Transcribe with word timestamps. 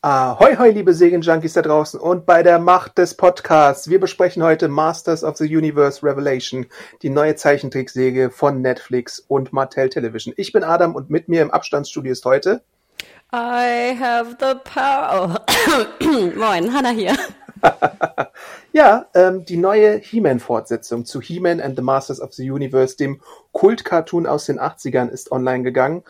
Ahoi, 0.00 0.54
hoi, 0.56 0.70
liebe 0.70 0.94
Segen-Junkies 0.94 1.54
da 1.54 1.62
draußen 1.62 1.98
und 1.98 2.24
bei 2.24 2.44
der 2.44 2.60
Macht 2.60 2.98
des 2.98 3.14
Podcasts. 3.14 3.90
Wir 3.90 3.98
besprechen 3.98 4.44
heute 4.44 4.68
Masters 4.68 5.24
of 5.24 5.36
the 5.38 5.56
Universe 5.56 6.04
Revelation, 6.04 6.66
die 7.02 7.10
neue 7.10 7.34
Zeichentricksäge 7.34 8.30
von 8.30 8.62
Netflix 8.62 9.18
und 9.18 9.52
Mattel 9.52 9.88
Television. 9.88 10.32
Ich 10.36 10.52
bin 10.52 10.62
Adam 10.62 10.94
und 10.94 11.10
mit 11.10 11.28
mir 11.28 11.42
im 11.42 11.50
Abstandsstudio 11.50 12.12
ist 12.12 12.24
heute 12.24 12.62
I 13.34 13.92
have 13.98 14.36
the 14.38 14.54
power. 14.62 15.44
Moin, 16.36 16.72
Hanna 16.72 16.90
hier. 16.90 17.16
ja, 18.72 19.06
ähm, 19.14 19.44
die 19.44 19.56
neue 19.56 19.98
He-Man-Fortsetzung 19.98 21.06
zu 21.06 21.20
He-Man 21.20 21.60
and 21.60 21.76
the 21.76 21.82
Masters 21.82 22.20
of 22.20 22.32
the 22.32 22.48
Universe, 22.48 22.96
dem 22.96 23.20
Kult-Cartoon 23.50 24.28
aus 24.28 24.46
den 24.46 24.60
80ern, 24.60 25.08
ist 25.08 25.32
online 25.32 25.64
gegangen. 25.64 26.04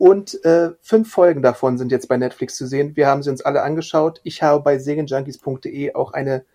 Und 0.00 0.42
äh, 0.46 0.70
fünf 0.80 1.12
Folgen 1.12 1.42
davon 1.42 1.76
sind 1.76 1.92
jetzt 1.92 2.08
bei 2.08 2.16
Netflix 2.16 2.56
zu 2.56 2.66
sehen. 2.66 2.96
Wir 2.96 3.06
haben 3.06 3.22
sie 3.22 3.28
uns 3.28 3.42
alle 3.42 3.60
angeschaut. 3.60 4.22
Ich 4.24 4.42
habe 4.42 4.62
bei 4.62 4.78
segenjunkies.de 4.78 5.92
auch 5.92 6.14
eine 6.14 6.46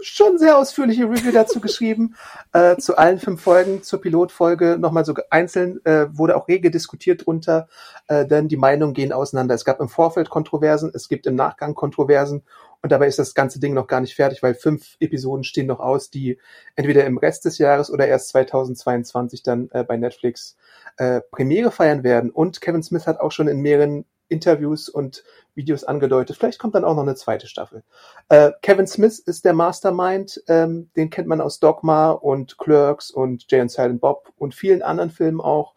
schon 0.00 0.38
sehr 0.38 0.56
ausführliche 0.56 1.04
Review 1.04 1.30
dazu 1.30 1.60
geschrieben, 1.60 2.14
äh, 2.54 2.78
zu 2.78 2.96
allen 2.96 3.18
fünf 3.18 3.42
Folgen, 3.42 3.82
zur 3.82 4.00
Pilotfolge, 4.00 4.78
nochmal 4.80 5.04
so 5.04 5.12
einzeln, 5.28 5.84
äh, 5.84 6.06
wurde 6.16 6.34
auch 6.34 6.48
rege 6.48 6.70
diskutiert 6.70 7.26
drunter, 7.26 7.68
äh, 8.06 8.24
denn 8.24 8.48
die 8.48 8.56
Meinungen 8.56 8.94
gehen 8.94 9.12
auseinander. 9.12 9.54
Es 9.54 9.66
gab 9.66 9.80
im 9.80 9.90
Vorfeld 9.90 10.30
Kontroversen, 10.30 10.90
es 10.94 11.10
gibt 11.10 11.26
im 11.26 11.34
Nachgang 11.34 11.74
Kontroversen 11.74 12.42
und 12.80 12.90
dabei 12.90 13.08
ist 13.08 13.18
das 13.18 13.34
ganze 13.34 13.60
Ding 13.60 13.74
noch 13.74 13.86
gar 13.86 14.00
nicht 14.00 14.14
fertig, 14.14 14.42
weil 14.42 14.54
fünf 14.54 14.96
Episoden 14.98 15.44
stehen 15.44 15.66
noch 15.66 15.80
aus, 15.80 16.08
die 16.08 16.38
entweder 16.74 17.04
im 17.04 17.18
Rest 17.18 17.44
des 17.44 17.58
Jahres 17.58 17.90
oder 17.90 18.08
erst 18.08 18.28
2022 18.28 19.42
dann 19.42 19.68
äh, 19.72 19.84
bei 19.84 19.98
Netflix 19.98 20.56
äh, 20.98 21.20
Premiere 21.30 21.70
feiern 21.70 22.04
werden. 22.04 22.30
Und 22.30 22.60
Kevin 22.60 22.82
Smith 22.82 23.06
hat 23.06 23.20
auch 23.20 23.32
schon 23.32 23.48
in 23.48 23.60
mehreren 23.60 24.04
Interviews 24.28 24.88
und 24.88 25.24
Videos 25.54 25.84
angedeutet, 25.84 26.36
vielleicht 26.36 26.58
kommt 26.58 26.74
dann 26.74 26.84
auch 26.84 26.94
noch 26.94 27.02
eine 27.02 27.14
zweite 27.14 27.46
Staffel. 27.46 27.82
Äh, 28.28 28.52
Kevin 28.62 28.86
Smith 28.86 29.18
ist 29.18 29.44
der 29.44 29.54
Mastermind, 29.54 30.42
ähm, 30.46 30.90
den 30.96 31.10
kennt 31.10 31.28
man 31.28 31.40
aus 31.40 31.60
Dogma 31.60 32.10
und 32.10 32.58
Clerks 32.58 33.10
und 33.10 33.50
Jay 33.50 33.60
and 33.60 33.70
Silent 33.70 34.00
Bob 34.00 34.32
und 34.36 34.54
vielen 34.54 34.82
anderen 34.82 35.10
Filmen 35.10 35.40
auch. 35.40 35.74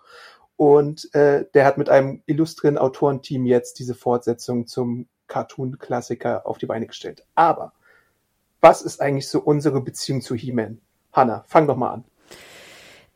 Und 0.58 1.14
äh, 1.16 1.46
der 1.54 1.66
hat 1.66 1.78
mit 1.78 1.90
einem 1.90 2.22
illustren 2.28 2.78
Autorenteam 2.78 3.46
jetzt 3.46 3.80
diese 3.80 3.96
Fortsetzung 3.96 4.68
zum 4.68 5.08
Cartoon-Klassiker 5.28 6.46
auf 6.46 6.60
die 6.60 6.68
Beine 6.68 6.86
gestellt. 6.86 7.26
Aber 7.34 7.74
was 8.60 8.84
ist 8.84 9.02
eigentlich 9.02 9.28
so 9.28 9.40
unsere 9.40 9.82
Beziehung 9.82 10.22
zu 10.22 10.36
He-Man? 10.36 10.80
Hanna, 11.14 11.44
fang 11.48 11.68
doch 11.68 11.78
mal 11.78 11.92
an. 11.92 12.04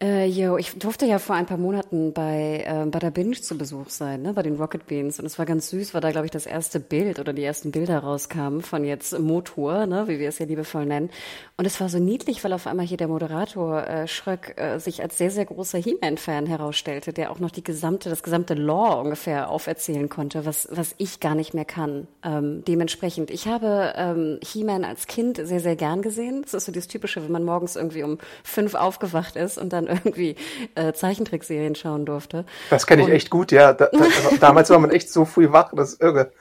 Äh, 0.03 0.25
yo, 0.25 0.57
ich 0.57 0.77
durfte 0.77 1.05
ja 1.05 1.19
vor 1.19 1.37
ein 1.37 1.45
paar 1.45 1.57
Monaten 1.57 2.11
bei, 2.11 2.65
äh, 2.67 2.85
bei 2.85 2.99
der 2.99 3.11
Binge 3.11 3.39
zu 3.39 3.57
Besuch 3.57 3.89
sein, 3.89 4.23
ne, 4.23 4.33
bei 4.33 4.41
den 4.41 4.57
Rocket 4.57 4.85
Beans. 4.87 5.21
Und 5.21 5.25
es 5.25 5.39
war 5.39 5.45
ganz 5.45 5.69
süß, 5.69 5.93
weil 5.93 6.01
da, 6.01 6.11
glaube 6.11 6.25
ich, 6.25 6.31
das 6.31 6.45
erste 6.45 6.81
Bild 6.81 7.17
oder 7.17 7.31
die 7.31 7.45
ersten 7.45 7.71
Bilder 7.71 7.99
rauskamen 7.99 8.61
von 8.61 8.83
jetzt 8.83 9.17
Motor, 9.17 9.85
ne, 9.85 10.09
wie 10.09 10.19
wir 10.19 10.27
es 10.27 10.37
ja 10.37 10.47
liebevoll 10.47 10.85
nennen. 10.85 11.09
Und 11.55 11.63
es 11.63 11.79
war 11.79 11.87
so 11.87 11.97
niedlich, 11.97 12.43
weil 12.43 12.51
auf 12.51 12.67
einmal 12.67 12.85
hier 12.85 12.97
der 12.97 13.07
Moderator 13.07 13.87
äh, 13.87 14.05
Schröck 14.09 14.55
äh, 14.57 14.79
sich 14.79 15.01
als 15.01 15.17
sehr, 15.17 15.31
sehr 15.31 15.45
großer 15.45 15.77
He-Man-Fan 15.77 16.45
herausstellte, 16.45 17.13
der 17.13 17.31
auch 17.31 17.39
noch 17.39 17.51
die 17.51 17.63
gesamte, 17.63 18.09
das 18.09 18.21
gesamte 18.21 18.53
Lore 18.53 18.99
ungefähr 18.99 19.49
auferzählen 19.49 20.09
konnte, 20.09 20.45
was, 20.45 20.67
was 20.71 20.93
ich 20.97 21.21
gar 21.21 21.35
nicht 21.35 21.53
mehr 21.53 21.63
kann. 21.63 22.07
Ähm, 22.21 22.65
dementsprechend, 22.67 23.31
ich 23.31 23.47
habe 23.47 23.93
ähm, 23.95 24.39
He-Man 24.43 24.83
als 24.83 25.07
Kind 25.07 25.37
sehr, 25.37 25.61
sehr 25.61 25.77
gern 25.77 26.01
gesehen. 26.01 26.41
Das 26.41 26.53
ist 26.53 26.65
so 26.65 26.73
das 26.73 26.89
Typische, 26.89 27.23
wenn 27.23 27.31
man 27.31 27.45
morgens 27.45 27.77
irgendwie 27.77 28.03
um 28.03 28.17
fünf 28.43 28.73
aufgewacht 28.73 29.37
ist 29.37 29.57
und 29.57 29.71
dann 29.71 29.84
dann 29.85 29.97
irgendwie 30.03 30.35
äh, 30.75 30.93
Zeichentrickserien 30.93 31.75
schauen 31.75 32.05
durfte. 32.05 32.45
Das 32.69 32.87
kenne 32.87 33.03
ich 33.03 33.07
und, 33.07 33.13
echt 33.13 33.29
gut, 33.29 33.51
ja. 33.51 33.73
Da, 33.73 33.89
da, 33.91 34.05
damals 34.39 34.69
war 34.69 34.79
man 34.79 34.91
echt 34.91 35.09
so 35.09 35.25
früh 35.25 35.51
wach, 35.51 35.71
das 35.75 35.93
ist 35.93 36.01
irre. 36.01 36.31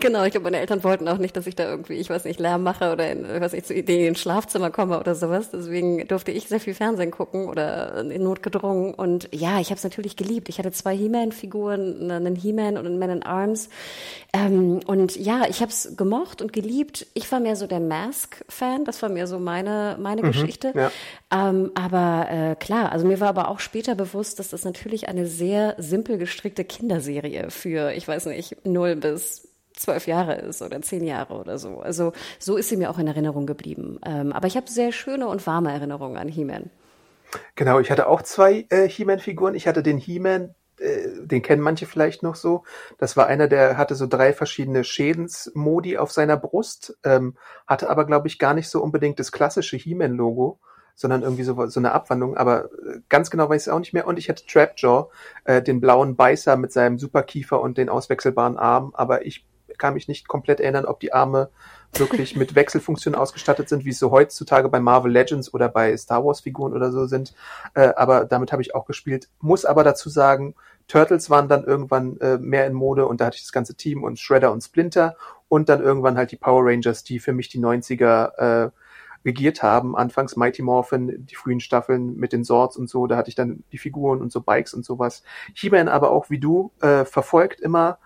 Genau, 0.00 0.24
ich 0.24 0.32
glaube, 0.32 0.44
meine 0.44 0.58
Eltern 0.58 0.84
wollten 0.84 1.08
auch 1.08 1.18
nicht, 1.18 1.36
dass 1.36 1.46
ich 1.46 1.56
da 1.56 1.68
irgendwie, 1.68 1.94
ich 1.94 2.08
weiß 2.08 2.24
nicht, 2.24 2.38
Lärm 2.38 2.62
mache 2.62 2.92
oder 2.92 3.10
in, 3.10 3.26
was 3.40 3.52
ich 3.52 3.64
zu 3.64 3.74
Ideen 3.74 4.08
ins 4.08 4.20
Schlafzimmer 4.20 4.70
komme 4.70 4.98
oder 5.00 5.14
sowas. 5.14 5.50
Deswegen 5.50 6.06
durfte 6.06 6.30
ich 6.30 6.48
sehr 6.48 6.60
viel 6.60 6.74
Fernsehen 6.74 7.10
gucken 7.10 7.48
oder 7.48 8.00
in 8.00 8.22
Not 8.22 8.42
gedrungen. 8.42 8.94
Und 8.94 9.28
ja, 9.32 9.58
ich 9.60 9.68
habe 9.68 9.76
es 9.76 9.84
natürlich 9.84 10.16
geliebt. 10.16 10.48
Ich 10.48 10.58
hatte 10.58 10.70
zwei 10.70 10.96
He-Man-Figuren, 10.96 12.10
einen 12.10 12.36
He-Man 12.36 12.78
und 12.78 12.86
einen 12.86 12.98
Man 12.98 13.10
in 13.10 13.22
Arms. 13.22 13.68
Ähm, 14.32 14.80
und 14.86 15.16
ja, 15.16 15.42
ich 15.48 15.60
habe 15.60 15.70
es 15.70 15.96
gemocht 15.96 16.40
und 16.40 16.52
geliebt. 16.52 17.06
Ich 17.14 17.30
war 17.32 17.40
mehr 17.40 17.56
so 17.56 17.66
der 17.66 17.80
Mask-Fan. 17.80 18.84
Das 18.84 19.02
war 19.02 19.08
mehr 19.08 19.26
so 19.26 19.38
meine 19.38 19.98
meine 20.00 20.22
mhm, 20.22 20.28
Geschichte. 20.28 20.72
Ja. 20.74 20.90
Ähm, 21.32 21.70
aber 21.74 22.26
äh, 22.30 22.56
klar, 22.56 22.92
also 22.92 23.06
mir 23.06 23.18
war 23.18 23.28
aber 23.28 23.48
auch 23.48 23.58
später 23.58 23.94
bewusst, 23.94 24.38
dass 24.38 24.50
das 24.50 24.64
natürlich 24.64 25.08
eine 25.08 25.26
sehr 25.26 25.74
simpel 25.78 26.18
gestrickte 26.18 26.64
Kinderserie 26.64 27.50
für, 27.50 27.92
ich 27.92 28.06
weiß 28.06 28.26
nicht, 28.26 28.66
null 28.66 28.96
bis 28.96 29.48
zwölf 29.74 30.06
Jahre 30.06 30.34
ist 30.34 30.60
oder 30.60 30.82
zehn 30.82 31.04
Jahre 31.04 31.34
oder 31.34 31.58
so. 31.58 31.80
Also 31.80 32.12
so 32.38 32.56
ist 32.56 32.68
sie 32.68 32.76
mir 32.76 32.90
auch 32.90 32.98
in 32.98 33.06
Erinnerung 33.06 33.46
geblieben. 33.46 33.98
Ähm, 34.04 34.32
aber 34.32 34.46
ich 34.46 34.56
habe 34.56 34.68
sehr 34.68 34.92
schöne 34.92 35.26
und 35.26 35.46
warme 35.46 35.72
Erinnerungen 35.72 36.18
an 36.18 36.28
He-Man. 36.28 36.70
Genau, 37.56 37.80
ich 37.80 37.90
hatte 37.90 38.08
auch 38.08 38.20
zwei 38.20 38.66
äh, 38.68 38.86
He-Man-Figuren. 38.86 39.54
Ich 39.54 39.66
hatte 39.66 39.82
den 39.82 39.96
He-Man, 39.96 40.54
äh, 40.78 41.08
den 41.24 41.40
kennen 41.40 41.62
manche 41.62 41.86
vielleicht 41.86 42.22
noch 42.22 42.34
so. 42.34 42.64
Das 42.98 43.16
war 43.16 43.26
einer, 43.26 43.48
der 43.48 43.78
hatte 43.78 43.94
so 43.94 44.06
drei 44.06 44.34
verschiedene 44.34 44.84
Schädensmodi 44.84 45.96
auf 45.96 46.12
seiner 46.12 46.36
Brust, 46.36 46.98
ähm, 47.04 47.38
hatte 47.66 47.88
aber, 47.88 48.04
glaube 48.04 48.28
ich, 48.28 48.38
gar 48.38 48.52
nicht 48.52 48.68
so 48.68 48.82
unbedingt 48.82 49.18
das 49.18 49.32
klassische 49.32 49.78
He-Man-Logo 49.78 50.60
sondern 51.02 51.22
irgendwie 51.22 51.42
so, 51.42 51.66
so 51.66 51.80
eine 51.80 51.92
Abwandlung, 51.92 52.36
aber 52.38 52.64
äh, 52.64 53.00
ganz 53.10 53.30
genau 53.30 53.50
weiß 53.50 53.62
ich 53.62 53.66
es 53.66 53.72
auch 53.72 53.78
nicht 53.78 53.92
mehr. 53.92 54.06
Und 54.06 54.18
ich 54.18 54.30
hatte 54.30 54.46
Trapjaw, 54.46 55.10
äh, 55.44 55.60
den 55.60 55.80
blauen 55.80 56.16
Beißer 56.16 56.56
mit 56.56 56.72
seinem 56.72 56.98
Superkiefer 56.98 57.60
und 57.60 57.76
den 57.76 57.90
auswechselbaren 57.90 58.56
Arm, 58.56 58.92
aber 58.94 59.26
ich 59.26 59.44
kann 59.78 59.94
mich 59.94 60.08
nicht 60.08 60.28
komplett 60.28 60.60
erinnern, 60.60 60.86
ob 60.86 61.00
die 61.00 61.12
Arme 61.12 61.50
wirklich 61.92 62.36
mit 62.36 62.54
Wechselfunktionen 62.54 63.18
ausgestattet 63.18 63.68
sind, 63.68 63.84
wie 63.84 63.90
es 63.90 63.98
so 63.98 64.10
heutzutage 64.10 64.68
bei 64.68 64.80
Marvel 64.80 65.12
Legends 65.12 65.52
oder 65.52 65.68
bei 65.68 65.94
Star 65.96 66.24
Wars 66.24 66.40
Figuren 66.40 66.72
oder 66.72 66.92
so 66.92 67.06
sind. 67.06 67.34
Äh, 67.74 67.92
aber 67.96 68.24
damit 68.24 68.52
habe 68.52 68.62
ich 68.62 68.74
auch 68.74 68.86
gespielt. 68.86 69.28
Muss 69.40 69.64
aber 69.64 69.84
dazu 69.84 70.08
sagen, 70.08 70.54
Turtles 70.88 71.30
waren 71.30 71.48
dann 71.48 71.64
irgendwann 71.64 72.18
äh, 72.20 72.38
mehr 72.38 72.66
in 72.66 72.74
Mode 72.74 73.06
und 73.06 73.20
da 73.20 73.26
hatte 73.26 73.36
ich 73.36 73.42
das 73.42 73.52
ganze 73.52 73.74
Team 73.74 74.04
und 74.04 74.18
Shredder 74.18 74.52
und 74.52 74.62
Splinter 74.62 75.16
und 75.48 75.68
dann 75.68 75.82
irgendwann 75.82 76.16
halt 76.16 76.30
die 76.30 76.36
Power 76.36 76.64
Rangers, 76.64 77.04
die 77.04 77.18
für 77.18 77.32
mich 77.32 77.48
die 77.48 77.60
90er 77.60 78.66
äh, 78.66 78.70
regiert 79.24 79.62
haben. 79.62 79.96
Anfangs 79.96 80.36
Mighty 80.36 80.62
Morphin, 80.62 81.26
die 81.26 81.34
frühen 81.34 81.60
Staffeln 81.60 82.16
mit 82.16 82.32
den 82.32 82.44
Swords 82.44 82.76
und 82.76 82.88
so, 82.88 83.06
da 83.06 83.16
hatte 83.16 83.28
ich 83.28 83.34
dann 83.34 83.64
die 83.72 83.78
Figuren 83.78 84.20
und 84.20 84.32
so 84.32 84.40
Bikes 84.40 84.74
und 84.74 84.84
sowas. 84.84 85.22
He-Man 85.54 85.88
aber 85.88 86.10
auch 86.10 86.30
wie 86.30 86.38
du 86.38 86.72
äh, 86.80 87.04
verfolgt 87.04 87.60
immer 87.60 87.98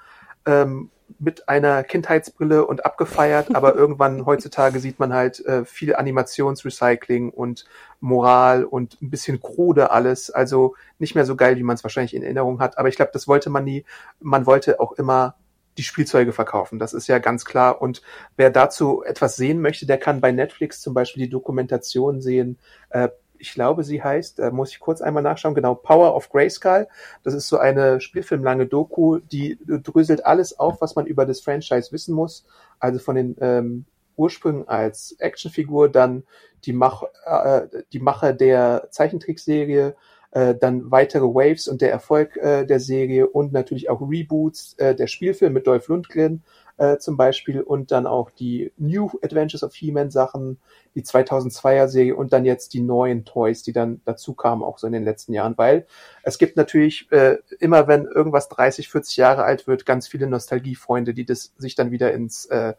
ähm, 0.44 0.90
mit 1.18 1.48
einer 1.48 1.84
Kindheitsbrille 1.84 2.66
und 2.66 2.84
abgefeiert, 2.84 3.54
aber 3.54 3.74
irgendwann 3.76 4.26
heutzutage 4.26 4.80
sieht 4.80 4.98
man 4.98 5.12
halt 5.12 5.44
äh, 5.46 5.64
viel 5.64 5.94
Animationsrecycling 5.94 7.30
und 7.30 7.64
Moral 8.00 8.64
und 8.64 9.00
ein 9.00 9.10
bisschen 9.10 9.40
krude 9.40 9.90
alles, 9.90 10.30
also 10.30 10.74
nicht 10.98 11.14
mehr 11.14 11.24
so 11.24 11.36
geil, 11.36 11.56
wie 11.56 11.62
man 11.62 11.74
es 11.74 11.84
wahrscheinlich 11.84 12.14
in 12.14 12.22
Erinnerung 12.22 12.60
hat, 12.60 12.78
aber 12.78 12.88
ich 12.88 12.96
glaube, 12.96 13.12
das 13.12 13.28
wollte 13.28 13.50
man 13.50 13.64
nie. 13.64 13.84
Man 14.20 14.46
wollte 14.46 14.80
auch 14.80 14.92
immer 14.92 15.36
die 15.76 15.82
Spielzeuge 15.82 16.32
verkaufen, 16.32 16.78
das 16.78 16.92
ist 16.92 17.06
ja 17.06 17.18
ganz 17.18 17.44
klar 17.44 17.80
und 17.80 18.02
wer 18.36 18.50
dazu 18.50 19.02
etwas 19.04 19.36
sehen 19.36 19.60
möchte, 19.60 19.86
der 19.86 19.98
kann 19.98 20.20
bei 20.20 20.32
Netflix 20.32 20.80
zum 20.80 20.94
Beispiel 20.94 21.24
die 21.24 21.30
Dokumentation 21.30 22.20
sehen, 22.20 22.58
äh, 22.90 23.08
ich 23.38 23.52
glaube, 23.52 23.84
sie 23.84 24.02
heißt, 24.02 24.38
da 24.38 24.50
muss 24.50 24.70
ich 24.70 24.80
kurz 24.80 25.00
einmal 25.00 25.22
nachschauen, 25.22 25.54
genau, 25.54 25.74
Power 25.74 26.14
of 26.14 26.30
Grayskull. 26.30 26.88
Das 27.22 27.34
ist 27.34 27.48
so 27.48 27.58
eine 27.58 28.00
spielfilmlange 28.00 28.66
Doku, 28.66 29.18
die 29.18 29.58
dröselt 29.66 30.24
alles 30.24 30.58
auf, 30.58 30.80
was 30.80 30.96
man 30.96 31.06
über 31.06 31.26
das 31.26 31.40
Franchise 31.40 31.92
wissen 31.92 32.14
muss. 32.14 32.46
Also 32.78 32.98
von 32.98 33.16
den 33.16 33.36
ähm, 33.40 33.84
Ursprüngen 34.16 34.68
als 34.68 35.16
Actionfigur, 35.18 35.90
dann 35.90 36.24
die, 36.64 36.72
Mach, 36.72 37.02
äh, 37.24 37.68
die 37.92 38.00
Macher 38.00 38.32
der 38.32 38.88
Zeichentrickserie, 38.90 39.94
äh, 40.36 40.54
dann 40.54 40.90
weitere 40.90 41.24
Waves 41.24 41.66
und 41.66 41.80
der 41.80 41.90
Erfolg 41.90 42.36
äh, 42.36 42.66
der 42.66 42.78
Serie 42.78 43.26
und 43.26 43.54
natürlich 43.54 43.88
auch 43.88 44.02
Reboots, 44.02 44.74
äh, 44.74 44.94
der 44.94 45.06
Spielfilm 45.06 45.54
mit 45.54 45.66
Dolph 45.66 45.88
Lundgren 45.88 46.42
äh, 46.76 46.98
zum 46.98 47.16
Beispiel 47.16 47.62
und 47.62 47.90
dann 47.90 48.06
auch 48.06 48.30
die 48.30 48.70
New 48.76 49.08
Adventures 49.22 49.62
of 49.62 49.74
He-Man 49.74 50.10
Sachen, 50.10 50.58
die 50.94 51.02
2002er 51.02 51.88
Serie 51.88 52.16
und 52.16 52.34
dann 52.34 52.44
jetzt 52.44 52.74
die 52.74 52.82
neuen 52.82 53.24
Toys, 53.24 53.62
die 53.62 53.72
dann 53.72 54.02
dazu 54.04 54.34
kamen, 54.34 54.62
auch 54.62 54.76
so 54.76 54.86
in 54.86 54.92
den 54.92 55.04
letzten 55.04 55.32
Jahren, 55.32 55.56
weil 55.56 55.86
es 56.22 56.36
gibt 56.36 56.58
natürlich 56.58 57.10
äh, 57.12 57.38
immer, 57.58 57.88
wenn 57.88 58.04
irgendwas 58.04 58.50
30, 58.50 58.90
40 58.90 59.16
Jahre 59.16 59.44
alt 59.44 59.66
wird, 59.66 59.86
ganz 59.86 60.06
viele 60.06 60.26
Nostalgiefreunde, 60.26 61.14
die 61.14 61.24
das 61.24 61.54
sich 61.56 61.76
dann 61.76 61.92
wieder 61.92 62.12
ins 62.12 62.44
äh, 62.46 62.74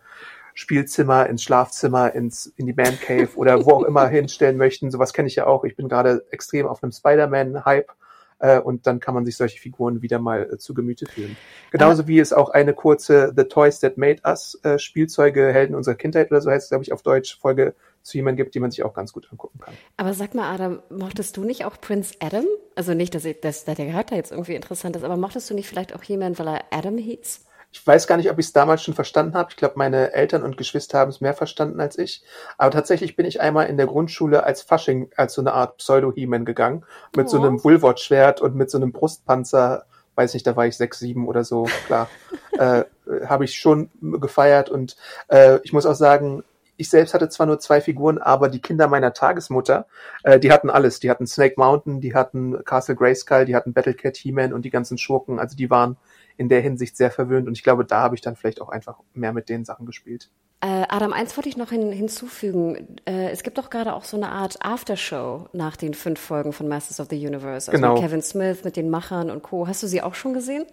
Spielzimmer, 0.57 1.29
ins 1.29 1.43
Schlafzimmer, 1.43 2.15
ins, 2.15 2.47
in 2.47 2.65
die 2.65 2.73
Man 2.73 2.99
Cave 2.99 3.29
oder 3.35 3.63
wo 3.63 3.73
auch 3.73 3.83
immer 3.83 4.07
hinstellen 4.07 4.57
möchten. 4.57 4.89
Sowas 4.89 5.13
kenne 5.13 5.27
ich 5.27 5.35
ja 5.35 5.45
auch. 5.45 5.63
Ich 5.63 5.75
bin 5.75 5.87
gerade 5.87 6.25
extrem 6.31 6.65
auf 6.65 6.81
einem 6.81 6.91
Spider-Man-Hype 6.91 7.91
äh, 8.39 8.59
und 8.59 8.87
dann 8.87 8.99
kann 8.99 9.13
man 9.13 9.23
sich 9.23 9.37
solche 9.37 9.59
Figuren 9.59 10.01
wieder 10.01 10.17
mal 10.17 10.49
äh, 10.51 10.57
zu 10.57 10.73
Gemüte 10.73 11.05
führen. 11.05 11.37
Genauso 11.69 12.07
wie 12.07 12.17
es 12.17 12.33
auch 12.33 12.49
eine 12.49 12.73
kurze 12.73 13.33
The 13.37 13.43
Toys 13.43 13.81
That 13.81 13.99
Made 13.99 14.23
Us 14.25 14.59
äh, 14.63 14.79
Spielzeuge 14.79 15.53
Helden 15.53 15.75
unserer 15.75 15.93
Kindheit 15.93 16.31
oder 16.31 16.41
so 16.41 16.49
heißt 16.49 16.63
es, 16.63 16.69
glaube 16.69 16.83
ich, 16.83 16.91
auf 16.91 17.03
Deutsch 17.03 17.39
Folge 17.39 17.75
zu 18.01 18.17
jemandem 18.17 18.43
gibt, 18.43 18.55
die 18.55 18.59
man 18.59 18.71
sich 18.71 18.81
auch 18.81 18.95
ganz 18.95 19.13
gut 19.13 19.27
angucken 19.31 19.59
kann. 19.59 19.75
Aber 19.97 20.15
sag 20.15 20.33
mal, 20.33 20.51
Adam, 20.51 20.81
mochtest 20.89 21.37
du 21.37 21.43
nicht 21.43 21.65
auch 21.65 21.79
Prince 21.79 22.15
Adam? 22.19 22.45
Also 22.75 22.95
nicht, 22.95 23.13
dass, 23.13 23.25
ich, 23.25 23.39
dass, 23.41 23.63
dass 23.63 23.75
der 23.75 23.85
Charakter 23.85 24.15
jetzt 24.15 24.31
irgendwie 24.31 24.55
interessant 24.55 24.95
ist, 24.95 25.03
aber 25.03 25.17
mochtest 25.17 25.47
du 25.51 25.53
nicht 25.53 25.67
vielleicht 25.67 25.93
auch 25.93 26.01
jemanden, 26.01 26.39
weil 26.39 26.47
er 26.47 26.61
Adam 26.71 26.97
hieß? 26.97 27.46
Ich 27.71 27.85
weiß 27.85 28.07
gar 28.07 28.17
nicht, 28.17 28.31
ob 28.31 28.39
ich 28.39 28.47
es 28.47 28.53
damals 28.53 28.83
schon 28.83 28.93
verstanden 28.93 29.35
habe. 29.35 29.49
Ich 29.51 29.57
glaube, 29.57 29.75
meine 29.77 30.13
Eltern 30.13 30.43
und 30.43 30.57
Geschwister 30.57 30.99
haben 30.99 31.09
es 31.09 31.21
mehr 31.21 31.33
verstanden 31.33 31.79
als 31.79 31.97
ich. 31.97 32.23
Aber 32.57 32.71
tatsächlich 32.71 33.15
bin 33.15 33.25
ich 33.25 33.41
einmal 33.41 33.67
in 33.67 33.77
der 33.77 33.87
Grundschule 33.87 34.43
als 34.43 34.61
Fasching, 34.61 35.11
als 35.15 35.33
so 35.33 35.41
eine 35.41 35.53
Art 35.53 35.77
Pseudo-He-Man 35.77 36.45
gegangen. 36.45 36.85
Mit 37.15 37.27
oh. 37.27 37.29
so 37.29 37.37
einem 37.37 37.63
Woolworth-Schwert 37.63 38.41
und 38.41 38.55
mit 38.55 38.71
so 38.71 38.77
einem 38.77 38.93
Brustpanzer. 38.93 39.85
Weiß 40.15 40.33
nicht, 40.33 40.47
da 40.47 40.55
war 40.55 40.65
ich 40.65 40.77
sechs, 40.77 40.99
sieben 40.99 41.27
oder 41.27 41.43
so, 41.43 41.67
klar. 41.85 42.09
äh, 42.57 42.85
habe 43.25 43.45
ich 43.45 43.59
schon 43.59 43.91
gefeiert. 44.01 44.69
Und 44.69 44.95
äh, 45.27 45.59
ich 45.63 45.73
muss 45.73 45.85
auch 45.85 45.95
sagen, 45.95 46.43
ich 46.77 46.89
selbst 46.89 47.13
hatte 47.13 47.27
zwar 47.27 47.47
nur 47.47 47.59
zwei 47.59 47.81
Figuren, 47.81 48.19
aber 48.19 48.49
die 48.49 48.61
Kinder 48.61 48.87
meiner 48.87 49.13
Tagesmutter, 49.13 49.87
äh, 50.23 50.39
die 50.39 50.51
hatten 50.51 50.69
alles. 50.69 50.99
Die 50.99 51.09
hatten 51.09 51.27
Snake 51.27 51.55
Mountain, 51.57 52.01
die 52.01 52.13
hatten 52.13 52.63
Castle 52.63 52.95
Grayskull, 52.95 53.45
die 53.45 53.55
hatten 53.55 53.73
Battlecat 53.73 54.15
He-Man 54.15 54.53
und 54.53 54.63
die 54.63 54.69
ganzen 54.69 54.97
Schurken. 54.97 55.39
Also 55.39 55.57
die 55.57 55.69
waren 55.69 55.97
in 56.37 56.49
der 56.49 56.61
Hinsicht 56.61 56.95
sehr 56.95 57.11
verwöhnt 57.11 57.47
und 57.47 57.57
ich 57.57 57.63
glaube, 57.63 57.83
da 57.83 58.01
habe 58.01 58.15
ich 58.15 58.21
dann 58.21 58.35
vielleicht 58.35 58.61
auch 58.61 58.69
einfach 58.69 58.99
mehr 59.13 59.33
mit 59.33 59.49
den 59.49 59.65
Sachen 59.65 59.85
gespielt. 59.85 60.29
Äh, 60.59 60.85
Adam, 60.89 61.13
eins 61.13 61.37
wollte 61.37 61.49
ich 61.49 61.57
noch 61.57 61.69
hin, 61.69 61.91
hinzufügen. 61.91 62.97
Äh, 63.05 63.29
es 63.29 63.43
gibt 63.43 63.59
doch 63.59 63.69
gerade 63.69 63.93
auch 63.93 64.03
so 64.03 64.17
eine 64.17 64.29
Art 64.29 64.57
Aftershow 64.61 65.47
nach 65.53 65.75
den 65.75 65.93
fünf 65.93 66.19
Folgen 66.19 66.51
von 66.51 66.67
Masters 66.67 66.99
of 66.99 67.07
the 67.11 67.27
Universe. 67.27 67.71
Also 67.71 67.73
genau. 67.73 67.93
mit 67.93 68.01
Kevin 68.01 68.23
Smith, 68.23 68.63
mit 68.63 68.75
den 68.75 68.89
Machern 68.89 69.29
und 69.29 69.43
Co. 69.43 69.67
Hast 69.67 69.83
du 69.83 69.87
sie 69.87 70.01
auch 70.01 70.15
schon 70.15 70.33
gesehen? 70.33 70.65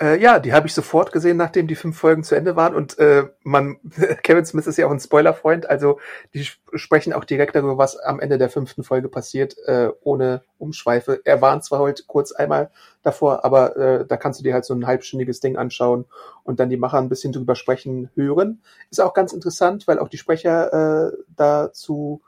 Äh, 0.00 0.20
ja, 0.20 0.40
die 0.40 0.52
habe 0.52 0.66
ich 0.66 0.74
sofort 0.74 1.12
gesehen, 1.12 1.36
nachdem 1.36 1.68
die 1.68 1.76
fünf 1.76 1.96
Folgen 1.96 2.24
zu 2.24 2.34
Ende 2.34 2.56
waren. 2.56 2.74
Und 2.74 2.98
äh, 2.98 3.28
man, 3.44 3.78
Kevin 4.24 4.44
Smith 4.44 4.66
ist 4.66 4.76
ja 4.76 4.86
auch 4.86 4.90
ein 4.90 4.98
Spoilerfreund, 4.98 5.70
also 5.70 6.00
die 6.34 6.48
sprechen 6.74 7.12
auch 7.12 7.24
direkt 7.24 7.54
darüber, 7.54 7.78
was 7.78 7.96
am 7.96 8.18
Ende 8.18 8.36
der 8.36 8.50
fünften 8.50 8.82
Folge 8.82 9.08
passiert, 9.08 9.56
äh, 9.66 9.90
ohne 10.02 10.42
Umschweife. 10.58 11.20
Er 11.24 11.40
warnt 11.40 11.64
zwar 11.64 11.78
heute 11.78 12.02
kurz 12.06 12.32
einmal 12.32 12.70
davor, 13.02 13.44
aber 13.44 13.76
äh, 13.76 14.06
da 14.06 14.16
kannst 14.16 14.40
du 14.40 14.44
dir 14.44 14.52
halt 14.52 14.64
so 14.64 14.74
ein 14.74 14.86
halbstündiges 14.86 15.38
Ding 15.38 15.56
anschauen 15.56 16.06
und 16.42 16.58
dann 16.58 16.70
die 16.70 16.76
Macher 16.76 16.98
ein 16.98 17.08
bisschen 17.08 17.32
drüber 17.32 17.54
sprechen, 17.54 18.10
hören. 18.16 18.62
Ist 18.90 19.00
auch 19.00 19.14
ganz 19.14 19.32
interessant, 19.32 19.86
weil 19.86 20.00
auch 20.00 20.08
die 20.08 20.18
Sprecher 20.18 21.12
äh, 21.12 21.16
da 21.36 21.72
zu 21.72 22.20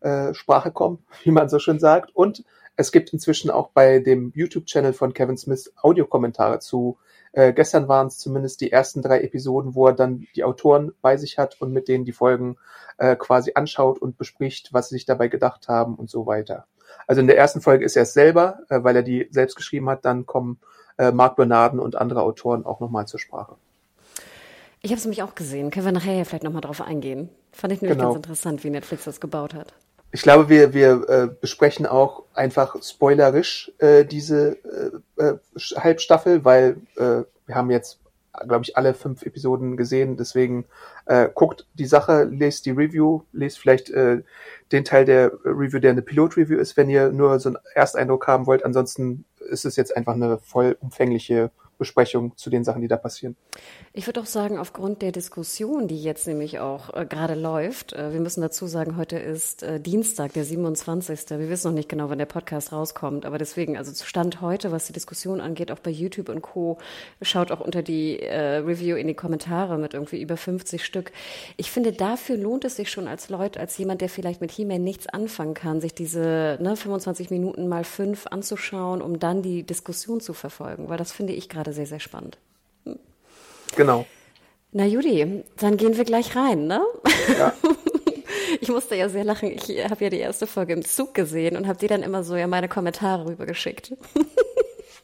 äh, 0.00 0.32
Sprache 0.34 0.70
kommen, 0.70 1.04
wie 1.24 1.32
man 1.32 1.48
so 1.48 1.58
schön 1.58 1.80
sagt. 1.80 2.14
Und 2.14 2.44
es 2.78 2.92
gibt 2.92 3.12
inzwischen 3.12 3.50
auch 3.50 3.70
bei 3.70 3.98
dem 3.98 4.32
YouTube-Channel 4.34 4.92
von 4.92 5.12
Kevin 5.12 5.36
Smith 5.36 5.72
Audiokommentare 5.76 6.60
zu 6.60 6.96
äh, 7.32 7.52
gestern 7.52 7.88
waren 7.88 8.06
es 8.06 8.18
zumindest 8.18 8.60
die 8.60 8.72
ersten 8.72 9.02
drei 9.02 9.20
Episoden, 9.20 9.74
wo 9.74 9.88
er 9.88 9.92
dann 9.92 10.26
die 10.34 10.44
Autoren 10.44 10.92
bei 11.02 11.16
sich 11.16 11.38
hat 11.38 11.60
und 11.60 11.72
mit 11.72 11.88
denen 11.88 12.04
die 12.04 12.12
Folgen 12.12 12.56
äh, 12.96 13.16
quasi 13.16 13.52
anschaut 13.54 13.98
und 13.98 14.16
bespricht, 14.16 14.72
was 14.72 14.88
sie 14.88 14.94
sich 14.94 15.06
dabei 15.06 15.28
gedacht 15.28 15.68
haben 15.68 15.96
und 15.96 16.08
so 16.08 16.26
weiter. 16.26 16.66
Also 17.06 17.20
in 17.20 17.26
der 17.26 17.36
ersten 17.36 17.60
Folge 17.60 17.84
ist 17.84 17.96
er 17.96 18.04
es 18.04 18.14
selber, 18.14 18.60
äh, 18.70 18.82
weil 18.82 18.96
er 18.96 19.02
die 19.02 19.28
selbst 19.30 19.56
geschrieben 19.56 19.90
hat. 19.90 20.04
Dann 20.04 20.24
kommen 20.24 20.58
äh, 20.96 21.12
Mark 21.12 21.36
Bernarden 21.36 21.80
und 21.80 21.96
andere 21.96 22.22
Autoren 22.22 22.64
auch 22.64 22.80
nochmal 22.80 23.06
zur 23.06 23.20
Sprache. 23.20 23.56
Ich 24.80 24.90
habe 24.90 24.98
es 24.98 25.04
nämlich 25.04 25.22
auch 25.22 25.34
gesehen. 25.34 25.70
Können 25.70 25.86
wir 25.86 25.92
nachher 25.92 26.14
ja 26.14 26.24
vielleicht 26.24 26.44
nochmal 26.44 26.62
drauf 26.62 26.80
eingehen. 26.80 27.28
Fand 27.52 27.72
ich 27.72 27.82
nämlich 27.82 27.98
genau. 27.98 28.12
ganz 28.12 28.24
interessant, 28.24 28.64
wie 28.64 28.70
Netflix 28.70 29.04
das 29.04 29.20
gebaut 29.20 29.54
hat. 29.54 29.74
Ich 30.10 30.22
glaube, 30.22 30.48
wir, 30.48 30.72
wir 30.72 31.08
äh, 31.08 31.28
besprechen 31.40 31.84
auch 31.84 32.24
einfach 32.32 32.82
spoilerisch 32.82 33.72
äh, 33.78 34.06
diese 34.06 34.56
äh, 35.18 35.22
äh, 35.22 35.38
Halbstaffel, 35.76 36.44
weil 36.46 36.78
äh, 36.96 37.24
wir 37.46 37.54
haben 37.54 37.70
jetzt, 37.70 38.00
glaube 38.46 38.64
ich, 38.64 38.76
alle 38.76 38.94
fünf 38.94 39.22
Episoden 39.22 39.76
gesehen. 39.76 40.16
Deswegen 40.16 40.64
äh, 41.04 41.28
guckt 41.34 41.66
die 41.74 41.84
Sache, 41.86 42.24
lest 42.24 42.64
die 42.64 42.70
Review, 42.70 43.22
lest 43.32 43.58
vielleicht 43.58 43.90
äh, 43.90 44.22
den 44.72 44.84
Teil 44.84 45.04
der 45.04 45.32
Review, 45.44 45.78
der 45.78 45.90
eine 45.90 46.02
Pilot-Review 46.02 46.58
ist, 46.58 46.78
wenn 46.78 46.88
ihr 46.88 47.10
nur 47.10 47.38
so 47.38 47.50
einen 47.50 47.58
Ersteindruck 47.74 48.26
haben 48.26 48.46
wollt. 48.46 48.64
Ansonsten 48.64 49.26
ist 49.50 49.66
es 49.66 49.76
jetzt 49.76 49.94
einfach 49.94 50.14
eine 50.14 50.38
vollumfängliche 50.38 51.50
Besprechung 51.78 52.36
zu 52.36 52.50
den 52.50 52.64
Sachen, 52.64 52.82
die 52.82 52.88
da 52.88 52.96
passieren. 52.96 53.36
Ich 53.92 54.06
würde 54.06 54.20
auch 54.20 54.26
sagen, 54.26 54.58
aufgrund 54.58 55.00
der 55.02 55.12
Diskussion, 55.12 55.88
die 55.88 56.02
jetzt 56.02 56.26
nämlich 56.26 56.58
auch 56.58 56.94
äh, 56.94 57.06
gerade 57.06 57.34
läuft, 57.34 57.92
äh, 57.92 58.12
wir 58.12 58.20
müssen 58.20 58.40
dazu 58.40 58.66
sagen, 58.66 58.96
heute 58.96 59.18
ist 59.18 59.62
äh, 59.62 59.80
Dienstag, 59.80 60.32
der 60.32 60.44
27. 60.44 61.30
Wir 61.30 61.48
wissen 61.48 61.68
noch 61.68 61.74
nicht 61.74 61.88
genau, 61.88 62.10
wann 62.10 62.18
der 62.18 62.26
Podcast 62.26 62.72
rauskommt, 62.72 63.24
aber 63.24 63.38
deswegen, 63.38 63.78
also 63.78 63.92
Stand 64.04 64.40
heute, 64.40 64.72
was 64.72 64.86
die 64.86 64.92
Diskussion 64.92 65.40
angeht, 65.40 65.70
auch 65.70 65.78
bei 65.78 65.90
YouTube 65.90 66.28
und 66.28 66.42
Co., 66.42 66.78
schaut 67.22 67.50
auch 67.52 67.60
unter 67.60 67.82
die 67.82 68.20
äh, 68.20 68.56
Review 68.58 68.96
in 68.96 69.06
die 69.06 69.14
Kommentare 69.14 69.78
mit 69.78 69.94
irgendwie 69.94 70.20
über 70.20 70.36
50 70.36 70.84
Stück. 70.84 71.12
Ich 71.56 71.70
finde, 71.70 71.92
dafür 71.92 72.36
lohnt 72.36 72.64
es 72.64 72.76
sich 72.76 72.90
schon 72.90 73.08
als 73.08 73.28
Leute, 73.28 73.60
als 73.60 73.78
jemand, 73.78 74.00
der 74.00 74.08
vielleicht 74.08 74.40
mit 74.40 74.50
He-Man 74.50 74.82
nichts 74.82 75.06
anfangen 75.06 75.54
kann, 75.54 75.80
sich 75.80 75.94
diese 75.94 76.58
ne, 76.60 76.76
25 76.76 77.30
Minuten 77.30 77.68
mal 77.68 77.84
fünf 77.84 78.26
anzuschauen, 78.26 79.00
um 79.00 79.18
dann 79.18 79.42
die 79.42 79.62
Diskussion 79.62 80.20
zu 80.20 80.32
verfolgen, 80.32 80.88
weil 80.88 80.98
das 80.98 81.12
finde 81.12 81.32
ich 81.32 81.48
gerade 81.48 81.67
gerade 81.68 81.72
sehr, 81.72 81.86
sehr 81.86 82.00
spannend. 82.00 82.38
Genau. 83.76 84.06
Na 84.72 84.84
Judy, 84.84 85.44
dann 85.58 85.76
gehen 85.76 85.96
wir 85.96 86.04
gleich 86.04 86.34
rein, 86.36 86.66
ne? 86.66 86.80
Ja. 87.38 87.52
Ich 88.60 88.70
musste 88.70 88.96
ja 88.96 89.10
sehr 89.10 89.24
lachen. 89.24 89.50
Ich 89.50 89.68
habe 89.84 90.04
ja 90.04 90.10
die 90.10 90.18
erste 90.18 90.46
Folge 90.46 90.72
im 90.72 90.82
Zug 90.82 91.12
gesehen 91.12 91.54
und 91.56 91.68
habe 91.68 91.78
dir 91.78 91.88
dann 91.88 92.02
immer 92.02 92.24
so 92.24 92.34
ja 92.34 92.46
meine 92.46 92.68
Kommentare 92.68 93.26
rübergeschickt. 93.26 93.92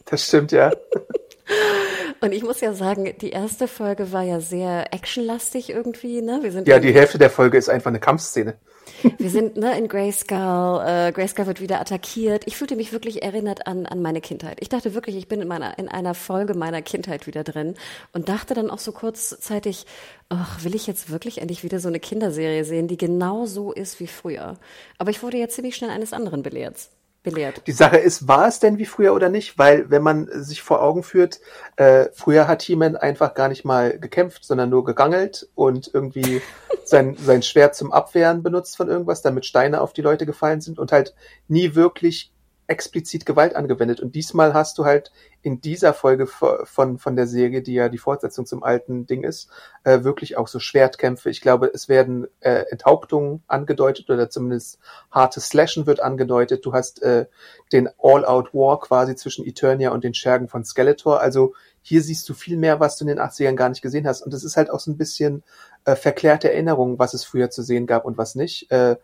Das 0.07 0.27
stimmt, 0.27 0.51
ja. 0.51 0.71
Und 2.21 2.33
ich 2.33 2.43
muss 2.43 2.61
ja 2.61 2.73
sagen, 2.73 3.15
die 3.21 3.31
erste 3.31 3.69
Folge 3.69 4.13
war 4.13 4.23
ja 4.23 4.41
sehr 4.41 4.93
actionlastig 4.93 5.71
irgendwie, 5.71 6.23
ne? 6.23 6.41
Wir 6.43 6.53
sind 6.53 6.69
ja, 6.69 6.79
die 6.79 6.93
Hälfte 6.93 7.19
der 7.19 7.31
Folge 7.31 7.59
ist 7.59 7.69
einfach 7.69 7.91
eine 7.91 8.01
Kampfszene. 8.01 8.55
Wir 9.19 9.31
sind 9.31 9.57
ne, 9.57 9.77
in 9.79 9.89
Grayskull, 9.89 10.83
äh, 10.87 11.13
Grayskull 11.13 11.47
wird 11.47 11.61
wieder 11.61 11.81
attackiert. 11.81 12.45
Ich 12.47 12.57
fühlte 12.57 12.77
mich 12.77 12.93
wirklich 12.93 13.23
erinnert 13.23 13.67
an, 13.67 13.87
an 13.87 14.01
meine 14.01 14.21
Kindheit. 14.21 14.59
Ich 14.61 14.69
dachte 14.69 14.95
wirklich, 14.95 15.17
ich 15.17 15.29
bin 15.29 15.41
in, 15.41 15.49
meiner, 15.49 15.79
in 15.79 15.89
einer 15.89 16.15
Folge 16.15 16.55
meiner 16.55 16.83
Kindheit 16.83 17.27
wieder 17.27 17.45
drin 17.45 17.75
und 18.13 18.29
dachte 18.29 18.55
dann 18.55 18.71
auch 18.71 18.79
so 18.79 18.93
kurzzeitig, 18.93 19.87
ach, 20.29 20.65
will 20.65 20.75
ich 20.75 20.87
jetzt 20.87 21.11
wirklich 21.11 21.39
endlich 21.39 21.65
wieder 21.65 21.81
so 21.81 21.89
eine 21.89 22.01
Kinderserie 22.01 22.65
sehen, 22.65 22.89
die 22.89 22.97
genau 22.97 23.47
so 23.47 23.73
ist 23.73 24.01
wie 24.01 24.07
früher. 24.07 24.57
Aber 24.99 25.11
ich 25.11 25.23
wurde 25.23 25.39
ja 25.39 25.49
ziemlich 25.49 25.77
schnell 25.77 25.91
eines 25.91 26.13
anderen 26.13 26.43
belehrt 26.43 26.89
belehrt. 27.25 27.67
Die 27.67 27.73
Sache 27.73 27.97
ist, 27.97 28.29
war 28.29 28.47
es 28.47 28.61
denn 28.61 28.79
wie 28.79 28.87
früher 28.87 29.15
oder 29.15 29.29
nicht? 29.29 29.59
Weil, 29.59 29.91
wenn 29.91 30.03
man 30.03 30.29
sich 30.31 30.63
vor 30.63 30.81
Augen 30.81 31.03
führt, 31.03 31.41
äh, 31.77 32.07
früher 32.13 32.47
hat 32.47 32.63
He-Man 32.63 32.97
einfach 32.97 33.35
gar 33.35 33.49
nicht 33.49 33.65
mal 33.65 33.99
gekämpft, 33.99 34.45
sondern 34.45 34.71
nur 34.71 34.85
gegangelt 34.85 35.49
und 35.57 35.91
irgendwie 35.93 36.41
sein, 36.85 37.17
sein 37.21 37.43
Schwert 37.43 37.75
zum 37.75 37.91
Abwehren 37.91 38.45
benutzt 38.45 38.77
von 38.77 38.89
irgendwas, 38.89 39.23
damit 39.23 39.47
Steine 39.47 39.81
auf 39.81 39.93
die 39.93 40.03
Leute 40.03 40.27
gefallen 40.27 40.61
sind 40.61 40.79
und 40.79 40.93
halt 40.93 41.15
nie 41.49 41.75
wirklich 41.75 42.34
explizit 42.67 43.27
Gewalt 43.27 43.55
angewendet. 43.57 44.01
Und 44.01 44.15
diesmal 44.15 44.55
hast 44.55 44.79
du 44.79 44.85
halt 44.85 45.13
in 45.43 45.61
dieser 45.61 45.93
Folge 45.93 46.27
von, 46.27 46.99
von 46.99 47.17
der 47.17 47.27
Serie, 47.27 47.61
die 47.61 47.75
ja 47.75 47.91
die 47.91 47.99
Fortsetzung 47.99 48.47
zum 48.47 48.63
alten 48.63 49.07
Ding 49.07 49.23
ist, 49.23 49.51
äh, 49.85 50.03
wirklich 50.03 50.39
auch 50.39 50.49
so 50.49 50.59
Schwertkämpfe. 50.59 51.29
Ich 51.29 51.43
glaube, 51.43 51.71
es 51.73 51.89
werden 51.89 52.27
äh, 52.41 52.65
Enthauptungen 52.71 53.43
angedeutet 53.47 54.09
oder 54.09 54.31
zumindest 54.31 54.79
hartes 55.11 55.49
Slashen 55.49 55.87
wird 55.87 56.01
angedeutet. 56.01 56.65
Du 56.65 56.73
hast 56.73 57.03
äh, 57.03 57.27
den 57.73 57.91
All-Out-War 58.03 58.81
quasi 58.81 59.15
zwischen 59.17 59.47
Eternia 59.47 59.91
und 59.91 60.03
den 60.03 60.15
Schergen 60.15 60.49
von 60.49 60.65
Skeletor. 60.65 61.21
Also 61.21 61.55
hier 61.83 62.01
siehst 62.01 62.27
du 62.31 62.33
viel 62.33 62.57
mehr, 62.57 62.81
was 62.81 62.97
du 62.97 63.05
in 63.05 63.09
den 63.09 63.21
80ern 63.21 63.57
gar 63.57 63.69
nicht 63.69 63.83
gesehen 63.83 64.07
hast. 64.07 64.23
Und 64.23 64.33
es 64.33 64.43
ist 64.43 64.57
halt 64.57 64.71
auch 64.71 64.81
so 64.81 64.91
ein 64.91 64.97
bisschen 64.97 65.43
äh, 65.85 65.97
verklärte 65.97 66.51
Erinnerung, 66.51 66.99
was 66.99 67.13
es 67.13 67.25
früher 67.25 67.51
zu 67.51 67.63
sehen 67.63 67.87
gab 67.87 68.07
und 68.07 68.17
was 68.17 68.35
nicht. 68.35 68.71
Äh, 68.71 68.97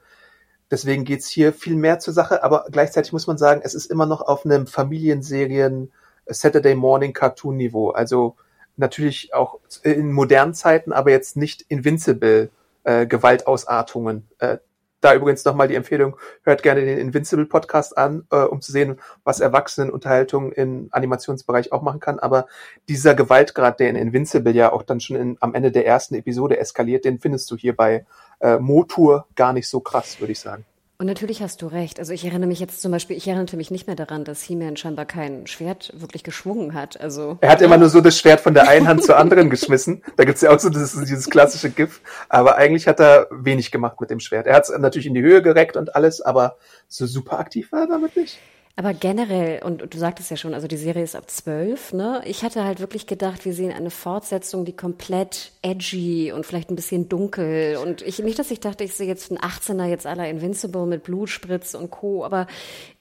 Deswegen 0.71 1.05
geht's 1.05 1.29
hier 1.29 1.53
viel 1.53 1.75
mehr 1.75 1.99
zur 1.99 2.15
Sache, 2.15 2.45
aber 2.45 2.67
gleichzeitig 2.71 3.13
muss 3.13 3.27
man 3.27 3.39
sagen, 3.39 3.61
es 3.65 3.75
ist 3.75 3.87
immer 3.87 4.07
noch 4.07 4.21
auf 4.21 4.45
einem 4.45 4.67
Familienserien 4.67 5.91
Saturday 6.27 6.75
Morning 6.75 7.13
Cartoon 7.13 7.57
Niveau. 7.57 7.91
Also 7.91 8.37
natürlich 8.77 9.35
auch 9.35 9.59
in 9.83 10.13
modernen 10.13 10.55
Zeiten, 10.55 10.93
aber 10.93 11.11
jetzt 11.11 11.37
nicht 11.37 11.63
Invincible 11.69 12.51
äh, 12.85 13.07
Gewaltausartungen. 13.07 14.29
Äh, 14.39 14.59
da 15.01 15.15
übrigens 15.15 15.45
nochmal 15.45 15.69
die 15.69 15.77
Empfehlung, 15.77 16.17
hört 16.43 16.63
gerne 16.63 16.83
den 16.83 16.99
Invincible 16.99 17.47
Podcast 17.47 17.97
an, 17.97 18.27
äh, 18.31 18.37
um 18.37 18.61
zu 18.61 18.71
sehen, 18.71 18.99
was 19.25 19.41
Erwachsenenunterhaltung 19.41 20.53
im 20.53 20.89
Animationsbereich 20.91 21.73
auch 21.73 21.83
machen 21.83 22.01
kann. 22.01 22.19
Aber 22.19 22.47
dieser 22.89 23.15
Gewaltgrad, 23.15 23.81
der 23.81 23.89
in 23.89 23.97
Invincible 23.97 24.53
ja 24.53 24.73
auch 24.73 24.83
dann 24.83 25.01
schon 25.01 25.17
in, 25.17 25.37
am 25.41 25.55
Ende 25.55 25.73
der 25.73 25.87
ersten 25.87 26.15
Episode 26.17 26.59
eskaliert, 26.59 27.05
den 27.05 27.19
findest 27.19 27.51
du 27.51 27.57
hier 27.57 27.75
bei 27.75 28.05
äh, 28.41 28.59
Motur 28.59 29.27
gar 29.37 29.53
nicht 29.53 29.69
so 29.69 29.81
krass, 29.81 30.21
würde 30.21 30.33
ich 30.33 30.41
sagen. 30.41 30.65
Und 31.01 31.07
natürlich 31.07 31.41
hast 31.41 31.63
du 31.63 31.67
recht. 31.67 31.99
Also 31.99 32.13
ich 32.13 32.27
erinnere 32.27 32.47
mich 32.47 32.61
jetzt 32.61 32.83
zum 32.83 32.93
Beispiel, 32.93 33.17
ich 33.17 33.27
erinnerte 33.27 33.57
mich 33.57 33.71
nicht 33.71 33.87
mehr 33.87 33.97
daran, 33.97 34.23
dass 34.23 34.43
He-Man 34.43 34.77
scheinbar 34.77 35.07
kein 35.07 35.47
Schwert 35.47 35.95
wirklich 35.97 36.25
geschwungen 36.25 36.75
hat. 36.75 37.01
Also 37.01 37.39
er 37.41 37.53
hat 37.53 37.63
immer 37.63 37.79
nur 37.79 37.89
so 37.89 38.03
das 38.03 38.19
Schwert 38.19 38.41
von 38.41 38.53
der 38.53 38.69
einen 38.69 38.87
Hand 38.87 39.03
zur 39.03 39.17
anderen 39.17 39.49
geschmissen. 39.49 40.03
Da 40.19 40.25
gibt's 40.27 40.43
ja 40.43 40.51
auch 40.51 40.59
so 40.59 40.69
dieses, 40.69 40.93
dieses 40.93 41.31
klassische 41.31 41.71
GIF. 41.71 42.03
Aber 42.29 42.57
eigentlich 42.57 42.87
hat 42.87 43.01
er 43.01 43.29
wenig 43.31 43.71
gemacht 43.71 43.99
mit 43.99 44.11
dem 44.11 44.21
Schwert. 44.21 44.47
Er 44.47 44.57
hat 44.57 44.69
es 44.69 44.79
natürlich 44.79 45.07
in 45.07 45.15
die 45.15 45.23
Höhe 45.23 45.41
gereckt 45.41 45.79
und 45.79 45.95
alles, 45.97 46.21
aber 46.21 46.59
so 46.87 47.07
super 47.07 47.39
aktiv 47.39 47.73
war 47.73 47.81
er 47.81 47.87
damit 47.87 48.15
nicht. 48.17 48.39
Aber 48.81 48.95
generell, 48.95 49.63
und 49.63 49.93
du 49.93 49.99
sagtest 49.99 50.31
ja 50.31 50.39
schon, 50.39 50.55
also 50.55 50.67
die 50.67 50.79
Serie 50.79 51.03
ist 51.03 51.15
ab 51.15 51.29
zwölf, 51.29 51.93
ne? 51.93 52.23
Ich 52.25 52.43
hatte 52.43 52.65
halt 52.65 52.81
wirklich 52.81 53.07
gedacht, 53.07 53.45
wir 53.45 53.53
sehen 53.53 53.75
eine 53.75 53.91
Fortsetzung, 53.91 54.65
die 54.65 54.73
komplett 54.73 55.53
edgy 55.61 56.33
und 56.33 56.47
vielleicht 56.47 56.71
ein 56.71 56.77
bisschen 56.77 57.07
dunkel. 57.07 57.77
Und 57.77 58.01
ich, 58.01 58.21
nicht, 58.21 58.39
dass 58.39 58.51
ich 58.51 58.59
dachte, 58.59 58.83
ich 58.83 58.95
sehe 58.95 59.07
jetzt 59.07 59.31
einen 59.31 59.39
18er 59.39 59.85
jetzt 59.85 60.07
aller 60.07 60.31
Invincible 60.31 60.87
mit 60.87 61.03
Blutspritz 61.03 61.75
und 61.75 61.91
Co., 61.91 62.25
aber 62.25 62.47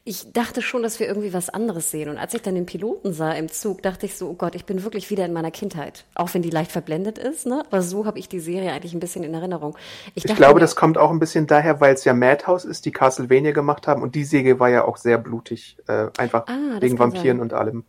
ich 0.10 0.34
dachte 0.34 0.64
schon, 0.64 0.82
dass 0.82 1.00
wir 1.00 1.06
irgendwie 1.06 1.34
was 1.34 1.52
anderes 1.52 1.92
sehen. 1.92 2.10
Und 2.10 2.18
als 2.18 2.34
ich 2.34 2.42
dann 2.42 2.56
den 2.56 2.66
Piloten 2.66 3.14
sah 3.14 3.32
im 3.34 3.48
Zug, 3.48 3.84
dachte 3.84 4.08
ich 4.08 4.18
so, 4.18 4.30
oh 4.30 4.34
Gott, 4.34 4.56
ich 4.56 4.66
bin 4.66 4.84
wirklich 4.84 5.12
wieder 5.12 5.24
in 5.24 5.34
meiner 5.34 5.52
Kindheit. 5.52 6.06
Auch 6.16 6.34
wenn 6.34 6.42
die 6.42 6.50
leicht 6.50 6.72
verblendet 6.72 7.20
ist, 7.20 7.46
ne? 7.46 7.64
Aber 7.68 7.84
so 7.84 8.08
habe 8.08 8.18
ich 8.18 8.28
die 8.28 8.40
Serie 8.40 8.72
eigentlich 8.72 8.96
ein 8.96 9.00
bisschen 9.00 9.24
in 9.24 9.36
Erinnerung. 9.36 9.78
Ich, 10.16 10.26
ich 10.26 10.36
glaube, 10.36 10.60
das 10.60 10.76
kommt 10.76 10.98
auch 10.98 11.12
ein 11.12 11.20
bisschen 11.20 11.46
daher, 11.46 11.80
weil 11.80 11.94
es 11.94 12.06
ja 12.06 12.14
Madhouse 12.16 12.66
ist, 12.66 12.88
die 12.88 12.92
Castlevania 12.92 13.52
gemacht 13.52 13.86
haben. 13.86 14.02
Und 14.02 14.16
die 14.16 14.24
Serie 14.24 14.60
war 14.60 14.70
ja 14.70 14.84
auch 14.84 14.98
sehr 14.98 15.20
blutig. 15.20 15.78
Äh, 15.88 16.08
einfach 16.18 16.48
ah, 16.48 16.80
wegen 16.80 16.98
Vampiren 16.98 17.38
sein. 17.38 17.42
und 17.42 17.54
allem. 17.54 17.84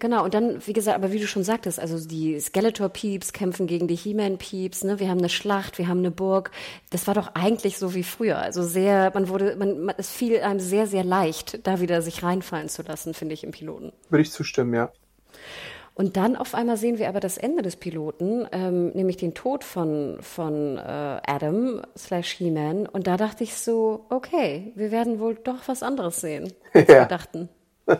Genau, 0.00 0.24
und 0.24 0.32
dann, 0.32 0.66
wie 0.66 0.72
gesagt, 0.72 0.96
aber 0.96 1.12
wie 1.12 1.20
du 1.20 1.26
schon 1.26 1.44
sagtest, 1.44 1.78
also 1.78 2.04
die 2.04 2.40
Skeletor-Peeps 2.40 3.34
kämpfen 3.34 3.66
gegen 3.66 3.86
die 3.86 3.94
He-Man-Peeps, 3.94 4.82
ne? 4.82 4.98
Wir 4.98 5.10
haben 5.10 5.18
eine 5.18 5.28
Schlacht, 5.28 5.76
wir 5.76 5.88
haben 5.88 5.98
eine 5.98 6.10
Burg. 6.10 6.50
Das 6.88 7.06
war 7.06 7.12
doch 7.12 7.34
eigentlich 7.34 7.76
so 7.76 7.94
wie 7.94 8.02
früher. 8.02 8.38
Also 8.38 8.62
sehr, 8.62 9.12
man 9.12 9.28
wurde, 9.28 9.56
man, 9.56 9.78
man 9.78 9.94
es 9.98 10.10
fiel 10.10 10.40
einem 10.40 10.58
sehr, 10.58 10.86
sehr 10.86 11.04
leicht, 11.04 11.66
da 11.66 11.80
wieder 11.80 12.00
sich 12.00 12.22
reinfallen 12.22 12.70
zu 12.70 12.82
lassen, 12.82 13.12
finde 13.12 13.34
ich, 13.34 13.44
im 13.44 13.50
Piloten. 13.50 13.92
Würde 14.08 14.22
ich 14.22 14.32
zustimmen, 14.32 14.72
ja. 14.72 14.90
Und 15.92 16.16
dann 16.16 16.34
auf 16.34 16.54
einmal 16.54 16.78
sehen 16.78 16.98
wir 16.98 17.10
aber 17.10 17.20
das 17.20 17.36
Ende 17.36 17.60
des 17.60 17.76
Piloten, 17.76 18.48
ähm, 18.52 18.92
nämlich 18.92 19.18
den 19.18 19.34
Tod 19.34 19.64
von, 19.64 20.16
von 20.22 20.78
äh, 20.78 20.80
Adam 20.80 21.82
slash 21.94 22.30
He-Man. 22.38 22.86
Und 22.86 23.06
da 23.06 23.18
dachte 23.18 23.44
ich 23.44 23.54
so, 23.54 24.06
okay, 24.08 24.72
wir 24.76 24.92
werden 24.92 25.20
wohl 25.20 25.34
doch 25.34 25.66
was 25.68 25.82
anderes 25.82 26.22
sehen, 26.22 26.54
als 26.72 26.88
ja. 26.88 27.00
wir 27.00 27.04
dachten. 27.04 27.50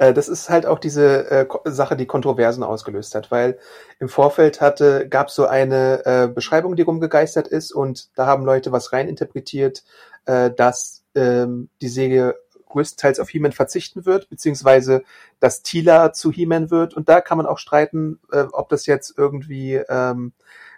Äh, 0.00 0.12
das 0.12 0.28
ist 0.28 0.50
halt 0.50 0.66
auch 0.66 0.80
diese 0.80 1.30
äh, 1.30 1.46
Sache, 1.66 1.94
die 1.94 2.06
Kontroversen 2.06 2.64
ausgelöst 2.64 3.14
hat, 3.14 3.30
weil 3.30 3.60
im 4.00 4.08
Vorfeld 4.08 4.60
hatte, 4.60 5.08
gab 5.08 5.28
es 5.28 5.36
so 5.36 5.46
eine 5.46 6.04
äh, 6.04 6.26
Beschreibung, 6.26 6.74
die 6.74 6.82
rumgegeistert 6.82 7.46
ist 7.46 7.70
und 7.70 8.08
da 8.16 8.26
haben 8.26 8.44
Leute 8.44 8.72
was 8.72 8.92
reininterpretiert, 8.92 9.84
äh, 10.26 10.50
dass 10.50 11.04
ähm, 11.14 11.68
die 11.80 11.86
Serie 11.86 12.34
größtenteils 12.74 13.20
auf 13.20 13.28
He-Man 13.28 13.52
verzichten 13.52 14.04
wird, 14.04 14.28
beziehungsweise 14.28 15.04
dass 15.38 15.62
Tila 15.62 16.12
zu 16.12 16.32
He-Man 16.32 16.72
wird. 16.72 16.94
Und 16.94 17.08
da 17.08 17.20
kann 17.20 17.38
man 17.38 17.46
auch 17.46 17.58
streiten, 17.58 18.18
äh, 18.32 18.46
ob 18.52 18.68
das 18.68 18.86
jetzt 18.86 19.16
irgendwie 19.16 19.76
ähm, 19.88 20.32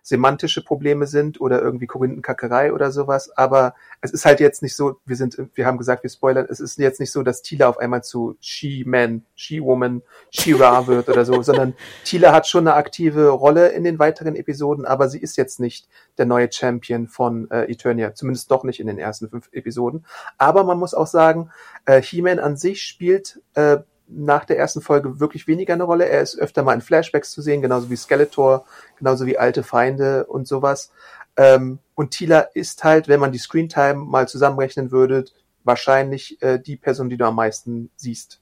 semantische 0.07 0.63
Probleme 0.63 1.09
sind 1.09 1.41
oder 1.41 1.61
irgendwie 1.61 1.89
Korinthenkackerei 1.89 2.73
oder 2.73 2.93
sowas. 2.93 3.37
Aber 3.37 3.75
es 4.01 4.13
ist 4.13 4.25
halt 4.25 4.39
jetzt 4.39 4.63
nicht 4.63 4.77
so, 4.77 5.01
wir 5.05 5.17
sind, 5.17 5.37
wir 5.55 5.67
haben 5.67 5.79
gesagt, 5.79 6.05
wir 6.05 6.11
spoilern, 6.11 6.47
es 6.49 6.61
ist 6.61 6.79
jetzt 6.79 7.01
nicht 7.01 7.11
so, 7.11 7.25
dass 7.25 7.43
Tila 7.43 7.69
auf 7.69 7.79
einmal 7.79 8.05
zu 8.05 8.37
She-Man, 8.39 9.25
She-Woman, 9.35 10.03
She-Ra 10.31 10.87
wird 10.87 11.09
oder 11.09 11.25
so, 11.25 11.43
sondern 11.43 11.75
Tila 12.05 12.33
hat 12.33 12.47
schon 12.47 12.69
eine 12.69 12.77
aktive 12.77 13.31
Rolle 13.31 13.71
in 13.71 13.83
den 13.83 13.99
weiteren 13.99 14.37
Episoden, 14.37 14.85
aber 14.85 15.09
sie 15.09 15.19
ist 15.19 15.37
jetzt 15.37 15.59
nicht 15.59 15.89
der 16.19 16.27
neue 16.27 16.53
Champion 16.53 17.09
von 17.09 17.51
äh, 17.51 17.65
Eternia, 17.65 18.15
zumindest 18.15 18.49
doch 18.53 18.63
nicht 18.63 18.79
in 18.79 18.87
den 18.87 19.01
ersten 19.01 19.29
fünf 19.29 19.49
Episoden. 19.51 20.07
Aber 20.39 20.63
man 20.63 20.79
muss 20.79 20.95
auch 20.95 21.09
sagen, 21.09 21.51
äh, 21.85 22.01
He-Man 22.01 22.39
an 22.39 22.57
sich 22.57 22.85
spielt 22.85 23.41
äh, 23.55 23.79
nach 24.09 24.45
der 24.45 24.59
ersten 24.59 24.81
Folge 24.81 25.21
wirklich 25.21 25.47
weniger 25.47 25.75
eine 25.75 25.85
Rolle. 25.85 26.09
Er 26.09 26.21
ist 26.21 26.39
öfter 26.39 26.63
mal 26.63 26.75
in 26.75 26.81
Flashbacks 26.81 27.33
zu 27.33 27.43
sehen, 27.43 27.63
genauso 27.63 27.91
wie 27.91 27.97
Skeletor, 27.97 28.65
genauso 28.97 29.27
wie 29.27 29.39
alte 29.39 29.63
Feinde 29.63 30.27
und 30.27 30.47
sowas. 30.47 30.93
Ähm, 31.37 31.79
und 31.95 32.13
Tila 32.13 32.41
ist 32.41 32.85
halt, 32.85 33.09
wenn 33.09 33.21
man 33.21 33.33
die 33.33 33.39
Screentime 33.39 33.95
mal 33.95 34.29
zusammenrechnen 34.29 34.91
würde, 34.91 35.25
wahrscheinlich 35.65 36.41
äh, 36.43 36.59
die 36.59 36.77
Person, 36.77 37.09
die 37.09 37.17
du 37.17 37.27
am 37.27 37.35
meisten 37.35 37.91
siehst. 37.97 38.41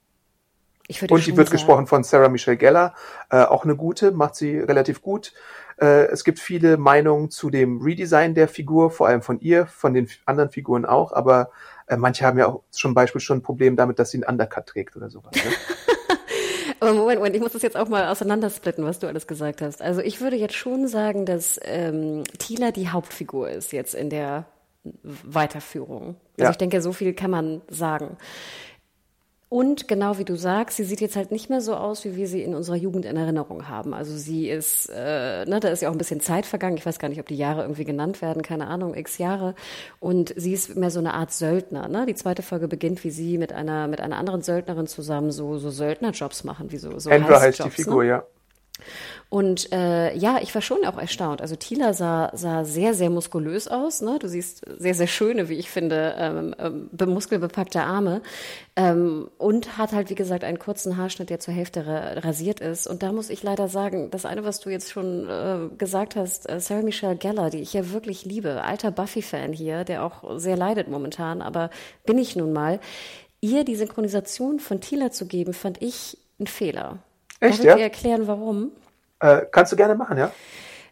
Ich 0.87 1.01
würde 1.01 1.15
und 1.15 1.27
die 1.27 1.37
wird 1.37 1.49
sagen. 1.49 1.57
gesprochen 1.57 1.87
von 1.87 2.05
Sarah 2.05 2.29
Michelle 2.29 2.59
Geller, 2.59 2.95
äh, 3.31 3.43
auch 3.43 3.65
eine 3.65 3.75
gute, 3.75 4.13
macht 4.13 4.37
sie 4.37 4.59
relativ 4.59 5.01
gut. 5.01 5.33
Äh, 5.81 6.07
es 6.07 6.25
gibt 6.25 6.39
viele 6.39 6.77
Meinungen 6.77 7.31
zu 7.31 7.51
dem 7.51 7.81
Redesign 7.81 8.35
der 8.35 8.49
Figur, 8.49 8.91
vor 8.91 9.09
allem 9.09 9.23
von 9.23 9.41
ihr, 9.41 9.67
von 9.67 9.95
den 9.95 10.09
anderen 10.27 10.51
Figuren 10.51 10.85
auch, 10.85 11.13
aber 11.13 11.51
äh, 11.87 11.97
manche 11.97 12.25
haben 12.25 12.39
ja 12.39 12.47
auch 12.47 12.63
zum 12.71 12.95
Beispiel 12.95 13.21
schon 13.21 13.39
ein 13.39 13.43
Problem 13.43 13.77
damit, 13.77 13.99
dass 13.99 14.11
sie 14.11 14.19
einen 14.19 14.31
Undercut 14.31 14.67
trägt 14.67 14.97
oder 14.97 15.11
sowas. 15.11 15.33
Ne? 15.35 15.43
Aber 16.81 16.93
Moment, 16.93 17.19
Moment, 17.19 17.37
ich 17.37 17.43
muss 17.43 17.53
das 17.53 17.63
jetzt 17.63 17.77
auch 17.77 17.89
mal 17.89 18.09
auseinandersplitten, 18.09 18.85
was 18.85 18.99
du 18.99 19.07
alles 19.07 19.27
gesagt 19.27 19.63
hast. 19.63 19.81
Also 19.81 20.01
ich 20.01 20.21
würde 20.21 20.37
jetzt 20.37 20.55
schon 20.55 20.87
sagen, 20.87 21.25
dass 21.25 21.59
ähm, 21.63 22.25
Tila 22.39 22.73
die 22.73 22.91
Hauptfigur 22.91 23.49
ist 23.49 23.73
jetzt 23.73 23.95
in 23.95 24.11
der 24.11 24.45
Weiterführung. 25.03 26.17
Also 26.37 26.45
ja. 26.45 26.51
ich 26.51 26.59
denke, 26.59 26.83
so 26.83 26.93
viel 26.93 27.15
kann 27.15 27.31
man 27.31 27.63
sagen. 27.69 28.19
Und 29.55 29.87
genau 29.87 30.19
wie 30.19 30.25
du 30.25 30.35
sagst, 30.35 30.79
sie 30.79 30.83
sieht 30.83 31.01
jetzt 31.01 31.15
halt 31.15 31.31
nicht 31.31 31.49
mehr 31.49 31.61
so 31.61 31.77
aus, 31.77 32.05
wie 32.05 32.17
wir 32.17 32.27
sie 32.27 32.43
in 32.43 32.57
unserer 32.57 32.75
Jugend 32.75 33.05
in 33.05 33.17
Erinnerung 33.17 33.69
haben. 33.69 33.95
Also 33.95 34.17
sie 34.17 34.51
ist, 34.51 34.91
äh, 34.93 35.45
ne, 35.45 35.61
da 35.61 35.69
ist 35.69 35.81
ja 35.81 35.91
auch 35.91 35.93
ein 35.93 35.99
bisschen 35.99 36.19
Zeit 36.19 36.45
vergangen. 36.45 36.77
Ich 36.77 36.85
weiß 36.85 36.99
gar 36.99 37.09
nicht, 37.09 37.21
ob 37.21 37.29
die 37.29 37.37
Jahre 37.37 37.63
irgendwie 37.63 37.85
genannt 37.85 38.21
werden, 38.21 38.43
keine 38.43 38.67
Ahnung, 38.67 38.97
x 38.97 39.19
Jahre. 39.19 39.55
Und 40.01 40.35
sie 40.37 40.55
ist 40.55 40.75
mehr 40.75 40.91
so 40.91 40.99
eine 40.99 41.15
Art 41.15 41.31
Söldner. 41.31 41.87
Ne? 41.87 42.05
Die 42.05 42.17
zweite 42.17 42.43
Folge 42.43 42.67
beginnt, 42.67 43.05
wie 43.05 43.13
sie 43.13 43.39
mit 43.39 43.53
einer 43.53 43.87
mit 43.87 44.01
einer 44.01 44.17
anderen 44.17 44.43
Söldnerin 44.43 44.89
zusammen 44.89 45.31
so 45.31 45.57
so 45.59 45.71
Söldnerjobs 45.71 46.43
machen, 46.43 46.73
wie 46.73 46.79
so 46.79 46.99
so 46.99 47.11
Ender 47.11 47.41
heißt 47.41 47.65
die 47.65 47.71
Figur, 47.71 48.03
ne? 48.03 48.09
ja. 48.09 48.25
Und 49.29 49.73
äh, 49.73 50.15
ja, 50.17 50.39
ich 50.41 50.55
war 50.55 50.63
schon 50.63 50.85
auch 50.85 50.99
erstaunt. 50.99 51.41
Also 51.41 51.57
Tila 51.57 51.93
sah, 51.93 52.31
sah 52.35 52.65
sehr, 52.65 52.95
sehr 52.95 53.11
muskulös 53.11 53.67
aus. 53.67 54.01
Ne? 54.01 54.19
Du 54.21 54.29
siehst 54.29 54.65
sehr, 54.79 54.95
sehr 54.95 55.07
schöne, 55.07 55.49
wie 55.49 55.55
ich 55.55 55.71
finde, 55.71 56.15
ähm, 56.19 56.55
ähm, 56.59 57.11
muskelbepackte 57.11 57.83
Arme. 57.83 58.23
Ähm, 58.77 59.29
und 59.39 59.77
hat 59.77 59.93
halt, 59.93 60.11
wie 60.11 60.15
gesagt, 60.15 60.45
einen 60.45 60.59
kurzen 60.59 60.97
Haarschnitt, 60.97 61.31
der 61.31 61.41
zur 61.41 61.55
Hälfte 61.55 61.85
rasiert 61.87 62.61
ist. 62.61 62.87
Und 62.87 63.03
da 63.03 63.13
muss 63.13 63.31
ich 63.31 63.43
leider 63.43 63.69
sagen, 63.69 64.11
das 64.11 64.25
eine, 64.25 64.45
was 64.45 64.61
du 64.61 64.71
jetzt 64.71 64.93
schon 64.93 65.29
äh, 65.29 65.75
gesagt 65.77 66.17
hast, 66.17 66.49
äh, 66.49 66.61
Sarah 66.61 66.83
Michelle 66.83 67.17
Geller, 67.17 67.51
die 67.51 67.61
ich 67.61 67.73
ja 67.73 67.91
wirklich 67.91 68.25
liebe, 68.25 68.63
alter 68.63 68.91
Buffy-Fan 68.91 69.53
hier, 69.53 69.85
der 69.85 70.05
auch 70.05 70.39
sehr 70.39 70.57
leidet 70.57 70.89
momentan, 70.89 71.43
aber 71.43 71.71
bin 72.07 72.19
ich 72.19 72.37
nun 72.37 72.53
mal. 72.53 72.79
Ihr 73.41 73.65
die 73.65 73.77
Synchronisation 73.77 74.61
von 74.61 74.81
Tila 74.81 75.11
zu 75.11 75.27
geben, 75.27 75.53
fand 75.53 75.83
ich 75.83 76.19
ein 76.39 76.47
Fehler. 76.47 76.99
Echt, 77.41 77.55
Darf 77.55 77.61
ich 77.61 77.65
ja? 77.65 77.77
dir 77.77 77.83
erklären, 77.83 78.27
warum? 78.27 78.73
Äh, 79.21 79.43
kannst 79.51 79.73
du 79.73 79.77
gerne 79.77 79.95
machen, 79.95 80.17
ja? 80.19 80.31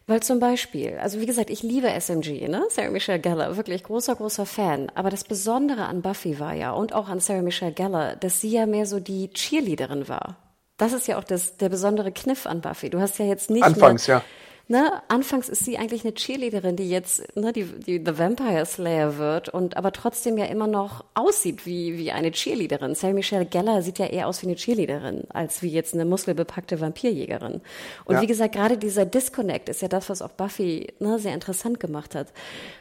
Weil 0.05 0.21
zum 0.21 0.39
Beispiel, 0.39 0.97
also 1.01 1.21
wie 1.21 1.25
gesagt, 1.25 1.49
ich 1.49 1.63
liebe 1.63 1.87
SMG, 1.87 2.47
ne? 2.49 2.63
Sarah 2.69 2.89
Michelle 2.89 3.19
Gellar, 3.19 3.55
wirklich 3.55 3.83
großer, 3.83 4.15
großer 4.15 4.45
Fan. 4.45 4.91
Aber 4.95 5.09
das 5.09 5.23
Besondere 5.23 5.85
an 5.85 6.01
Buffy 6.01 6.39
war 6.39 6.53
ja 6.53 6.71
und 6.71 6.93
auch 6.93 7.07
an 7.07 7.19
Sarah 7.19 7.41
Michelle 7.41 7.71
Gellar, 7.71 8.17
dass 8.17 8.41
sie 8.41 8.51
ja 8.51 8.65
mehr 8.65 8.85
so 8.85 8.99
die 8.99 9.29
Cheerleaderin 9.29 10.09
war. 10.09 10.35
Das 10.77 10.91
ist 10.91 11.07
ja 11.07 11.17
auch 11.17 11.23
das, 11.23 11.55
der 11.55 11.69
besondere 11.69 12.11
Kniff 12.11 12.45
an 12.45 12.59
Buffy. 12.59 12.89
Du 12.89 12.99
hast 12.99 13.17
ja 13.19 13.25
jetzt 13.25 13.49
nicht. 13.49 13.63
Anfangs, 13.63 14.07
mehr, 14.07 14.17
ja 14.17 14.23
ne, 14.73 15.03
anfangs 15.07 15.49
ist 15.49 15.63
sie 15.63 15.77
eigentlich 15.77 16.03
eine 16.03 16.15
Cheerleaderin, 16.15 16.75
die 16.75 16.89
jetzt, 16.89 17.37
ne, 17.37 17.53
die, 17.53 17.63
die 17.63 18.01
The 18.03 18.17
Vampire 18.17 18.65
Slayer 18.65 19.17
wird 19.17 19.49
und 19.49 19.77
aber 19.77 19.91
trotzdem 19.91 20.35
ja 20.37 20.45
immer 20.45 20.65
noch 20.65 21.05
aussieht 21.13 21.67
wie, 21.67 21.97
wie 21.97 22.11
eine 22.11 22.31
Cheerleaderin. 22.31 22.95
Sarah 22.95 23.13
Michelle 23.13 23.45
Geller 23.45 23.83
sieht 23.83 23.99
ja 23.99 24.07
eher 24.07 24.27
aus 24.27 24.41
wie 24.41 24.47
eine 24.47 24.55
Cheerleaderin, 24.55 25.25
als 25.29 25.61
wie 25.61 25.69
jetzt 25.69 25.93
eine 25.93 26.05
muskelbepackte 26.05 26.81
Vampirjägerin. 26.81 27.61
Und 28.05 28.15
ja. 28.15 28.21
wie 28.21 28.27
gesagt, 28.27 28.55
gerade 28.55 28.77
dieser 28.77 29.05
Disconnect 29.05 29.69
ist 29.69 29.83
ja 29.83 29.87
das, 29.87 30.09
was 30.09 30.23
auch 30.23 30.31
Buffy 30.31 30.87
ne, 30.99 31.19
sehr 31.19 31.35
interessant 31.35 31.79
gemacht 31.79 32.15
hat. 32.15 32.29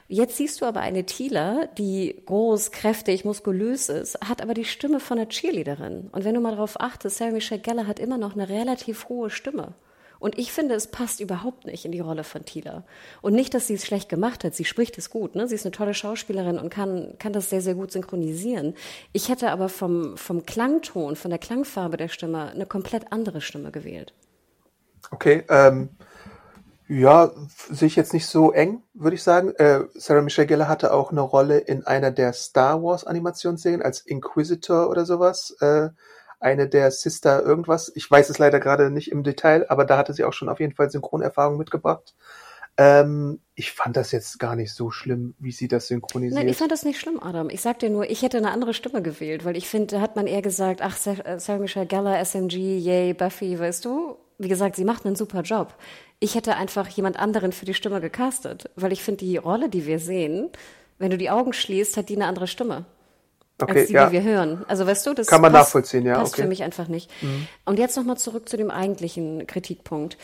Jetzt 0.08 0.38
siehst 0.38 0.62
du 0.62 0.64
aber 0.64 0.80
eine 0.80 1.04
Tila, 1.04 1.66
die 1.76 2.22
groß, 2.24 2.70
kräftig, 2.70 3.26
muskulös 3.26 3.90
ist, 3.90 4.18
hat 4.26 4.40
aber 4.40 4.54
die 4.54 4.64
Stimme 4.64 4.98
von 4.98 5.18
einer 5.18 5.28
Cheerleaderin. 5.28 6.08
Und 6.10 6.24
wenn 6.24 6.34
du 6.34 6.40
mal 6.40 6.52
darauf 6.52 6.80
achtest, 6.80 7.18
Sarah 7.18 7.32
Michelle 7.32 7.60
Geller 7.60 7.86
hat 7.86 8.00
immer 8.00 8.16
noch 8.16 8.34
eine 8.34 8.48
relativ 8.48 9.10
hohe 9.10 9.28
Stimme. 9.28 9.74
Und 10.22 10.38
ich 10.38 10.52
finde, 10.52 10.76
es 10.76 10.86
passt 10.86 11.18
überhaupt 11.20 11.66
nicht 11.66 11.84
in 11.84 11.90
die 11.90 12.00
Rolle 12.00 12.22
von 12.22 12.44
Tila. 12.44 12.84
Und 13.22 13.34
nicht, 13.34 13.54
dass 13.54 13.66
sie 13.66 13.74
es 13.74 13.84
schlecht 13.84 14.08
gemacht 14.08 14.44
hat. 14.44 14.54
Sie 14.54 14.64
spricht 14.64 14.96
es 14.96 15.10
gut. 15.10 15.34
Ne? 15.34 15.48
Sie 15.48 15.56
ist 15.56 15.66
eine 15.66 15.72
tolle 15.72 15.94
Schauspielerin 15.94 16.58
und 16.58 16.70
kann, 16.70 17.14
kann 17.18 17.32
das 17.32 17.50
sehr, 17.50 17.60
sehr 17.60 17.74
gut 17.74 17.90
synchronisieren. 17.90 18.74
Ich 19.12 19.28
hätte 19.28 19.50
aber 19.50 19.68
vom, 19.68 20.16
vom 20.16 20.46
Klangton, 20.46 21.16
von 21.16 21.30
der 21.30 21.40
Klangfarbe 21.40 21.96
der 21.96 22.06
Stimme 22.08 22.50
eine 22.50 22.66
komplett 22.66 23.10
andere 23.10 23.40
Stimme 23.40 23.72
gewählt. 23.72 24.14
Okay, 25.10 25.42
ähm, 25.48 25.90
Ja, 26.86 27.32
sehe 27.70 27.88
ich 27.88 27.96
jetzt 27.96 28.12
nicht 28.12 28.26
so 28.26 28.52
eng, 28.52 28.82
würde 28.92 29.16
ich 29.16 29.22
sagen. 29.22 29.52
Äh, 29.56 29.84
Sarah 29.94 30.20
Michelle 30.20 30.46
Gellar 30.46 30.68
hatte 30.68 30.92
auch 30.92 31.10
eine 31.10 31.22
Rolle 31.22 31.58
in 31.58 31.84
einer 31.86 32.10
der 32.10 32.32
Star 32.32 32.82
Wars 32.82 33.04
Animationsserien 33.04 33.82
als 33.82 34.00
Inquisitor 34.00 34.90
oder 34.90 35.04
sowas. 35.04 35.56
Äh, 35.60 35.88
eine 36.42 36.68
der 36.68 36.90
Sister 36.90 37.42
irgendwas. 37.42 37.92
Ich 37.94 38.10
weiß 38.10 38.30
es 38.30 38.38
leider 38.38 38.60
gerade 38.60 38.90
nicht 38.90 39.10
im 39.10 39.22
Detail, 39.22 39.66
aber 39.68 39.84
da 39.84 39.96
hatte 39.96 40.14
sie 40.14 40.24
auch 40.24 40.32
schon 40.32 40.48
auf 40.48 40.60
jeden 40.60 40.74
Fall 40.74 40.90
Synchronerfahrung 40.90 41.56
mitgebracht. 41.56 42.14
Ähm, 42.78 43.40
ich 43.54 43.72
fand 43.72 43.96
das 43.96 44.12
jetzt 44.12 44.38
gar 44.38 44.56
nicht 44.56 44.72
so 44.72 44.90
schlimm, 44.90 45.34
wie 45.38 45.52
sie 45.52 45.68
das 45.68 45.88
synchronisiert. 45.88 46.38
Nein, 46.38 46.48
ich 46.48 46.56
fand 46.56 46.72
das 46.72 46.84
nicht 46.84 46.98
schlimm, 46.98 47.22
Adam. 47.22 47.50
Ich 47.50 47.60
sag 47.60 47.78
dir 47.80 47.90
nur, 47.90 48.08
ich 48.08 48.22
hätte 48.22 48.38
eine 48.38 48.50
andere 48.50 48.72
Stimme 48.72 49.02
gewählt, 49.02 49.44
weil 49.44 49.56
ich 49.56 49.68
finde, 49.68 49.96
da 49.96 50.00
hat 50.00 50.16
man 50.16 50.26
eher 50.26 50.42
gesagt, 50.42 50.80
ach, 50.82 50.96
Sarah 50.96 51.58
Michelle 51.58 51.86
Gellar, 51.86 52.24
SMG, 52.24 52.78
yay, 52.78 53.12
Buffy, 53.12 53.58
weißt 53.58 53.84
du? 53.84 54.16
Wie 54.38 54.48
gesagt, 54.48 54.76
sie 54.76 54.84
macht 54.84 55.04
einen 55.04 55.16
super 55.16 55.42
Job 55.42 55.76
ich 56.22 56.36
hätte 56.36 56.54
einfach 56.54 56.86
jemand 56.86 57.18
anderen 57.18 57.50
für 57.50 57.64
die 57.64 57.74
Stimme 57.74 58.00
gecastet, 58.00 58.70
weil 58.76 58.92
ich 58.92 59.02
finde, 59.02 59.24
die 59.24 59.38
Rolle, 59.38 59.68
die 59.68 59.86
wir 59.86 59.98
sehen, 59.98 60.50
wenn 60.98 61.10
du 61.10 61.18
die 61.18 61.30
Augen 61.30 61.52
schließt, 61.52 61.96
hat 61.96 62.10
die 62.10 62.14
eine 62.14 62.26
andere 62.26 62.46
Stimme. 62.46 62.84
Okay, 63.60 63.80
als 63.80 63.88
die, 63.88 63.94
ja. 63.94 64.06
die 64.06 64.12
wir 64.12 64.22
hören. 64.22 64.64
Also 64.66 64.86
weißt 64.86 65.06
du, 65.06 65.14
das 65.14 65.26
kann 65.26 65.40
man 65.40 65.52
passt, 65.52 65.68
nachvollziehen, 65.68 66.04
ja. 66.04 66.14
Passt 66.14 66.34
okay. 66.34 66.42
für 66.42 66.48
mich 66.48 66.62
einfach 66.62 66.88
nicht. 66.88 67.10
Mhm. 67.22 67.46
Und 67.64 67.78
jetzt 67.78 67.96
nochmal 67.96 68.16
zurück 68.16 68.48
zu 68.48 68.56
dem 68.56 68.70
eigentlichen 68.70 69.46
Kritikpunkt. 69.46 70.16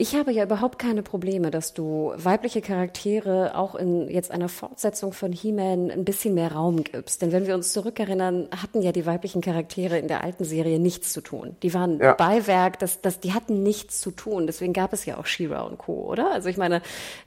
Ich 0.00 0.14
habe 0.14 0.32
ja 0.32 0.44
überhaupt 0.44 0.78
keine 0.78 1.02
Probleme, 1.02 1.50
dass 1.50 1.74
du 1.74 2.14
weibliche 2.16 2.62
Charaktere 2.62 3.54
auch 3.54 3.74
in 3.74 4.08
jetzt 4.08 4.30
einer 4.30 4.48
Fortsetzung 4.48 5.12
von 5.12 5.30
He-Man 5.30 5.90
ein 5.90 6.06
bisschen 6.06 6.32
mehr 6.32 6.52
Raum 6.52 6.84
gibst. 6.84 7.20
Denn 7.20 7.32
wenn 7.32 7.46
wir 7.46 7.54
uns 7.54 7.74
zurückerinnern, 7.74 8.48
hatten 8.50 8.80
ja 8.80 8.92
die 8.92 9.04
weiblichen 9.04 9.42
Charaktere 9.42 9.98
in 9.98 10.08
der 10.08 10.24
alten 10.24 10.44
Serie 10.44 10.78
nichts 10.78 11.12
zu 11.12 11.20
tun. 11.20 11.54
Die 11.62 11.74
waren 11.74 11.98
ja. 11.98 12.14
Beiwerk, 12.14 12.78
das, 12.78 13.02
das, 13.02 13.20
die 13.20 13.34
hatten 13.34 13.62
nichts 13.62 14.00
zu 14.00 14.10
tun. 14.10 14.46
Deswegen 14.46 14.72
gab 14.72 14.94
es 14.94 15.04
ja 15.04 15.18
auch 15.18 15.26
She-Ra 15.26 15.60
und 15.64 15.76
Co., 15.76 15.92
oder? 15.92 16.32
Also 16.32 16.48
ich 16.48 16.56
meine, 16.56 16.80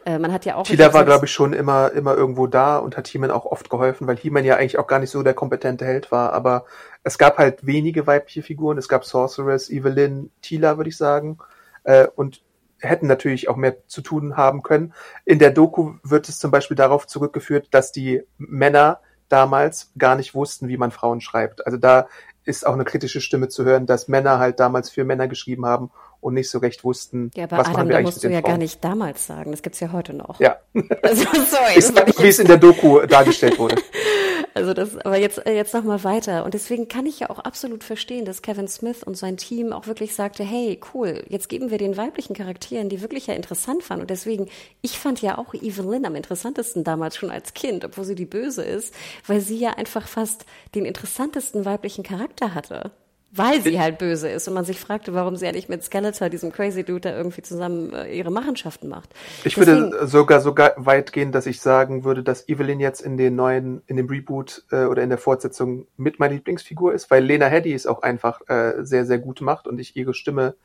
äh, 0.08 0.18
man 0.18 0.34
hat 0.34 0.44
ja 0.46 0.56
auch... 0.56 0.64
Tila 0.64 0.96
war, 0.96 1.06
glaube 1.06 1.26
ich, 1.26 1.32
schon 1.32 1.54
immer, 1.54 1.92
immer 1.92 2.16
irgendwo 2.16 2.48
da 2.48 2.80
und 2.80 2.98
hat 2.98 3.08
He-Man 3.08 3.30
auch 3.30 3.46
oft 3.46 3.70
geholfen, 3.70 4.08
weil 4.08 4.18
He-Man 4.18 4.46
ja 4.46 4.56
eigentlich 4.56 4.80
auch 4.80 4.88
gar 4.88 4.98
nicht 4.98 5.12
so 5.12 5.22
der 5.22 5.36
kompetente 5.36 5.86
Held 5.86 6.12
war. 6.12 6.34
Aber 6.34 6.66
es 7.04 7.20
gab 7.20 7.38
halt 7.38 7.68
wenige 7.68 8.08
weibliche 8.08 8.42
Figuren. 8.42 8.80
Es 8.80 8.90
gab 8.90 9.06
Sorceress, 9.06 9.70
Evelyn, 9.70 10.32
Tila, 10.42 10.78
würde 10.78 10.90
ich 10.90 10.98
sagen. 10.98 11.38
Äh, 11.84 12.08
und 12.16 12.42
hätten 12.84 13.08
natürlich 13.08 13.50
auch 13.50 13.56
mehr 13.56 13.88
zu 13.88 14.02
tun 14.02 14.38
haben 14.38 14.62
können. 14.62 14.94
In 15.26 15.40
der 15.40 15.52
Doku 15.52 15.96
wird 16.04 16.30
es 16.30 16.40
zum 16.40 16.52
Beispiel 16.52 16.76
darauf 16.76 17.08
zurückgeführt, 17.08 17.70
dass 17.72 17.92
die 17.92 18.24
Männer 18.38 19.00
damals 19.30 19.92
gar 19.98 20.16
nicht 20.16 20.36
wussten, 20.36 20.68
wie 20.68 20.78
man 20.78 20.92
Frauen 20.92 21.22
schreibt. 21.22 21.66
Also 21.66 21.78
da 21.78 22.08
ist 22.46 22.68
auch 22.68 22.74
eine 22.74 22.84
kritische 22.84 23.22
Stimme 23.22 23.48
zu 23.48 23.64
hören, 23.64 23.86
dass 23.86 24.08
Männer 24.08 24.38
halt 24.38 24.60
damals 24.60 24.90
für 24.90 25.06
Männer 25.06 25.28
geschrieben 25.28 25.66
haben 25.66 25.92
und 26.20 26.34
nicht 26.34 26.50
so 26.50 26.60
recht 26.60 26.84
wussten, 26.84 27.32
ja, 27.36 27.46
aber 27.46 27.58
was 27.58 27.68
Adam, 27.68 27.74
machen 27.74 27.90
wir 27.90 27.98
eigentlich 27.98 28.06
musst 28.06 28.24
mit 28.24 28.32
du 28.32 28.36
ja 28.36 28.42
Frauen. 28.42 28.52
gar 28.52 28.58
nicht 28.58 28.84
damals 28.84 29.28
sagen. 29.28 29.52
Das 29.52 29.62
gibt's 29.62 29.80
ja 29.80 29.92
heute 29.92 30.14
noch. 30.14 30.40
Ja. 30.40 30.58
Also, 31.02 31.24
sorry, 31.24 31.78
ist, 31.78 32.22
wie 32.22 32.28
es 32.28 32.40
in 32.40 32.48
der 32.48 32.58
Doku 32.58 33.02
dargestellt 33.06 33.60
wurde. 33.60 33.76
Also 34.56 34.74
das, 34.74 34.98
aber 34.98 35.18
jetzt, 35.18 35.46
äh, 35.46 35.56
jetzt 35.56 35.74
noch 35.74 35.84
mal 35.84 36.04
weiter. 36.04 36.46
Und 36.46 36.54
deswegen 36.54 36.88
kann 36.88 37.06
ich 37.06 37.20
ja 37.20 37.30
auch 37.30 37.40
absolut 37.40 37.84
verstehen, 37.84 38.26
dass 38.26 38.42
Kevin 38.42 38.68
Smith 38.68 39.04
und 39.04 39.16
sein 39.16 39.38
Team 39.38 39.74
auch 39.74 39.88
wirklich 39.88 40.14
sagte, 40.14 40.44
hey, 40.44 40.80
cool, 40.94 41.24
jetzt 41.28 41.50
geben 41.50 41.72
wir 41.72 41.80
den 41.80 41.98
weiblichen 41.98 42.36
Charakteren, 42.36 42.90
die 42.90 43.02
wirklich 43.02 43.28
ja 43.28 43.34
interessant 43.34 43.90
waren. 43.90 44.02
Und 44.02 44.10
deswegen, 44.10 44.50
ich 44.82 45.00
fand 45.00 45.22
ja 45.22 45.38
auch 45.38 45.54
Evelyn 45.54 46.06
am 46.06 46.16
interessantesten 46.16 46.84
damals 46.84 47.16
schon 47.16 47.32
als 47.32 47.54
Kind, 47.54 47.84
obwohl 47.84 48.06
sie 48.06 48.16
die 48.16 48.26
Böse 48.26 48.64
ist, 48.64 48.94
weil 49.26 49.42
sie 49.42 49.58
ja 49.58 49.72
einfach 49.72 50.08
fast 50.08 50.46
den 50.76 50.86
interessantesten 50.86 51.66
weiblichen 51.66 52.04
Charakter 52.04 52.54
hatte 52.54 52.92
weil 53.36 53.62
sie 53.62 53.80
halt 53.80 53.98
böse 53.98 54.30
ist 54.30 54.48
und 54.48 54.54
man 54.54 54.66
sich 54.66 54.80
fragte, 54.80 55.14
warum 55.14 55.36
sie 55.36 55.46
ja 55.46 55.52
nicht 55.52 55.68
mit 55.68 55.84
Skeletor, 55.84 56.30
diesem 56.30 56.52
Crazy 56.52 56.84
Dude, 56.84 57.02
da 57.02 57.18
irgendwie 57.18 57.42
zusammen 57.42 57.92
äh, 57.94 58.16
ihre 58.16 58.32
Machenschaften 58.32 58.88
macht. 58.88 59.10
Ich 59.44 59.56
Deswegen, 59.56 59.92
würde 59.92 60.08
sogar 60.08 60.40
so 60.40 60.56
weit 60.56 61.12
gehen, 61.14 61.32
dass 61.32 61.46
ich 61.46 61.60
sagen 61.60 62.04
würde, 62.04 62.24
dass 62.24 62.48
Evelyn 62.48 62.80
jetzt 62.80 63.02
in 63.02 63.18
den 63.18 63.36
neuen, 63.36 63.82
in 63.88 63.98
dem 63.98 64.08
Reboot 64.08 64.66
äh, 64.72 64.86
oder 64.86 65.02
in 65.02 65.10
der 65.10 65.18
Fortsetzung 65.18 65.88
mit 65.98 66.20
meiner 66.20 66.36
Lieblingsfigur 66.36 66.94
ist, 66.94 67.10
weil 67.10 67.24
Lena 67.24 67.48
Headey 67.48 67.74
es 67.74 67.88
auch 67.88 68.04
einfach 68.04 68.42
äh, 68.48 68.84
sehr, 68.84 69.06
sehr 69.06 69.18
gut 69.18 69.42
macht 69.42 69.68
und 69.68 69.80
ich 69.80 69.96
ihre 69.96 70.14
Stimme 70.14 70.56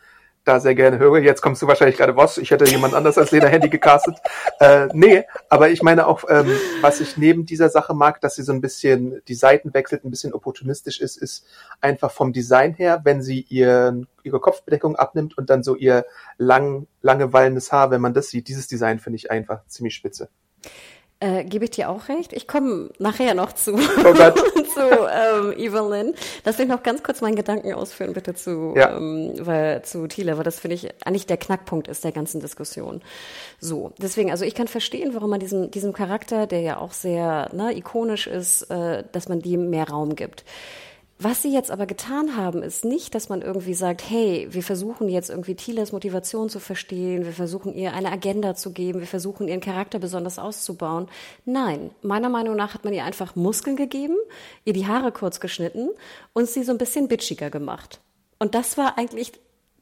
da 0.49 0.61
sehr 0.61 0.75
gerne 0.75 0.99
höre. 0.99 1.19
Jetzt 1.19 1.43
kommst 1.43 1.61
du 1.63 1.67
wahrscheinlich 1.67 1.97
gerade, 1.97 2.17
was, 2.17 2.39
ich 2.39 2.51
hätte 2.51 2.65
jemand 2.65 2.95
anders 2.95 3.19
als 3.19 3.31
Lena 3.31 3.47
Handy 3.47 3.69
gecastet. 3.69 4.17
Äh, 4.61 4.89
nee, 4.93 5.25
aber 5.49 5.71
ich 5.71 5.83
meine 5.83 6.09
auch, 6.09 6.25
ähm, 6.29 6.51
was 6.81 7.01
ich 7.01 7.17
neben 7.17 7.47
dieser 7.47 7.69
Sache 7.69 7.95
mag, 7.95 8.21
dass 8.21 8.35
sie 8.35 8.43
so 8.43 8.53
ein 8.53 8.61
bisschen 8.61 9.23
die 9.29 9.35
Seiten 9.35 9.73
wechselt, 9.73 10.05
ein 10.05 10.11
bisschen 10.11 10.33
opportunistisch 10.33 11.01
ist, 11.01 11.17
ist 11.17 11.47
einfach 11.81 12.11
vom 12.11 12.33
Design 12.33 12.75
her, 12.75 13.03
wenn 13.05 13.23
sie 13.23 13.43
ihren, 13.43 14.09
ihre 14.25 14.41
Kopfbedeckung 14.41 14.97
abnimmt 14.97 15.39
und 15.39 15.49
dann 15.49 15.63
so 15.63 15.77
ihr 15.77 16.07
lang, 16.39 16.89
lange 17.03 17.33
wallendes 17.33 17.71
Haar, 17.71 17.93
wenn 17.93 18.01
man 18.01 18.15
das 18.15 18.31
sieht, 18.31 18.49
dieses 18.49 18.67
Design 18.67 18.99
finde 18.99 19.17
ich 19.17 19.31
einfach 19.31 19.65
ziemlich 19.69 19.95
spitze. 19.95 20.29
Äh, 21.21 21.45
Gebe 21.45 21.65
ich 21.65 21.73
dir 21.73 21.91
auch 21.91 22.09
recht. 22.09 22.33
Ich 22.33 22.47
komme 22.47 22.91
nachher 23.01 23.35
noch 23.35 23.53
zu, 23.53 23.75
oh 23.75 23.79
zu 24.75 24.81
ähm, 24.81 25.53
Evelyn. 25.59 26.15
Lass 26.45 26.59
mich 26.59 26.69
noch 26.69 26.85
ganz 26.85 27.03
kurz 27.03 27.21
meinen 27.21 27.35
Gedanken 27.35 27.73
ausführen, 27.73 28.13
bitte 28.13 28.35
zu, 28.35 28.75
ja. 28.77 28.97
ähm, 28.97 29.33
weil, 29.41 29.83
zu 29.83 30.07
Thiele, 30.07 30.37
weil 30.37 30.45
das 30.45 30.61
finde 30.61 30.77
ich 30.77 30.89
eigentlich 31.05 31.27
der 31.27 31.37
Knackpunkt 31.37 31.89
ist 31.89 32.05
der 32.05 32.13
ganzen 32.13 32.41
Diskussion. 32.41 33.03
So, 33.59 33.93
deswegen, 33.99 34.31
also 34.31 34.45
ich 34.45 34.55
kann 34.55 34.69
verstehen, 34.69 35.13
warum 35.13 35.31
man 35.31 35.41
diesem, 35.41 35.73
diesem 35.73 35.93
Charakter, 35.93 36.47
der 36.47 36.61
ja 36.61 36.77
auch 36.79 36.93
sehr 36.93 37.51
ne, 37.53 37.77
ikonisch 37.77 38.29
ist, 38.29 38.71
äh, 38.71 39.03
dass 39.11 39.29
man 39.29 39.41
dem 39.41 39.71
mehr 39.71 39.89
Raum 39.89 40.15
gibt. 40.15 40.45
Was 41.21 41.43
sie 41.43 41.53
jetzt 41.53 41.73
aber 41.73 41.87
getan 41.87 42.37
haben, 42.37 42.63
ist 42.63 42.85
nicht, 42.85 43.13
dass 43.13 43.29
man 43.29 43.43
irgendwie 43.43 43.75
sagt, 43.75 44.09
hey, 44.09 44.47
wir 44.51 44.63
versuchen 44.63 45.09
jetzt 45.09 45.31
irgendwie 45.31 45.57
Thiles 45.57 45.91
Motivation 45.91 46.49
zu 46.49 46.61
verstehen, 46.61 47.25
wir 47.25 47.33
versuchen 47.33 47.75
ihr 47.75 47.93
eine 47.93 48.13
Agenda 48.13 48.55
zu 48.55 48.71
geben, 48.71 49.01
wir 49.01 49.07
versuchen 49.09 49.49
ihren 49.49 49.61
Charakter 49.61 49.99
besonders 49.99 50.39
auszubauen. 50.39 51.09
Nein, 51.45 51.91
meiner 52.03 52.29
Meinung 52.29 52.55
nach 52.55 52.73
hat 52.75 52.85
man 52.85 52.95
ihr 52.95 53.05
einfach 53.05 53.35
Muskeln 53.35 53.75
gegeben, 53.75 54.15
ihr 54.65 54.75
die 54.75 54.87
Haare 54.87 55.11
kurz 55.11 55.41
geschnitten 55.41 55.89
und 56.35 56.49
sie 56.49 56.63
so 56.63 56.71
ein 56.71 56.79
bisschen 56.79 57.09
bitchiger 57.09 57.51
gemacht. 57.51 58.01
Und 58.39 58.55
das 58.55 58.79
war 58.79 58.97
eigentlich 58.97 59.33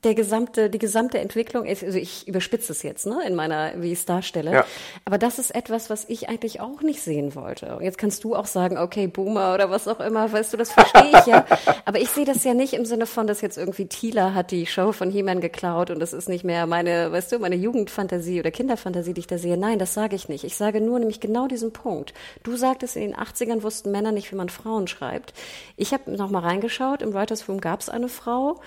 der 0.06 0.14
gesamte, 0.14 0.70
die 0.70 0.78
gesamte 0.78 1.18
Entwicklung 1.18 1.64
ist, 1.64 1.82
also 1.82 1.98
ich 1.98 2.28
überspitze 2.28 2.72
es 2.72 2.82
jetzt, 2.84 3.06
ne, 3.06 3.18
in 3.26 3.34
meiner, 3.34 3.72
wie 3.76 3.92
ich 3.92 3.98
es 3.98 4.04
darstelle. 4.06 4.52
Ja. 4.52 4.64
Aber 5.04 5.18
das 5.18 5.40
ist 5.40 5.54
etwas, 5.54 5.90
was 5.90 6.04
ich 6.08 6.28
eigentlich 6.28 6.60
auch 6.60 6.80
nicht 6.80 7.02
sehen 7.02 7.34
wollte. 7.34 7.76
Und 7.76 7.82
jetzt 7.82 7.98
kannst 7.98 8.22
du 8.22 8.36
auch 8.36 8.46
sagen, 8.46 8.78
okay, 8.78 9.08
Boomer 9.08 9.52
oder 9.52 9.68
was 9.68 9.88
auch 9.88 9.98
immer, 9.98 10.32
weißt 10.32 10.52
du, 10.52 10.56
das 10.56 10.70
verstehe 10.70 11.10
ich 11.10 11.26
ja. 11.26 11.44
Aber 11.84 12.00
ich 12.00 12.08
sehe 12.08 12.24
das 12.24 12.44
ja 12.44 12.54
nicht 12.54 12.72
im 12.72 12.86
Sinne 12.86 13.06
von, 13.06 13.26
dass 13.26 13.40
jetzt 13.40 13.58
irgendwie 13.58 13.86
Tila 13.86 14.32
hat 14.32 14.52
die 14.52 14.66
Show 14.66 14.92
von 14.92 15.10
He-Man 15.10 15.40
geklaut 15.40 15.90
und 15.90 15.98
das 15.98 16.12
ist 16.12 16.28
nicht 16.28 16.44
mehr 16.44 16.66
meine, 16.66 17.10
weißt 17.10 17.32
du, 17.32 17.38
meine 17.40 17.56
Jugendfantasie 17.56 18.38
oder 18.38 18.52
Kinderfantasie, 18.52 19.12
die 19.12 19.20
ich 19.20 19.26
da 19.26 19.38
sehe. 19.38 19.56
Nein, 19.56 19.80
das 19.80 19.92
sage 19.92 20.14
ich 20.14 20.28
nicht. 20.28 20.44
Ich 20.44 20.56
sage 20.56 20.80
nur 20.80 21.00
nämlich 21.00 21.18
genau 21.18 21.48
diesen 21.48 21.72
Punkt. 21.72 22.14
Du 22.44 22.56
sagtest, 22.56 22.94
in 22.94 23.02
den 23.02 23.16
80ern 23.16 23.64
wussten 23.64 23.90
Männer 23.90 24.12
nicht, 24.12 24.30
wie 24.30 24.36
man 24.36 24.50
Frauen 24.50 24.86
schreibt. 24.86 25.34
Ich 25.76 25.92
habe 25.92 26.12
noch 26.12 26.30
mal 26.30 26.40
reingeschaut, 26.40 27.02
im 27.02 27.12
Writers 27.12 27.48
Room 27.48 27.60
gab 27.60 27.80
es 27.80 27.88
eine 27.88 28.08
Frau, 28.08 28.60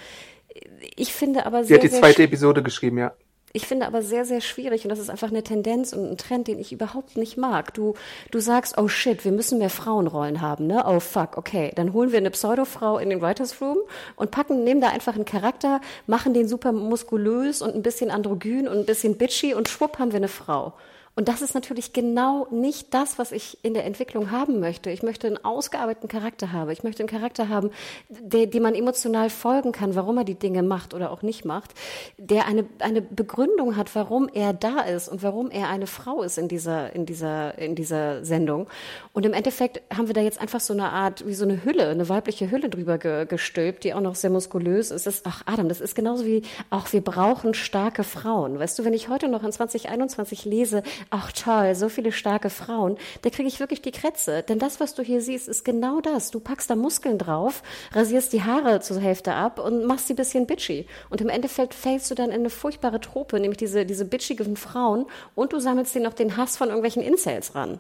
ich 0.96 1.14
finde 1.14 1.46
aber 1.46 1.64
sehr. 1.64 1.68
Sie 1.68 1.74
hat 1.76 1.84
die 1.84 1.98
zweite 1.98 2.24
Episode 2.24 2.64
geschrieben, 2.64 2.98
ja. 2.98 3.14
Ich 3.52 3.66
finde 3.66 3.88
aber 3.88 4.04
sehr, 4.04 4.26
sehr 4.26 4.42
schwierig 4.42 4.84
und 4.84 4.90
das 4.90 5.00
ist 5.00 5.10
einfach 5.10 5.30
eine 5.30 5.42
Tendenz 5.42 5.92
und 5.94 6.12
ein 6.12 6.18
Trend, 6.18 6.48
den 6.48 6.60
ich 6.60 6.72
überhaupt 6.72 7.18
nicht 7.18 7.36
mag. 7.36 7.74
Du, 7.74 7.96
du 8.30 8.40
sagst, 8.40 8.78
oh 8.78 8.88
shit, 8.88 9.26
wir 9.26 9.32
müssen 9.32 9.58
mehr 9.58 9.72
Frauenrollen 9.72 10.40
haben, 10.42 10.68
ne? 10.68 10.84
Oh 10.86 11.00
fuck, 11.00 11.36
okay. 11.36 11.72
Dann 11.76 11.94
holen 11.94 12.12
wir 12.12 12.20
eine 12.20 12.30
Pseudofrau 12.30 13.00
in 13.00 13.10
den 13.10 13.22
Writers 13.22 13.60
Room 13.60 13.80
und 14.16 14.30
packen, 14.30 14.64
nehmen 14.64 14.82
da 14.82 14.90
einfach 14.90 15.16
einen 15.16 15.26
Charakter, 15.26 15.82
machen 16.06 16.36
den 16.36 16.48
super 16.48 16.72
muskulös 16.72 17.64
und 17.64 17.74
ein 17.74 17.82
bisschen 17.82 18.12
androgyn 18.12 18.68
und 18.68 18.78
ein 18.78 18.86
bisschen 18.86 19.18
bitchy 19.18 19.56
und 19.56 19.68
schwupp 19.68 19.98
haben 19.98 20.12
wir 20.12 20.18
eine 20.18 20.28
Frau. 20.28 20.74
Und 21.16 21.28
das 21.28 21.42
ist 21.42 21.54
natürlich 21.54 21.92
genau 21.94 22.48
nicht 22.50 22.94
das, 22.94 23.20
was 23.20 23.32
ich 23.32 23.58
in 23.64 23.74
der 23.74 23.86
Entwicklung 23.86 24.32
haben 24.32 24.60
möchte. 24.60 24.90
Ich 24.90 25.04
möchte 25.04 25.28
einen 25.28 25.44
ausgearbeiteten 25.44 26.08
Charakter 26.08 26.52
haben. 26.54 26.70
Ich 26.70 26.84
möchte 26.84 27.04
einen 27.04 27.10
Charakter 27.10 27.50
haben, 27.50 27.72
der, 28.08 28.48
dem 28.48 28.64
man 28.64 28.76
emotional 28.76 29.30
folgen 29.30 29.72
kann, 29.72 29.96
warum 29.96 30.18
er 30.18 30.24
die 30.24 30.36
Dinge 30.36 30.64
macht 30.64 30.94
oder 30.94 31.12
auch 31.12 31.22
nicht 31.22 31.46
macht, 31.46 31.74
der 32.18 32.46
eine, 32.46 32.66
eine 32.80 33.02
Begründung 33.02 33.76
hat, 33.76 33.94
warum 33.96 34.30
er 34.34 34.54
da 34.54 34.82
ist 34.82 35.10
und 35.10 35.24
warum 35.24 35.52
er 35.52 35.68
eine 35.70 35.88
Frau 35.88 36.22
ist 36.22 36.38
in 36.38 36.48
dieser, 36.48 36.96
in 36.96 37.06
dieser, 37.06 37.58
in 37.58 37.76
dieser 37.76 38.24
Sendung. 38.24 38.68
Und 39.14 39.26
im 39.26 39.34
Endeffekt 39.34 39.82
haben 39.94 40.08
wir 40.08 40.14
da 40.14 40.22
jetzt 40.22 40.40
einfach 40.40 40.60
so 40.60 40.74
eine 40.74 40.90
Art, 40.90 41.28
wie 41.28 41.34
so 41.34 41.44
eine 41.44 41.66
Hülle, 41.66 41.90
eine 41.90 42.08
weibliche 42.08 42.50
Hülle 42.50 42.70
drüber 42.70 42.98
ge, 42.98 43.26
gestülpt, 43.26 43.84
die 43.84 43.94
auch 43.94 44.02
noch 44.02 44.16
sehr 44.16 44.30
muskulös 44.30 44.92
ist. 44.92 45.06
Das, 45.06 45.24
ach, 45.26 45.44
Adam, 45.46 45.68
das 45.68 45.82
ist 45.82 45.96
genauso 45.96 46.26
wie, 46.26 46.44
auch 46.70 46.94
wir 46.94 47.02
brauchen 47.02 47.54
starke 47.54 48.04
Frauen. 48.04 48.60
Weißt 48.60 48.80
du, 48.80 48.86
wenn 48.86 48.94
ich 48.94 49.10
heute 49.10 49.28
noch 49.28 49.44
in 49.44 49.52
2021 49.52 50.46
lese, 50.46 50.84
ach 51.10 51.32
toll, 51.32 51.76
so 51.76 51.90
viele 51.90 52.12
starke 52.12 52.50
Frauen, 52.50 52.98
da 53.22 53.30
kriege 53.30 53.48
ich 53.48 53.60
wirklich 53.60 53.82
die 53.82 53.92
Krätze. 53.92 54.44
Denn 54.44 54.60
das, 54.60 54.80
was 54.80 54.94
du 54.94 55.04
hier 55.04 55.22
siehst, 55.22 55.48
ist 55.48 55.66
genau 55.66 56.02
das. 56.02 56.32
Du 56.32 56.40
packst 56.40 56.70
da 56.70 56.76
Muskeln 56.76 57.18
drauf, 57.18 57.64
rasierst 57.94 58.34
die 58.34 58.44
Haare 58.44 58.82
zur 58.82 59.00
Hälfte 59.00 59.34
ab 59.34 59.60
und 59.60 59.86
machst 59.86 60.08
sie 60.08 60.14
bisschen 60.14 60.48
bitchy. 60.48 60.86
Und 61.10 61.22
im 61.22 61.30
Endeffekt 61.30 61.74
fällst 61.74 62.10
du 62.12 62.16
dann 62.16 62.30
in 62.30 62.42
eine 62.42 62.50
furchtbare 62.50 63.00
Trope, 63.00 63.40
nämlich 63.40 63.58
diese, 63.58 63.86
diese 63.86 64.06
bitchigen 64.06 64.56
Frauen 64.56 65.06
und 65.36 65.54
du 65.54 65.60
sammelst 65.60 65.96
dir 65.96 66.02
noch 66.02 66.14
den 66.14 66.38
Hass 66.38 66.58
von 66.58 66.70
irgendwelchen 66.70 67.02
Incels 67.02 67.56
ran. 67.56 67.80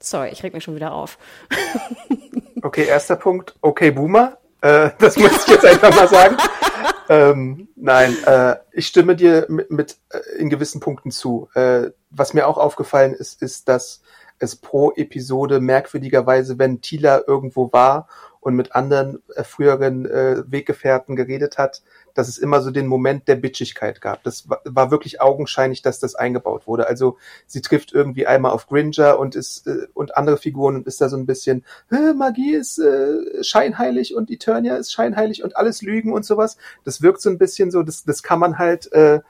Sorry, 0.00 0.30
ich 0.30 0.42
reg 0.42 0.52
mich 0.52 0.64
schon 0.64 0.74
wieder 0.74 0.92
auf. 0.92 1.18
okay, 2.62 2.84
erster 2.86 3.16
Punkt. 3.16 3.54
Okay, 3.60 3.92
Boomer. 3.92 4.38
Äh, 4.62 4.90
das 4.98 5.16
muss 5.16 5.32
ich 5.44 5.48
jetzt 5.48 5.64
einfach 5.66 5.94
mal 5.94 6.08
sagen. 6.08 6.36
ähm, 7.08 7.68
Nein, 7.76 8.16
äh, 8.24 8.56
ich 8.72 8.86
stimme 8.86 9.16
dir 9.16 9.46
mit, 9.48 9.70
mit 9.70 9.96
äh, 10.10 10.38
in 10.38 10.48
gewissen 10.48 10.80
Punkten 10.80 11.10
zu. 11.10 11.48
Äh, 11.54 11.90
was 12.10 12.32
mir 12.32 12.46
auch 12.46 12.58
aufgefallen 12.58 13.12
ist, 13.12 13.42
ist, 13.42 13.68
dass 13.68 14.02
es 14.38 14.56
pro 14.56 14.92
Episode 14.92 15.60
merkwürdigerweise, 15.60 16.58
wenn 16.58 16.80
Tila 16.80 17.22
irgendwo 17.26 17.72
war 17.72 18.08
und 18.38 18.54
mit 18.54 18.74
anderen 18.74 19.20
früheren 19.42 20.06
äh, 20.06 20.42
Weggefährten 20.46 21.16
geredet 21.16 21.58
hat, 21.58 21.82
dass 22.14 22.28
es 22.28 22.38
immer 22.38 22.60
so 22.60 22.70
den 22.70 22.86
Moment 22.86 23.28
der 23.28 23.36
Bitchigkeit 23.36 24.00
gab. 24.00 24.22
Das 24.22 24.48
war, 24.48 24.60
war 24.64 24.90
wirklich 24.90 25.20
augenscheinlich, 25.20 25.82
dass 25.82 26.00
das 26.00 26.14
eingebaut 26.14 26.66
wurde. 26.66 26.86
Also 26.86 27.18
sie 27.46 27.60
trifft 27.60 27.92
irgendwie 27.92 28.26
einmal 28.26 28.52
auf 28.52 28.66
Gringer 28.66 29.18
und 29.18 29.34
ist 29.34 29.66
äh, 29.66 29.86
und 29.94 30.16
andere 30.16 30.36
Figuren 30.36 30.76
und 30.76 30.86
ist 30.86 31.00
da 31.00 31.08
so 31.08 31.16
ein 31.16 31.26
bisschen 31.26 31.64
Magie 31.90 32.54
ist 32.54 32.78
äh, 32.78 33.42
scheinheilig 33.42 34.14
und 34.14 34.30
Eternia 34.30 34.76
ist 34.76 34.92
scheinheilig 34.92 35.42
und 35.42 35.56
alles 35.56 35.82
Lügen 35.82 36.12
und 36.12 36.24
sowas. 36.24 36.56
Das 36.84 37.02
wirkt 37.02 37.20
so 37.20 37.30
ein 37.30 37.38
bisschen 37.38 37.70
so, 37.70 37.82
das 37.82 38.04
das 38.04 38.22
kann 38.22 38.38
man 38.38 38.58
halt 38.58 38.92
äh, 38.92 39.20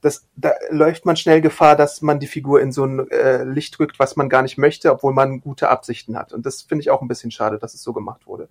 das, 0.00 0.26
da 0.36 0.52
läuft 0.70 1.04
man 1.04 1.16
schnell 1.16 1.40
Gefahr, 1.40 1.76
dass 1.76 2.00
man 2.00 2.20
die 2.20 2.26
Figur 2.26 2.60
in 2.60 2.72
so 2.72 2.84
ein 2.84 3.10
äh, 3.10 3.44
Licht 3.44 3.78
rückt, 3.78 3.98
was 3.98 4.16
man 4.16 4.28
gar 4.28 4.42
nicht 4.42 4.56
möchte, 4.56 4.90
obwohl 4.90 5.12
man 5.12 5.40
gute 5.40 5.68
Absichten 5.68 6.16
hat. 6.16 6.32
Und 6.32 6.46
das 6.46 6.62
finde 6.62 6.82
ich 6.82 6.90
auch 6.90 7.02
ein 7.02 7.08
bisschen 7.08 7.30
schade, 7.30 7.58
dass 7.58 7.74
es 7.74 7.82
so 7.82 7.92
gemacht 7.92 8.26
wurde. 8.26 8.48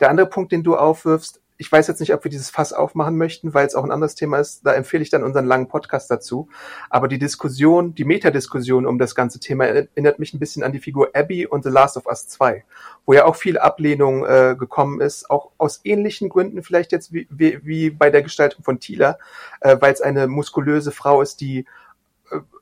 Der 0.00 0.10
andere 0.10 0.28
Punkt, 0.28 0.52
den 0.52 0.62
du 0.62 0.76
aufwirfst, 0.76 1.40
ich 1.58 1.70
weiß 1.70 1.86
jetzt 1.86 2.00
nicht, 2.00 2.12
ob 2.12 2.24
wir 2.24 2.30
dieses 2.30 2.50
Fass 2.50 2.72
aufmachen 2.72 3.16
möchten, 3.16 3.54
weil 3.54 3.66
es 3.66 3.74
auch 3.74 3.84
ein 3.84 3.90
anderes 3.90 4.14
Thema 4.14 4.38
ist. 4.38 4.66
Da 4.66 4.72
empfehle 4.72 5.02
ich 5.02 5.10
dann 5.10 5.22
unseren 5.22 5.46
langen 5.46 5.68
Podcast 5.68 6.10
dazu. 6.10 6.48
Aber 6.90 7.08
die 7.08 7.18
Diskussion, 7.18 7.94
die 7.94 8.04
Metadiskussion 8.04 8.86
um 8.86 8.98
das 8.98 9.14
ganze 9.14 9.38
Thema 9.38 9.66
erinnert 9.66 10.18
mich 10.18 10.34
ein 10.34 10.38
bisschen 10.38 10.62
an 10.62 10.72
die 10.72 10.80
Figur 10.80 11.10
Abby 11.14 11.46
und 11.46 11.62
The 11.62 11.70
Last 11.70 11.96
of 11.96 12.06
Us 12.06 12.26
2, 12.28 12.64
wo 13.06 13.12
ja 13.12 13.26
auch 13.26 13.36
viel 13.36 13.58
Ablehnung 13.58 14.24
äh, 14.24 14.56
gekommen 14.58 15.00
ist, 15.00 15.30
auch 15.30 15.50
aus 15.58 15.80
ähnlichen 15.84 16.28
Gründen 16.28 16.62
vielleicht 16.62 16.92
jetzt 16.92 17.12
wie, 17.12 17.28
wie, 17.30 17.60
wie 17.64 17.90
bei 17.90 18.10
der 18.10 18.22
Gestaltung 18.22 18.64
von 18.64 18.80
Tila, 18.80 19.18
äh, 19.60 19.76
weil 19.80 19.92
es 19.92 20.00
eine 20.00 20.26
muskulöse 20.26 20.90
Frau 20.90 21.22
ist, 21.22 21.40
die 21.40 21.66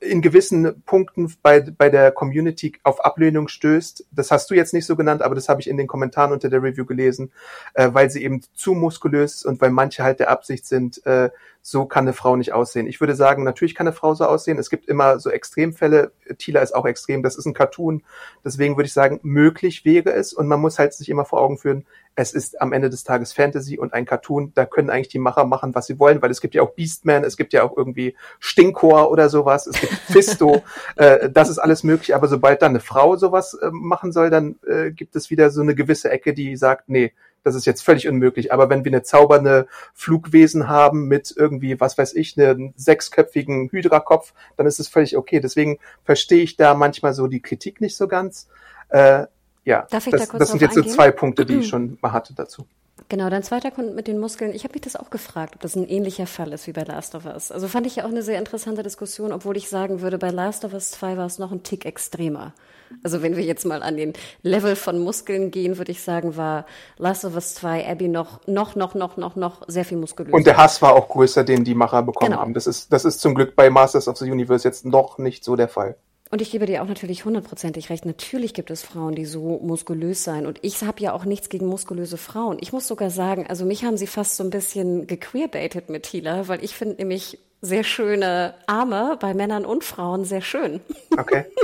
in 0.01 0.23
gewissen 0.23 0.83
Punkten 0.83 1.33
bei, 1.43 1.61
bei 1.61 1.91
der 1.91 2.13
Community 2.13 2.73
auf 2.83 3.05
Ablehnung 3.05 3.49
stößt. 3.49 4.07
Das 4.11 4.31
hast 4.31 4.51
du 4.51 4.55
jetzt 4.55 4.75
nicht 4.75 4.87
so 4.87 4.97
genannt, 4.97 5.23
aber 5.23 5.35
das 5.35 5.49
habe 5.49 5.61
ich 5.61 5.69
in 5.69 5.77
den 5.77 5.87
Kommentaren 5.87 6.33
unter 6.33 6.49
der 6.49 6.63
Review 6.63 6.85
gelesen, 6.85 7.33
äh, 7.75 7.89
weil 7.93 8.11
sie 8.11 8.25
eben 8.25 8.43
zu 8.55 8.75
muskulös 8.75 9.45
und 9.45 9.61
weil 9.61 9.71
manche 9.71 10.03
halt 10.03 10.21
der 10.21 10.31
Absicht 10.31 10.67
sind, 10.67 11.05
äh, 11.07 11.31
so 11.63 11.85
kann 11.85 12.05
eine 12.05 12.13
Frau 12.13 12.37
nicht 12.37 12.53
aussehen. 12.53 12.87
Ich 12.87 13.01
würde 13.01 13.15
sagen, 13.15 13.45
natürlich 13.45 13.75
kann 13.75 13.87
eine 13.87 13.95
Frau 13.95 14.15
so 14.15 14.25
aussehen. 14.25 14.59
Es 14.59 14.71
gibt 14.71 14.87
immer 14.89 15.19
so 15.19 15.31
Extremfälle. 15.31 16.13
Tila 16.39 16.61
ist 16.61 16.75
auch 16.75 16.87
extrem. 16.87 17.23
Das 17.23 17.37
ist 17.37 17.47
ein 17.47 17.55
Cartoon. 17.55 18.03
Deswegen 18.45 18.77
würde 18.77 18.87
ich 18.87 18.93
sagen, 18.93 19.21
möglich 19.23 19.85
wäre 19.85 20.13
es. 20.13 20.33
Und 20.33 20.49
man 20.49 20.61
muss 20.61 20.79
halt 20.79 20.95
sich 20.95 21.09
immer 21.09 21.25
vor 21.25 21.41
Augen 21.41 21.59
führen, 21.59 21.85
es 22.17 22.33
ist 22.33 22.61
am 22.61 22.73
Ende 22.73 22.91
des 22.91 23.05
Tages 23.05 23.33
Fantasy 23.33 23.79
und 23.79 23.95
ein 23.95 24.05
Cartoon. 24.05 24.53
Da 24.55 24.67
können 24.67 24.91
eigentlich 24.91 25.09
die 25.09 25.19
Macher 25.19 25.45
machen, 25.45 25.75
was 25.75 25.87
sie 25.87 25.99
wollen, 25.99 26.21
weil 26.21 26.31
es 26.31 26.41
gibt 26.41 26.55
ja 26.55 26.63
auch 26.63 26.71
Beastman, 26.71 27.25
es 27.25 27.37
gibt 27.37 27.53
ja 27.53 27.63
auch 27.63 27.77
irgendwie 27.77 28.17
Stinkor 28.39 29.11
oder 29.11 29.29
sowas, 29.29 29.67
es 29.67 29.81
gibt 29.81 29.93
Fisto. 29.93 30.63
äh, 30.97 31.31
das 31.31 31.49
ist 31.49 31.59
alles 31.59 31.85
möglich. 31.85 32.15
Aber 32.15 32.29
sobald 32.29 32.63
dann 32.63 32.71
eine 32.71 32.81
Frau 32.81 33.17
sowas 33.17 33.55
äh, 33.55 33.71
machen 33.71 34.13
soll, 34.13 34.31
dann 34.31 34.59
äh, 34.67 34.91
gibt 34.91 35.17
es 35.17 35.31
wieder 35.31 35.51
so 35.51 35.63
eine 35.63 35.75
gewisse 35.75 36.11
Ecke, 36.11 36.35
die 36.35 36.57
sagt, 36.57 36.89
nee, 36.89 37.13
das 37.43 37.55
ist 37.55 37.67
jetzt 37.67 37.83
völlig 37.83 38.09
unmöglich. 38.09 38.53
Aber 38.53 38.69
wenn 38.71 38.85
wir 38.85 38.93
eine 38.93 39.03
zaubernde 39.03 39.67
Flugwesen 39.95 40.69
haben 40.69 41.09
mit 41.09 41.33
irgendwie, 41.37 41.81
was 41.81 41.97
weiß 41.99 42.15
ich, 42.15 42.39
einen 42.39 42.75
sechsköpfigen 42.77 43.71
Hydra-Kopf, 43.71 44.33
dann 44.57 44.67
ist 44.67 44.81
es 44.81 44.89
völlig 44.89 45.17
okay. 45.17 45.41
Deswegen 45.41 45.79
verstehe 46.05 46.43
ich 46.43 46.57
da 46.57 46.75
manchmal 46.75 47.15
so 47.15 47.27
die 47.27 47.41
Kritik 47.41 47.81
nicht 47.81 47.97
so 47.97 48.09
ganz. 48.09 48.49
Äh, 48.89 49.27
ja, 49.65 49.87
Darf 49.91 50.07
ich 50.07 50.13
das, 50.13 50.23
da 50.23 50.27
kurz 50.27 50.39
das 50.41 50.49
sind 50.51 50.63
jetzt 50.63 50.75
so 50.75 50.81
eingehen? 50.81 50.95
zwei 50.95 51.11
Punkte, 51.11 51.47
die 51.47 51.59
ich 51.59 51.69
schon 51.69 51.99
mal 52.01 52.13
hatte 52.13 52.35
dazu. 52.35 52.67
Genau, 53.09 53.29
dein 53.29 53.43
zweiter 53.43 53.71
Grund 53.71 53.97
mit 53.97 54.07
den 54.07 54.19
Muskeln. 54.19 54.55
Ich 54.55 54.63
habe 54.63 54.75
mich 54.75 54.83
das 54.83 54.95
auch 54.95 55.11
gefragt, 55.11 55.57
ob 55.57 55.61
das 55.63 55.75
ein 55.75 55.89
ähnlicher 55.89 56.27
Fall 56.27 56.53
ist 56.53 56.67
wie 56.67 56.73
bei 56.73 56.83
Last 56.83 57.15
of 57.15 57.25
Us. 57.25 57.51
Also 57.51 57.67
fand 57.67 57.87
ich 57.87 57.97
ja 57.97 58.05
auch 58.05 58.11
eine 58.11 58.23
sehr 58.23 58.39
interessante 58.39 58.83
Diskussion, 58.83 59.33
obwohl 59.33 59.57
ich 59.57 59.69
sagen 59.69 60.01
würde, 60.01 60.17
bei 60.17 60.31
Last 60.31 60.65
of 60.65 60.75
Us 60.75 60.93
2 60.93 61.17
war 61.17 61.27
es 61.27 61.39
noch 61.39 61.51
ein 61.51 61.63
Tick 61.63 61.87
extremer. 61.87 62.55
Also 63.03 63.23
wenn 63.23 63.37
wir 63.37 63.45
jetzt 63.45 63.65
mal 63.65 63.83
an 63.83 63.97
den 63.97 64.13
Level 64.43 64.77
von 64.77 64.99
Muskeln 64.99 65.51
gehen, 65.51 65.79
würde 65.79 65.93
ich 65.93 66.03
sagen, 66.03 66.37
war 66.37 66.67
Last 66.99 67.25
of 67.25 67.35
Us 67.35 67.55
2 67.55 67.89
Abby 67.89 68.09
noch, 68.09 68.47
noch, 68.47 68.75
noch, 68.75 68.95
noch, 68.95 69.17
noch, 69.17 69.37
noch 69.37 69.63
sehr 69.69 69.85
viel 69.85 69.99
muskulöser. 69.99 70.35
Und 70.35 70.47
der 70.47 70.57
Hass 70.57 70.83
war 70.83 70.95
auch 70.95 71.09
größer, 71.09 71.45
den 71.45 71.65
die 71.65 71.75
Macher 71.75 72.03
bekommen 72.03 72.33
Genau. 72.33 72.43
haben. 72.43 72.55
Das 72.55 72.67
ist, 72.67 72.93
das 72.93 73.05
ist 73.05 73.21
zum 73.21 73.35
Glück 73.35 73.57
bei 73.57 73.71
Masters 73.71 74.09
of 74.09 74.17
the 74.19 74.31
Universe 74.31 74.67
jetzt 74.67 74.85
noch 74.85 75.19
nicht 75.19 75.45
so 75.45 75.57
der 75.57 75.69
Fall. 75.69 75.97
Und 76.33 76.41
ich 76.41 76.53
gebe 76.53 76.65
dir 76.65 76.83
auch 76.83 76.87
natürlich 76.87 77.25
hundertprozentig 77.25 77.91
recht. 77.91 78.07
Natürlich 78.07 78.55
gibt 78.55 78.71
es 78.71 78.83
Frauen, 78.83 79.17
die 79.17 79.25
so 79.25 79.59
muskulös 79.63 80.23
sein. 80.23 80.47
Und 80.47 80.61
ich 80.63 80.81
habe 80.85 81.03
ja 81.03 81.13
auch 81.13 81.25
nichts 81.25 81.49
gegen 81.49 81.67
muskulöse 81.67 82.17
Frauen. 82.19 82.59
Ich 82.61 82.73
muss 82.73 82.87
sogar 82.87 83.11
sagen, 83.11 83.47
also 83.49 83.65
mich 83.65 83.85
haben 83.85 83.97
sie 83.97 84.07
fast 84.07 84.37
so 84.37 84.45
ein 84.45 84.51
bisschen 84.51 85.09
gequeerbaitet 85.09 85.89
mit 85.89 86.05
Tila, 86.05 86.47
weil 86.47 86.63
ich 86.63 86.77
finde 86.77 86.97
nämlich 86.97 87.41
sehr 87.63 87.85
schöne 87.85 88.55
Arme 88.67 89.19
bei 89.21 89.35
Männern 89.35 89.67
und 89.67 89.85
Frauen 89.85 90.25
sehr 90.25 90.41
schön. 90.41 90.81
Okay. 91.17 91.45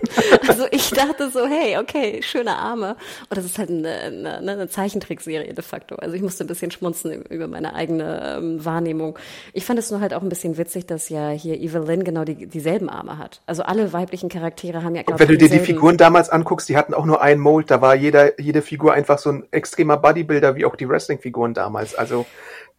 Also 0.49 0.65
ich 0.71 0.91
dachte 0.91 1.31
so, 1.31 1.47
hey, 1.47 1.77
okay, 1.77 2.23
schöne 2.23 2.57
Arme. 2.57 2.97
Und 3.29 3.37
das 3.37 3.45
ist 3.45 3.59
halt 3.59 3.69
eine, 3.69 3.89
eine, 3.89 4.37
eine 4.39 4.69
Zeichentrickserie 4.69 5.53
de 5.53 5.63
facto. 5.63 5.97
Also 5.97 6.15
ich 6.15 6.23
musste 6.23 6.45
ein 6.45 6.47
bisschen 6.47 6.71
schmunzen 6.71 7.23
über 7.23 7.49
meine 7.49 7.75
eigene 7.75 8.37
ähm, 8.39 8.65
Wahrnehmung. 8.65 9.19
Ich 9.53 9.65
fand 9.65 9.79
es 9.79 9.91
nur 9.91 10.01
halt 10.01 10.15
auch 10.15 10.23
ein 10.23 10.29
bisschen 10.29 10.57
witzig, 10.57 10.87
dass 10.87 11.09
ja 11.09 11.31
hier 11.31 11.59
Evelyn 11.61 12.05
genau 12.05 12.25
die, 12.25 12.47
dieselben 12.47 12.89
Arme 12.89 13.19
hat. 13.19 13.43
Also 13.47 13.65
alle 13.65 13.93
weiblichen 13.93 14.29
Charaktere 14.29 14.85
haben 14.85 14.95
ja, 14.95 15.01
Und 15.01 15.07
glaube 15.07 15.21
wenn 15.21 15.29
du 15.29 15.37
dir 15.37 15.51
die 15.51 15.59
Figuren 15.59 15.97
damals 15.97 16.31
anguckst, 16.31 16.69
die 16.69 16.77
hatten 16.77 16.95
auch 16.95 17.05
nur 17.05 17.21
einen 17.21 17.41
Mold. 17.41 17.71
Da 17.71 17.81
war 17.81 17.95
jeder, 17.95 18.41
jede 18.41 18.63
Figur 18.63 18.93
einfach 18.93 19.19
so 19.19 19.31
ein 19.31 19.45
extremer 19.51 19.97
Bodybuilder, 19.97 20.55
wie 20.55 20.65
auch 20.65 20.77
die 20.77 20.89
Wrestling-Figuren 20.89 21.55
damals. 21.55 21.95
Also 21.95 22.25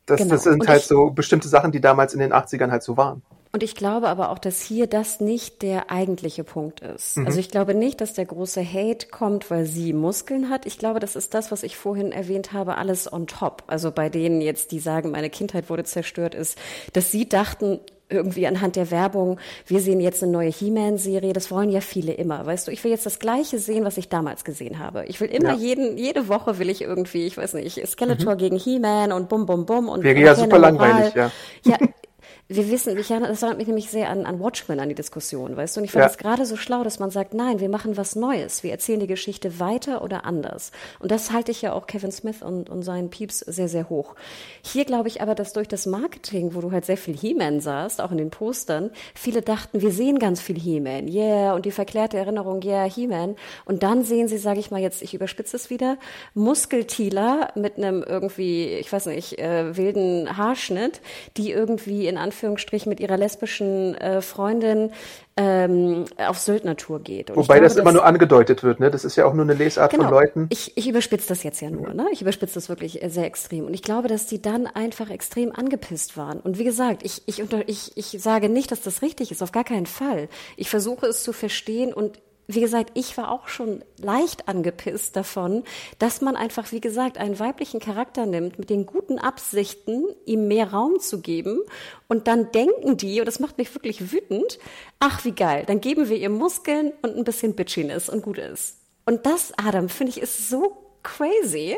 das, 0.08 0.17
Genau. 0.17 0.32
das 0.32 0.43
sind 0.43 0.62
Und 0.62 0.67
halt 0.67 0.82
ich- 0.82 0.88
so 0.88 1.12
bestimmte 1.12 1.48
Sachen, 1.48 1.72
die 1.72 1.80
damals 1.82 2.13
in 2.13 2.20
den 2.20 2.34
80ern 2.34 2.72
halt 2.72 2.82
so 2.82 2.98
waren. 2.98 3.22
Und 3.54 3.63
ich 3.63 3.76
glaube 3.76 4.10
aber 4.10 4.30
auch, 4.30 4.39
dass 4.39 4.62
hier 4.62 4.88
das 4.88 5.20
nicht 5.22 5.62
der 5.62 5.89
eigentliche 5.89 6.43
Punkt 6.43 6.82
ist. 6.82 7.17
Mhm. 7.17 7.26
Also 7.28 7.39
ich 7.39 7.50
glaube 7.50 7.74
nicht, 7.74 8.02
dass 8.02 8.13
der 8.13 8.26
große 8.26 8.62
Hate 8.63 9.08
kommt, 9.08 9.50
weil 9.50 9.65
sie 9.65 9.93
Muskeln 9.93 10.50
hat. 10.50 10.65
Ich 10.65 10.78
glaube, 10.78 11.00
das 11.00 11.15
ist 11.15 11.34
das, 11.34 11.52
was 11.52 11.63
ich 11.63 11.78
vorhin 11.78 12.12
erwähnt 12.12 12.52
habe, 12.52 12.78
alles 12.78 13.12
on 13.12 13.26
top. 13.26 13.63
Also 13.67 13.91
bei 13.91 14.10
denen 14.10 14.41
jetzt, 14.41 14.72
die 14.72 14.80
sagen, 14.80 15.12
meine 15.12 15.30
Kindheit 15.30 15.70
wurde 15.70 15.86
zerstört, 15.86 16.36
ist, 16.36 16.58
dass 16.93 17.10
sie 17.12 17.28
dachten, 17.30 17.80
irgendwie 18.10 18.48
anhand 18.48 18.76
der 18.76 18.89
Werbung, 18.91 19.39
wir 19.65 19.80
sehen 19.82 20.00
jetzt 20.00 20.24
eine 20.24 20.32
neue 20.32 20.50
He-Man-Serie, 20.50 21.34
das 21.34 21.52
wollen 21.52 21.70
ja 21.70 21.82
viele 21.82 22.13
immer, 22.13 22.46
weißt 22.46 22.67
du, 22.67 22.72
ich 22.72 22.84
will 22.84 22.91
jetzt 22.91 23.06
das 23.06 23.20
Gleiche 23.20 23.60
sehen, 23.60 23.84
was 23.86 23.98
ich 23.98 24.10
damals 24.10 24.43
gesehen 24.43 24.80
habe. 24.80 25.06
Ich 25.08 25.20
will 25.20 25.30
immer 25.30 25.50
Ja. 25.54 25.56
jeden, 25.56 25.98
jede 25.98 26.28
Woche 26.28 26.58
will 26.60 26.70
ich 26.70 26.82
irgendwie, 26.82 27.26
ich 27.28 27.38
weiß 27.38 27.54
nicht, 27.56 27.86
Skeletor 27.86 28.36
gegen 28.36 28.58
He-Man 28.58 29.12
und 29.12 29.30
bum 29.30 29.46
bum 29.46 29.65
bum 29.65 29.89
und 29.89 30.00
Mhm. 30.00 30.04
Wäre 30.04 30.20
ja 30.20 30.36
super 30.36 30.58
langweilig, 30.60 31.13
ja. 31.15 31.32
Ja, 31.65 31.78
wir 32.49 32.69
wissen, 32.71 32.97
ich, 32.97 33.07
das 33.10 33.41
erinnert 33.41 33.57
mich 33.57 33.67
nämlich 33.67 33.89
sehr 33.89 34.10
an, 34.10 34.25
an 34.25 34.39
Watchmen, 34.39 34.79
an 34.79 34.88
die 34.88 34.95
Diskussion, 34.95 35.57
weißt 35.57 35.75
du? 35.75 35.81
Und 35.81 35.86
ich 35.86 35.91
fand 35.91 36.03
Ja. 36.03 36.10
es 36.10 36.17
gerade 36.17 36.45
so 36.45 36.55
schlau, 36.55 36.83
dass 36.83 36.97
man 36.99 37.10
sagt, 37.12 37.33
nein, 37.33 37.60
wir 37.60 37.67
machen 37.67 37.97
was 37.97 38.15
Neues. 38.15 38.63
Wir 38.63 38.71
erzählen 38.71 38.99
die 39.01 39.07
Geschichte 39.07 39.60
weiter 39.60 40.01
oder 40.01 40.23
anders. 40.25 40.71
Und 40.99 41.12
das 41.12 41.31
halte 41.31 41.51
ich 41.51 41.62
ja 41.62 41.73
auch 41.73 41.88
Kevin 41.88 42.12
Smith 42.12 42.41
und, 42.41 42.69
und 42.69 42.83
seinen 42.83 43.10
Pieps 43.10 43.39
sehr, 43.39 43.67
sehr 43.67 43.89
hoch. 43.89 44.15
Hier 44.62 44.86
glaube 44.86 45.10
ich 45.10 45.21
aber, 45.21 45.36
dass 45.36 45.51
durch 45.53 45.67
das 45.67 45.86
Marketing, 45.86 46.55
wo 46.55 46.62
du 46.62 46.71
halt 46.71 46.86
sehr 46.86 46.97
viel 46.97 47.17
He-Man 47.17 47.60
sahst, 47.60 47.99
auch 47.99 48.12
in 48.12 48.17
den 48.17 48.29
Postern, 48.29 48.91
viele 49.13 49.41
dachten, 49.41 49.81
wir 49.81 49.91
sehen 49.91 50.17
ganz 50.17 50.39
viel 50.41 50.57
He-Man, 50.60 51.07
yeah, 51.10 51.53
und 51.53 51.65
die 51.65 51.71
verklärte 51.71 52.17
Erinnerung, 52.17 52.62
yeah, 52.63 52.86
He-Man. 52.86 53.36
Und 53.65 53.83
dann 53.83 54.03
sehen 54.05 54.27
sie, 54.29 54.38
sage 54.38 54.60
ich 54.62 54.71
mal 54.71 54.79
jetzt, 54.81 55.01
ich 55.01 55.13
überspitze 55.13 55.57
es 55.57 55.69
wieder, 55.69 55.97
Muskeltieler 56.33 57.49
mit 57.55 57.77
einem 57.77 58.03
irgendwie, 58.03 58.65
ich 58.75 58.91
weiß 58.91 59.07
nicht, 59.07 59.38
äh, 59.38 59.75
wilden 59.77 60.38
Haarschnitt, 60.38 61.01
die 61.38 61.51
irgendwie 61.51 62.07
in 62.07 62.17
Anführungsstrichen 62.38 62.89
mit 62.89 63.00
ihrer 63.00 63.17
lesbischen 63.17 63.95
äh, 63.95 64.21
Freundin 64.21 64.91
ähm, 65.38 66.06
auf 66.17 66.38
Söldnertour 66.38 67.00
geht. 67.00 67.30
Und 67.32 67.36
Wobei 67.38 67.56
glaube, 67.56 67.63
das 67.63 67.76
immer 67.76 67.91
nur 67.91 68.06
angedeutet 68.06 68.63
wird, 68.63 68.80
ne? 68.80 68.91
Das 68.91 69.04
ist 69.04 69.15
ja 69.15 69.26
auch 69.26 69.34
nur 69.34 69.43
eine 69.43 69.54
Lesart 69.54 69.91
Genau. 69.91 70.06
von 70.06 70.13
Leuten. 70.13 70.47
Ich, 70.50 70.78
ich 70.78 70.88
überspitze 70.88 71.28
das 71.28 71.43
jetzt 71.43 71.62
ja 71.62 71.69
nur, 71.69 71.93
ne? 71.93 72.08
Ich 72.12 72.21
überspitze 72.21 72.56
das 72.56 72.69
wirklich 72.69 73.04
äh, 73.04 73.10
sehr 73.10 73.26
extrem. 73.26 73.65
Und 73.65 73.73
ich 73.73 73.82
glaube, 73.82 74.08
dass 74.08 74.28
die 74.28 74.41
dann 74.41 74.67
einfach 74.67 75.10
extrem 75.10 75.52
angepisst 75.52 76.15
waren. 76.15 76.39
Und 76.39 76.60
wie 76.60 76.63
gesagt, 76.63 77.04
ich, 77.04 77.23
ich, 77.26 77.41
unter, 77.41 77.67
ich, 77.67 77.97
ich 77.97 78.21
sage 78.21 78.50
nicht, 78.50 78.71
dass 78.71 78.82
das 78.82 79.02
richtig 79.02 79.32
ist, 79.32 79.41
auf 79.41 79.52
gar 79.52 79.63
keinen 79.63 79.88
Fall. 79.88 80.30
Ich 80.58 80.69
versuche 80.69 81.08
es 81.08 81.23
zu 81.23 81.34
verstehen 81.34 81.93
und 81.93 82.19
wie 82.47 82.62
gesagt, 82.62 82.91
ich 82.93 83.17
war 83.17 83.29
auch 83.29 83.49
schon 83.49 83.83
leicht 84.01 84.47
angepisst 84.47 85.17
davon, 85.17 85.63
dass 85.99 86.21
man 86.21 86.38
einfach, 86.38 86.71
wie 86.71 86.79
gesagt, 86.79 87.17
einen 87.17 87.39
weiblichen 87.39 87.81
Charakter 87.81 88.25
nimmt, 88.25 88.57
mit 88.57 88.69
den 88.69 88.86
guten 88.86 89.19
Absichten, 89.19 90.05
ihm 90.25 90.47
mehr 90.47 90.71
Raum 90.71 90.99
zu 90.99 91.19
geben. 91.19 91.60
Und 92.07 92.27
dann 92.27 92.51
denken 92.53 92.95
die, 92.95 93.19
und 93.19 93.25
das 93.25 93.41
macht 93.41 93.57
mich 93.57 93.75
wirklich 93.75 94.13
wütend, 94.13 94.60
ach 94.99 95.25
wie 95.25 95.33
geil, 95.33 95.65
dann 95.67 95.81
geben 95.81 96.07
wir 96.07 96.15
ihr 96.15 96.29
Muskeln 96.29 96.93
und 97.01 97.17
ein 97.17 97.25
bisschen 97.25 97.53
Bitchiness 97.53 98.07
und 98.07 98.23
gut 98.23 98.38
ist. 98.38 98.77
Und 99.05 99.25
das, 99.25 99.51
Adam, 99.57 99.89
finde 99.89 100.12
ich, 100.12 100.21
ist 100.21 100.49
so 100.49 100.77
crazy, 101.03 101.77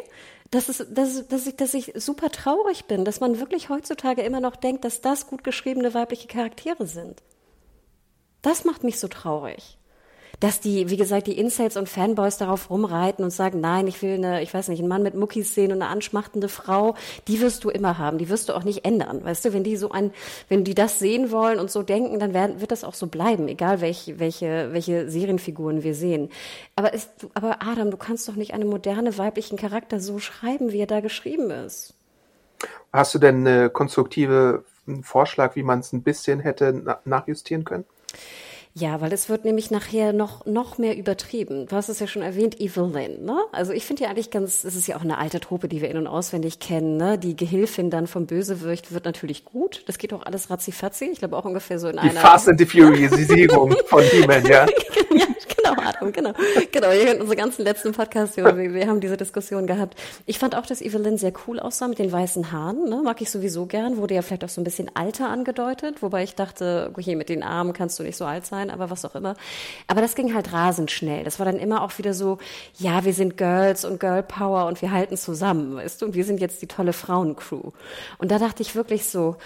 dass, 0.52 0.70
es, 0.70 0.86
dass, 0.92 1.28
dass, 1.28 1.48
ich, 1.48 1.56
dass 1.56 1.74
ich 1.74 1.94
super 1.96 2.30
traurig 2.30 2.86
bin, 2.86 3.06
dass 3.06 3.20
man 3.20 3.40
wirklich 3.40 3.70
heutzutage 3.70 4.22
immer 4.22 4.40
noch 4.40 4.56
denkt, 4.56 4.86
dass 4.86 5.02
das 5.02 5.26
gut 5.26 5.44
geschriebene 5.44 5.96
weibliche 5.96 6.28
Charaktere 6.28 6.86
sind. 6.86 7.24
Das 8.44 8.66
macht 8.66 8.84
mich 8.84 9.00
so 9.00 9.08
traurig. 9.08 9.79
Dass 10.40 10.60
die, 10.60 10.90
wie 10.90 10.98
gesagt, 10.98 11.28
die 11.28 11.38
Incels 11.38 11.76
und 11.76 11.90
Fanboys 11.90 12.38
darauf 12.38 12.70
rumreiten 12.70 13.24
und 13.24 13.32
sagen, 13.32 13.60
nein, 13.60 13.88
ich 13.88 14.02
will 14.02 14.16
eine, 14.16 14.42
ich 14.42 14.54
weiß 14.54 14.70
nicht, 14.70 14.80
einen 14.80 14.88
Mann 14.88 15.04
mit 15.04 15.16
Muckis 15.16 15.54
sehen 15.54 15.72
und 15.72 15.82
eine 15.82 15.92
anschmachtende 15.92 16.48
Frau, 16.48 16.96
die 17.28 17.42
wirst 17.42 17.64
du 17.64 17.70
immer 17.70 17.98
haben, 17.98 18.18
die 18.18 18.30
wirst 18.30 18.50
du 18.50 18.54
auch 18.54 18.64
nicht 18.64 18.86
ändern. 18.86 19.24
Weißt 19.24 19.46
du, 19.46 19.54
wenn 19.54 19.64
die 19.64 19.76
so 19.76 19.92
ein, 19.92 20.12
wenn 20.48 20.64
die 20.64 20.76
das 20.76 21.00
sehen 21.00 21.32
wollen 21.32 21.60
und 21.60 21.70
so 21.70 21.84
denken, 21.84 22.20
dann 22.20 22.34
werden, 22.34 22.62
wird 22.62 22.72
das 22.72 22.84
auch 22.84 22.94
so 22.94 23.08
bleiben, 23.08 23.48
egal 23.48 23.82
welche, 23.82 24.20
welche, 24.20 24.70
welche 24.72 25.10
Serienfiguren 25.10 25.84
wir 25.84 25.94
sehen. 25.94 26.30
Aber, 26.76 26.94
ist, 26.94 27.10
aber 27.34 27.62
Adam, 27.62 27.92
du 27.92 27.98
kannst 27.98 28.28
doch 28.28 28.36
nicht 28.36 28.54
einen 28.54 28.70
moderne 28.70 29.18
weiblichen 29.18 29.58
Charakter 29.58 30.00
so 30.00 30.20
schreiben, 30.20 30.72
wie 30.72 30.80
er 30.80 30.88
da 30.88 31.02
geschrieben 31.02 31.52
ist. 31.52 31.94
Hast 32.92 33.14
du 33.14 33.20
denn 33.20 33.46
eine 33.48 33.70
konstruktive 33.70 34.64
Vorschlag, 35.04 35.56
wie 35.56 35.64
man 35.64 35.80
es 35.80 35.94
ein 35.94 36.02
bisschen 36.02 36.40
hätte 36.40 36.98
nachjustieren 37.06 37.64
können? 37.64 37.86
Ja, 38.74 39.02
weil 39.02 39.12
es 39.12 39.30
wird 39.30 39.46
nämlich 39.46 39.72
nachher 39.72 40.14
noch, 40.14 40.46
noch 40.46 40.78
mehr 40.78 40.96
übertrieben. 40.96 41.66
Du 41.66 41.76
hast 41.76 41.90
es 41.90 42.00
ja 42.00 42.08
schon 42.08 42.22
erwähnt, 42.22 42.62
Evelyn, 42.62 43.26
ne? 43.26 43.38
Also 43.52 43.74
ich 43.74 43.86
finde 43.86 44.04
ja 44.04 44.10
eigentlich 44.10 44.30
ganz, 44.30 44.64
es 44.64 44.76
ist 44.76 44.88
ja 44.88 44.96
auch 44.96 45.02
eine 45.02 45.18
alte 45.18 45.40
Trope, 45.40 45.68
die 45.68 45.82
wir 45.82 45.90
in- 45.90 45.98
und 45.98 46.08
auswendig 46.08 46.60
kennen, 46.60 46.96
ne? 46.96 47.18
Die 47.18 47.36
Gehilfin 47.36 47.90
dann 47.90 48.06
vom 48.06 48.28
Bösewicht 48.28 48.94
wird 48.94 49.06
natürlich 49.06 49.44
gut. 49.44 49.84
Das 49.88 49.98
geht 49.98 50.14
auch 50.14 50.24
alles 50.24 50.50
ratzifatzi. 50.50 51.06
Ich 51.06 51.20
glaube 51.20 51.36
auch 51.36 51.46
ungefähr 51.46 51.80
so 51.80 51.88
in 51.88 51.94
die 51.94 52.00
einer... 52.00 52.12
Die 52.12 52.18
Fast 52.18 52.48
and 52.48 52.60
the 52.60 52.66
Furiousisierung 52.66 53.76
von 53.88 54.04
He-Man, 54.04 54.46
ja. 54.46 54.66
ja, 55.16 55.26
genau, 55.76 55.90
Adam, 55.90 56.12
genau. 56.12 56.34
Genau, 56.72 56.92
ihr 56.92 57.06
hört 57.08 57.20
unsere 57.20 57.36
ganzen 57.36 57.64
letzten 57.64 57.92
Podcasts, 57.92 58.38
wir, 58.38 58.56
wir 58.56 58.88
haben 58.88 59.00
diese 59.00 59.18
Diskussion 59.18 59.68
gehabt. 59.68 60.00
Ich 60.26 60.40
fand 60.40 60.56
auch, 60.56 60.66
dass 60.66 60.82
Evelyn 60.82 61.18
sehr 61.18 61.34
cool 61.48 61.60
aussah 61.60 61.88
mit 61.88 62.00
den 62.00 62.12
weißen 62.12 62.52
Haaren, 62.52 62.88
ne? 62.88 63.02
Mag 63.04 63.20
ich 63.22 63.32
sowieso 63.32 63.66
gern. 63.66 63.98
Wurde 63.98 64.14
ja 64.14 64.22
vielleicht 64.22 64.44
auch 64.44 64.50
so 64.50 64.62
ein 64.62 64.64
bisschen 64.64 64.92
Alter 64.94 65.30
angedeutet, 65.30 66.02
wobei 66.02 66.24
ich 66.24 66.36
dachte, 66.36 66.92
okay, 66.94 67.16
mit 67.16 67.30
den 67.30 67.44
Armen 67.44 67.74
kannst 67.74 67.98
du 68.00 68.04
nicht 68.04 68.16
so 68.16 68.26
alt 68.26 68.46
sein 68.46 68.60
sein, 68.60 68.70
aber 68.70 68.90
was 68.90 69.06
auch 69.06 69.16
immer. 69.16 69.36
Aber 69.88 70.02
das 70.02 70.16
ging 70.16 70.34
halt 70.34 70.54
rasend 70.54 70.92
schnell. 70.92 71.24
Das 71.24 71.40
war 71.40 71.46
dann 71.46 71.58
immer 71.58 71.84
auch 71.84 71.98
wieder 71.98 72.14
so, 72.14 72.38
ja, 72.78 73.06
wir 73.06 73.14
sind 73.14 73.38
Girls 73.38 73.86
und 73.86 74.00
Girl 74.00 74.24
Power 74.24 74.66
und 74.66 74.82
wir 74.82 74.92
halten 74.92 75.18
zusammen, 75.18 75.76
weißt 75.76 76.02
du, 76.02 76.08
und 76.08 76.14
wir 76.14 76.26
sind 76.26 76.40
jetzt 76.40 76.62
die 76.62 76.68
tolle 76.68 76.94
Frauencrew. 76.94 77.72
Und 78.18 78.32
da 78.32 78.40
dachte 78.40 78.62
ich 78.62 78.76
wirklich 78.76 79.08
so, 79.08 79.38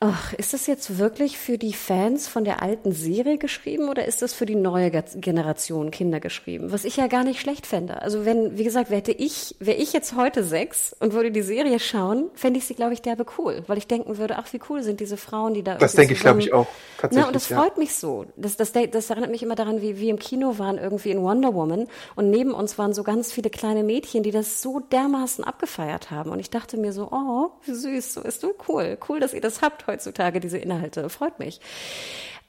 Ach, 0.00 0.32
ist 0.32 0.54
das 0.54 0.68
jetzt 0.68 0.98
wirklich 0.98 1.38
für 1.38 1.58
die 1.58 1.72
Fans 1.72 2.28
von 2.28 2.44
der 2.44 2.62
alten 2.62 2.92
Serie 2.92 3.36
geschrieben 3.36 3.88
oder 3.88 4.04
ist 4.04 4.22
das 4.22 4.32
für 4.32 4.46
die 4.46 4.54
neue 4.54 4.92
Generation 4.92 5.90
Kinder 5.90 6.20
geschrieben? 6.20 6.70
Was 6.70 6.84
ich 6.84 6.96
ja 6.96 7.08
gar 7.08 7.24
nicht 7.24 7.40
schlecht 7.40 7.66
fände. 7.66 8.00
Also 8.00 8.24
wenn, 8.24 8.56
wie 8.56 8.62
gesagt, 8.62 8.90
hätte 8.90 9.10
ich, 9.10 9.56
wäre 9.58 9.76
ich 9.76 9.92
jetzt 9.92 10.14
heute 10.14 10.44
sechs 10.44 10.94
und 11.00 11.14
würde 11.14 11.32
die 11.32 11.42
Serie 11.42 11.80
schauen, 11.80 12.30
fände 12.34 12.58
ich 12.60 12.66
sie, 12.66 12.74
glaube 12.74 12.92
ich, 12.92 13.02
derbe 13.02 13.26
cool, 13.38 13.64
weil 13.66 13.76
ich 13.76 13.88
denken 13.88 14.18
würde, 14.18 14.38
ach, 14.38 14.52
wie 14.52 14.60
cool 14.68 14.84
sind 14.84 15.00
diese 15.00 15.16
Frauen, 15.16 15.54
die 15.54 15.64
da. 15.64 15.74
Das 15.74 15.94
denke 15.94 16.14
ich, 16.14 16.20
glaube 16.20 16.38
ich, 16.38 16.52
auch. 16.52 16.68
Tatsächlich, 16.98 17.20
Na, 17.20 17.26
und 17.26 17.34
das 17.34 17.48
ja. 17.48 17.60
freut 17.60 17.76
mich 17.76 17.96
so. 17.96 18.26
Das, 18.36 18.56
das, 18.56 18.70
das 18.70 19.10
erinnert 19.10 19.32
mich 19.32 19.42
immer 19.42 19.56
daran, 19.56 19.82
wie 19.82 19.98
wir 19.98 20.10
im 20.10 20.20
Kino 20.20 20.60
waren, 20.60 20.78
irgendwie 20.78 21.10
in 21.10 21.22
Wonder 21.22 21.54
Woman 21.54 21.88
und 22.14 22.30
neben 22.30 22.54
uns 22.54 22.78
waren 22.78 22.92
so 22.92 23.02
ganz 23.02 23.32
viele 23.32 23.50
kleine 23.50 23.82
Mädchen, 23.82 24.22
die 24.22 24.30
das 24.30 24.62
so 24.62 24.78
dermaßen 24.78 25.42
abgefeiert 25.42 26.12
haben. 26.12 26.30
Und 26.30 26.38
ich 26.38 26.50
dachte 26.50 26.76
mir 26.76 26.92
so, 26.92 27.08
oh, 27.10 27.50
wie 27.64 27.74
süß, 27.74 28.14
so 28.14 28.20
ist 28.20 28.44
du 28.44 28.54
cool, 28.68 28.96
cool, 29.08 29.18
dass 29.18 29.34
ihr 29.34 29.40
das 29.40 29.60
habt 29.60 29.87
heutzutage 29.88 30.40
diese 30.40 30.58
Inhalte. 30.58 31.08
Freut 31.08 31.38
mich. 31.38 31.60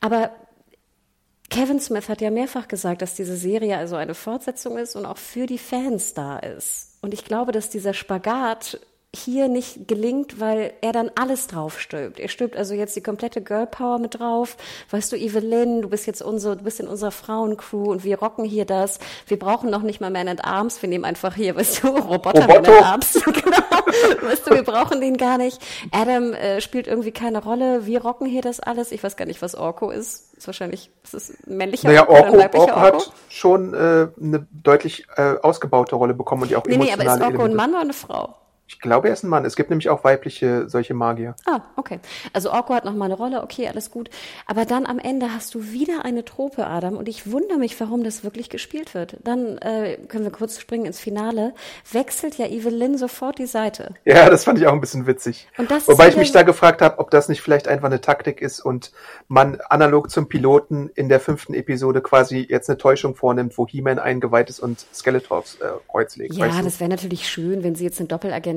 Aber 0.01 0.31
Kevin 1.49 1.79
Smith 1.79 2.09
hat 2.09 2.21
ja 2.21 2.29
mehrfach 2.29 2.67
gesagt, 2.67 3.01
dass 3.01 3.15
diese 3.15 3.35
Serie 3.35 3.77
also 3.77 3.95
eine 3.95 4.13
Fortsetzung 4.13 4.77
ist 4.77 4.95
und 4.95 5.05
auch 5.05 5.17
für 5.17 5.47
die 5.47 5.57
Fans 5.57 6.13
da 6.13 6.37
ist. 6.37 6.99
Und 7.01 7.13
ich 7.13 7.25
glaube, 7.25 7.51
dass 7.51 7.69
dieser 7.69 7.93
Spagat 7.93 8.79
hier 9.15 9.47
nicht 9.47 9.87
gelingt, 9.87 10.39
weil 10.39 10.71
er 10.81 10.91
dann 10.91 11.09
alles 11.19 11.47
drauf 11.47 11.79
stülpt. 11.79 12.19
Er 12.19 12.27
stülpt 12.27 12.55
also 12.55 12.75
jetzt 12.75 12.95
die 12.95 13.01
komplette 13.01 13.41
Girl 13.41 13.65
Power 13.65 13.97
mit 13.97 14.19
drauf. 14.19 14.55
Weißt 14.91 15.11
du, 15.11 15.15
Evelyn, 15.15 15.81
du 15.81 15.89
bist 15.89 16.05
jetzt 16.05 16.21
unsere, 16.21 16.57
du 16.57 16.63
bist 16.63 16.79
in 16.79 16.87
unserer 16.87 17.09
Frauencrew 17.09 17.89
und 17.89 18.03
wir 18.03 18.19
rocken 18.19 18.45
hier 18.45 18.65
das. 18.65 18.99
Wir 19.25 19.39
brauchen 19.39 19.71
noch 19.71 19.81
nicht 19.81 19.99
mal 19.99 20.11
Man 20.11 20.27
at 20.27 20.45
Arms. 20.45 20.79
Wir 20.83 20.89
nehmen 20.89 21.05
einfach 21.05 21.33
hier, 21.33 21.55
weißt 21.55 21.83
du, 21.83 21.87
Roboter 21.87 22.41
Roboto. 22.41 22.61
Man 22.61 22.65
at 22.65 22.83
Arms. 22.83 23.13
genau. 23.25 24.29
Weißt 24.29 24.45
du, 24.45 24.53
wir 24.53 24.63
brauchen 24.63 25.01
den 25.01 25.17
gar 25.17 25.39
nicht. 25.39 25.59
Adam 25.91 26.33
äh, 26.33 26.61
spielt 26.61 26.85
irgendwie 26.85 27.11
keine 27.11 27.43
Rolle. 27.43 27.87
Wir 27.87 28.03
rocken 28.03 28.27
hier 28.27 28.43
das 28.43 28.59
alles. 28.59 28.91
Ich 28.91 29.03
weiß 29.03 29.17
gar 29.17 29.25
nicht, 29.25 29.41
was 29.41 29.55
Orko 29.55 29.89
ist. 29.89 30.37
Ist 30.37 30.45
wahrscheinlich, 30.45 30.91
ist 31.03 31.13
es 31.15 31.33
männlicher 31.47 31.87
naja, 31.87 32.07
Orko, 32.07 32.33
oder 32.33 32.43
ein 32.43 32.55
Orko 32.55 32.59
Orko? 32.59 32.79
hat 32.79 33.11
schon 33.27 33.73
äh, 33.73 34.07
eine 34.21 34.47
deutlich 34.51 35.07
äh, 35.17 35.35
ausgebaute 35.41 35.95
Rolle 35.95 36.13
bekommen 36.13 36.43
und 36.43 36.51
die 36.51 36.55
auch 36.55 36.65
Nee, 36.65 36.77
nee, 36.77 36.93
aber 36.93 37.01
emotionale 37.01 37.15
ist 37.15 37.21
Orko 37.25 37.27
ein 37.27 37.51
Elemente. 37.51 37.57
Mann 37.57 37.69
oder 37.71 37.81
eine 37.81 37.93
Frau? 37.93 38.35
Ich 38.69 38.79
glaube, 38.79 39.07
er 39.07 39.13
ist 39.13 39.23
ein 39.23 39.29
Mann. 39.29 39.45
Es 39.45 39.55
gibt 39.55 39.71
nämlich 39.71 39.89
auch 39.89 40.03
weibliche 40.03 40.69
solche 40.69 40.93
Magier. 40.93 41.35
Ah, 41.47 41.61
okay. 41.75 41.99
Also 42.33 42.51
Orko 42.51 42.75
hat 42.75 42.85
noch 42.85 42.93
mal 42.93 43.05
eine 43.05 43.15
Rolle, 43.15 43.41
okay, 43.41 43.67
alles 43.67 43.89
gut. 43.89 44.11
Aber 44.45 44.65
dann 44.65 44.85
am 44.85 44.99
Ende 44.99 45.33
hast 45.33 45.55
du 45.55 45.71
wieder 45.71 46.05
eine 46.05 46.23
Trope, 46.23 46.67
Adam, 46.67 46.95
und 46.95 47.09
ich 47.09 47.31
wundere 47.31 47.57
mich, 47.57 47.79
warum 47.79 48.03
das 48.03 48.23
wirklich 48.23 48.49
gespielt 48.49 48.93
wird. 48.93 49.17
Dann 49.23 49.57
äh, 49.57 49.97
können 50.07 50.23
wir 50.23 50.31
kurz 50.31 50.59
springen 50.59 50.85
ins 50.85 50.99
Finale. 50.99 51.55
Wechselt 51.91 52.37
ja 52.37 52.45
Evelyn 52.45 52.97
sofort 52.99 53.39
die 53.39 53.47
Seite. 53.47 53.95
Ja, 54.05 54.29
das 54.29 54.43
fand 54.43 54.59
ich 54.59 54.67
auch 54.67 54.73
ein 54.73 54.81
bisschen 54.81 55.07
witzig. 55.07 55.47
Und 55.57 55.71
das 55.71 55.87
Wobei 55.87 56.07
ich 56.09 56.15
mich 56.15 56.31
da 56.31 56.43
gefragt 56.43 56.83
habe, 56.83 56.99
ob 56.99 57.09
das 57.09 57.27
nicht 57.27 57.41
vielleicht 57.41 57.67
einfach 57.67 57.87
eine 57.87 58.01
Taktik 58.01 58.39
ist 58.39 58.59
und 58.59 58.91
man 59.27 59.59
analog 59.69 60.11
zum 60.11 60.29
Piloten 60.29 60.91
in 60.93 61.09
der 61.09 61.19
fünften 61.19 61.55
Episode 61.55 62.01
quasi 62.01 62.45
jetzt 62.47 62.69
eine 62.69 62.77
Täuschung 62.77 63.15
vornimmt, 63.15 63.57
wo 63.57 63.67
He-Man 63.67 63.97
eingeweiht 63.97 64.51
ist 64.51 64.59
und 64.59 64.85
Skeletors 64.93 65.55
äh, 65.55 65.69
Kreuz 65.89 66.15
legt. 66.17 66.35
Ja, 66.35 66.61
das 66.61 66.79
wäre 66.79 66.89
natürlich 66.89 67.27
schön, 67.27 67.63
wenn 67.63 67.73
sie 67.73 67.83
jetzt 67.83 67.99
eine 67.99 68.07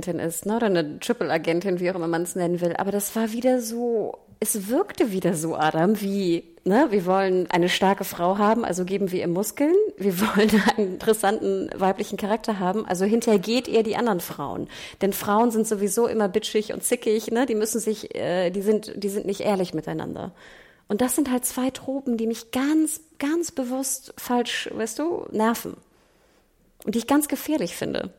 Doppelagentin 0.03 0.19
ist, 0.19 0.47
ne? 0.47 0.57
Oder 0.57 0.67
eine 0.67 0.99
Triple-Agentin, 1.01 1.81
wie 1.81 1.91
auch 1.91 1.95
immer 1.95 2.09
man 2.09 2.23
es 2.23 2.35
nennen 2.35 2.61
will. 2.61 2.75
Aber 2.77 2.91
das 2.91 3.15
war 3.17 3.33
wieder 3.33 3.61
so, 3.61 4.19
es 4.41 4.69
wirkte 4.69 5.13
wieder 5.13 5.35
so, 5.35 5.55
Adam, 5.55 6.01
wie, 6.01 6.45
ne, 6.65 6.89
wir 6.91 7.07
wollen 7.07 7.49
eine 7.51 7.69
starke 7.69 8.05
Frau 8.05 8.39
haben, 8.39 8.65
also 8.65 8.85
geben 8.85 9.13
wir 9.13 9.21
ihr 9.21 9.29
Muskeln. 9.29 9.75
Wir 9.97 10.19
wollen 10.21 10.51
einen 10.77 10.95
interessanten 10.95 11.71
weiblichen 11.77 12.19
Charakter 12.19 12.59
haben, 12.59 12.87
also 12.87 13.05
hintergeht 13.05 13.69
ihr 13.69 13.83
die 13.83 13.97
anderen 13.97 14.21
Frauen. 14.21 14.69
Denn 15.01 15.13
Frauen 15.13 15.51
sind 15.51 15.67
sowieso 15.67 16.07
immer 16.07 16.29
bitchig 16.29 16.73
und 16.73 16.83
zickig, 16.83 17.31
ne? 17.31 17.47
Die 17.47 17.55
müssen 17.55 17.81
sich, 17.81 18.15
äh, 18.15 18.51
die 18.51 18.63
sind, 18.63 18.93
die 18.97 19.09
sind 19.09 19.27
nicht 19.27 19.41
ehrlich 19.41 19.75
miteinander. 19.75 20.33
Und 20.89 21.01
das 21.01 21.15
sind 21.15 21.31
halt 21.31 21.47
zwei 21.47 21.71
Tropen, 21.71 22.19
die 22.19 22.27
mich 22.27 22.51
ganz, 22.51 23.01
ganz 23.19 23.51
bewusst 23.51 24.13
falsch, 24.19 24.69
weißt 24.75 24.99
du, 24.99 25.27
nerven 25.31 25.77
und 26.85 26.95
die 26.95 26.99
ich 26.99 27.07
ganz 27.07 27.29
gefährlich 27.29 27.77
finde. 27.77 28.13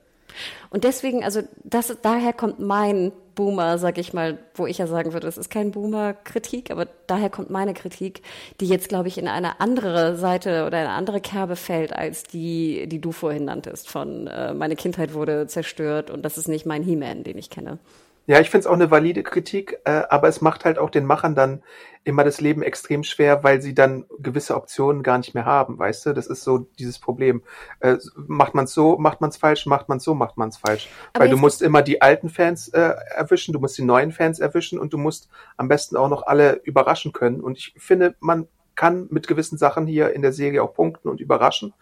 Und 0.70 0.84
deswegen, 0.84 1.24
also 1.24 1.42
das, 1.64 1.96
daher 2.02 2.34
kommt 2.34 2.60
mein 2.60 3.12
Boomer, 3.36 3.78
sag 3.78 3.98
ich 3.98 4.14
mal, 4.14 4.38
wo 4.54 4.68
ich 4.68 4.78
ja 4.78 4.88
sagen 4.88 5.14
würde, 5.14 5.28
es 5.28 5.38
ist 5.38 5.50
kein 5.50 5.72
Boomer-Kritik, 5.72 6.72
aber 6.72 6.88
daher 7.08 7.30
kommt 7.30 7.50
meine 7.50 7.74
Kritik, 7.74 8.22
die 8.60 8.68
jetzt, 8.68 8.90
glaube 8.90 9.08
ich, 9.08 9.18
in 9.18 9.28
eine 9.28 9.60
andere 9.60 10.16
Seite 10.16 10.66
oder 10.66 10.78
eine 10.78 10.90
andere 10.90 11.20
Kerbe 11.20 11.56
fällt, 11.56 11.94
als 11.94 12.24
die, 12.24 12.88
die 12.88 13.02
du 13.02 13.12
vorhin 13.12 13.46
nanntest, 13.46 13.90
von 13.90 14.28
äh, 14.28 14.54
meine 14.54 14.76
Kindheit 14.76 15.14
wurde 15.14 15.48
zerstört 15.48 16.10
und 16.12 16.24
das 16.24 16.38
ist 16.38 16.48
nicht 16.48 16.66
mein 16.66 16.84
He-Man, 16.84 17.24
den 17.24 17.38
ich 17.38 17.50
kenne. 17.50 17.80
Ja, 18.26 18.40
ich 18.40 18.50
finde 18.50 18.62
es 18.62 18.68
auch 18.68 18.76
eine 18.76 18.90
valide 18.90 19.22
Kritik, 19.22 19.80
äh, 19.84 20.04
aber 20.10 20.30
es 20.30 20.40
macht 20.40 20.64
halt 20.64 20.80
auch 20.80 20.90
den 20.90 21.06
Machern 21.06 21.36
dann 21.36 21.62
immer 22.06 22.24
das 22.24 22.42
Leben 22.42 22.62
extrem 22.62 23.04
schwer, 23.04 23.44
weil 23.44 23.62
sie 23.62 23.74
dann 23.74 24.06
gewisse 24.20 24.56
Optionen 24.56 25.04
gar 25.04 25.18
nicht 25.18 25.34
mehr 25.34 25.46
haben, 25.46 25.78
weißt 25.78 26.06
du? 26.06 26.14
Das 26.14 26.28
ist 26.28 26.44
so 26.44 26.60
dieses 26.80 27.00
Problem. 27.00 27.44
Äh, 27.80 27.98
macht 28.16 28.56
man 28.56 28.66
es 28.66 28.74
so, 28.74 28.98
macht 28.98 29.22
man 29.22 29.30
es 29.30 29.38
falsch, 29.38 29.66
macht 29.66 29.90
man 29.90 29.98
es 29.98 30.04
so, 30.04 30.14
macht 30.14 30.38
man 30.38 30.50
es 30.50 30.58
falsch. 30.58 30.90
Aber 31.14 31.26
weil 31.26 31.32
du 31.32 31.38
musst 31.38 31.62
immer 31.62 31.82
die 31.82 32.02
alten 32.02 32.30
Fans 32.30 32.70
äh, 32.70 32.94
erwischen, 33.16 33.54
du 33.54 33.60
musst 33.60 33.78
die 33.78 33.84
neuen 33.84 34.12
Fans 34.12 34.40
erwischen 34.40 34.80
und 34.80 34.94
du 34.94 34.98
musst 34.98 35.30
am 35.58 35.68
besten 35.68 35.98
auch 35.98 36.10
noch 36.10 36.26
alle 36.26 36.62
überraschen 36.64 37.12
können. 37.14 37.42
Und 37.42 37.58
ich 37.58 37.74
finde, 37.78 38.16
man 38.20 38.48
kann 38.76 39.08
mit 39.10 39.28
gewissen 39.28 39.58
Sachen 39.58 39.86
hier 39.86 40.14
in 40.14 40.22
der 40.22 40.34
Serie 40.34 40.64
auch 40.64 40.74
punkten 40.74 41.10
und 41.10 41.22
überraschen. 41.22 41.74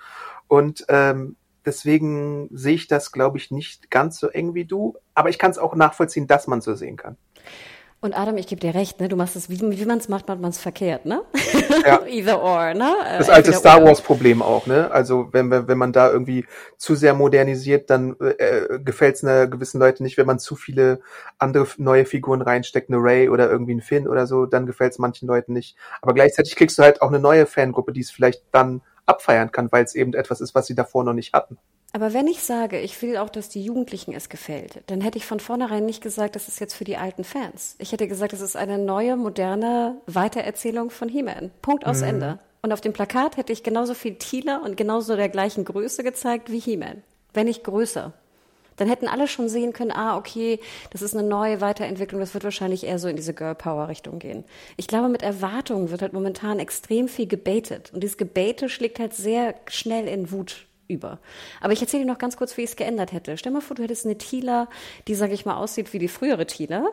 Und 0.47 0.85
ähm, 0.89 1.35
deswegen 1.65 2.49
sehe 2.51 2.75
ich 2.75 2.87
das, 2.87 3.11
glaube 3.11 3.37
ich, 3.37 3.51
nicht 3.51 3.91
ganz 3.91 4.19
so 4.19 4.27
eng 4.27 4.53
wie 4.53 4.65
du. 4.65 4.95
Aber 5.13 5.29
ich 5.29 5.39
kann 5.39 5.51
es 5.51 5.57
auch 5.57 5.75
nachvollziehen, 5.75 6.27
dass 6.27 6.47
man 6.47 6.61
so 6.61 6.75
sehen 6.75 6.97
kann. 6.97 7.17
Und 8.03 8.17
Adam, 8.17 8.35
ich 8.37 8.47
gebe 8.47 8.59
dir 8.59 8.73
recht, 8.73 8.99
ne? 8.99 9.09
Du 9.09 9.15
machst 9.15 9.35
es, 9.35 9.47
wie, 9.47 9.61
wie 9.61 9.85
man 9.85 9.99
es 9.99 10.09
macht, 10.09 10.27
macht 10.27 10.41
man 10.41 10.49
es 10.49 10.57
verkehrt, 10.57 11.05
ne? 11.05 11.21
Ja. 11.85 12.03
Either 12.07 12.41
or, 12.41 12.73
ne? 12.73 12.95
Äh, 13.05 13.19
Das 13.19 13.29
alte 13.29 13.51
entweder 13.51 13.57
Star 13.59 13.77
oder. 13.77 13.85
Wars 13.85 14.01
Problem 14.01 14.41
auch, 14.41 14.65
ne? 14.65 14.89
Also 14.89 15.29
wenn 15.33 15.49
man 15.49 15.67
wenn 15.67 15.77
man 15.77 15.93
da 15.93 16.11
irgendwie 16.11 16.47
zu 16.77 16.95
sehr 16.95 17.13
modernisiert, 17.13 17.91
dann 17.91 18.15
äh, 18.19 18.79
gefällt 18.83 19.17
es 19.17 19.23
einer 19.23 19.45
gewissen 19.45 19.79
Leute 19.79 20.01
nicht. 20.01 20.17
Wenn 20.17 20.25
man 20.25 20.39
zu 20.39 20.55
viele 20.55 21.01
andere 21.37 21.67
neue 21.77 22.05
Figuren 22.05 22.41
reinsteckt, 22.41 22.89
eine 22.89 22.97
Ray 22.97 23.29
oder 23.29 23.51
irgendwie 23.51 23.75
ein 23.75 23.81
Finn 23.81 24.07
oder 24.07 24.25
so, 24.25 24.47
dann 24.47 24.65
gefällt 24.65 24.93
es 24.93 24.97
manchen 24.97 25.27
Leuten 25.27 25.53
nicht. 25.53 25.77
Aber 26.01 26.15
gleichzeitig 26.15 26.55
kriegst 26.55 26.79
du 26.79 26.81
halt 26.81 27.03
auch 27.03 27.09
eine 27.09 27.19
neue 27.19 27.45
Fangruppe, 27.45 27.93
die 27.93 28.01
es 28.01 28.09
vielleicht 28.09 28.41
dann 28.51 28.81
abfeiern 29.11 29.51
kann, 29.51 29.71
weil 29.71 29.83
es 29.83 29.93
eben 29.93 30.13
etwas 30.13 30.41
ist, 30.41 30.55
was 30.55 30.65
sie 30.65 30.75
davor 30.75 31.03
noch 31.03 31.13
nicht 31.13 31.33
hatten. 31.33 31.57
Aber 31.93 32.13
wenn 32.13 32.27
ich 32.27 32.41
sage, 32.41 32.79
ich 32.79 33.01
will 33.01 33.17
auch, 33.17 33.29
dass 33.29 33.49
die 33.49 33.63
Jugendlichen 33.63 34.13
es 34.13 34.29
gefällt, 34.29 34.81
dann 34.87 35.01
hätte 35.01 35.17
ich 35.17 35.25
von 35.25 35.41
vornherein 35.41 35.85
nicht 35.85 36.01
gesagt, 36.01 36.35
das 36.35 36.47
ist 36.47 36.59
jetzt 36.59 36.73
für 36.73 36.85
die 36.85 36.95
alten 36.95 37.25
Fans. 37.25 37.75
Ich 37.79 37.91
hätte 37.91 38.07
gesagt, 38.07 38.31
es 38.31 38.39
ist 38.39 38.55
eine 38.55 38.77
neue, 38.77 39.17
moderne 39.17 39.97
Weitererzählung 40.07 40.89
von 40.89 41.09
He-Man. 41.09 41.51
Punkt 41.61 41.85
aus 41.85 42.01
Ende. 42.01 42.39
Und 42.61 42.71
auf 42.71 42.79
dem 42.79 42.93
Plakat 42.93 43.37
hätte 43.37 43.51
ich 43.51 43.63
genauso 43.63 43.93
viel 43.93 44.15
Tila 44.15 44.57
und 44.57 44.77
genauso 44.77 45.15
der 45.15 45.29
gleichen 45.29 45.65
Größe 45.65 46.03
gezeigt 46.03 46.51
wie 46.51 46.59
He-Man. 46.59 47.03
Wenn 47.33 47.47
nicht 47.47 47.63
größer. 47.63 48.13
Dann 48.81 48.89
hätten 48.89 49.07
alle 49.07 49.27
schon 49.27 49.47
sehen 49.47 49.73
können, 49.73 49.91
ah, 49.91 50.17
okay, 50.17 50.59
das 50.89 51.03
ist 51.03 51.15
eine 51.15 51.21
neue 51.21 51.61
Weiterentwicklung, 51.61 52.19
das 52.19 52.33
wird 52.33 52.43
wahrscheinlich 52.43 52.83
eher 52.83 52.97
so 52.97 53.07
in 53.07 53.15
diese 53.15 53.35
Girl 53.35 53.53
Power 53.53 53.89
Richtung 53.89 54.17
gehen. 54.17 54.43
Ich 54.75 54.87
glaube, 54.87 55.07
mit 55.07 55.21
Erwartungen 55.21 55.91
wird 55.91 56.01
halt 56.01 56.13
momentan 56.13 56.57
extrem 56.57 57.07
viel 57.07 57.27
gebaitet. 57.27 57.91
Und 57.93 58.01
dieses 58.01 58.17
Gebete 58.17 58.69
schlägt 58.69 58.97
halt 58.97 59.13
sehr 59.13 59.53
schnell 59.67 60.07
in 60.07 60.31
Wut 60.31 60.65
über. 60.91 61.19
Aber 61.61 61.73
ich 61.73 61.81
erzähle 61.81 62.03
dir 62.03 62.11
noch 62.11 62.17
ganz 62.17 62.37
kurz, 62.37 62.57
wie 62.57 62.61
ich 62.61 62.71
es 62.71 62.75
geändert 62.75 63.11
hätte. 63.11 63.37
Stell 63.37 63.51
mal 63.51 63.61
vor, 63.61 63.75
du 63.75 63.83
hättest 63.83 64.05
eine 64.05 64.17
Tila, 64.17 64.67
die, 65.07 65.15
sage 65.15 65.33
ich 65.33 65.45
mal, 65.45 65.55
aussieht 65.55 65.93
wie 65.93 65.99
die 65.99 66.07
frühere 66.07 66.45
Tila. 66.45 66.85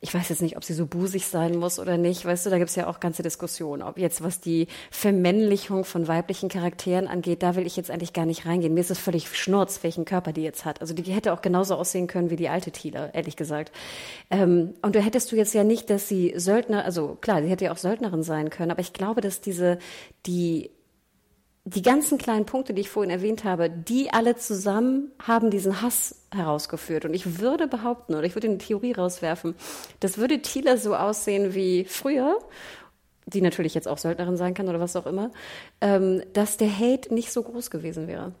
Ich 0.00 0.12
weiß 0.12 0.28
jetzt 0.30 0.42
nicht, 0.42 0.56
ob 0.56 0.64
sie 0.64 0.74
so 0.74 0.86
busig 0.86 1.26
sein 1.26 1.56
muss 1.56 1.78
oder 1.78 1.96
nicht. 1.96 2.24
Weißt 2.24 2.46
du, 2.46 2.50
da 2.50 2.58
gibt 2.58 2.70
es 2.70 2.76
ja 2.76 2.88
auch 2.88 2.98
ganze 2.98 3.22
Diskussionen. 3.22 3.82
Ob 3.82 3.98
jetzt, 3.98 4.22
was 4.22 4.40
die 4.40 4.66
Vermännlichung 4.90 5.84
von 5.84 6.08
weiblichen 6.08 6.48
Charakteren 6.48 7.06
angeht, 7.06 7.42
da 7.42 7.54
will 7.54 7.66
ich 7.66 7.76
jetzt 7.76 7.90
eigentlich 7.90 8.12
gar 8.12 8.26
nicht 8.26 8.46
reingehen. 8.46 8.74
Mir 8.74 8.80
ist 8.80 8.90
es 8.90 8.98
völlig 8.98 9.28
schnurz, 9.28 9.82
welchen 9.82 10.04
Körper 10.04 10.32
die 10.32 10.42
jetzt 10.42 10.64
hat. 10.64 10.80
Also 10.80 10.94
die 10.94 11.02
hätte 11.12 11.32
auch 11.32 11.42
genauso 11.42 11.76
aussehen 11.76 12.06
können 12.06 12.30
wie 12.30 12.36
die 12.36 12.48
alte 12.48 12.72
Tila, 12.72 13.10
ehrlich 13.12 13.36
gesagt. 13.36 13.72
Ähm, 14.30 14.74
und 14.82 14.96
da 14.96 15.00
hättest 15.00 15.30
du 15.30 15.36
jetzt 15.36 15.54
ja 15.54 15.64
nicht, 15.64 15.90
dass 15.90 16.08
sie 16.08 16.32
Söldner, 16.36 16.84
also 16.84 17.16
klar, 17.20 17.42
sie 17.42 17.48
hätte 17.48 17.66
ja 17.66 17.72
auch 17.72 17.76
Söldnerin 17.76 18.22
sein 18.22 18.50
können, 18.50 18.70
aber 18.70 18.80
ich 18.80 18.92
glaube, 18.92 19.20
dass 19.20 19.40
diese, 19.40 19.78
die 20.26 20.70
die 21.74 21.82
ganzen 21.82 22.18
kleinen 22.18 22.46
Punkte, 22.46 22.74
die 22.74 22.82
ich 22.82 22.90
vorhin 22.90 23.10
erwähnt 23.10 23.44
habe, 23.44 23.70
die 23.70 24.12
alle 24.12 24.36
zusammen 24.36 25.12
haben 25.20 25.50
diesen 25.50 25.82
Hass 25.82 26.26
herausgeführt. 26.34 27.04
Und 27.04 27.14
ich 27.14 27.40
würde 27.40 27.68
behaupten, 27.68 28.14
oder 28.14 28.24
ich 28.24 28.34
würde 28.34 28.48
eine 28.48 28.58
Theorie 28.58 28.92
rauswerfen, 28.92 29.54
das 30.00 30.18
würde 30.18 30.40
Thiele 30.42 30.78
so 30.78 30.94
aussehen 30.94 31.54
wie 31.54 31.84
früher, 31.84 32.38
die 33.26 33.40
natürlich 33.40 33.74
jetzt 33.74 33.88
auch 33.88 33.98
Söldnerin 33.98 34.36
sein 34.36 34.54
kann 34.54 34.68
oder 34.68 34.80
was 34.80 34.96
auch 34.96 35.06
immer, 35.06 35.30
ähm, 35.80 36.22
dass 36.32 36.56
der 36.56 36.70
Hate 36.70 37.12
nicht 37.14 37.32
so 37.32 37.42
groß 37.42 37.70
gewesen 37.70 38.08
wäre. 38.08 38.32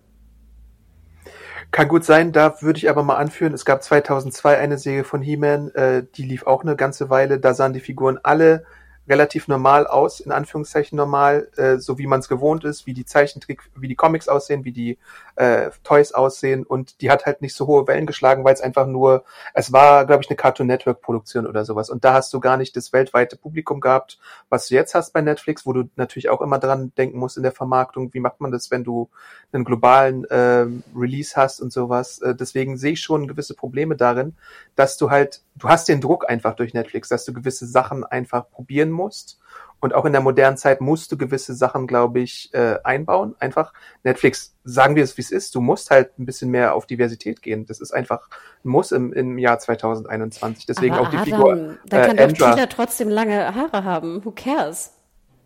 Kann 1.70 1.88
gut 1.88 2.04
sein, 2.04 2.32
da 2.32 2.60
würde 2.60 2.78
ich 2.78 2.90
aber 2.90 3.02
mal 3.02 3.16
anführen, 3.16 3.54
es 3.54 3.64
gab 3.64 3.82
2002 3.82 4.58
eine 4.58 4.76
Serie 4.76 5.04
von 5.04 5.22
He-Man, 5.22 5.70
äh, 5.70 6.04
die 6.16 6.24
lief 6.24 6.46
auch 6.46 6.62
eine 6.62 6.76
ganze 6.76 7.08
Weile, 7.08 7.38
da 7.38 7.54
sahen 7.54 7.72
die 7.72 7.80
Figuren 7.80 8.18
alle 8.22 8.64
relativ 9.08 9.48
normal 9.48 9.86
aus, 9.86 10.20
in 10.20 10.30
Anführungszeichen 10.30 10.96
normal, 10.96 11.48
äh, 11.56 11.78
so 11.78 11.98
wie 11.98 12.06
man 12.06 12.20
es 12.20 12.28
gewohnt 12.28 12.64
ist, 12.64 12.86
wie 12.86 12.94
die 12.94 13.04
Zeichentrick, 13.04 13.62
wie 13.74 13.88
die 13.88 13.96
Comics 13.96 14.28
aussehen, 14.28 14.64
wie 14.64 14.72
die 14.72 14.98
äh, 15.36 15.70
Toys 15.82 16.12
aussehen. 16.12 16.64
Und 16.64 17.00
die 17.00 17.10
hat 17.10 17.26
halt 17.26 17.42
nicht 17.42 17.54
so 17.54 17.66
hohe 17.66 17.86
Wellen 17.88 18.06
geschlagen, 18.06 18.44
weil 18.44 18.54
es 18.54 18.60
einfach 18.60 18.86
nur, 18.86 19.24
es 19.54 19.72
war, 19.72 20.06
glaube 20.06 20.22
ich, 20.22 20.30
eine 20.30 20.36
Cartoon 20.36 20.68
Network 20.68 21.02
Produktion 21.02 21.46
oder 21.46 21.64
sowas. 21.64 21.90
Und 21.90 22.04
da 22.04 22.14
hast 22.14 22.32
du 22.32 22.40
gar 22.40 22.56
nicht 22.56 22.76
das 22.76 22.92
weltweite 22.92 23.36
Publikum 23.36 23.80
gehabt, 23.80 24.18
was 24.48 24.68
du 24.68 24.74
jetzt 24.74 24.94
hast 24.94 25.12
bei 25.12 25.20
Netflix, 25.20 25.66
wo 25.66 25.72
du 25.72 25.84
natürlich 25.96 26.28
auch 26.28 26.40
immer 26.40 26.58
dran 26.58 26.92
denken 26.96 27.18
musst 27.18 27.36
in 27.36 27.42
der 27.42 27.52
Vermarktung, 27.52 28.14
wie 28.14 28.20
macht 28.20 28.40
man 28.40 28.52
das, 28.52 28.70
wenn 28.70 28.84
du 28.84 29.08
einen 29.52 29.64
globalen 29.64 30.24
äh, 30.26 30.66
Release 30.96 31.34
hast 31.36 31.60
und 31.60 31.72
sowas. 31.72 32.18
Äh, 32.20 32.34
deswegen 32.34 32.76
sehe 32.76 32.92
ich 32.92 33.00
schon 33.00 33.26
gewisse 33.26 33.54
Probleme 33.54 33.96
darin, 33.96 34.36
dass 34.76 34.96
du 34.96 35.10
halt, 35.10 35.42
du 35.56 35.68
hast 35.68 35.88
den 35.88 36.00
Druck 36.00 36.28
einfach 36.28 36.54
durch 36.54 36.74
Netflix, 36.74 37.08
dass 37.08 37.24
du 37.24 37.32
gewisse 37.32 37.66
Sachen 37.66 38.04
einfach 38.04 38.50
probieren 38.50 38.90
musst 38.90 39.38
und 39.82 39.94
auch 39.94 40.04
in 40.04 40.12
der 40.12 40.22
modernen 40.22 40.56
Zeit 40.56 40.80
musst 40.80 41.10
du 41.10 41.18
gewisse 41.18 41.54
Sachen, 41.54 41.88
glaube 41.88 42.20
ich, 42.20 42.54
äh, 42.54 42.76
einbauen. 42.84 43.34
Einfach 43.40 43.72
Netflix, 44.04 44.54
sagen 44.62 44.94
wir 44.94 45.02
es, 45.02 45.16
wie 45.16 45.22
es 45.22 45.32
ist. 45.32 45.56
Du 45.56 45.60
musst 45.60 45.90
halt 45.90 46.16
ein 46.20 46.24
bisschen 46.24 46.52
mehr 46.52 46.76
auf 46.76 46.86
Diversität 46.86 47.42
gehen. 47.42 47.66
Das 47.66 47.80
ist 47.80 47.92
einfach 47.92 48.28
ein 48.64 48.68
Muss 48.68 48.92
im, 48.92 49.12
im 49.12 49.38
Jahr 49.38 49.58
2021. 49.58 50.66
Deswegen 50.66 50.94
Aber 50.94 51.08
auch 51.08 51.10
die 51.10 51.16
Adam, 51.16 51.24
Figur. 51.24 51.78
Da 51.86 52.04
äh, 52.04 52.06
kann 52.06 52.16
doch 52.16 52.28
Tina 52.28 52.66
trotzdem 52.66 53.08
lange 53.08 53.56
Haare 53.56 53.82
haben. 53.82 54.24
Who 54.24 54.30
cares? 54.30 54.92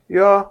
Ja, 0.06 0.50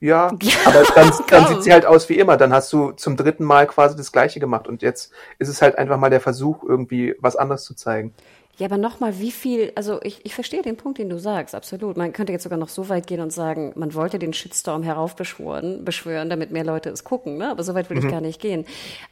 ja, 0.00 0.28
aber 0.64 0.84
dann, 0.94 1.12
dann 1.28 1.46
sieht 1.48 1.62
sie 1.62 1.72
halt 1.74 1.84
aus 1.84 2.08
wie 2.08 2.18
immer. 2.18 2.38
Dann 2.38 2.54
hast 2.54 2.72
du 2.72 2.92
zum 2.92 3.18
dritten 3.18 3.44
Mal 3.44 3.66
quasi 3.66 3.96
das 3.96 4.12
Gleiche 4.12 4.40
gemacht 4.40 4.66
und 4.66 4.80
jetzt 4.80 5.12
ist 5.38 5.48
es 5.48 5.60
halt 5.60 5.76
einfach 5.76 5.98
mal 5.98 6.08
der 6.08 6.22
Versuch, 6.22 6.62
irgendwie 6.62 7.14
was 7.18 7.36
anderes 7.36 7.64
zu 7.64 7.74
zeigen. 7.74 8.14
Ja, 8.58 8.66
aber 8.66 8.78
nochmal, 8.78 9.18
wie 9.18 9.32
viel, 9.32 9.70
also 9.74 10.00
ich, 10.02 10.24
ich 10.24 10.34
verstehe 10.34 10.62
den 10.62 10.78
Punkt, 10.78 10.96
den 10.96 11.10
du 11.10 11.18
sagst, 11.18 11.54
absolut. 11.54 11.98
Man 11.98 12.14
könnte 12.14 12.32
jetzt 12.32 12.42
sogar 12.42 12.58
noch 12.58 12.70
so 12.70 12.88
weit 12.88 13.06
gehen 13.06 13.20
und 13.20 13.30
sagen, 13.30 13.72
man 13.76 13.92
wollte 13.92 14.18
den 14.18 14.32
Shitstorm 14.32 14.82
heraufbeschwören, 14.82 15.84
beschwören, 15.84 16.30
damit 16.30 16.52
mehr 16.52 16.64
Leute 16.64 16.88
es 16.88 17.04
gucken, 17.04 17.36
ne? 17.36 17.50
aber 17.50 17.62
so 17.62 17.74
weit 17.74 17.90
will 17.90 17.98
mhm. 17.98 18.06
ich 18.06 18.10
gar 18.10 18.22
nicht 18.22 18.40
gehen. 18.40 18.64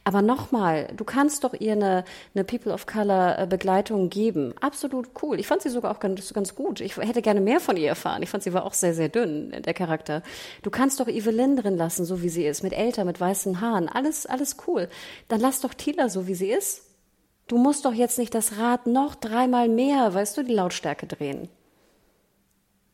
Aber 0.03 0.23
nochmal, 0.23 0.87
du 0.97 1.03
kannst 1.03 1.43
doch 1.43 1.53
ihr 1.53 1.73
eine, 1.73 2.05
eine 2.33 2.43
People 2.43 2.73
of 2.73 2.87
Color 2.87 3.37
äh, 3.37 3.45
Begleitung 3.47 4.09
geben. 4.09 4.55
Absolut 4.61 5.09
cool. 5.21 5.39
Ich 5.39 5.45
fand 5.45 5.61
sie 5.61 5.69
sogar 5.69 5.91
auch 5.91 5.99
ganz, 5.99 6.33
ganz 6.33 6.55
gut. 6.55 6.81
Ich 6.81 6.97
hätte 6.97 7.21
gerne 7.21 7.39
mehr 7.39 7.59
von 7.59 7.77
ihr 7.77 7.89
erfahren. 7.89 8.23
Ich 8.23 8.29
fand 8.29 8.41
sie 8.41 8.53
war 8.53 8.65
auch 8.65 8.73
sehr, 8.73 8.95
sehr 8.95 9.09
dünn, 9.09 9.53
der 9.63 9.75
Charakter. 9.75 10.23
Du 10.63 10.71
kannst 10.71 10.99
doch 10.99 11.07
Evelyn 11.07 11.55
drin 11.55 11.77
lassen, 11.77 12.03
so 12.03 12.23
wie 12.23 12.29
sie 12.29 12.47
ist, 12.47 12.63
mit 12.63 12.73
älter, 12.73 13.05
mit 13.05 13.21
weißen 13.21 13.61
Haaren. 13.61 13.89
Alles, 13.89 14.25
alles 14.25 14.57
cool. 14.65 14.89
Dann 15.27 15.39
lass 15.39 15.61
doch 15.61 15.75
Tila 15.75 16.09
so, 16.09 16.25
wie 16.25 16.35
sie 16.35 16.49
ist. 16.49 16.81
Du 17.47 17.57
musst 17.57 17.85
doch 17.85 17.93
jetzt 17.93 18.17
nicht 18.17 18.33
das 18.33 18.57
Rad 18.57 18.87
noch 18.87 19.15
dreimal 19.15 19.69
mehr, 19.69 20.13
weißt 20.13 20.37
du, 20.37 20.43
die 20.43 20.53
Lautstärke 20.53 21.05
drehen. 21.05 21.49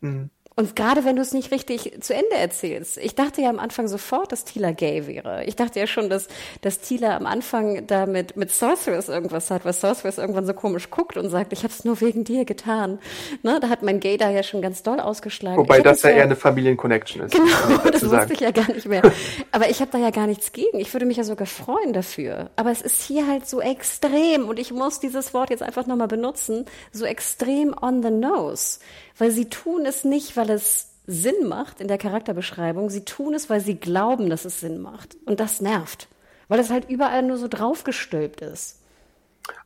Mhm. 0.02 0.30
Und 0.58 0.76
gerade 0.76 1.06
wenn 1.06 1.16
du 1.16 1.22
es 1.22 1.32
nicht 1.32 1.52
richtig 1.52 2.02
zu 2.02 2.14
Ende 2.14 2.36
erzählst. 2.36 2.98
Ich 2.98 3.16
dachte 3.16 3.42
ja 3.42 3.50
am 3.50 3.58
Anfang 3.58 3.88
sofort, 3.88 4.34
dass 4.34 4.44
Tila 4.44 4.72
gay 4.72 5.08
wäre. 5.08 5.46
Ich 5.46 5.56
dachte 5.56 5.80
ja 5.80 5.88
schon, 5.88 6.10
dass, 6.10 6.28
dass 6.60 6.80
Tila 6.82 7.16
am 7.16 7.26
Anfang 7.26 7.88
da 7.88 8.06
mit, 8.06 8.36
mit 8.36 8.52
Sorceress 8.52 9.08
irgendwas 9.08 9.50
hat, 9.50 9.64
weil 9.64 9.72
Sorceress 9.72 10.18
irgendwann 10.18 10.46
so 10.46 10.54
komisch 10.54 10.90
guckt 10.90 11.16
und 11.16 11.30
sagt, 11.30 11.54
ich 11.54 11.60
habe 11.60 11.74
es 11.74 11.86
nur 11.86 12.02
wegen 12.02 12.26
dir 12.26 12.44
getan. 12.44 13.00
Ne? 13.44 13.60
Da 13.62 13.70
hat 13.70 13.82
mein 13.82 14.02
Gay 14.02 14.18
da 14.18 14.30
ja 14.30 14.44
schon 14.44 14.62
ganz 14.62 14.84
doll 14.84 15.00
ausgeschlagen. 15.00 15.58
Wobei 15.58 15.80
das 15.80 16.04
ja 16.04 16.10
eher 16.10 16.24
eine 16.24 16.36
Familienconnection 16.36 17.24
ist. 17.24 17.34
Genau, 17.34 17.90
das 17.90 18.04
wusste 18.10 18.34
ich 18.34 18.42
ja 18.42 18.52
gar 18.52 18.70
nicht 18.74 18.88
mehr. 18.88 19.04
Aber 19.54 19.70
ich 19.70 19.80
habe 19.80 19.92
da 19.92 20.00
ja 20.00 20.10
gar 20.10 20.28
nichts 20.28 20.52
gegen. 20.52 20.80
Ich 20.80 20.94
würde 20.94 21.06
mich 21.06 21.16
ja 21.16 21.24
sogar 21.24 21.48
freuen 21.48 21.94
dafür. 21.94 22.50
Aber 22.58 22.72
es 22.72 22.82
ist 22.82 23.02
hier 23.04 23.26
halt 23.26 23.48
so 23.48 23.62
extrem 23.62 24.50
und 24.50 24.60
ich 24.60 24.74
muss 24.74 25.00
dieses 25.00 25.34
Wort 25.34 25.50
jetzt 25.50 25.64
einfach 25.64 25.88
nochmal 25.88 26.10
benutzen, 26.10 26.66
so 26.92 27.06
extrem 27.06 27.74
on 27.82 28.04
the 28.04 28.12
nose 28.12 28.80
weil 29.22 29.30
sie 29.30 29.50
tun 29.50 29.86
es 29.86 30.04
nicht, 30.04 30.36
weil 30.36 30.50
es 30.50 30.94
Sinn 31.06 31.48
macht 31.48 31.80
in 31.80 31.88
der 31.88 32.00
Charakterbeschreibung. 32.00 32.90
Sie 32.90 33.06
tun 33.06 33.36
es, 33.36 33.52
weil 33.52 33.62
sie 33.62 33.76
glauben, 33.76 34.32
dass 34.32 34.46
es 34.46 34.62
Sinn 34.62 34.82
macht. 34.82 35.16
Und 35.28 35.40
das 35.40 35.62
nervt, 35.62 36.08
weil 36.48 36.60
es 36.60 36.72
halt 36.72 36.90
überall 36.90 37.22
nur 37.22 37.38
so 37.38 37.48
draufgestülpt 37.48 38.42
ist. 38.42 38.80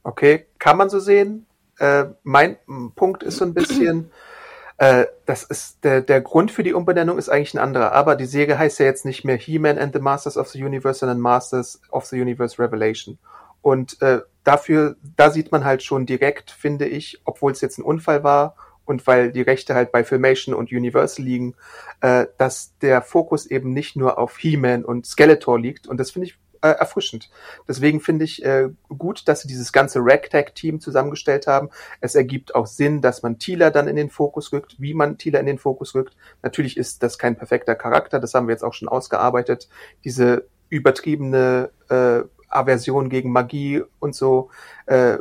Okay, 0.04 0.48
kann 0.60 0.76
man 0.76 0.90
so 0.90 1.00
sehen. 1.00 1.46
Äh, 1.80 2.08
mein 2.24 2.58
Punkt 2.98 3.24
ist 3.24 3.38
so 3.38 3.46
ein 3.46 3.54
bisschen, 3.54 4.12
äh, 4.78 5.06
das 5.26 5.44
ist 5.44 5.86
der, 5.86 6.02
der 6.02 6.20
Grund 6.20 6.52
für 6.52 6.64
die 6.64 6.74
Umbenennung 6.74 7.18
ist 7.18 7.30
eigentlich 7.30 7.54
ein 7.54 7.60
anderer. 7.60 7.94
Aber 7.94 8.18
die 8.18 8.26
Serie 8.26 8.60
heißt 8.60 8.80
ja 8.80 8.86
jetzt 8.86 9.06
nicht 9.06 9.24
mehr 9.24 9.38
He-Man 9.38 9.78
and 9.78 9.94
the 9.94 10.02
Masters 10.02 10.36
of 10.36 10.50
the 10.50 10.62
Universe, 10.62 11.00
sondern 11.00 11.22
Masters 11.22 11.80
of 11.92 12.04
the 12.08 12.20
Universe 12.20 12.62
Revelation. 12.62 13.20
Und 13.62 14.02
äh, 14.02 14.20
dafür, 14.44 14.98
da 15.16 15.30
sieht 15.30 15.54
man 15.54 15.64
halt 15.64 15.82
schon 15.82 16.06
direkt, 16.06 16.52
finde 16.52 16.88
ich, 16.88 17.22
obwohl 17.24 17.54
es 17.54 17.62
jetzt 17.62 17.78
ein 17.78 17.84
Unfall 17.84 18.22
war 18.22 18.58
und 18.86 19.06
weil 19.08 19.32
die 19.32 19.42
Rechte 19.42 19.76
halt 19.76 19.92
bei 19.92 20.04
Filmation 20.04 20.56
und 20.56 20.72
Universal 20.72 21.26
liegen, 21.26 21.56
äh, 22.02 22.28
dass 22.38 22.78
der 22.80 23.02
Fokus 23.02 23.46
eben 23.46 23.74
nicht 23.74 23.96
nur 23.96 24.18
auf 24.18 24.38
He-Man 24.38 24.86
und 24.86 25.06
Skeletor 25.06 25.60
liegt 25.60 25.88
und 25.88 26.00
das 26.00 26.12
finde 26.12 26.28
ich 26.28 26.38
äh, 26.62 26.70
erfrischend. 26.80 27.30
Deswegen 27.68 28.02
finde 28.02 28.26
ich 28.26 28.44
äh, 28.44 28.70
gut, 28.90 29.28
dass 29.28 29.42
sie 29.42 29.48
dieses 29.48 29.72
ganze 29.72 30.00
Ragtag-Team 30.02 30.80
zusammengestellt 30.80 31.46
haben. 31.48 31.70
Es 32.02 32.16
ergibt 32.16 32.56
auch 32.56 32.66
Sinn, 32.66 33.02
dass 33.02 33.22
man 33.22 33.38
Tila 33.38 33.70
dann 33.70 33.88
in 33.88 33.96
den 33.96 34.10
Fokus 34.10 34.52
rückt, 34.52 34.76
wie 34.80 34.94
man 34.94 35.18
Tila 35.18 35.40
in 35.40 35.46
den 35.46 35.60
Fokus 35.60 35.94
rückt. 35.94 36.16
Natürlich 36.42 36.78
ist 36.78 37.04
das 37.04 37.20
kein 37.20 37.38
perfekter 37.38 37.76
Charakter, 37.76 38.20
das 38.20 38.34
haben 38.34 38.48
wir 38.48 38.54
jetzt 38.54 38.64
auch 38.64 38.74
schon 38.74 38.88
ausgearbeitet. 38.88 39.70
Diese 40.04 40.48
übertriebene 40.70 41.70
äh, 41.90 42.22
Aversion 42.50 43.10
gegen 43.10 43.32
Magie 43.32 43.84
und 44.00 44.16
so 44.16 44.50
äh, 44.88 45.18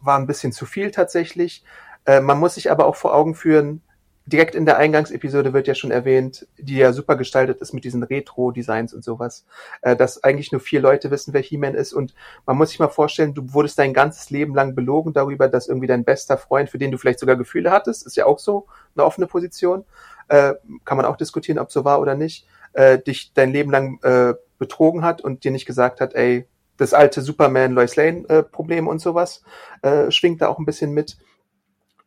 war 0.00 0.18
ein 0.18 0.26
bisschen 0.26 0.52
zu 0.52 0.66
viel 0.66 0.90
tatsächlich. 0.90 1.64
Äh, 2.08 2.22
man 2.22 2.40
muss 2.40 2.54
sich 2.54 2.70
aber 2.70 2.86
auch 2.86 2.96
vor 2.96 3.14
Augen 3.14 3.34
führen, 3.34 3.82
direkt 4.24 4.54
in 4.54 4.66
der 4.66 4.78
Eingangsepisode 4.78 5.52
wird 5.52 5.66
ja 5.66 5.74
schon 5.74 5.90
erwähnt, 5.90 6.46
die 6.58 6.76
ja 6.76 6.92
super 6.92 7.16
gestaltet 7.16 7.60
ist 7.60 7.72
mit 7.72 7.84
diesen 7.84 8.02
Retro-Designs 8.02 8.92
und 8.94 9.04
sowas, 9.04 9.44
äh, 9.82 9.94
dass 9.94 10.24
eigentlich 10.24 10.50
nur 10.50 10.60
vier 10.60 10.80
Leute 10.80 11.10
wissen, 11.10 11.34
wer 11.34 11.42
He-Man 11.42 11.74
ist. 11.74 11.92
Und 11.92 12.14
man 12.46 12.56
muss 12.56 12.70
sich 12.70 12.78
mal 12.78 12.88
vorstellen, 12.88 13.34
du 13.34 13.52
wurdest 13.52 13.78
dein 13.78 13.92
ganzes 13.92 14.30
Leben 14.30 14.54
lang 14.54 14.74
belogen 14.74 15.12
darüber, 15.12 15.48
dass 15.48 15.68
irgendwie 15.68 15.86
dein 15.86 16.04
bester 16.04 16.38
Freund, 16.38 16.70
für 16.70 16.78
den 16.78 16.90
du 16.90 16.98
vielleicht 16.98 17.18
sogar 17.20 17.36
Gefühle 17.36 17.70
hattest, 17.70 18.06
ist 18.06 18.16
ja 18.16 18.24
auch 18.24 18.38
so 18.38 18.66
eine 18.94 19.04
offene 19.04 19.26
Position, 19.26 19.84
äh, 20.28 20.54
kann 20.86 20.96
man 20.96 21.06
auch 21.06 21.16
diskutieren, 21.16 21.58
ob 21.58 21.70
so 21.70 21.84
war 21.84 22.00
oder 22.00 22.14
nicht, 22.14 22.46
äh, 22.72 22.98
dich 22.98 23.32
dein 23.34 23.52
Leben 23.52 23.70
lang 23.70 23.98
äh, 24.02 24.34
betrogen 24.58 25.04
hat 25.04 25.20
und 25.20 25.44
dir 25.44 25.50
nicht 25.50 25.66
gesagt 25.66 26.00
hat, 26.00 26.14
ey, 26.14 26.46
das 26.78 26.94
alte 26.94 27.20
Superman 27.22 27.72
Lois 27.72 27.96
Lane 27.96 28.24
äh, 28.28 28.80
und 28.80 29.00
sowas 29.00 29.42
äh, 29.82 30.10
schwingt 30.10 30.40
da 30.40 30.48
auch 30.48 30.58
ein 30.58 30.66
bisschen 30.66 30.92
mit. 30.92 31.16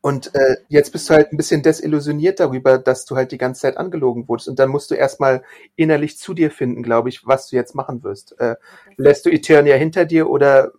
Und 0.02 0.34
äh, 0.34 0.58
jetzt 0.68 0.92
bist 0.92 1.10
du 1.10 1.14
halt 1.14 1.32
ein 1.32 1.38
bisschen 1.38 1.62
desillusioniert 1.62 2.40
darüber, 2.40 2.80
dass 2.80 3.06
du 3.06 3.16
halt 3.16 3.32
die 3.32 3.38
ganze 3.38 3.62
Zeit 3.62 3.78
angelogen 3.78 4.28
wurdest. 4.28 4.50
Und 4.50 4.58
dann 4.58 4.70
musst 4.70 4.90
du 4.90 4.96
erstmal 4.96 5.44
innerlich 5.76 6.18
zu 6.18 6.34
dir 6.34 6.50
finden, 6.50 6.82
glaube 6.82 7.10
ich, 7.10 7.28
was 7.28 7.50
du 7.50 7.56
jetzt 7.56 7.76
machen 7.76 8.04
wirst. 8.04 8.40
Äh, 8.40 8.56
lässt 8.98 9.26
du 9.26 9.30
Eternia 9.30 9.76
hinter 9.76 10.06
dir 10.06 10.28
oder 10.28 10.72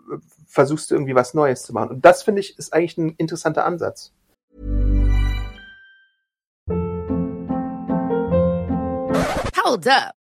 versuchst 0.49 0.91
du 0.91 0.97
irgendwie 0.97 1.15
was 1.15 1.35
Neues 1.35 1.63
zu 1.63 1.73
machen? 1.73 1.91
Und 1.91 2.05
das 2.05 2.25
finde 2.25 2.41
ich 2.41 2.59
ist 2.59 2.73
eigentlich 2.73 2.99
ein 2.99 3.15
interessanter 3.17 3.65
Ansatz. 3.65 4.13
Hold 9.65 9.87
up. 9.87 10.22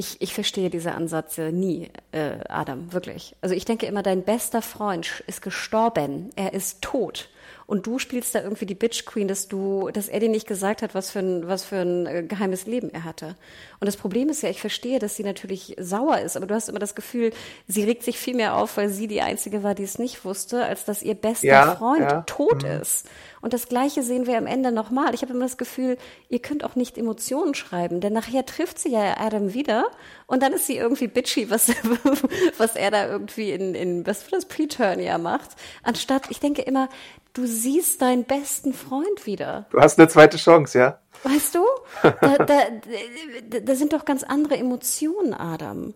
Ich, 0.00 0.22
ich 0.22 0.32
verstehe 0.32 0.70
diese 0.70 0.92
Ansätze 0.92 1.50
nie, 1.50 1.90
äh, 2.12 2.38
Adam, 2.48 2.92
wirklich. 2.92 3.34
Also 3.40 3.56
ich 3.56 3.64
denke 3.64 3.86
immer, 3.86 4.04
dein 4.04 4.22
bester 4.22 4.62
Freund 4.62 5.24
ist 5.26 5.42
gestorben, 5.42 6.30
er 6.36 6.54
ist 6.54 6.82
tot. 6.82 7.28
Und 7.66 7.84
du 7.86 7.98
spielst 7.98 8.32
da 8.34 8.40
irgendwie 8.42 8.64
die 8.64 8.76
Bitch 8.76 9.04
Queen, 9.06 9.26
dass 9.26 9.48
du, 9.48 9.90
dass 9.92 10.08
er 10.08 10.20
dir 10.20 10.28
nicht 10.28 10.46
gesagt 10.46 10.82
hat, 10.82 10.94
was 10.94 11.10
für 11.10 11.18
ein, 11.18 11.48
was 11.48 11.64
für 11.64 11.78
ein 11.80 12.06
äh, 12.06 12.22
geheimes 12.22 12.64
Leben 12.66 12.90
er 12.94 13.02
hatte. 13.02 13.34
Und 13.80 13.86
das 13.86 13.96
Problem 13.96 14.28
ist 14.28 14.42
ja, 14.42 14.50
ich 14.50 14.60
verstehe, 14.60 15.00
dass 15.00 15.16
sie 15.16 15.24
natürlich 15.24 15.74
sauer 15.80 16.20
ist, 16.20 16.36
aber 16.36 16.46
du 16.46 16.54
hast 16.54 16.68
immer 16.68 16.78
das 16.78 16.94
Gefühl, 16.94 17.32
sie 17.66 17.82
regt 17.82 18.04
sich 18.04 18.18
viel 18.18 18.36
mehr 18.36 18.56
auf, 18.56 18.76
weil 18.76 18.88
sie 18.90 19.08
die 19.08 19.20
einzige 19.20 19.64
war, 19.64 19.74
die 19.74 19.82
es 19.82 19.98
nicht 19.98 20.24
wusste, 20.24 20.64
als 20.64 20.84
dass 20.84 21.02
ihr 21.02 21.14
bester 21.14 21.46
Ja, 21.46 21.64
Freund 21.64 22.00
ja. 22.00 22.22
tot 22.22 22.62
Mhm. 22.62 22.70
ist. 22.82 23.06
Und 23.40 23.52
das 23.52 23.68
Gleiche 23.68 24.02
sehen 24.02 24.26
wir 24.26 24.38
am 24.38 24.46
Ende 24.46 24.72
nochmal. 24.72 25.14
Ich 25.14 25.22
habe 25.22 25.32
immer 25.32 25.44
das 25.44 25.56
Gefühl, 25.56 25.96
ihr 26.28 26.40
könnt 26.40 26.64
auch 26.64 26.76
nicht 26.76 26.98
Emotionen 26.98 27.54
schreiben, 27.54 28.00
denn 28.00 28.12
nachher 28.12 28.44
trifft 28.46 28.78
sie 28.78 28.90
ja 28.90 29.18
Adam 29.18 29.54
wieder 29.54 29.86
und 30.26 30.42
dann 30.42 30.52
ist 30.52 30.66
sie 30.66 30.76
irgendwie 30.76 31.08
bitchy, 31.08 31.50
was, 31.50 31.68
was 32.58 32.76
er 32.76 32.90
da 32.90 33.08
irgendwie 33.08 33.52
in, 33.52 33.74
in 33.74 34.06
was 34.06 34.22
für 34.22 34.30
das 34.32 34.46
Preturnia 34.46 35.18
macht. 35.18 35.50
Anstatt, 35.82 36.30
ich 36.30 36.40
denke 36.40 36.62
immer, 36.62 36.88
du 37.32 37.46
siehst 37.46 38.02
deinen 38.02 38.24
besten 38.24 38.72
Freund 38.72 39.26
wieder. 39.26 39.66
Du 39.70 39.80
hast 39.80 39.98
eine 39.98 40.08
zweite 40.08 40.36
Chance, 40.36 40.78
ja? 40.78 40.98
Weißt 41.22 41.54
du? 41.54 41.64
Da, 42.20 42.44
da, 42.44 43.60
da 43.60 43.74
sind 43.74 43.92
doch 43.92 44.04
ganz 44.04 44.22
andere 44.22 44.56
Emotionen, 44.56 45.34
Adam. 45.34 45.94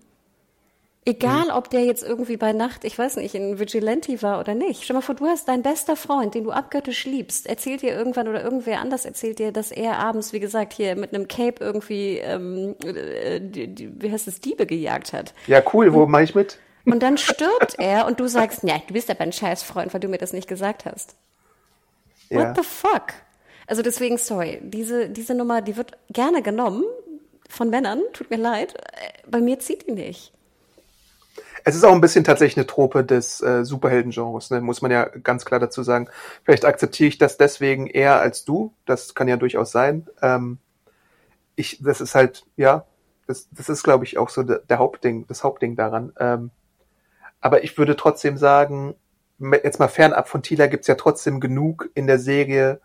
Egal, 1.04 1.50
ob 1.50 1.68
der 1.68 1.84
jetzt 1.84 2.04
irgendwie 2.04 2.36
bei 2.36 2.52
Nacht, 2.52 2.84
ich 2.84 2.96
weiß 2.96 3.16
nicht, 3.16 3.34
in 3.34 3.58
Vigilante 3.58 4.22
war 4.22 4.38
oder 4.38 4.54
nicht. 4.54 4.84
Stell 4.84 4.94
mal 4.94 5.00
vor, 5.00 5.16
du 5.16 5.26
hast 5.26 5.48
deinen 5.48 5.64
bester 5.64 5.96
Freund, 5.96 6.36
den 6.36 6.44
du 6.44 6.52
abgöttisch 6.52 7.06
liebst, 7.06 7.48
erzählt 7.48 7.82
dir 7.82 7.92
irgendwann 7.92 8.28
oder 8.28 8.44
irgendwer 8.44 8.78
anders 8.78 9.04
erzählt 9.04 9.40
dir, 9.40 9.50
dass 9.50 9.72
er 9.72 9.98
abends, 9.98 10.32
wie 10.32 10.38
gesagt, 10.38 10.72
hier 10.72 10.94
mit 10.94 11.12
einem 11.12 11.26
Cape 11.26 11.56
irgendwie, 11.58 12.18
ähm, 12.18 12.76
äh, 12.84 13.40
die, 13.40 13.66
die, 13.66 14.00
wie 14.00 14.12
heißt 14.12 14.28
es, 14.28 14.40
Diebe 14.40 14.64
gejagt 14.64 15.12
hat. 15.12 15.34
Ja, 15.48 15.60
cool, 15.72 15.92
wo 15.92 16.06
mache 16.06 16.22
ich 16.22 16.36
mit? 16.36 16.58
Und 16.84 17.02
dann 17.02 17.18
stirbt 17.18 17.74
er 17.78 18.06
und 18.06 18.20
du 18.20 18.28
sagst, 18.28 18.62
ja, 18.62 18.80
du 18.86 18.94
bist 18.94 19.10
aber 19.10 19.22
ein 19.22 19.32
Scheißfreund, 19.32 19.92
weil 19.92 20.00
du 20.00 20.08
mir 20.08 20.18
das 20.18 20.32
nicht 20.32 20.46
gesagt 20.46 20.84
hast. 20.84 21.16
Ja. 22.28 22.48
What 22.48 22.56
the 22.56 22.62
fuck? 22.62 23.12
Also 23.66 23.82
deswegen, 23.82 24.18
sorry, 24.18 24.60
diese, 24.62 25.08
diese 25.08 25.34
Nummer, 25.34 25.62
die 25.62 25.76
wird 25.76 25.98
gerne 26.10 26.42
genommen 26.42 26.84
von 27.48 27.70
Männern, 27.70 28.02
tut 28.12 28.30
mir 28.30 28.36
leid. 28.36 28.74
Äh, 28.74 29.28
Bei 29.28 29.40
mir 29.40 29.58
zieht 29.58 29.88
die 29.88 29.92
nicht. 29.92 30.32
Es 31.64 31.74
ist 31.74 31.84
auch 31.84 31.92
ein 31.92 32.00
bisschen 32.00 32.24
tatsächlich 32.24 32.56
eine 32.56 32.66
Trope 32.66 33.04
des 33.04 33.40
äh, 33.40 33.64
Superhelden-Genres, 33.64 34.50
ne? 34.50 34.60
muss 34.60 34.82
man 34.82 34.90
ja 34.90 35.04
ganz 35.04 35.44
klar 35.44 35.60
dazu 35.60 35.82
sagen. 35.82 36.08
Vielleicht 36.44 36.64
akzeptiere 36.64 37.08
ich 37.08 37.18
das 37.18 37.36
deswegen 37.36 37.86
eher 37.86 38.20
als 38.20 38.44
du, 38.44 38.72
das 38.86 39.14
kann 39.14 39.28
ja 39.28 39.36
durchaus 39.36 39.70
sein. 39.70 40.06
Ähm, 40.20 40.58
ich, 41.54 41.82
das 41.82 42.00
ist 42.00 42.14
halt, 42.14 42.44
ja, 42.56 42.86
das, 43.26 43.48
das 43.50 43.68
ist, 43.68 43.82
glaube 43.82 44.04
ich, 44.04 44.18
auch 44.18 44.28
so 44.28 44.42
der, 44.42 44.58
der 44.58 44.78
Hauptding, 44.78 45.26
das 45.28 45.44
Hauptding 45.44 45.76
daran. 45.76 46.12
Ähm, 46.18 46.50
aber 47.40 47.64
ich 47.64 47.76
würde 47.78 47.96
trotzdem 47.96 48.36
sagen, 48.36 48.94
jetzt 49.38 49.78
mal 49.78 49.88
fernab 49.88 50.28
von 50.28 50.42
Tila 50.42 50.66
gibt's 50.66 50.86
ja 50.86 50.94
trotzdem 50.94 51.40
genug 51.40 51.88
in 51.94 52.06
der 52.06 52.18
Serie, 52.18 52.80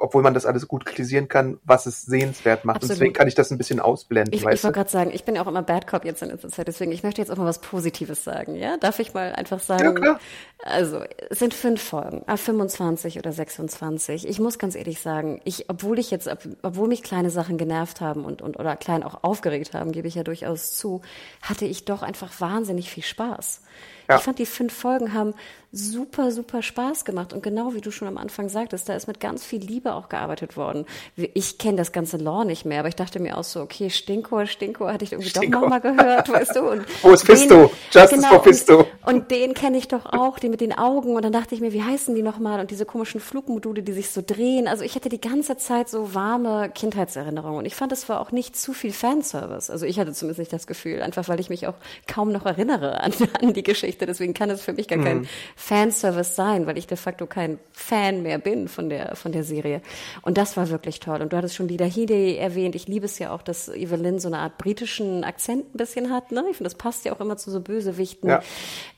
obwohl 0.00 0.22
man 0.22 0.34
das 0.34 0.46
alles 0.46 0.66
gut 0.66 0.84
kritisieren 0.86 1.28
kann, 1.28 1.58
was 1.64 1.86
es 1.86 2.02
sehenswert 2.02 2.64
macht. 2.64 2.76
Und 2.76 2.82
Absolut. 2.84 2.96
deswegen 2.96 3.12
kann 3.12 3.28
ich 3.28 3.34
das 3.34 3.50
ein 3.50 3.58
bisschen 3.58 3.80
ausblenden, 3.80 4.32
Ich, 4.32 4.40
ich 4.40 4.44
wollte 4.46 4.72
gerade 4.72 4.90
sagen, 4.90 5.10
ich 5.12 5.24
bin 5.24 5.36
ja 5.36 5.42
auch 5.42 5.46
immer 5.46 5.62
Bad 5.62 5.86
Cop 5.86 6.04
jetzt 6.04 6.22
in 6.22 6.28
letzter 6.30 6.48
Zeit, 6.48 6.68
deswegen 6.68 6.92
ich 6.92 7.02
möchte 7.02 7.20
jetzt 7.20 7.30
auch 7.30 7.36
mal 7.36 7.44
was 7.46 7.60
Positives 7.60 8.24
sagen, 8.24 8.56
ja? 8.56 8.76
Darf 8.78 8.98
ich 8.98 9.14
mal 9.14 9.32
einfach 9.32 9.60
sagen? 9.60 9.84
Ja, 9.84 9.92
klar. 9.92 10.20
Also, 10.64 11.02
es 11.30 11.38
sind 11.38 11.54
fünf 11.54 11.82
Folgen, 11.82 12.22
ah, 12.26 12.36
25 12.36 13.18
oder 13.18 13.32
26. 13.32 14.28
Ich 14.28 14.38
muss 14.40 14.58
ganz 14.58 14.74
ehrlich 14.74 15.00
sagen, 15.00 15.40
ich, 15.44 15.70
obwohl 15.70 15.98
ich 15.98 16.10
jetzt, 16.10 16.28
ob- 16.28 16.40
obwohl 16.62 16.88
mich 16.88 17.02
kleine 17.02 17.30
Sachen 17.30 17.56
genervt 17.58 18.00
haben 18.00 18.24
und, 18.24 18.42
und 18.42 18.58
oder 18.58 18.76
klein 18.76 19.02
auch 19.02 19.22
aufgeregt 19.24 19.72
haben, 19.74 19.92
gebe 19.92 20.08
ich 20.08 20.14
ja 20.16 20.22
durchaus 20.22 20.72
zu, 20.76 21.00
hatte 21.42 21.64
ich 21.64 21.84
doch 21.84 22.02
einfach 22.02 22.30
wahnsinnig 22.40 22.90
viel 22.90 23.02
Spaß. 23.02 23.62
Ja. 24.10 24.16
Ich 24.16 24.22
fand, 24.22 24.38
die 24.38 24.46
fünf 24.46 24.74
Folgen 24.74 25.14
haben 25.14 25.34
super, 25.72 26.32
super 26.32 26.62
Spaß 26.62 27.04
gemacht. 27.04 27.32
Und 27.32 27.42
genau 27.42 27.74
wie 27.74 27.80
du 27.80 27.90
schon 27.90 28.08
am 28.08 28.18
Anfang 28.18 28.48
sagtest, 28.48 28.88
da 28.88 28.94
ist 28.94 29.06
mit 29.06 29.20
ganz 29.20 29.44
viel 29.44 29.60
Liebe 29.60 29.94
auch 29.94 30.08
gearbeitet 30.08 30.56
worden. 30.56 30.84
Ich 31.16 31.58
kenne 31.58 31.76
das 31.76 31.92
ganze 31.92 32.16
Lore 32.16 32.44
nicht 32.44 32.64
mehr, 32.64 32.80
aber 32.80 32.88
ich 32.88 32.96
dachte 32.96 33.20
mir 33.20 33.38
auch 33.38 33.44
so, 33.44 33.60
okay, 33.60 33.88
Stinkor, 33.88 34.46
Stinkor 34.46 34.92
hatte 34.92 35.04
ich 35.04 35.12
irgendwie 35.12 35.30
Stinkor. 35.30 35.52
doch 35.52 35.60
nochmal 35.68 35.80
gehört, 35.80 36.28
weißt 36.28 36.56
du? 36.56 36.70
Und 36.70 36.86
Wo 37.02 37.12
ist 37.12 37.24
Fisto? 37.24 37.70
Justice 37.92 38.26
for 38.26 38.42
Fisto. 38.42 38.86
Und, 39.06 39.14
und 39.14 39.30
den 39.30 39.54
kenne 39.54 39.78
ich 39.78 39.86
doch 39.86 40.06
auch, 40.06 40.38
den 40.40 40.50
mit 40.50 40.60
den 40.60 40.76
Augen. 40.76 41.14
Und 41.14 41.22
dann 41.22 41.32
dachte 41.32 41.54
ich 41.54 41.60
mir, 41.60 41.72
wie 41.72 41.82
heißen 41.82 42.14
die 42.14 42.22
nochmal? 42.22 42.58
Und 42.58 42.70
diese 42.70 42.84
komischen 42.84 43.20
Flugmodule, 43.20 43.82
die 43.82 43.92
sich 43.92 44.10
so 44.10 44.22
drehen. 44.26 44.66
Also 44.66 44.82
ich 44.82 44.96
hatte 44.96 45.08
die 45.08 45.20
ganze 45.20 45.56
Zeit 45.56 45.88
so 45.88 46.14
warme 46.14 46.70
Kindheitserinnerungen. 46.70 47.58
Und 47.58 47.64
ich 47.64 47.76
fand, 47.76 47.92
es 47.92 48.08
war 48.08 48.20
auch 48.20 48.32
nicht 48.32 48.56
zu 48.56 48.72
viel 48.72 48.92
Fanservice. 48.92 49.70
Also 49.70 49.86
ich 49.86 50.00
hatte 50.00 50.12
zumindest 50.12 50.40
nicht 50.40 50.52
das 50.52 50.66
Gefühl, 50.66 51.00
einfach 51.02 51.28
weil 51.28 51.38
ich 51.38 51.48
mich 51.48 51.68
auch 51.68 51.74
kaum 52.08 52.32
noch 52.32 52.44
erinnere 52.44 53.00
an, 53.00 53.12
an 53.40 53.52
die 53.52 53.62
Geschichte. 53.62 53.99
Deswegen 54.06 54.34
kann 54.34 54.50
es 54.50 54.62
für 54.62 54.72
mich 54.72 54.88
gar 54.88 54.98
Mhm. 54.98 55.04
kein 55.04 55.28
Fanservice 55.56 56.34
sein, 56.34 56.66
weil 56.66 56.76
ich 56.78 56.86
de 56.86 56.96
facto 56.96 57.26
kein 57.26 57.58
Fan 57.72 58.22
mehr 58.22 58.38
bin 58.38 58.68
von 58.68 58.88
der, 58.88 59.14
von 59.16 59.32
der 59.32 59.44
Serie. 59.44 59.80
Und 60.22 60.38
das 60.38 60.56
war 60.56 60.68
wirklich 60.70 61.00
toll. 61.00 61.20
Und 61.22 61.32
du 61.32 61.36
hattest 61.36 61.54
schon 61.56 61.68
Lida 61.68 61.84
Headey 61.84 62.36
erwähnt. 62.36 62.74
Ich 62.74 62.88
liebe 62.88 63.06
es 63.06 63.18
ja 63.18 63.30
auch, 63.32 63.42
dass 63.42 63.68
Evelyn 63.68 64.18
so 64.18 64.28
eine 64.28 64.38
Art 64.38 64.58
britischen 64.58 65.24
Akzent 65.24 65.74
ein 65.74 65.78
bisschen 65.78 66.10
hat. 66.12 66.32
Ne? 66.32 66.40
Ich 66.50 66.56
finde, 66.56 66.70
das 66.70 66.74
passt 66.76 67.04
ja 67.04 67.12
auch 67.12 67.20
immer 67.20 67.36
zu 67.36 67.50
so 67.50 67.60
Bösewichten. 67.60 68.28
Ja. 68.28 68.40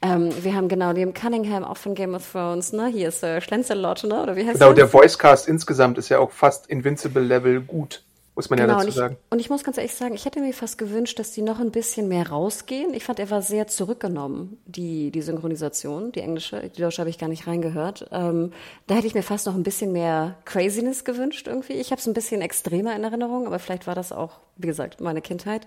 Ähm, 0.03 0.31
wir 0.43 0.55
haben 0.55 0.69
genau 0.69 0.93
Liam 0.93 1.15
Cunningham 1.15 1.65
auch 1.65 1.77
von 1.77 1.95
Game 1.95 2.15
of 2.15 2.31
Thrones. 2.31 2.73
Ne? 2.73 2.87
Hier 2.89 3.09
ist 3.09 3.23
äh, 3.23 3.41
Schlenzelot, 3.41 4.05
ne? 4.05 4.23
oder 4.23 4.37
wie 4.37 4.45
heißt 4.47 4.55
Genau, 4.59 4.69
er? 4.71 4.75
der 4.75 4.93
Voicecast 4.93 5.49
insgesamt 5.49 5.99
ist 5.99 6.09
ja 6.09 6.19
auch 6.19 6.31
fast 6.31 6.67
Invincible-Level 6.69 7.61
gut, 7.63 8.03
muss 8.35 8.49
man 8.49 8.59
ja 8.59 8.65
Genau, 8.65 8.79
dazu 8.79 8.87
und 8.87 8.89
ich, 8.89 8.95
sagen. 8.95 9.17
und 9.31 9.39
ich 9.41 9.51
muss 9.51 9.63
ganz 9.63 9.77
ehrlich 9.77 9.95
sagen, 9.95 10.15
ich 10.15 10.25
hätte 10.25 10.41
mir 10.41 10.55
fast 10.55 10.79
gewünscht, 10.79 11.19
dass 11.19 11.33
die 11.33 11.43
noch 11.43 11.61
ein 11.61 11.71
bisschen 11.71 12.09
mehr 12.09 12.31
rausgehen. 12.31 12.95
Ich 12.95 13.05
fand, 13.05 13.19
er 13.19 13.29
war 13.31 13.43
sehr 13.43 13.67
zurückgenommen, 13.67 14.57
die, 14.65 15.11
die 15.11 15.21
Synchronisation, 15.21 16.13
die 16.13 16.21
englische. 16.21 16.71
Die 16.71 16.81
deutsche 16.81 17.01
habe 17.01 17.11
ich 17.11 17.19
gar 17.19 17.29
nicht 17.29 17.47
reingehört. 17.47 18.09
Ähm, 18.11 18.53
da 18.87 18.95
hätte 18.95 19.07
ich 19.07 19.15
mir 19.15 19.23
fast 19.23 19.47
noch 19.47 19.55
ein 19.55 19.63
bisschen 19.63 19.93
mehr 19.93 20.37
Craziness 20.47 21.05
gewünscht 21.05 21.47
irgendwie. 21.47 21.75
Ich 21.75 21.91
habe 21.91 22.01
es 22.01 22.07
ein 22.07 22.15
bisschen 22.15 22.41
extremer 22.41 22.97
in 22.97 23.05
Erinnerung, 23.05 23.47
aber 23.47 23.59
vielleicht 23.59 23.87
war 23.87 23.95
das 23.95 24.13
auch, 24.13 24.41
wie 24.57 24.67
gesagt, 24.67 25.01
meine 25.01 25.21
Kindheit. 25.21 25.67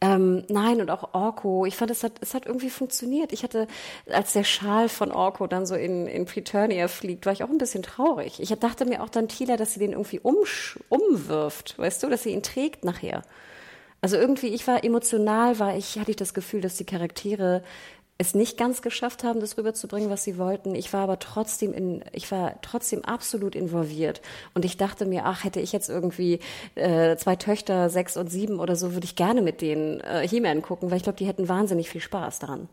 Ähm, 0.00 0.44
nein, 0.48 0.80
und 0.80 0.90
auch 0.90 1.12
Orko. 1.12 1.66
Ich 1.66 1.76
fand, 1.76 1.90
es 1.90 2.04
hat, 2.04 2.12
es 2.20 2.32
hat 2.34 2.46
irgendwie 2.46 2.70
funktioniert. 2.70 3.32
Ich 3.32 3.42
hatte, 3.42 3.66
als 4.06 4.32
der 4.32 4.44
Schal 4.44 4.88
von 4.88 5.10
Orko 5.10 5.48
dann 5.48 5.66
so 5.66 5.74
in, 5.74 6.06
in 6.06 6.24
Preturnia 6.24 6.86
fliegt, 6.86 7.26
war 7.26 7.32
ich 7.32 7.42
auch 7.42 7.48
ein 7.48 7.58
bisschen 7.58 7.82
traurig. 7.82 8.40
Ich 8.40 8.50
dachte 8.50 8.84
mir 8.84 9.02
auch 9.02 9.08
dann, 9.08 9.26
Tila, 9.28 9.56
dass 9.56 9.74
sie 9.74 9.80
den 9.80 9.92
irgendwie 9.92 10.20
umsch, 10.20 10.78
umwirft, 10.88 11.76
weißt 11.78 12.02
du, 12.02 12.08
dass 12.08 12.22
sie 12.22 12.30
ihn 12.30 12.44
trägt 12.44 12.84
nachher. 12.84 13.22
Also 14.00 14.16
irgendwie, 14.16 14.48
ich 14.48 14.68
war 14.68 14.84
emotional, 14.84 15.58
war 15.58 15.76
ich, 15.76 15.98
hatte 15.98 16.12
ich 16.12 16.16
das 16.16 16.32
Gefühl, 16.32 16.60
dass 16.60 16.76
die 16.76 16.84
Charaktere 16.84 17.64
es 18.20 18.34
nicht 18.34 18.58
ganz 18.58 18.82
geschafft 18.82 19.22
haben, 19.22 19.38
das 19.38 19.56
rüberzubringen, 19.56 20.10
was 20.10 20.24
sie 20.24 20.38
wollten. 20.38 20.74
Ich 20.74 20.92
war 20.92 21.02
aber 21.02 21.20
trotzdem 21.20 21.72
in, 21.72 22.04
ich 22.12 22.30
war 22.32 22.60
trotzdem 22.62 23.04
absolut 23.04 23.54
involviert. 23.54 24.20
Und 24.54 24.64
ich 24.64 24.76
dachte 24.76 25.06
mir, 25.06 25.24
ach, 25.24 25.44
hätte 25.44 25.60
ich 25.60 25.72
jetzt 25.72 25.88
irgendwie 25.88 26.40
äh, 26.74 27.16
zwei 27.16 27.36
Töchter, 27.36 27.88
sechs 27.90 28.16
und 28.16 28.28
sieben 28.28 28.58
oder 28.58 28.74
so, 28.74 28.92
würde 28.92 29.04
ich 29.04 29.14
gerne 29.14 29.40
mit 29.40 29.62
denen 29.62 30.00
äh, 30.00 30.26
He-Man 30.26 30.62
gucken, 30.62 30.90
weil 30.90 30.96
ich 30.96 31.04
glaube, 31.04 31.18
die 31.18 31.26
hätten 31.26 31.48
wahnsinnig 31.48 31.88
viel 31.88 32.00
Spaß 32.00 32.40
daran. 32.40 32.68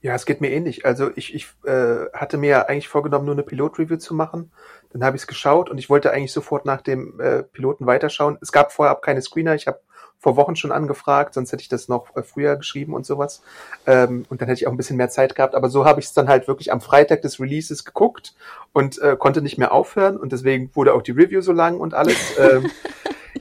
Ja, 0.00 0.14
es 0.14 0.26
geht 0.26 0.40
mir 0.40 0.50
ähnlich. 0.50 0.86
Also 0.86 1.10
ich, 1.16 1.34
ich 1.34 1.48
äh, 1.64 2.06
hatte 2.12 2.36
mir 2.36 2.68
eigentlich 2.68 2.88
vorgenommen, 2.88 3.24
nur 3.24 3.34
eine 3.34 3.42
Pilot-Review 3.42 3.96
zu 3.96 4.14
machen. 4.14 4.52
Dann 4.92 5.02
habe 5.02 5.16
ich 5.16 5.22
es 5.22 5.26
geschaut 5.26 5.68
und 5.68 5.78
ich 5.78 5.90
wollte 5.90 6.12
eigentlich 6.12 6.32
sofort 6.32 6.66
nach 6.66 6.82
dem 6.82 7.18
äh, 7.20 7.42
Piloten 7.42 7.86
weiterschauen. 7.86 8.38
Es 8.40 8.52
gab 8.52 8.72
vorher 8.72 8.94
keine 8.94 9.22
Screener. 9.22 9.56
Ich 9.56 9.66
habe 9.66 9.80
vor 10.24 10.36
Wochen 10.36 10.56
schon 10.56 10.72
angefragt, 10.72 11.34
sonst 11.34 11.52
hätte 11.52 11.60
ich 11.60 11.68
das 11.68 11.86
noch 11.86 12.16
äh, 12.16 12.22
früher 12.22 12.56
geschrieben 12.56 12.94
und 12.94 13.04
sowas. 13.04 13.42
Ähm, 13.86 14.24
und 14.30 14.40
dann 14.40 14.48
hätte 14.48 14.62
ich 14.62 14.66
auch 14.66 14.70
ein 14.70 14.78
bisschen 14.78 14.96
mehr 14.96 15.10
Zeit 15.10 15.34
gehabt. 15.34 15.54
Aber 15.54 15.68
so 15.68 15.84
habe 15.84 16.00
ich 16.00 16.06
es 16.06 16.14
dann 16.14 16.28
halt 16.28 16.48
wirklich 16.48 16.72
am 16.72 16.80
Freitag 16.80 17.20
des 17.20 17.38
Releases 17.40 17.84
geguckt 17.84 18.34
und 18.72 18.98
äh, 19.02 19.16
konnte 19.18 19.42
nicht 19.42 19.58
mehr 19.58 19.72
aufhören. 19.72 20.16
Und 20.16 20.32
deswegen 20.32 20.70
wurde 20.74 20.94
auch 20.94 21.02
die 21.02 21.10
Review 21.10 21.42
so 21.42 21.52
lang 21.52 21.78
und 21.78 21.92
alles. 21.92 22.16
ähm, 22.38 22.70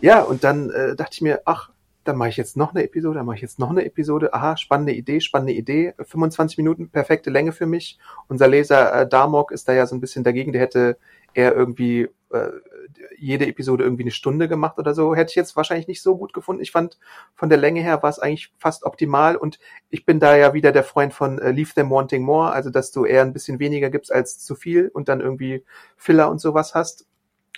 ja, 0.01 0.21
und 0.21 0.43
dann 0.43 0.71
äh, 0.71 0.97
dachte 0.97 1.11
ich 1.13 1.21
mir, 1.21 1.43
ach, 1.45 1.69
dann 2.03 2.17
mache 2.17 2.27
ich 2.27 2.37
jetzt 2.37 2.57
noch 2.57 2.71
eine 2.71 2.83
Episode, 2.83 3.19
dann 3.19 3.25
mache 3.25 3.37
ich 3.37 3.41
jetzt 3.41 3.59
noch 3.59 3.69
eine 3.69 3.85
Episode. 3.85 4.33
Aha, 4.33 4.57
spannende 4.57 4.91
Idee, 4.91 5.21
spannende 5.21 5.53
Idee. 5.53 5.93
25 5.99 6.57
Minuten, 6.57 6.89
perfekte 6.89 7.29
Länge 7.29 7.53
für 7.53 7.65
mich. 7.65 7.97
Unser 8.27 8.49
Leser 8.49 8.93
äh, 8.93 9.07
Darmok 9.07 9.53
ist 9.53 9.69
da 9.69 9.73
ja 9.73 9.87
so 9.87 9.95
ein 9.95 10.01
bisschen 10.01 10.25
dagegen. 10.25 10.51
Der 10.51 10.61
hätte 10.61 10.97
eher 11.33 11.55
irgendwie 11.55 12.09
äh, 12.33 12.49
jede 13.17 13.47
Episode 13.47 13.83
irgendwie 13.83 14.03
eine 14.03 14.11
Stunde 14.11 14.47
gemacht 14.47 14.77
oder 14.77 14.93
so, 14.93 15.15
hätte 15.15 15.31
ich 15.31 15.35
jetzt 15.35 15.55
wahrscheinlich 15.55 15.87
nicht 15.87 16.01
so 16.01 16.17
gut 16.17 16.33
gefunden. 16.33 16.61
Ich 16.61 16.71
fand, 16.71 16.97
von 17.35 17.49
der 17.49 17.57
Länge 17.57 17.81
her 17.81 18.01
war 18.03 18.09
es 18.09 18.19
eigentlich 18.19 18.51
fast 18.57 18.83
optimal 18.83 19.35
und 19.35 19.59
ich 19.89 20.05
bin 20.05 20.19
da 20.19 20.35
ja 20.35 20.53
wieder 20.53 20.71
der 20.71 20.83
Freund 20.83 21.13
von 21.13 21.39
äh, 21.39 21.51
Leave 21.51 21.73
Them 21.73 21.89
Wanting 21.89 22.23
More, 22.23 22.51
also 22.51 22.69
dass 22.69 22.91
du 22.91 23.05
eher 23.05 23.21
ein 23.21 23.33
bisschen 23.33 23.59
weniger 23.59 23.89
gibst 23.89 24.11
als 24.11 24.39
zu 24.39 24.55
viel 24.55 24.89
und 24.93 25.09
dann 25.09 25.21
irgendwie 25.21 25.63
Filler 25.97 26.29
und 26.29 26.39
sowas 26.39 26.75
hast. 26.75 27.05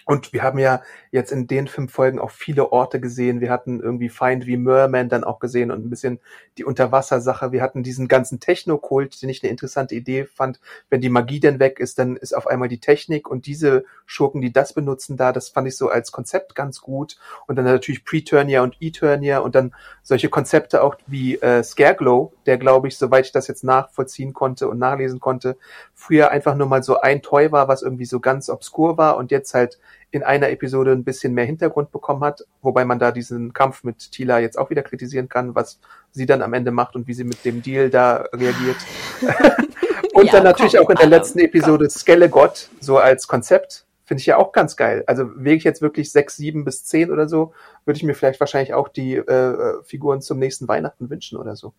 Und 0.06 0.34
wir 0.34 0.44
haben 0.44 0.60
ja 0.60 0.84
jetzt 1.10 1.32
in 1.32 1.48
den 1.48 1.68
fünf 1.68 1.92
Folgen 1.92 2.20
auch 2.20 2.30
viele 2.30 2.72
Orte 2.72 3.00
gesehen. 3.00 3.42
Wir 3.42 3.50
hatten 3.50 3.80
irgendwie 3.80 4.10
Feind 4.10 4.46
wie 4.46 4.56
Merman 4.56 5.10
dann 5.10 5.24
auch 5.24 5.40
gesehen 5.40 5.72
und 5.72 5.84
ein 5.84 5.90
bisschen 5.90 6.20
die 6.60 6.64
Unterwassersache. 6.64 7.52
Wir 7.52 7.64
hatten 7.64 7.82
diesen 7.82 8.08
ganzen 8.08 8.40
Technokult, 8.40 9.20
den 9.22 9.30
ich 9.30 9.44
eine 9.44 9.50
interessante 9.50 9.96
Idee 9.96 10.26
fand. 10.26 10.60
Wenn 10.92 11.02
die 11.02 11.10
Magie 11.10 11.40
denn 11.40 11.60
weg 11.60 11.80
ist, 11.80 11.98
dann 11.98 12.18
ist 12.18 12.36
auf 12.36 12.46
einmal 12.46 12.70
die 12.70 12.80
Technik 12.80 13.28
und 13.28 13.48
diese 13.48 13.84
Schurken, 14.06 14.42
die 14.42 14.54
das 14.54 14.74
benutzen 14.74 15.18
da, 15.18 15.32
das 15.32 15.50
fand 15.50 15.68
ich 15.68 15.76
so 15.76 15.90
als 15.90 16.12
Konzept 16.12 16.54
ganz 16.54 16.82
gut. 16.82 17.18
Und 17.48 17.56
dann 17.56 17.66
natürlich 17.66 18.06
Preturnia 18.06 18.62
und 18.62 18.78
Eternia 18.80 19.40
und 19.40 19.56
dann 19.56 19.74
solche 20.04 20.30
Konzepte 20.30 20.84
auch 20.84 20.98
wie 21.08 21.38
äh, 21.38 21.64
Scareglow, 21.64 22.32
der 22.46 22.58
glaube 22.58 22.88
ich, 22.88 22.98
soweit 22.98 23.26
ich 23.26 23.32
das 23.32 23.48
jetzt 23.48 23.64
nachvollziehen 23.64 24.34
konnte 24.34 24.68
und 24.70 24.80
nachlesen 24.80 25.20
konnte, 25.20 25.58
früher 25.94 26.32
einfach 26.32 26.56
nur 26.56 26.68
mal 26.68 26.84
so 26.84 27.00
ein 27.00 27.22
Toy 27.22 27.52
war, 27.52 27.68
was 27.68 27.82
irgendwie 27.82 28.06
so 28.06 28.20
ganz 28.20 28.50
obskur 28.50 28.98
war 28.98 29.18
und 29.18 29.32
jetzt 29.32 29.54
halt 29.54 29.80
in 30.12 30.24
einer 30.24 30.50
Episode 30.50 30.92
ein 30.92 31.04
bisschen 31.04 31.34
mehr 31.34 31.46
Hintergrund 31.46 31.92
bekommen 31.92 32.24
hat, 32.24 32.46
wobei 32.62 32.86
man 32.86 33.00
da 33.00 33.12
diesen 33.12 33.52
Kampf 33.52 33.84
mit 33.84 34.12
Tila 34.12 34.40
jetzt 34.40 34.58
auch 34.58 34.70
wieder 34.70 34.82
kritisieren 34.82 35.28
kann, 35.28 35.56
was 35.56 35.80
sie 36.12 36.26
dann 36.26 36.42
am 36.42 36.54
Ende 36.54 36.72
macht 36.72 36.96
und 36.96 37.08
wie 37.08 37.14
sie 37.14 37.26
mit 37.26 37.44
dem 37.44 37.62
Deal 37.62 37.90
da 37.90 38.26
reagiert. 38.32 38.78
und 40.14 40.28
ja, 40.28 40.32
dann 40.32 40.44
natürlich 40.44 40.76
komm, 40.76 40.86
auch 40.86 40.90
in 40.90 40.96
der 40.96 41.08
letzten 41.08 41.40
Episode 41.40 41.90
Skelegott, 41.90 42.70
so 42.80 42.98
als 42.98 43.28
Konzept, 43.28 43.86
finde 44.06 44.22
ich 44.22 44.28
ja 44.28 44.38
auch 44.38 44.52
ganz 44.52 44.78
geil. 44.78 45.04
Also 45.08 45.30
wäre 45.36 45.56
ich 45.56 45.64
jetzt 45.64 45.82
wirklich 45.82 46.12
sechs, 46.12 46.38
sieben 46.38 46.64
bis 46.64 46.86
zehn 46.86 47.12
oder 47.12 47.28
so, 47.28 47.54
würde 47.84 47.98
ich 47.98 48.04
mir 48.04 48.14
vielleicht 48.14 48.40
wahrscheinlich 48.40 48.74
auch 48.74 48.88
die 48.88 49.16
äh, 49.16 49.84
Figuren 49.84 50.22
zum 50.22 50.40
nächsten 50.40 50.68
Weihnachten 50.68 51.10
wünschen 51.10 51.38
oder 51.38 51.56
so. 51.56 51.74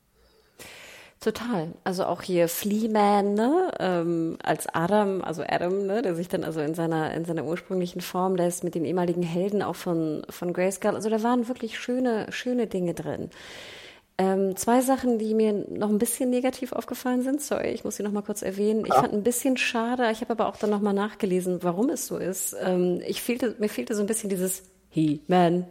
Total. 1.20 1.72
Also 1.82 2.04
auch 2.04 2.22
hier 2.22 2.46
Fleaman, 2.46 3.34
ne, 3.34 3.70
ähm, 3.80 4.36
als 4.42 4.66
Adam, 4.72 5.22
also 5.22 5.42
Adam, 5.46 5.86
ne, 5.86 6.02
der 6.02 6.14
sich 6.14 6.28
dann 6.28 6.44
also 6.44 6.60
in 6.60 6.74
seiner, 6.74 7.14
in 7.14 7.24
seiner 7.24 7.44
ursprünglichen 7.44 8.00
Form 8.00 8.36
lässt 8.36 8.64
mit 8.64 8.74
den 8.74 8.84
ehemaligen 8.84 9.22
Helden 9.22 9.62
auch 9.62 9.76
von, 9.76 10.22
von 10.28 10.52
Grayskull. 10.52 10.94
Also 10.94 11.08
da 11.08 11.22
waren 11.22 11.48
wirklich 11.48 11.78
schöne, 11.78 12.26
schöne 12.30 12.66
Dinge 12.66 12.94
drin. 12.94 13.30
Ähm, 14.18 14.56
zwei 14.56 14.80
Sachen, 14.80 15.18
die 15.18 15.34
mir 15.34 15.52
noch 15.52 15.90
ein 15.90 15.98
bisschen 15.98 16.30
negativ 16.30 16.72
aufgefallen 16.72 17.22
sind. 17.22 17.42
Sorry, 17.42 17.68
ich 17.68 17.84
muss 17.84 17.96
sie 17.96 18.02
noch 18.02 18.12
mal 18.12 18.22
kurz 18.22 18.42
erwähnen. 18.42 18.84
Ich 18.86 18.94
fand 18.94 19.12
ein 19.12 19.22
bisschen 19.22 19.56
schade. 19.56 20.10
Ich 20.10 20.20
habe 20.20 20.32
aber 20.32 20.46
auch 20.48 20.56
dann 20.56 20.70
noch 20.70 20.80
mal 20.80 20.94
nachgelesen, 20.94 21.62
warum 21.62 21.90
es 21.90 22.06
so 22.06 22.16
ist. 22.18 22.56
Ähm, 22.62 23.02
ich 23.06 23.20
fehlte, 23.20 23.56
mir 23.58 23.68
fehlte 23.68 23.94
so 23.94 24.02
ein 24.02 24.06
bisschen 24.06 24.30
dieses 24.30 24.64
He-Man, 24.90 25.66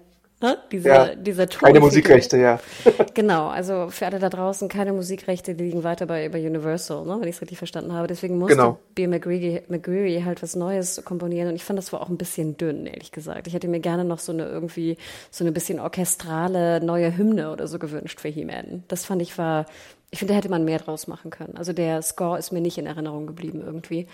Ne? 0.45 0.57
Dieser, 0.71 1.09
ja, 1.09 1.15
dieser 1.15 1.49
Ton. 1.49 1.65
Keine 1.65 1.79
Musikrechte, 1.79 2.37
ja. 2.37 2.59
genau, 3.15 3.47
also 3.47 3.87
für 3.89 4.05
alle 4.05 4.19
da 4.19 4.29
draußen, 4.29 4.69
keine 4.69 4.93
Musikrechte, 4.93 5.55
die 5.55 5.63
liegen 5.63 5.83
weiter 5.83 6.05
bei, 6.05 6.29
bei 6.29 6.45
Universal, 6.45 7.03
ne? 7.03 7.17
wenn 7.19 7.27
ich 7.27 7.35
es 7.35 7.41
richtig 7.41 7.57
verstanden 7.57 7.93
habe. 7.93 8.07
Deswegen 8.07 8.37
musste 8.37 8.55
genau. 8.55 8.79
B. 8.93 9.07
McGreary, 9.07 9.63
McGreary 9.69 10.21
halt 10.23 10.43
was 10.43 10.55
Neues 10.55 11.01
komponieren 11.03 11.49
und 11.49 11.55
ich 11.55 11.63
fand 11.63 11.79
das 11.79 11.91
war 11.91 12.01
auch 12.01 12.09
ein 12.09 12.17
bisschen 12.17 12.57
dünn, 12.57 12.85
ehrlich 12.85 13.11
gesagt. 13.11 13.47
Ich 13.47 13.55
hätte 13.55 13.67
mir 13.67 13.79
gerne 13.79 14.05
noch 14.05 14.19
so 14.19 14.31
eine 14.31 14.45
irgendwie, 14.45 14.97
so 15.31 15.43
eine 15.43 15.51
bisschen 15.51 15.79
orchestrale 15.79 16.79
neue 16.79 17.17
Hymne 17.17 17.51
oder 17.51 17.67
so 17.67 17.79
gewünscht 17.79 18.21
für 18.21 18.29
He-Man. 18.29 18.83
Das 18.87 19.03
fand 19.03 19.23
ich 19.23 19.37
war, 19.39 19.65
ich 20.11 20.19
finde, 20.19 20.33
da 20.33 20.37
hätte 20.37 20.49
man 20.49 20.63
mehr 20.63 20.77
draus 20.79 21.07
machen 21.07 21.31
können. 21.31 21.57
Also 21.57 21.73
der 21.73 22.03
Score 22.03 22.37
ist 22.37 22.51
mir 22.51 22.61
nicht 22.61 22.77
in 22.77 22.85
Erinnerung 22.85 23.25
geblieben 23.25 23.63
irgendwie. 23.65 24.07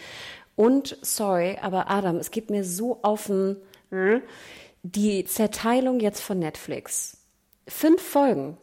Und, 0.56 0.98
sorry, 1.02 1.58
aber 1.62 1.90
Adam, 1.90 2.18
es 2.18 2.32
geht 2.32 2.50
mir 2.50 2.64
so 2.64 3.00
auf 3.02 3.28
den, 3.28 3.58
hm? 3.90 4.22
Die 4.84 5.26
Zerteilung 5.26 6.00
jetzt 6.00 6.22
von 6.22 6.40
Netflix. 6.40 7.18
Fünf 7.68 8.02
Folgen. 8.02 8.58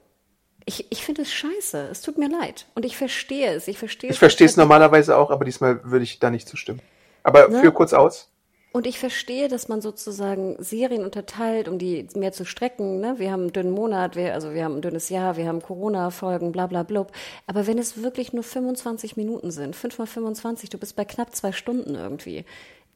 Ich, 0.64 0.91
ich 0.91 1.05
finde 1.05 1.23
es 1.23 1.33
scheiße. 1.33 1.89
Es 1.91 2.03
tut 2.03 2.19
mir 2.19 2.29
leid. 2.29 2.66
Und 2.75 2.85
ich 2.85 2.97
verstehe 2.97 3.55
es. 3.55 3.69
Ich 3.69 3.79
verstehe 3.79 4.11
es. 4.11 4.16
Ich 4.16 4.19
verstehe 4.19 4.47
es 4.47 4.57
normalerweise 4.57 5.16
auch, 5.16 5.31
aber 5.31 5.45
diesmal 5.45 5.83
würde 5.85 6.05
ich 6.05 6.19
da 6.19 6.31
nicht 6.31 6.49
zustimmen. 6.49 6.83
Aber 7.23 7.49
ne? 7.49 7.61
für 7.61 7.73
kurz 7.73 7.93
aus. 7.93 8.31
Und 8.71 8.87
ich 8.87 8.99
verstehe, 8.99 9.49
dass 9.49 9.69
man 9.69 9.81
sozusagen 9.81 10.57
Serien 10.62 11.03
unterteilt, 11.03 11.69
um 11.69 11.79
die 11.79 12.07
mehr 12.14 12.33
zu 12.33 12.45
strecken. 12.45 13.01
Ne? 13.01 13.14
Wir 13.19 13.33
haben 13.33 13.43
einen 13.43 13.53
dünnen 13.53 13.73
Monat, 13.73 14.14
wir, 14.14 14.35
also 14.35 14.53
wir 14.53 14.62
haben 14.62 14.77
ein 14.77 14.83
dünnes 14.83 15.09
Jahr, 15.09 15.39
wir 15.39 15.49
haben 15.49 15.62
Corona-Folgen, 15.62 16.53
bla 16.53 16.66
bla 16.66 16.83
blub. 16.83 17.12
Aber 17.47 17.66
wenn 17.66 17.79
es 17.79 18.03
wirklich 18.03 18.35
nur 18.35 18.45
25 18.45 19.16
Minuten 19.16 19.51
sind, 19.51 19.75
5 19.75 19.99
mal 19.99 20.07
25, 20.07 20.69
du 20.69 20.77
bist 20.77 20.97
bei 20.97 21.07
knapp 21.07 21.35
zwei 21.35 21.53
Stunden 21.53 21.95
irgendwie 21.95 22.45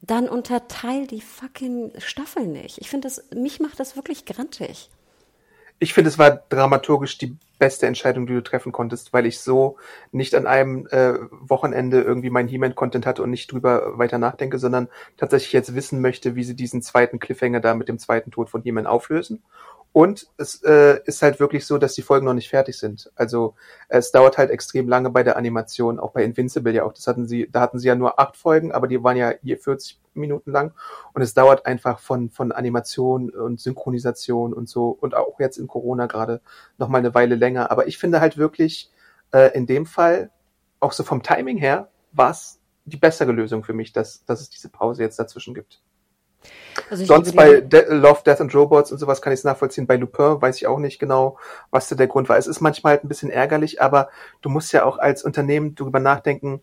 dann 0.05 0.27
unterteil 0.27 1.07
die 1.07 1.21
fucking 1.21 1.93
Staffel 1.97 2.45
nicht. 2.45 2.77
Ich 2.79 2.89
finde 2.89 3.07
das, 3.07 3.23
mich 3.33 3.59
macht 3.59 3.79
das 3.79 3.95
wirklich 3.95 4.25
grantig. 4.25 4.89
Ich 5.79 5.93
finde, 5.93 6.09
es 6.09 6.19
war 6.19 6.31
dramaturgisch 6.49 7.17
die 7.17 7.35
beste 7.57 7.87
Entscheidung, 7.87 8.27
die 8.27 8.33
du 8.33 8.43
treffen 8.43 8.71
konntest, 8.71 9.13
weil 9.13 9.25
ich 9.25 9.39
so 9.39 9.77
nicht 10.11 10.35
an 10.35 10.45
einem 10.45 10.87
äh, 10.87 11.13
Wochenende 11.31 12.01
irgendwie 12.01 12.29
mein 12.29 12.47
He-Man-Content 12.47 13.05
hatte 13.05 13.23
und 13.23 13.29
nicht 13.29 13.51
drüber 13.51 13.97
weiter 13.97 14.17
nachdenke, 14.17 14.59
sondern 14.59 14.89
tatsächlich 15.17 15.53
jetzt 15.53 15.73
wissen 15.73 16.01
möchte, 16.01 16.35
wie 16.35 16.43
sie 16.43 16.55
diesen 16.55 16.81
zweiten 16.81 17.19
Cliffhanger 17.19 17.61
da 17.61 17.73
mit 17.73 17.87
dem 17.87 17.97
zweiten 17.97 18.31
Tod 18.31 18.49
von 18.49 18.61
He-Man 18.61 18.87
auflösen 18.87 19.41
und 19.93 20.27
es 20.37 20.63
äh, 20.63 20.99
ist 21.05 21.21
halt 21.21 21.39
wirklich 21.39 21.67
so, 21.67 21.77
dass 21.77 21.93
die 21.93 22.01
Folgen 22.01 22.25
noch 22.25 22.33
nicht 22.33 22.49
fertig 22.49 22.79
sind. 22.79 23.11
Also 23.15 23.53
es 23.89 24.11
dauert 24.11 24.39
halt 24.39 24.49
extrem 24.49 24.89
lange 24.89 25.11
bei 25.11 25.21
der 25.21 25.37
Animation, 25.37 25.99
auch 25.99 26.13
bei 26.13 26.23
Invincible 26.23 26.73
ja 26.73 26.83
auch. 26.83 26.93
Das 26.93 27.05
hatten 27.05 27.27
sie, 27.27 27.47
da 27.51 27.61
hatten 27.61 27.77
sie 27.77 27.89
ja 27.89 27.93
nur 27.93 28.19
acht 28.19 28.35
Folgen, 28.35 28.71
aber 28.71 28.87
die 28.87 29.03
waren 29.03 29.17
ja 29.17 29.33
hier 29.43 29.59
40 29.59 30.01
Minuten 30.15 30.51
lang. 30.51 30.73
Und 31.13 31.21
es 31.21 31.35
dauert 31.35 31.67
einfach 31.67 31.99
von 31.99 32.31
von 32.31 32.51
Animation 32.51 33.29
und 33.29 33.61
Synchronisation 33.61 34.51
und 34.53 34.67
so 34.67 34.97
und 34.99 35.13
auch 35.13 35.39
jetzt 35.39 35.57
in 35.57 35.67
Corona 35.67 36.07
gerade 36.07 36.41
noch 36.79 36.87
mal 36.87 36.97
eine 36.97 37.13
Weile 37.13 37.35
länger. 37.35 37.69
Aber 37.69 37.85
ich 37.87 37.99
finde 37.99 38.19
halt 38.19 38.35
wirklich 38.35 38.91
äh, 39.31 39.55
in 39.55 39.67
dem 39.67 39.85
Fall 39.85 40.31
auch 40.79 40.91
so 40.91 41.03
vom 41.03 41.21
Timing 41.21 41.57
her 41.57 41.89
war 42.13 42.31
es 42.31 42.59
die 42.85 42.97
bessere 42.97 43.31
Lösung 43.31 43.63
für 43.63 43.73
mich, 43.73 43.93
dass 43.93 44.25
dass 44.25 44.41
es 44.41 44.49
diese 44.49 44.69
Pause 44.69 45.03
jetzt 45.03 45.19
dazwischen 45.19 45.53
gibt. 45.53 45.83
Also 46.89 47.05
Sonst 47.05 47.35
bei 47.35 47.61
De 47.61 47.93
Love, 47.93 48.21
Death 48.25 48.41
and 48.41 48.53
Robots 48.55 48.91
und 48.91 48.97
sowas 48.97 49.21
kann 49.21 49.33
ich 49.33 49.39
es 49.39 49.43
nachvollziehen. 49.43 49.87
Bei 49.87 49.95
Lupin 49.95 50.41
weiß 50.41 50.57
ich 50.57 50.67
auch 50.67 50.79
nicht 50.79 50.99
genau, 50.99 51.37
was 51.71 51.89
da 51.89 51.95
der 51.95 52.07
Grund 52.07 52.29
war. 52.29 52.37
Es 52.37 52.47
ist 52.47 52.61
manchmal 52.61 52.93
halt 52.93 53.03
ein 53.03 53.09
bisschen 53.09 53.29
ärgerlich, 53.29 53.81
aber 53.81 54.09
du 54.41 54.49
musst 54.49 54.73
ja 54.73 54.83
auch 54.83 54.97
als 54.97 55.23
Unternehmen 55.23 55.75
darüber 55.75 55.99
nachdenken, 55.99 56.61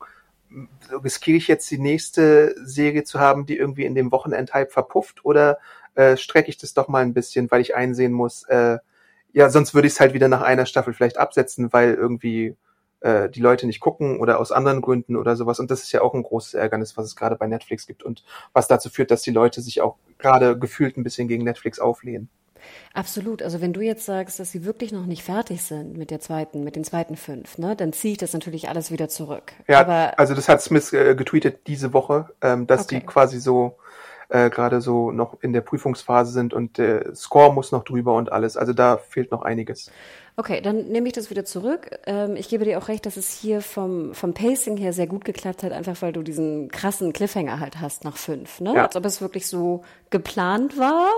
riskiere 0.90 1.36
ich 1.36 1.48
jetzt 1.48 1.70
die 1.70 1.78
nächste 1.78 2.54
Serie 2.64 3.04
zu 3.04 3.20
haben, 3.20 3.46
die 3.46 3.56
irgendwie 3.56 3.84
in 3.84 3.94
dem 3.94 4.10
Wochenendhype 4.10 4.70
verpufft 4.70 5.24
oder 5.24 5.58
äh, 5.94 6.16
strecke 6.16 6.50
ich 6.50 6.58
das 6.58 6.74
doch 6.74 6.88
mal 6.88 7.02
ein 7.02 7.14
bisschen, 7.14 7.50
weil 7.50 7.60
ich 7.60 7.76
einsehen 7.76 8.12
muss, 8.12 8.44
äh, 8.44 8.78
ja, 9.32 9.48
sonst 9.48 9.74
würde 9.74 9.86
ich 9.86 9.94
es 9.94 10.00
halt 10.00 10.12
wieder 10.12 10.28
nach 10.28 10.42
einer 10.42 10.66
Staffel 10.66 10.92
vielleicht 10.92 11.18
absetzen, 11.18 11.72
weil 11.72 11.94
irgendwie 11.94 12.56
äh, 13.00 13.28
die 13.28 13.40
Leute 13.40 13.66
nicht 13.66 13.80
gucken 13.80 14.20
oder 14.20 14.38
aus 14.38 14.52
anderen 14.52 14.80
Gründen 14.80 15.16
oder 15.16 15.36
sowas. 15.36 15.60
Und 15.60 15.70
das 15.70 15.82
ist 15.82 15.92
ja 15.92 16.02
auch 16.02 16.14
ein 16.14 16.22
großes 16.22 16.54
Ärgernis, 16.54 16.96
was 16.96 17.06
es 17.06 17.16
gerade 17.16 17.36
bei 17.36 17.46
Netflix 17.46 17.86
gibt 17.86 18.02
und 18.02 18.24
was 18.52 18.68
dazu 18.68 18.90
führt, 18.90 19.10
dass 19.10 19.22
die 19.22 19.30
Leute 19.30 19.60
sich 19.60 19.80
auch 19.80 19.96
gerade 20.18 20.58
gefühlt 20.58 20.96
ein 20.96 21.04
bisschen 21.04 21.28
gegen 21.28 21.44
Netflix 21.44 21.78
auflehnen. 21.78 22.28
Absolut. 22.92 23.42
Also 23.42 23.60
wenn 23.60 23.72
du 23.72 23.80
jetzt 23.80 24.04
sagst, 24.04 24.38
dass 24.38 24.52
sie 24.52 24.64
wirklich 24.64 24.92
noch 24.92 25.06
nicht 25.06 25.22
fertig 25.22 25.62
sind 25.62 25.96
mit 25.96 26.10
der 26.10 26.20
zweiten, 26.20 26.64
mit 26.64 26.76
den 26.76 26.84
zweiten 26.84 27.16
fünf, 27.16 27.58
ne, 27.58 27.74
dann 27.76 27.92
ziehe 27.92 28.12
ich 28.12 28.18
das 28.18 28.32
natürlich 28.32 28.68
alles 28.68 28.90
wieder 28.90 29.08
zurück. 29.08 29.52
Ja, 29.66 29.80
Aber 29.80 30.18
also 30.18 30.34
das 30.34 30.48
hat 30.48 30.60
Smith 30.60 30.92
äh, 30.92 31.14
getweetet 31.14 31.66
diese 31.66 31.92
Woche, 31.92 32.28
ähm, 32.42 32.66
dass 32.66 32.82
okay. 32.82 33.00
die 33.00 33.06
quasi 33.06 33.40
so 33.40 33.76
äh, 34.28 34.50
gerade 34.50 34.80
so 34.80 35.10
noch 35.10 35.38
in 35.42 35.52
der 35.52 35.60
Prüfungsphase 35.60 36.32
sind 36.32 36.54
und 36.54 36.78
der 36.78 37.14
Score 37.14 37.52
muss 37.52 37.72
noch 37.72 37.84
drüber 37.84 38.14
und 38.14 38.32
alles. 38.32 38.56
Also 38.56 38.72
da 38.72 38.96
fehlt 38.96 39.30
noch 39.30 39.42
einiges. 39.42 39.90
Okay, 40.36 40.60
dann 40.60 40.86
nehme 40.88 41.06
ich 41.08 41.12
das 41.12 41.30
wieder 41.30 41.44
zurück. 41.44 41.90
Ähm, 42.06 42.36
ich 42.36 42.48
gebe 42.48 42.64
dir 42.64 42.78
auch 42.78 42.88
recht, 42.88 43.04
dass 43.06 43.16
es 43.16 43.32
hier 43.32 43.60
vom, 43.60 44.14
vom 44.14 44.32
Pacing 44.32 44.76
her 44.76 44.92
sehr 44.92 45.06
gut 45.06 45.24
geklappt 45.24 45.62
hat, 45.62 45.72
einfach 45.72 46.00
weil 46.02 46.12
du 46.12 46.22
diesen 46.22 46.70
krassen 46.70 47.12
Cliffhanger 47.12 47.60
halt 47.60 47.80
hast 47.80 48.04
nach 48.04 48.16
fünf, 48.16 48.60
ne? 48.60 48.74
Ja. 48.74 48.86
Als 48.86 48.96
ob 48.96 49.04
es 49.04 49.20
wirklich 49.20 49.46
so 49.46 49.82
geplant 50.10 50.78
war. 50.78 51.08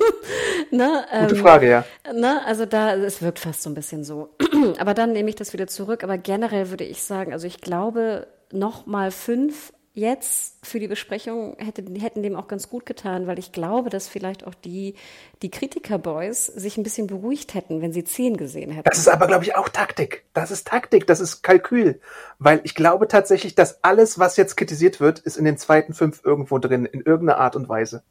ne? 0.70 1.04
Gute 1.22 1.34
ähm, 1.34 1.40
Frage, 1.42 1.68
ja. 1.68 1.84
Ne? 2.12 2.40
Also 2.46 2.66
da, 2.66 2.94
es 2.94 3.22
wirkt 3.22 3.38
fast 3.38 3.62
so 3.62 3.70
ein 3.70 3.74
bisschen 3.74 4.04
so. 4.04 4.30
Aber 4.78 4.94
dann 4.94 5.12
nehme 5.12 5.28
ich 5.28 5.36
das 5.36 5.52
wieder 5.52 5.66
zurück. 5.66 6.02
Aber 6.02 6.18
generell 6.18 6.70
würde 6.70 6.84
ich 6.84 7.02
sagen, 7.02 7.32
also 7.32 7.46
ich 7.46 7.60
glaube, 7.60 8.26
noch 8.52 8.86
mal 8.86 9.10
fünf 9.10 9.72
jetzt 9.98 10.56
für 10.62 10.78
die 10.80 10.88
Besprechung 10.88 11.56
hätte, 11.58 11.84
hätten 12.00 12.22
dem 12.22 12.36
auch 12.36 12.48
ganz 12.48 12.68
gut 12.68 12.86
getan, 12.86 13.26
weil 13.26 13.38
ich 13.38 13.52
glaube, 13.52 13.90
dass 13.90 14.08
vielleicht 14.08 14.46
auch 14.46 14.54
die, 14.54 14.94
die 15.42 15.50
Kritiker-Boys 15.50 16.46
sich 16.46 16.76
ein 16.76 16.82
bisschen 16.82 17.06
beruhigt 17.06 17.54
hätten, 17.54 17.82
wenn 17.82 17.92
sie 17.92 18.04
zehn 18.04 18.36
gesehen 18.36 18.70
hätten. 18.70 18.88
Das 18.88 18.98
ist 18.98 19.08
aber, 19.08 19.26
glaube 19.26 19.44
ich, 19.44 19.56
auch 19.56 19.68
Taktik. 19.68 20.24
Das 20.34 20.50
ist 20.50 20.68
Taktik, 20.68 21.06
das 21.06 21.20
ist 21.20 21.42
Kalkül. 21.42 22.00
Weil 22.38 22.60
ich 22.64 22.74
glaube 22.74 23.08
tatsächlich, 23.08 23.54
dass 23.54 23.82
alles, 23.82 24.18
was 24.18 24.36
jetzt 24.36 24.56
kritisiert 24.56 25.00
wird, 25.00 25.18
ist 25.20 25.36
in 25.36 25.44
den 25.44 25.58
zweiten 25.58 25.94
fünf 25.94 26.22
irgendwo 26.24 26.58
drin, 26.58 26.84
in 26.84 27.00
irgendeiner 27.00 27.40
Art 27.40 27.56
und 27.56 27.68
Weise. 27.68 28.02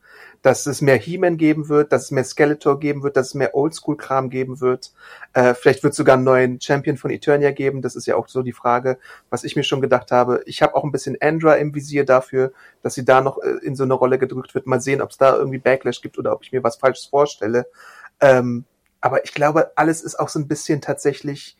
Dass 0.41 0.65
es 0.65 0.81
mehr 0.81 0.97
He-Man 0.97 1.37
geben 1.37 1.69
wird, 1.69 1.91
dass 1.91 2.05
es 2.05 2.11
mehr 2.11 2.23
Skeletor 2.23 2.79
geben 2.79 3.03
wird, 3.03 3.17
dass 3.17 3.27
es 3.27 3.33
mehr 3.33 3.55
Oldschool-Kram 3.55 4.29
geben 4.29 4.59
wird. 4.59 4.93
Äh, 5.33 5.53
vielleicht 5.53 5.83
wird 5.83 5.91
es 5.91 5.97
sogar 5.97 6.15
einen 6.15 6.25
neuen 6.25 6.61
Champion 6.61 6.97
von 6.97 7.11
Eternia 7.11 7.51
geben. 7.51 7.81
Das 7.81 7.95
ist 7.95 8.07
ja 8.07 8.15
auch 8.15 8.27
so 8.27 8.41
die 8.41 8.51
Frage, 8.51 8.97
was 9.29 9.43
ich 9.43 9.55
mir 9.55 9.63
schon 9.63 9.81
gedacht 9.81 10.11
habe. 10.11 10.41
Ich 10.45 10.61
habe 10.61 10.75
auch 10.75 10.83
ein 10.83 10.91
bisschen 10.91 11.17
Andra 11.21 11.55
im 11.55 11.71
anvisiere 11.77 12.05
dafür, 12.05 12.51
dass 12.81 12.95
sie 12.95 13.05
da 13.05 13.21
noch 13.21 13.37
äh, 13.39 13.57
in 13.63 13.75
so 13.75 13.83
eine 13.83 13.93
Rolle 13.93 14.17
gedrückt 14.17 14.55
wird. 14.55 14.65
Mal 14.65 14.81
sehen, 14.81 15.01
ob 15.01 15.11
es 15.11 15.17
da 15.17 15.35
irgendwie 15.35 15.59
Backlash 15.59 16.01
gibt 16.01 16.17
oder 16.17 16.33
ob 16.33 16.43
ich 16.43 16.51
mir 16.51 16.63
was 16.63 16.77
Falsches 16.77 17.05
vorstelle. 17.05 17.67
Ähm, 18.19 18.65
aber 18.99 19.23
ich 19.23 19.33
glaube, 19.33 19.71
alles 19.75 20.01
ist 20.01 20.19
auch 20.19 20.29
so 20.29 20.39
ein 20.39 20.47
bisschen 20.47 20.81
tatsächlich 20.81 21.57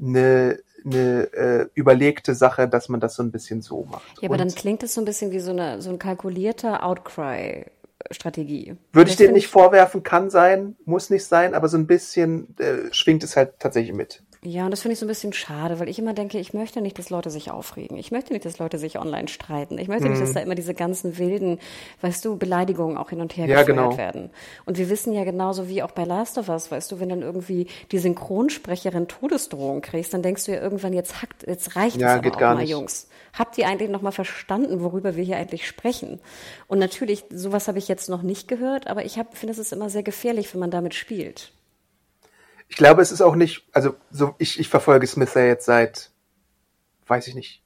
eine, 0.00 0.60
eine 0.84 1.32
äh, 1.32 1.66
überlegte 1.74 2.34
Sache, 2.34 2.68
dass 2.68 2.88
man 2.88 3.00
das 3.00 3.14
so 3.14 3.22
ein 3.22 3.30
bisschen 3.30 3.62
so 3.62 3.84
macht. 3.84 4.20
Ja, 4.20 4.28
aber 4.28 4.32
Und 4.32 4.38
dann 4.38 4.54
klingt 4.54 4.82
es 4.82 4.94
so 4.94 5.00
ein 5.00 5.04
bisschen 5.04 5.30
wie 5.30 5.40
so, 5.40 5.52
eine, 5.52 5.80
so 5.80 5.90
ein 5.90 5.98
kalkulierter 5.98 6.84
Outcry. 6.84 7.66
Strategie. 8.10 8.76
Würde 8.94 9.10
ich 9.10 9.16
dir 9.16 9.30
nicht 9.30 9.48
vorwerfen, 9.48 10.02
kann 10.02 10.30
sein, 10.30 10.74
muss 10.86 11.10
nicht 11.10 11.26
sein, 11.26 11.54
aber 11.54 11.68
so 11.68 11.76
ein 11.76 11.86
bisschen 11.86 12.56
äh, 12.58 12.92
schwingt 12.92 13.22
es 13.22 13.36
halt 13.36 13.60
tatsächlich 13.60 13.94
mit. 13.94 14.22
Ja, 14.42 14.64
und 14.64 14.70
das 14.70 14.80
finde 14.80 14.94
ich 14.94 14.98
so 14.98 15.04
ein 15.04 15.08
bisschen 15.08 15.34
schade, 15.34 15.78
weil 15.80 15.88
ich 15.90 15.98
immer 15.98 16.14
denke, 16.14 16.38
ich 16.38 16.54
möchte 16.54 16.80
nicht, 16.80 16.98
dass 16.98 17.10
Leute 17.10 17.28
sich 17.28 17.50
aufregen. 17.50 17.98
Ich 17.98 18.10
möchte 18.10 18.32
nicht, 18.32 18.46
dass 18.46 18.58
Leute 18.58 18.78
sich 18.78 18.98
online 18.98 19.28
streiten. 19.28 19.76
Ich 19.76 19.86
möchte 19.86 20.04
mhm. 20.04 20.12
nicht, 20.12 20.22
dass 20.22 20.30
mhm. 20.30 20.34
da 20.34 20.40
immer 20.40 20.54
diese 20.54 20.72
ganzen 20.72 21.18
wilden, 21.18 21.58
weißt 22.00 22.24
du, 22.24 22.38
Beleidigungen 22.38 22.96
auch 22.96 23.10
hin 23.10 23.20
und 23.20 23.36
her 23.36 23.46
ja, 23.46 23.64
genau. 23.64 23.98
werden. 23.98 24.30
Und 24.64 24.78
wir 24.78 24.88
wissen 24.88 25.12
ja 25.12 25.24
genauso 25.24 25.68
wie 25.68 25.82
auch 25.82 25.90
bei 25.90 26.04
Last 26.04 26.38
of 26.38 26.48
Us, 26.48 26.70
weißt 26.70 26.90
du, 26.90 27.00
wenn 27.00 27.10
dann 27.10 27.20
irgendwie 27.20 27.66
die 27.92 27.98
Synchronsprecherin 27.98 29.08
Todesdrohung 29.08 29.82
kriegst, 29.82 30.14
dann 30.14 30.22
denkst 30.22 30.46
du 30.46 30.52
ja 30.52 30.62
irgendwann, 30.62 30.94
jetzt 30.94 31.20
hackt, 31.20 31.46
jetzt 31.46 31.76
reicht 31.76 32.00
ja, 32.00 32.16
es 32.16 32.24
aber 32.24 32.34
auch 32.34 32.40
mal, 32.40 32.56
nicht. 32.56 32.70
Jungs. 32.70 33.08
Habt 33.38 33.58
ihr 33.58 33.68
eigentlich 33.68 33.90
noch 33.90 34.00
mal 34.00 34.10
verstanden, 34.10 34.80
worüber 34.80 35.16
wir 35.16 35.22
hier 35.22 35.36
eigentlich 35.36 35.66
sprechen? 35.66 36.18
Und 36.66 36.78
natürlich, 36.78 37.24
sowas 37.28 37.68
habe 37.68 37.76
ich 37.76 37.88
jetzt 37.88 38.08
noch 38.08 38.22
nicht 38.22 38.48
gehört, 38.48 38.86
aber 38.86 39.04
ich 39.04 39.20
finde, 39.34 39.52
es 39.52 39.58
ist 39.58 39.74
immer 39.74 39.90
sehr 39.90 40.02
gefährlich, 40.02 40.54
wenn 40.54 40.60
man 40.60 40.70
damit 40.70 40.94
spielt 40.94 41.52
ich 42.70 42.76
glaube, 42.76 43.02
es 43.02 43.10
ist 43.10 43.20
auch 43.20 43.34
nicht, 43.34 43.66
also 43.72 43.96
so 44.12 44.36
ich, 44.38 44.60
ich 44.60 44.68
verfolge 44.68 45.06
Smith 45.06 45.34
ja 45.34 45.42
jetzt 45.42 45.66
seit, 45.66 46.12
weiß 47.08 47.26
ich 47.26 47.34
nicht, 47.34 47.64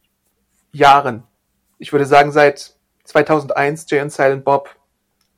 Jahren. 0.72 1.24
Ich 1.78 1.92
würde 1.92 2.07
sagen 2.07 2.32
seit 2.32 2.74
2001 3.05 3.84
Jay 3.90 4.00
und 4.00 4.11
Silent 4.11 4.46
Bob 4.46 4.74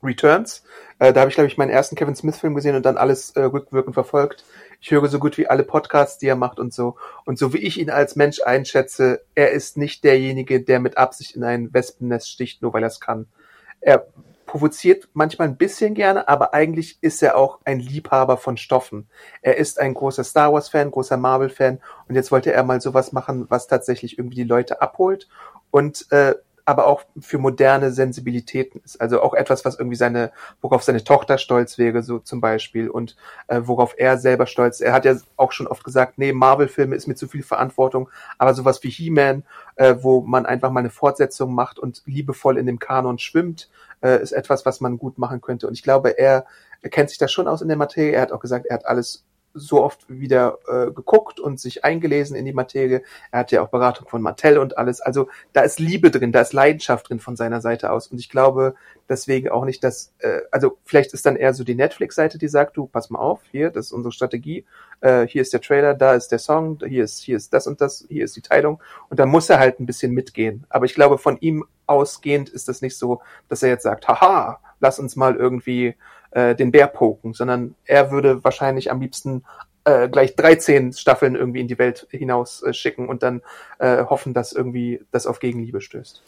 Returns. 0.01 0.63
Äh, 0.99 1.11
da 1.11 1.19
habe 1.19 1.29
ich, 1.29 1.35
glaube 1.35 1.49
ich, 1.49 1.57
meinen 1.57 1.69
ersten 1.69 1.97
Kevin 1.97 2.15
Smith-Film 2.15 2.55
gesehen 2.55 2.77
und 2.77 2.85
dann 2.85 2.95
alles 2.95 3.31
äh, 3.31 3.41
rückwirkend 3.41 3.93
verfolgt. 3.93 4.45
Ich 4.79 4.91
höre 4.91 5.09
so 5.09 5.19
gut 5.19 5.37
wie 5.37 5.47
alle 5.47 5.63
Podcasts, 5.63 6.17
die 6.17 6.27
er 6.27 6.37
macht 6.37 6.59
und 6.59 6.73
so. 6.73 6.95
Und 7.25 7.37
so 7.37 7.51
wie 7.53 7.57
ich 7.57 7.77
ihn 7.77 7.89
als 7.89 8.15
Mensch 8.15 8.41
einschätze, 8.41 9.25
er 9.35 9.51
ist 9.51 9.75
nicht 9.75 10.05
derjenige, 10.05 10.63
der 10.63 10.79
mit 10.79 10.97
Absicht 10.97 11.35
in 11.35 11.43
ein 11.43 11.73
Wespennest 11.73 12.29
sticht, 12.29 12.61
nur 12.61 12.71
weil 12.71 12.83
er 12.83 12.87
es 12.87 13.01
kann. 13.01 13.27
Er 13.81 14.07
provoziert 14.47 15.09
manchmal 15.13 15.49
ein 15.49 15.57
bisschen 15.57 15.93
gerne, 15.93 16.27
aber 16.27 16.53
eigentlich 16.53 16.97
ist 17.01 17.21
er 17.21 17.37
auch 17.37 17.59
ein 17.65 17.79
Liebhaber 17.79 18.37
von 18.37 18.57
Stoffen. 18.57 19.07
Er 19.41 19.57
ist 19.57 19.79
ein 19.79 19.93
großer 19.93 20.23
Star 20.23 20.51
Wars 20.51 20.69
Fan, 20.69 20.89
großer 20.89 21.17
Marvel 21.17 21.49
Fan 21.49 21.79
und 22.07 22.15
jetzt 22.15 22.31
wollte 22.31 22.51
er 22.51 22.63
mal 22.63 22.81
sowas 22.81 23.11
machen, 23.11 23.45
was 23.49 23.67
tatsächlich 23.67 24.17
irgendwie 24.17 24.37
die 24.37 24.43
Leute 24.43 24.81
abholt 24.81 25.27
und 25.69 26.11
äh, 26.11 26.33
aber 26.67 26.85
auch 26.85 27.03
für 27.21 27.37
moderne 27.37 27.91
Sensibilitäten 27.91 28.81
ist. 28.83 28.99
Also 28.99 29.21
auch 29.21 29.33
etwas, 29.33 29.63
was 29.63 29.79
irgendwie 29.79 29.95
seine, 29.95 30.33
worauf 30.59 30.83
seine 30.83 31.01
Tochter 31.01 31.37
stolz 31.37 31.77
wäre, 31.77 32.03
so 32.03 32.19
zum 32.19 32.41
Beispiel, 32.41 32.89
und 32.89 33.15
äh, 33.47 33.61
worauf 33.63 33.95
er 33.97 34.17
selber 34.17 34.47
stolz. 34.47 34.81
Er 34.81 34.91
hat 34.91 35.05
ja 35.05 35.15
auch 35.37 35.53
schon 35.53 35.67
oft 35.67 35.85
gesagt, 35.85 36.17
nee, 36.17 36.33
Marvel-Filme 36.33 36.93
ist 36.93 37.07
mir 37.07 37.15
zu 37.15 37.29
viel 37.29 37.41
Verantwortung, 37.41 38.09
aber 38.37 38.53
sowas 38.53 38.83
wie 38.83 38.89
He-Man, 38.89 39.45
äh, 39.77 39.95
wo 40.01 40.19
man 40.19 40.45
einfach 40.45 40.69
mal 40.69 40.81
eine 40.81 40.89
Fortsetzung 40.89 41.55
macht 41.55 41.79
und 41.79 42.01
liebevoll 42.05 42.57
in 42.57 42.65
dem 42.65 42.79
Kanon 42.79 43.17
schwimmt, 43.17 43.69
äh, 44.01 44.21
ist 44.21 44.31
etwas, 44.31 44.65
was 44.65 44.81
man 44.81 44.97
gut 44.97 45.17
machen 45.17 45.41
könnte. 45.41 45.67
Und 45.67 45.73
ich 45.73 45.83
glaube, 45.83 46.17
er, 46.17 46.45
kennt 46.89 47.09
sich 47.09 47.17
da 47.17 47.27
schon 47.27 47.47
aus 47.47 47.61
in 47.61 47.67
der 47.67 47.77
Materie. 47.77 48.13
Er 48.13 48.21
hat 48.21 48.31
auch 48.31 48.39
gesagt, 48.39 48.65
er 48.65 48.75
hat 48.75 48.85
alles 48.85 49.25
so 49.57 49.83
oft 49.83 50.05
wieder 50.07 50.59
äh, 50.67 50.91
geguckt 50.91 51.39
und 51.39 51.59
sich 51.59 51.83
eingelesen 51.83 52.35
in 52.35 52.45
die 52.45 52.53
Materie. 52.53 53.01
Er 53.31 53.39
hat 53.39 53.51
ja 53.51 53.61
auch 53.61 53.69
Beratung 53.69 54.07
von 54.07 54.21
Mattel 54.21 54.57
und 54.57 54.77
alles. 54.77 55.01
Also 55.01 55.27
da 55.53 55.61
ist 55.61 55.79
Liebe 55.79 56.11
drin, 56.11 56.31
da 56.31 56.41
ist 56.41 56.53
Leidenschaft 56.53 57.09
drin 57.09 57.19
von 57.19 57.35
seiner 57.35 57.61
Seite 57.61 57.91
aus. 57.91 58.07
Und 58.07 58.19
ich 58.19 58.29
glaube 58.29 58.75
deswegen 59.09 59.49
auch 59.49 59.65
nicht, 59.65 59.83
dass, 59.83 60.13
äh, 60.19 60.41
also 60.51 60.77
vielleicht 60.83 61.13
ist 61.13 61.25
dann 61.25 61.35
eher 61.35 61.53
so 61.53 61.63
die 61.63 61.75
Netflix-Seite, 61.75 62.37
die 62.37 62.47
sagt, 62.47 62.77
du, 62.77 62.87
pass 62.87 63.09
mal 63.09 63.19
auf, 63.19 63.41
hier, 63.51 63.69
das 63.69 63.87
ist 63.87 63.91
unsere 63.91 64.11
Strategie, 64.11 64.65
äh, 65.01 65.25
hier 65.27 65.41
ist 65.41 65.53
der 65.53 65.61
Trailer, 65.61 65.93
da 65.93 66.13
ist 66.13 66.29
der 66.29 66.39
Song, 66.39 66.79
hier 66.85 67.03
ist, 67.03 67.19
hier 67.19 67.37
ist 67.37 67.53
das 67.53 67.67
und 67.67 67.81
das, 67.81 68.05
hier 68.09 68.25
ist 68.25 68.35
die 68.35 68.41
Teilung. 68.41 68.81
Und 69.09 69.19
da 69.19 69.25
muss 69.25 69.49
er 69.49 69.59
halt 69.59 69.79
ein 69.79 69.85
bisschen 69.85 70.11
mitgehen. 70.13 70.65
Aber 70.69 70.85
ich 70.85 70.93
glaube, 70.93 71.17
von 71.17 71.37
ihm 71.39 71.65
ausgehend 71.85 72.49
ist 72.49 72.67
das 72.67 72.81
nicht 72.81 72.97
so, 72.97 73.21
dass 73.49 73.63
er 73.63 73.69
jetzt 73.69 73.83
sagt, 73.83 74.07
haha, 74.07 74.59
lass 74.79 74.99
uns 74.99 75.15
mal 75.15 75.35
irgendwie 75.35 75.95
äh, 76.37 76.55
den 76.55 76.69
Bär 76.69 76.85
poken, 76.85 77.33
sondern 77.33 77.73
er 77.85 78.11
würde 78.11 78.43
wahrscheinlich 78.43 78.91
am 78.91 79.01
liebsten 79.01 79.43
äh, 79.85 80.07
gleich 80.07 80.35
13 80.35 80.93
Staffeln 80.93 81.35
irgendwie 81.35 81.61
in 81.61 81.67
die 81.67 81.79
Welt 81.79 82.07
hinaus 82.11 82.61
äh, 82.61 82.73
schicken 82.73 83.09
und 83.09 83.23
dann 83.23 83.41
äh, 83.79 84.03
hoffen, 84.03 84.35
dass 84.35 84.53
irgendwie 84.53 85.01
das 85.11 85.25
auf 85.25 85.39
Gegenliebe 85.39 85.81
stößt. 85.81 86.21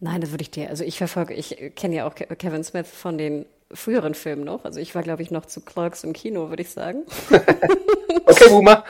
Nein, 0.00 0.20
das 0.20 0.32
würde 0.32 0.42
ich 0.42 0.50
dir. 0.50 0.68
Also 0.68 0.84
ich 0.84 0.98
verfolge, 0.98 1.32
ich 1.32 1.72
kenne 1.76 1.94
ja 1.94 2.06
auch 2.06 2.14
Kevin 2.14 2.62
Smith 2.62 2.90
von 2.90 3.16
den 3.16 3.46
früheren 3.72 4.14
Filmen 4.14 4.44
noch. 4.44 4.66
Also 4.66 4.80
ich 4.80 4.94
war, 4.94 5.02
glaube 5.02 5.22
ich, 5.22 5.30
noch 5.30 5.46
zu 5.46 5.62
Clerks 5.62 6.04
im 6.04 6.12
Kino, 6.12 6.50
würde 6.50 6.60
ich 6.60 6.68
sagen. 6.68 7.04
okay, 8.26 8.48
Boomer. 8.50 8.84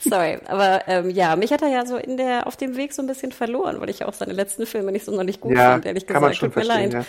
Sorry, 0.00 0.38
aber 0.46 0.88
ähm, 0.88 1.10
ja, 1.10 1.36
mich 1.36 1.52
hat 1.52 1.62
er 1.62 1.68
ja 1.68 1.86
so 1.86 1.98
in 1.98 2.16
der 2.16 2.48
auf 2.48 2.56
dem 2.56 2.76
Weg 2.76 2.94
so 2.94 3.02
ein 3.02 3.06
bisschen 3.06 3.30
verloren, 3.30 3.80
weil 3.80 3.90
ich 3.90 4.04
auch 4.04 4.14
seine 4.14 4.32
letzten 4.32 4.66
Filme 4.66 4.90
nicht 4.90 5.04
sonderlich 5.04 5.40
gut 5.40 5.52
ja, 5.52 5.70
fand, 5.70 5.86
ehrlich 5.86 6.06
gesagt. 6.06 6.14
Kann 6.14 6.22
man 6.22 6.34
schon 6.34 6.52
Tut 6.52 6.56
mir 6.56 6.68
leid. 6.68 6.92
Ja. 6.94 7.04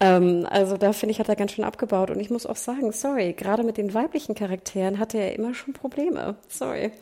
Ähm, 0.00 0.46
also 0.50 0.76
da 0.76 0.92
finde 0.92 1.12
ich, 1.12 1.20
hat 1.20 1.28
er 1.28 1.36
ganz 1.36 1.52
schön 1.52 1.64
abgebaut. 1.64 2.10
Und 2.10 2.20
ich 2.20 2.30
muss 2.30 2.46
auch 2.46 2.56
sagen, 2.56 2.92
sorry, 2.92 3.32
gerade 3.32 3.62
mit 3.62 3.76
den 3.76 3.94
weiblichen 3.94 4.34
Charakteren 4.34 4.98
hatte 4.98 5.18
er 5.18 5.34
immer 5.34 5.54
schon 5.54 5.72
Probleme. 5.72 6.36
Sorry. 6.48 6.92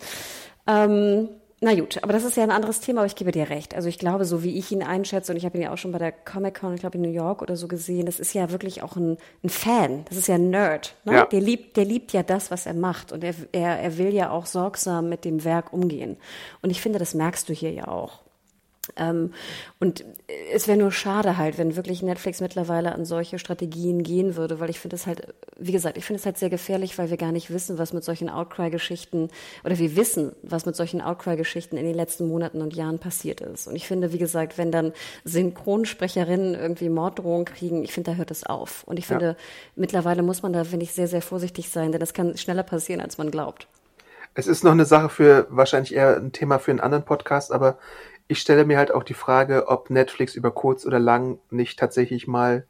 Ähm, 0.66 1.28
na 1.64 1.76
gut, 1.76 2.03
aber 2.03 2.12
das 2.12 2.24
ist 2.24 2.36
ja 2.36 2.43
ein 2.43 2.51
anderes 2.51 2.80
Thema, 2.80 3.03
aber 3.03 3.07
ich 3.07 3.14
gebe 3.14 3.30
dir 3.30 3.49
recht. 3.49 3.76
Also 3.76 3.88
ich 3.88 4.01
glaube, 4.01 4.24
so 4.24 4.43
wie 4.43 4.59
ich 4.59 4.72
ihn 4.72 4.82
einschätze, 4.82 5.30
und 5.30 5.38
ich 5.38 5.45
habe 5.45 5.57
ihn 5.57 5.62
ja 5.62 5.72
auch 5.72 5.78
schon 5.78 5.93
bei 5.93 5.99
der 5.99 6.11
Comic-Con, 6.11 6.74
ich 6.74 6.80
glaube 6.80 6.99
in 6.99 7.03
New 7.03 7.12
York 7.12 7.40
oder 7.40 7.55
so 7.55 7.68
gesehen, 7.68 8.05
das 8.05 8.18
ist 8.18 8.32
ja 8.34 8.51
wirklich 8.51 8.82
auch 8.82 8.97
ein, 8.97 9.16
ein 9.45 9.49
Fan. 9.49 10.05
Das 10.09 10.18
ist 10.18 10.26
ja 10.26 10.34
ein 10.34 10.51
Nerd. 10.51 10.97
Ne? 11.05 11.12
Ja. 11.12 11.26
Der, 11.26 11.40
liebt, 11.40 11.76
der 11.76 11.84
liebt 11.84 12.12
ja 12.12 12.24
das, 12.24 12.51
was 12.51 12.66
er 12.66 12.74
macht. 12.74 13.12
Und 13.12 13.22
er, 13.22 13.34
er, 13.53 13.78
er 13.78 13.97
will 13.97 14.12
ja 14.12 14.30
auch 14.30 14.47
sorgsam 14.47 15.09
mit 15.09 15.24
dem 15.24 15.45
Werk 15.45 15.72
umgehen. 15.72 16.16
Und 16.62 16.70
ich 16.70 16.80
finde, 16.80 16.99
das 16.99 17.14
merkst 17.14 17.49
du 17.49 17.53
hier 17.53 17.70
ja 17.70 17.86
auch. 17.86 18.22
Ähm, 18.97 19.32
und 19.80 20.05
es 20.53 20.68
wäre 20.68 20.78
nur 20.78 20.93
schade 20.93 21.36
halt, 21.36 21.59
wenn 21.59 21.76
wirklich 21.76 22.03
Netflix 22.03 22.40
mittlerweile 22.40 22.93
an 22.93 23.05
solche 23.05 23.38
Strategien 23.38 24.03
gehen 24.03 24.36
würde, 24.36 24.61
weil 24.61 24.70
ich 24.70 24.80
finde 24.80 24.97
es 24.97 25.07
halt, 25.07 25.34
wie 25.59 25.72
gesagt, 25.72 25.97
ich 25.97 26.05
finde 26.05 26.20
es 26.20 26.26
halt 26.26 26.38
sehr 26.38 26.51
gefährlich, 26.51 26.99
weil 26.99 27.11
wir 27.11 27.16
gar 27.16 27.32
nicht 27.32 27.51
wissen, 27.51 27.78
was 27.78 27.93
mit 27.93 28.05
solchen 28.05 28.28
Outcry-Geschichten 28.28 29.28
oder 29.64 29.78
wir 29.78 29.97
wissen, 29.97 30.32
was 30.43 30.66
mit 30.66 30.76
solchen 30.76 31.01
Outcry-Geschichten 31.01 31.76
in 31.76 31.84
den 31.84 31.95
letzten 31.95 32.28
Monaten 32.28 32.62
und 32.62 32.74
Jahren 32.74 32.99
passiert 32.99 33.40
ist. 33.40 33.66
Und 33.66 33.76
ich 33.76 33.86
finde, 33.86 34.12
wie 34.12 34.18
gesagt, 34.18 34.59
wenn 34.59 34.70
dann 34.70 34.93
Synchronsprecherinnen 35.24 36.55
irgendwie 36.55 36.88
Morddrohungen 36.88 37.45
kriegen, 37.45 37.82
ich 37.84 37.93
finde, 37.93 38.12
da 38.12 38.16
hört 38.16 38.30
es 38.30 38.45
auf. 38.45 38.84
Und 38.84 38.99
ich 38.99 39.07
finde, 39.07 39.26
ja. 39.26 39.36
mittlerweile 39.76 40.22
muss 40.22 40.43
man 40.43 40.53
da, 40.53 40.64
finde 40.64 40.84
ich, 40.84 40.93
sehr, 40.93 41.09
sehr 41.09 41.22
vorsichtig 41.22 41.70
sein, 41.70 41.93
denn 41.93 42.01
das 42.01 42.14
kann 42.14 42.36
schneller 42.36 42.62
passieren, 42.62 43.01
als 43.01 43.18
man 43.18 43.30
glaubt. 43.30 43.68
Es 44.34 44.47
ist 44.47 44.64
noch 44.64 44.72
eine 44.72 44.86
Sache 44.86 45.11
für 45.11 45.47
wahrscheinlich 45.51 45.95
eher 45.95 46.16
ein 46.16 46.32
Thema 46.32 46.59
für 46.59 46.70
einen 46.70 46.80
anderen 46.80 47.05
Podcast, 47.05 47.53
aber 47.53 47.76
ich 48.33 48.41
stelle 48.41 48.64
mir 48.64 48.78
halt 48.78 48.93
auch 48.93 49.05
die 49.05 49.12
Frage, 49.12 49.68
ob 49.68 49.91
Netflix 49.91 50.35
über 50.35 50.51
kurz 50.51 50.87
oder 50.87 50.99
lang 50.99 51.39
nicht 51.51 51.78
tatsächlich 51.78 52.26
mal 52.26 52.66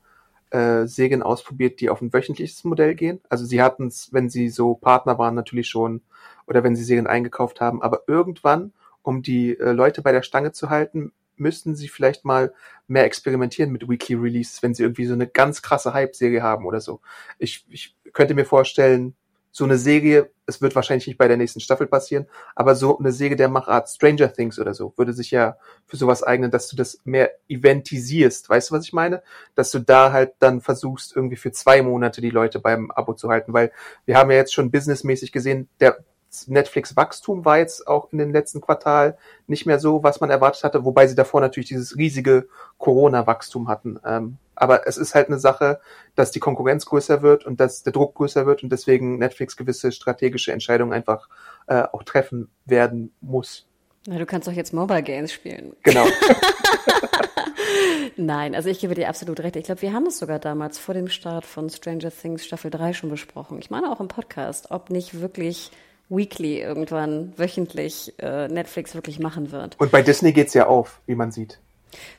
äh, 0.51 0.87
Serien 0.87 1.23
ausprobiert, 1.23 1.81
die 1.81 1.89
auf 1.89 2.03
ein 2.03 2.13
wöchentliches 2.13 2.65
Modell 2.65 2.97
gehen. 2.97 3.21
Also 3.29 3.45
sie 3.45 3.63
hatten 3.63 3.87
es, 3.87 4.13
wenn 4.13 4.29
sie 4.29 4.49
so 4.49 4.75
Partner 4.75 5.19
waren, 5.19 5.37
natürlich 5.37 5.69
schon 5.69 6.03
oder 6.49 6.65
wenn 6.65 6.75
sie 6.75 6.83
Serien 6.83 7.07
eingekauft 7.07 7.61
haben, 7.61 7.81
aber 7.81 8.03
irgendwann, 8.09 8.73
um 9.03 9.23
die 9.23 9.57
äh, 9.57 9.71
Leute 9.71 10.03
bei 10.03 10.11
der 10.11 10.23
Stange 10.23 10.51
zu 10.51 10.69
halten, 10.69 11.13
müssten 11.37 11.77
sie 11.77 11.87
vielleicht 11.87 12.25
mal 12.25 12.53
mehr 12.89 13.05
experimentieren 13.05 13.71
mit 13.71 13.89
Weekly 13.89 14.17
Releases, 14.17 14.65
wenn 14.65 14.75
sie 14.75 14.83
irgendwie 14.83 15.07
so 15.07 15.15
eine 15.15 15.29
ganz 15.29 15.63
krasse 15.63 15.95
Hype-Serie 15.95 16.43
haben 16.43 16.67
oder 16.67 16.81
so. 16.81 17.01
Ich, 17.39 17.65
ich 17.71 17.95
könnte 18.13 18.35
mir 18.35 18.47
vorstellen, 18.47 19.15
so 19.55 19.65
eine 19.65 19.77
Serie, 19.77 20.31
es 20.47 20.63
wird 20.63 20.75
wahrscheinlich 20.75 21.07
nicht 21.07 21.19
bei 21.19 21.29
der 21.29 21.37
nächsten 21.37 21.61
Staffel 21.61 21.87
passieren, 21.87 22.27
aber 22.57 22.75
so 22.75 22.99
eine 22.99 23.13
Serie 23.13 23.37
der 23.37 23.49
Machart 23.49 23.89
Stranger 23.89 24.33
Things 24.33 24.59
oder 24.59 24.73
so 24.73 24.95
würde 24.97 25.13
sich 25.13 25.31
ja 25.31 25.57
für 25.87 25.99
sowas 25.99 26.23
eignen, 26.23 26.51
dass 26.51 26.69
du 26.69 26.77
das 26.77 27.01
mehr 27.05 27.31
eventisierst. 27.49 28.49
Weißt 28.49 28.71
du, 28.71 28.75
was 28.75 28.85
ich 28.85 28.95
meine? 28.95 29.23
Dass 29.55 29.71
du 29.71 29.79
da 29.79 30.11
halt 30.11 30.33
dann 30.39 30.63
versuchst, 30.63 31.15
irgendwie 31.15 31.37
für 31.37 31.53
zwei 31.53 31.83
Monate 31.83 32.23
die 32.23 32.31
Leute 32.31 32.61
beim 32.61 32.91
Abo 32.91 33.13
zu 33.13 33.29
halten, 33.29 33.53
weil 33.53 33.73
wir 34.07 34.17
haben 34.17 34.31
ja 34.31 34.39
jetzt 34.39 34.55
schon 34.55 34.71
businessmäßig 34.71 35.33
gesehen, 35.33 35.69
der 35.81 35.99
Netflix-Wachstum 36.47 37.45
war 37.45 37.59
jetzt 37.59 37.87
auch 37.87 38.11
in 38.11 38.17
den 38.17 38.33
letzten 38.33 38.63
Quartal 38.63 39.19
nicht 39.47 39.67
mehr 39.67 39.79
so, 39.79 40.03
was 40.03 40.21
man 40.21 40.31
erwartet 40.31 40.65
hatte, 40.65 40.85
wobei 40.85 41.07
sie 41.07 41.15
davor 41.15 41.43
natürlich 41.43 41.69
dieses 41.69 41.97
riesige 41.99 42.49
Corona-Wachstum 42.79 43.69
hatten. 43.69 44.01
Ähm, 44.05 44.39
aber 44.63 44.87
es 44.87 44.97
ist 44.97 45.17
halt 45.17 45.27
eine 45.27 45.41
Sache, 45.41 45.81
dass 46.15 46.31
die 46.31 46.39
Konkurrenz 46.39 46.87
größer 46.87 47.21
wird 47.21 47.45
und 47.45 47.59
dass 47.59 47.83
der 47.83 47.93
Druck 47.93 48.15
größer 48.15 48.47
wird 48.47 48.63
und 48.63 48.71
deswegen 48.71 49.19
Netflix 49.19 49.57
gewisse 49.57 49.91
strategische 49.91 50.53
Entscheidungen 50.53 50.93
einfach 50.93 51.29
äh, 51.67 51.83
auch 51.91 52.05
treffen 52.05 52.49
werden 52.65 53.13
muss. 53.21 53.67
Na, 54.07 54.19
du 54.19 54.25
kannst 54.25 54.47
doch 54.47 54.53
jetzt 54.53 54.73
Mobile 54.73 55.03
Games 55.03 55.33
spielen. 55.33 55.75
Genau. 55.83 56.07
Nein, 58.17 58.55
also 58.55 58.69
ich 58.69 58.79
gebe 58.79 58.95
dir 58.95 59.09
absolut 59.09 59.41
recht. 59.41 59.57
Ich 59.57 59.65
glaube, 59.65 59.83
wir 59.83 59.93
haben 59.93 60.07
es 60.07 60.19
sogar 60.19 60.39
damals 60.39 60.79
vor 60.79 60.95
dem 60.95 61.09
Start 61.09 61.45
von 61.45 61.69
Stranger 61.69 62.13
Things 62.13 62.45
Staffel 62.45 62.71
3 62.71 62.93
schon 62.93 63.11
besprochen. 63.11 63.59
Ich 63.59 63.69
meine 63.69 63.91
auch 63.91 63.99
im 63.99 64.07
Podcast, 64.07 64.71
ob 64.71 64.91
nicht 64.91 65.21
wirklich 65.21 65.73
weekly 66.09 66.61
irgendwann, 66.61 67.33
wöchentlich 67.37 68.15
äh, 68.21 68.47
Netflix 68.47 68.95
wirklich 68.95 69.19
machen 69.19 69.51
wird. 69.51 69.75
Und 69.81 69.91
bei 69.91 70.03
Disney 70.03 70.33
geht's 70.33 70.55
ja 70.55 70.67
auf, 70.67 71.01
wie 71.07 71.17
man 71.17 71.33
sieht. 71.33 71.59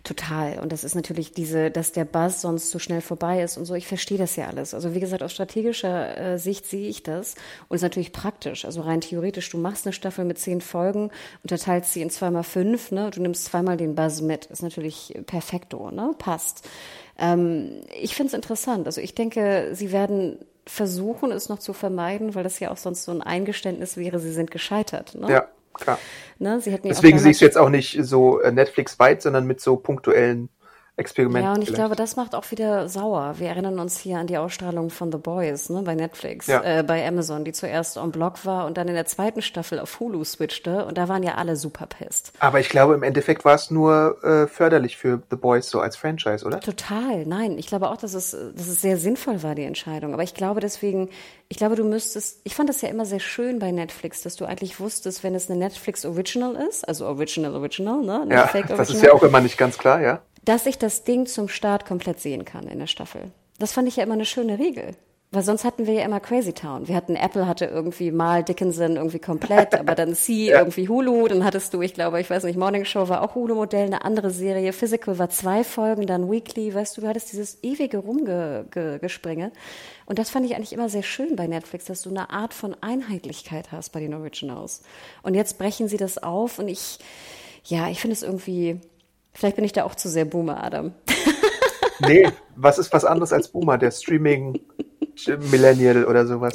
Total. 0.04 0.60
Und 0.60 0.72
das 0.72 0.84
ist 0.84 0.96
natürlich 0.96 1.32
diese, 1.32 1.72
dass 1.72 1.92
der 1.92 2.06
Buzz 2.06 2.42
sonst 2.42 2.70
zu 2.70 2.80
schnell 2.80 3.02
vorbei 3.02 3.42
ist 3.42 3.58
und 3.58 3.66
so. 3.66 3.74
Ich 3.76 3.88
verstehe 3.88 4.18
das 4.18 4.36
ja 4.36 4.48
alles. 4.48 4.74
Also 4.74 4.94
wie 4.94 5.00
gesagt, 5.00 5.24
aus 5.24 5.32
strategischer 5.32 6.18
äh, 6.18 6.40
Sicht 6.40 6.66
sehe 6.66 6.88
ich 6.90 7.04
das. 7.04 7.36
Und 7.68 7.76
es 7.76 7.80
ist 7.80 7.84
natürlich 7.84 8.14
praktisch. 8.14 8.66
Also 8.66 8.82
rein 8.82 9.02
theoretisch, 9.02 9.50
du 9.50 9.58
machst 9.58 9.86
eine 9.86 9.94
Staffel 9.94 10.26
mit 10.26 10.40
zehn 10.40 10.62
Folgen, 10.62 11.12
unterteilst 11.44 11.94
sie 11.94 12.02
in 12.02 12.10
zweimal 12.10 12.44
fünf, 12.44 12.92
ne? 12.92 13.12
Du 13.12 13.22
nimmst 13.22 13.46
zweimal 13.46 13.78
den 13.78 13.96
Buzz 13.96 14.22
mit. 14.22 14.46
Ist 14.46 14.64
natürlich 14.64 15.18
perfekto, 15.26 15.92
ne? 15.92 16.14
Passt. 16.18 16.68
Ähm, 17.18 17.82
ich 18.02 18.16
finde 18.16 18.30
es 18.30 18.34
interessant. 18.34 18.86
Also 18.86 19.02
ich 19.02 19.16
denke, 19.16 19.70
sie 19.74 19.92
werden 19.92 20.38
versuchen, 20.66 21.32
es 21.32 21.50
noch 21.50 21.60
zu 21.60 21.74
vermeiden, 21.74 22.36
weil 22.36 22.44
das 22.44 22.60
ja 22.60 22.72
auch 22.72 22.78
sonst 22.78 23.04
so 23.04 23.12
ein 23.12 23.22
Eingeständnis 23.22 23.98
wäre, 23.98 24.20
sie 24.20 24.32
sind 24.32 24.52
gescheitert. 24.52 25.16
Ne? 25.16 25.30
Ja, 25.30 25.48
klar. 25.74 26.00
Ne? 26.40 26.60
Sie 26.62 26.72
hätten 26.72 26.88
Deswegen 26.88 27.20
sehe 27.20 27.32
ich 27.32 27.38
es 27.38 27.42
jetzt 27.42 27.58
auch 27.58 27.70
nicht 27.70 27.98
so 28.02 28.42
äh, 28.42 28.52
Netflix-weit, 28.52 29.22
sondern 29.22 29.46
mit 29.46 29.62
so 29.62 29.78
punktuellen 29.78 30.50
Experiment. 30.96 31.44
Ja, 31.44 31.54
und 31.54 31.62
ich 31.62 31.70
vielleicht. 31.70 31.80
glaube, 31.80 31.96
das 31.96 32.16
macht 32.16 32.36
auch 32.36 32.52
wieder 32.52 32.88
sauer. 32.88 33.36
Wir 33.40 33.48
erinnern 33.48 33.80
uns 33.80 33.98
hier 33.98 34.20
an 34.20 34.28
die 34.28 34.38
Ausstrahlung 34.38 34.92
von 34.92 35.12
The 35.12 35.18
Boys 35.18 35.70
ne, 35.70 35.82
bei 35.82 35.96
Netflix, 35.96 36.46
ja. 36.46 36.62
äh, 36.62 36.84
bei 36.84 37.08
Amazon, 37.08 37.44
die 37.44 37.52
zuerst 37.52 37.98
on 37.98 38.12
Block 38.12 38.46
war 38.46 38.68
und 38.68 38.78
dann 38.78 38.88
in 38.88 38.94
der 38.94 39.08
zweiten 39.08 39.42
Staffel 39.42 39.80
auf 39.80 40.00
Hulu 40.00 40.24
switchte 40.24 40.86
und 40.86 41.00
da 41.00 41.08
waren 41.08 41.24
ja 41.24 41.34
alle 41.34 41.56
super 41.56 41.88
pissed. 41.88 42.32
Aber 42.40 42.60
ich 42.60 42.70
glaube, 42.70 42.94
im 42.94 43.02
Endeffekt 43.02 43.44
war 43.44 43.56
es 43.56 43.72
nur 43.72 44.24
äh, 44.24 44.46
förderlich 44.46 44.96
für 44.96 45.24
The 45.32 45.36
Boys 45.36 45.68
so 45.68 45.80
als 45.80 45.98
Franchise, 45.98 46.46
oder? 46.46 46.60
Total, 46.60 47.26
nein. 47.26 47.58
Ich 47.58 47.66
glaube 47.66 47.90
auch, 47.90 47.98
dass 47.98 48.14
es, 48.14 48.32
dass 48.32 48.68
es 48.68 48.80
sehr 48.80 48.98
sinnvoll 48.98 49.42
war, 49.42 49.56
die 49.56 49.64
Entscheidung. 49.64 50.14
Aber 50.14 50.22
ich 50.22 50.36
glaube 50.36 50.60
deswegen, 50.60 51.10
ich 51.50 51.58
glaube, 51.58 51.76
du 51.76 51.86
müsstest, 51.86 52.42
ich 52.44 52.54
fand 52.54 52.70
das 52.70 52.82
ja 52.82 52.90
immer 52.90 53.08
sehr 53.08 53.20
schön 53.20 53.58
bei 53.58 53.72
Netflix, 53.72 54.22
dass 54.22 54.36
du 54.36 54.46
eigentlich 54.46 54.80
wusstest, 54.80 55.24
wenn 55.24 55.34
es 55.34 55.50
eine 55.50 55.58
Netflix 55.58 56.06
Original 56.06 56.56
ist, 56.70 56.88
also 56.88 57.08
Original 57.08 57.56
Original, 57.56 58.04
ne? 58.04 58.28
ja, 58.30 58.46
Fake 58.46 58.66
Original, 58.66 58.78
das 58.78 58.90
ist 58.92 59.02
ja 59.02 59.12
auch 59.12 59.24
immer 59.24 59.42
nicht 59.42 59.58
ganz 59.58 59.80
klar, 59.80 60.00
ja 60.00 60.22
dass 60.46 60.66
ich 60.66 60.78
das 60.78 61.04
Ding 61.04 61.26
zum 61.26 61.48
Start 61.48 61.86
komplett 61.86 62.20
sehen 62.20 62.46
kann 62.46 62.68
in 62.68 62.80
der 62.80 62.88
Staffel. 62.88 63.32
Das 63.60 63.72
fand 63.72 63.88
ich 63.88 63.98
ja 63.98 64.04
immer 64.04 64.14
eine 64.14 64.26
schöne 64.26 64.60
Regel. 64.60 64.96
Weil 65.34 65.42
sonst 65.42 65.64
hatten 65.64 65.88
wir 65.88 65.96
ja 65.96 66.06
immer 66.06 66.20
Crazy 66.20 66.54
Town. 66.54 66.88
Wir 66.88 66.96
hatten 66.96 67.16
Apple 67.16 67.48
hatte 67.48 67.66
irgendwie 67.66 68.12
mal 68.12 68.44
Dickinson 68.44 68.98
irgendwie 68.98 69.18
komplett, 69.18 69.74
aber 69.80 69.96
dann 69.96 70.14
C 70.14 70.50
ja. 70.50 70.60
irgendwie 70.60 70.88
Hulu, 70.88 71.28
dann 71.28 71.44
hattest 71.44 71.74
du, 71.74 71.82
ich 71.82 71.96
glaube, 71.96 72.22
ich 72.22 72.30
weiß 72.30 72.44
nicht, 72.44 72.56
Morning 72.56 72.86
Show 72.86 73.10
war 73.10 73.24
auch 73.24 73.34
Hulu-Modell, 73.34 73.88
eine 73.88 74.06
andere 74.06 74.30
Serie, 74.30 74.74
Physical 74.74 75.18
war 75.18 75.32
zwei 75.32 75.64
Folgen, 75.64 76.06
dann 76.06 76.30
Weekly, 76.30 76.76
weißt 76.76 76.96
du, 76.96 77.02
du 77.02 77.08
hattest 77.08 77.32
dieses 77.32 77.64
ewige 77.64 77.98
Rumgespringe. 77.98 79.52
Und 80.06 80.20
das 80.20 80.30
fand 80.30 80.46
ich 80.46 80.56
eigentlich 80.56 80.74
immer 80.74 80.90
sehr 80.90 81.02
schön 81.02 81.36
bei 81.36 81.48
Netflix, 81.48 81.86
dass 81.86 82.04
du 82.04 82.12
eine 82.12 82.30
Art 82.30 82.54
von 82.54 82.76
Einheitlichkeit 82.82 83.72
hast 83.72 83.90
bei 83.90 84.02
den 84.02 84.14
Originals. 84.14 84.84
Und 85.24 85.34
jetzt 85.34 85.58
brechen 85.58 85.88
sie 85.88 85.98
das 85.98 86.22
auf 86.22 86.60
und 86.60 86.68
ich, 86.68 87.00
ja, 87.64 87.90
ich 87.90 88.02
finde 88.02 88.14
es 88.14 88.22
irgendwie, 88.22 88.80
Vielleicht 89.34 89.56
bin 89.56 89.66
ich 89.66 89.74
da 89.74 89.84
auch 89.84 89.96
zu 89.96 90.10
sehr 90.10 90.26
Boomer, 90.26 90.64
Adam. 90.64 90.94
Nee, 92.00 92.28
was 92.56 92.80
ist 92.80 92.92
was 92.92 93.06
anderes 93.06 93.32
als 93.32 93.48
Boomer, 93.48 93.78
der 93.78 93.92
Streaming 93.92 94.60
Millennial 95.52 96.06
oder 96.06 96.26
sowas? 96.26 96.54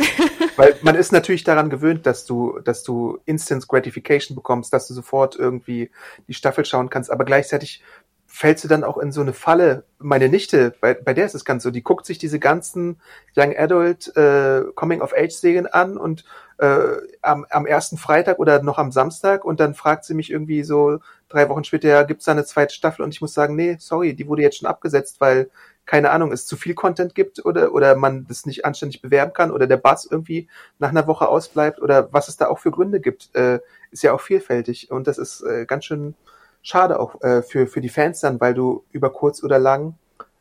Weil 0.57 0.77
man 0.83 0.95
ist 0.95 1.13
natürlich 1.13 1.45
daran 1.45 1.71
gewöhnt, 1.71 2.07
dass 2.07 2.27
du, 2.27 2.59
dass 2.65 2.83
du 2.83 3.19
Instant 3.25 3.67
Gratification 3.67 4.35
bekommst, 4.35 4.73
dass 4.73 4.89
du 4.89 4.95
sofort 4.95 5.37
irgendwie 5.37 5.91
die 6.27 6.35
Staffel 6.35 6.65
schauen 6.65 6.91
kannst, 6.91 7.11
aber 7.11 7.25
gleichzeitig 7.25 7.83
fällst 8.27 8.63
du 8.63 8.69
dann 8.69 8.85
auch 8.85 8.99
in 8.99 9.11
so 9.11 9.23
eine 9.23 9.33
Falle. 9.33 9.85
Meine 9.99 10.29
Nichte, 10.29 10.75
bei, 10.81 10.93
bei 10.93 11.15
der 11.15 11.25
ist 11.25 11.35
es 11.35 11.47
ganz 11.47 11.63
so, 11.63 11.71
die 11.71 11.83
guckt 11.83 12.05
sich 12.05 12.19
diese 12.19 12.39
ganzen 12.39 13.01
Young 13.35 13.57
Adult 13.57 14.15
äh, 14.17 14.65
Coming 14.75 15.01
of 15.01 15.15
Age 15.17 15.33
Serien 15.33 15.67
an 15.67 15.97
und 15.97 16.25
äh, 16.59 16.99
am, 17.23 17.47
am 17.49 17.65
ersten 17.65 17.97
Freitag 17.97 18.39
oder 18.39 18.63
noch 18.63 18.79
am 18.79 18.93
Samstag 18.93 19.45
und 19.45 19.61
dann 19.61 19.75
fragt 19.75 20.05
sie 20.05 20.15
mich 20.15 20.31
irgendwie 20.31 20.63
so 20.63 20.99
drei 21.29 21.49
Wochen 21.49 21.65
später, 21.65 22.05
gibt's 22.05 22.25
da 22.25 22.33
eine 22.33 22.45
zweite 22.45 22.75
Staffel? 22.75 23.03
Und 23.03 23.15
ich 23.15 23.21
muss 23.21 23.35
sagen, 23.35 23.57
nee, 23.57 23.77
sorry, 23.79 24.15
die 24.15 24.27
wurde 24.27 24.43
jetzt 24.43 24.59
schon 24.59 24.69
abgesetzt, 24.69 25.21
weil 25.21 25.51
keine 25.89 26.11
Ahnung, 26.11 26.33
es 26.33 26.47
zu 26.47 26.57
viel 26.57 26.75
Content 26.75 27.15
gibt 27.15 27.45
oder, 27.47 27.73
oder 27.73 27.97
man 27.97 28.27
das 28.29 28.45
nicht 28.45 28.67
anständig 28.67 29.01
bewerben 29.01 29.33
kann 29.33 29.51
oder 29.51 29.67
der 29.67 29.79
Buzz 29.79 30.07
irgendwie 30.09 30.47
nach 30.79 30.91
einer 30.91 31.07
Woche 31.07 31.27
ausbleibt 31.27 31.81
oder 31.81 32.13
was 32.13 32.29
es 32.29 32.37
da 32.37 32.49
auch 32.49 32.59
für 32.59 32.71
Gründe 32.71 33.01
gibt, 33.01 33.35
äh, 33.35 33.61
ist 33.91 34.03
ja 34.03 34.13
auch 34.13 34.21
vielfältig 34.21 34.91
und 34.91 35.07
das 35.07 35.17
ist 35.17 35.41
äh, 35.41 35.65
ganz 35.65 35.87
schön 35.87 36.15
schade 36.61 37.01
auch 37.01 37.23
äh, 37.23 37.43
für, 37.43 37.67
für 37.67 37.81
die 37.81 37.89
Fans 37.89 38.21
dann, 38.21 38.39
weil 38.39 38.53
du 38.53 38.85
über 38.93 39.11
kurz 39.11 39.43
oder 39.43 39.59
lang, 39.59 39.95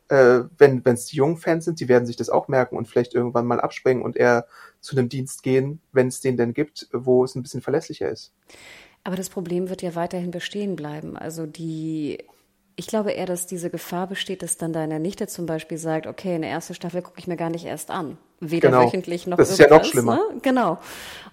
äh, 0.09 0.41
wenn 0.57 0.81
es 0.83 1.05
die 1.05 1.15
jungen 1.15 1.37
Fans 1.37 1.63
sind, 1.63 1.79
die 1.79 1.87
werden 1.87 2.05
sich 2.05 2.17
das 2.17 2.29
auch 2.29 2.49
merken 2.49 2.75
und 2.75 2.89
vielleicht 2.89 3.13
irgendwann 3.13 3.45
mal 3.45 3.61
abspringen 3.61 4.03
und 4.03 4.17
eher 4.17 4.47
zu 4.81 4.97
einem 4.97 5.07
Dienst 5.07 5.43
gehen, 5.43 5.79
wenn 5.93 6.09
es 6.09 6.19
den 6.19 6.35
denn 6.35 6.53
gibt, 6.53 6.89
wo 6.91 7.23
es 7.23 7.35
ein 7.35 7.41
bisschen 7.41 7.61
verlässlicher 7.61 8.09
ist. 8.09 8.33
Aber 9.07 9.15
das 9.15 9.29
Problem 9.29 9.69
wird 9.69 9.81
ja 9.81 9.95
weiterhin 9.95 10.31
bestehen 10.31 10.75
bleiben. 10.75 11.15
Also 11.15 11.45
die 11.45 12.17
ich 12.75 12.87
glaube 12.87 13.11
eher, 13.11 13.25
dass 13.25 13.47
diese 13.47 13.69
Gefahr 13.69 14.05
besteht, 14.05 14.43
dass 14.43 14.57
dann 14.57 14.73
deine 14.73 14.99
Nichte 14.99 15.27
zum 15.27 15.45
Beispiel 15.45 15.77
sagt, 15.77 16.07
okay, 16.07 16.35
eine 16.35 16.49
erste 16.49 16.73
Staffel 16.73 17.01
gucke 17.01 17.17
ich 17.17 17.25
mir 17.25 17.37
gar 17.37 17.49
nicht 17.49 17.63
erst 17.63 17.89
an. 17.89 18.17
Weder 18.41 18.69
genau. 18.69 18.83
wöchentlich 18.83 19.25
noch 19.25 19.37
Das 19.37 19.49
ist 19.49 19.59
ja 19.59 19.69
noch 19.69 19.85
schlimmer. 19.85 20.17
Ne? 20.17 20.41
Genau. 20.41 20.77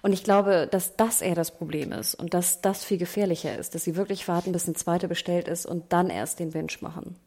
Und 0.01 0.13
ich 0.13 0.23
glaube, 0.23 0.69
dass 0.71 0.95
das 0.95 1.21
eher 1.21 1.35
das 1.35 1.51
Problem 1.51 1.91
ist 1.91 2.15
und 2.15 2.33
dass 2.33 2.61
das 2.61 2.85
viel 2.85 2.97
gefährlicher 2.97 3.59
ist, 3.59 3.75
dass 3.75 3.83
sie 3.83 3.97
wirklich 3.97 4.25
warten, 4.29 4.53
bis 4.53 4.67
eine 4.67 4.75
zweite 4.75 5.09
bestellt 5.09 5.49
ist 5.49 5.65
und 5.65 5.91
dann 5.91 6.09
erst 6.09 6.39
den 6.39 6.51
Binge 6.51 6.71
machen. 6.79 7.17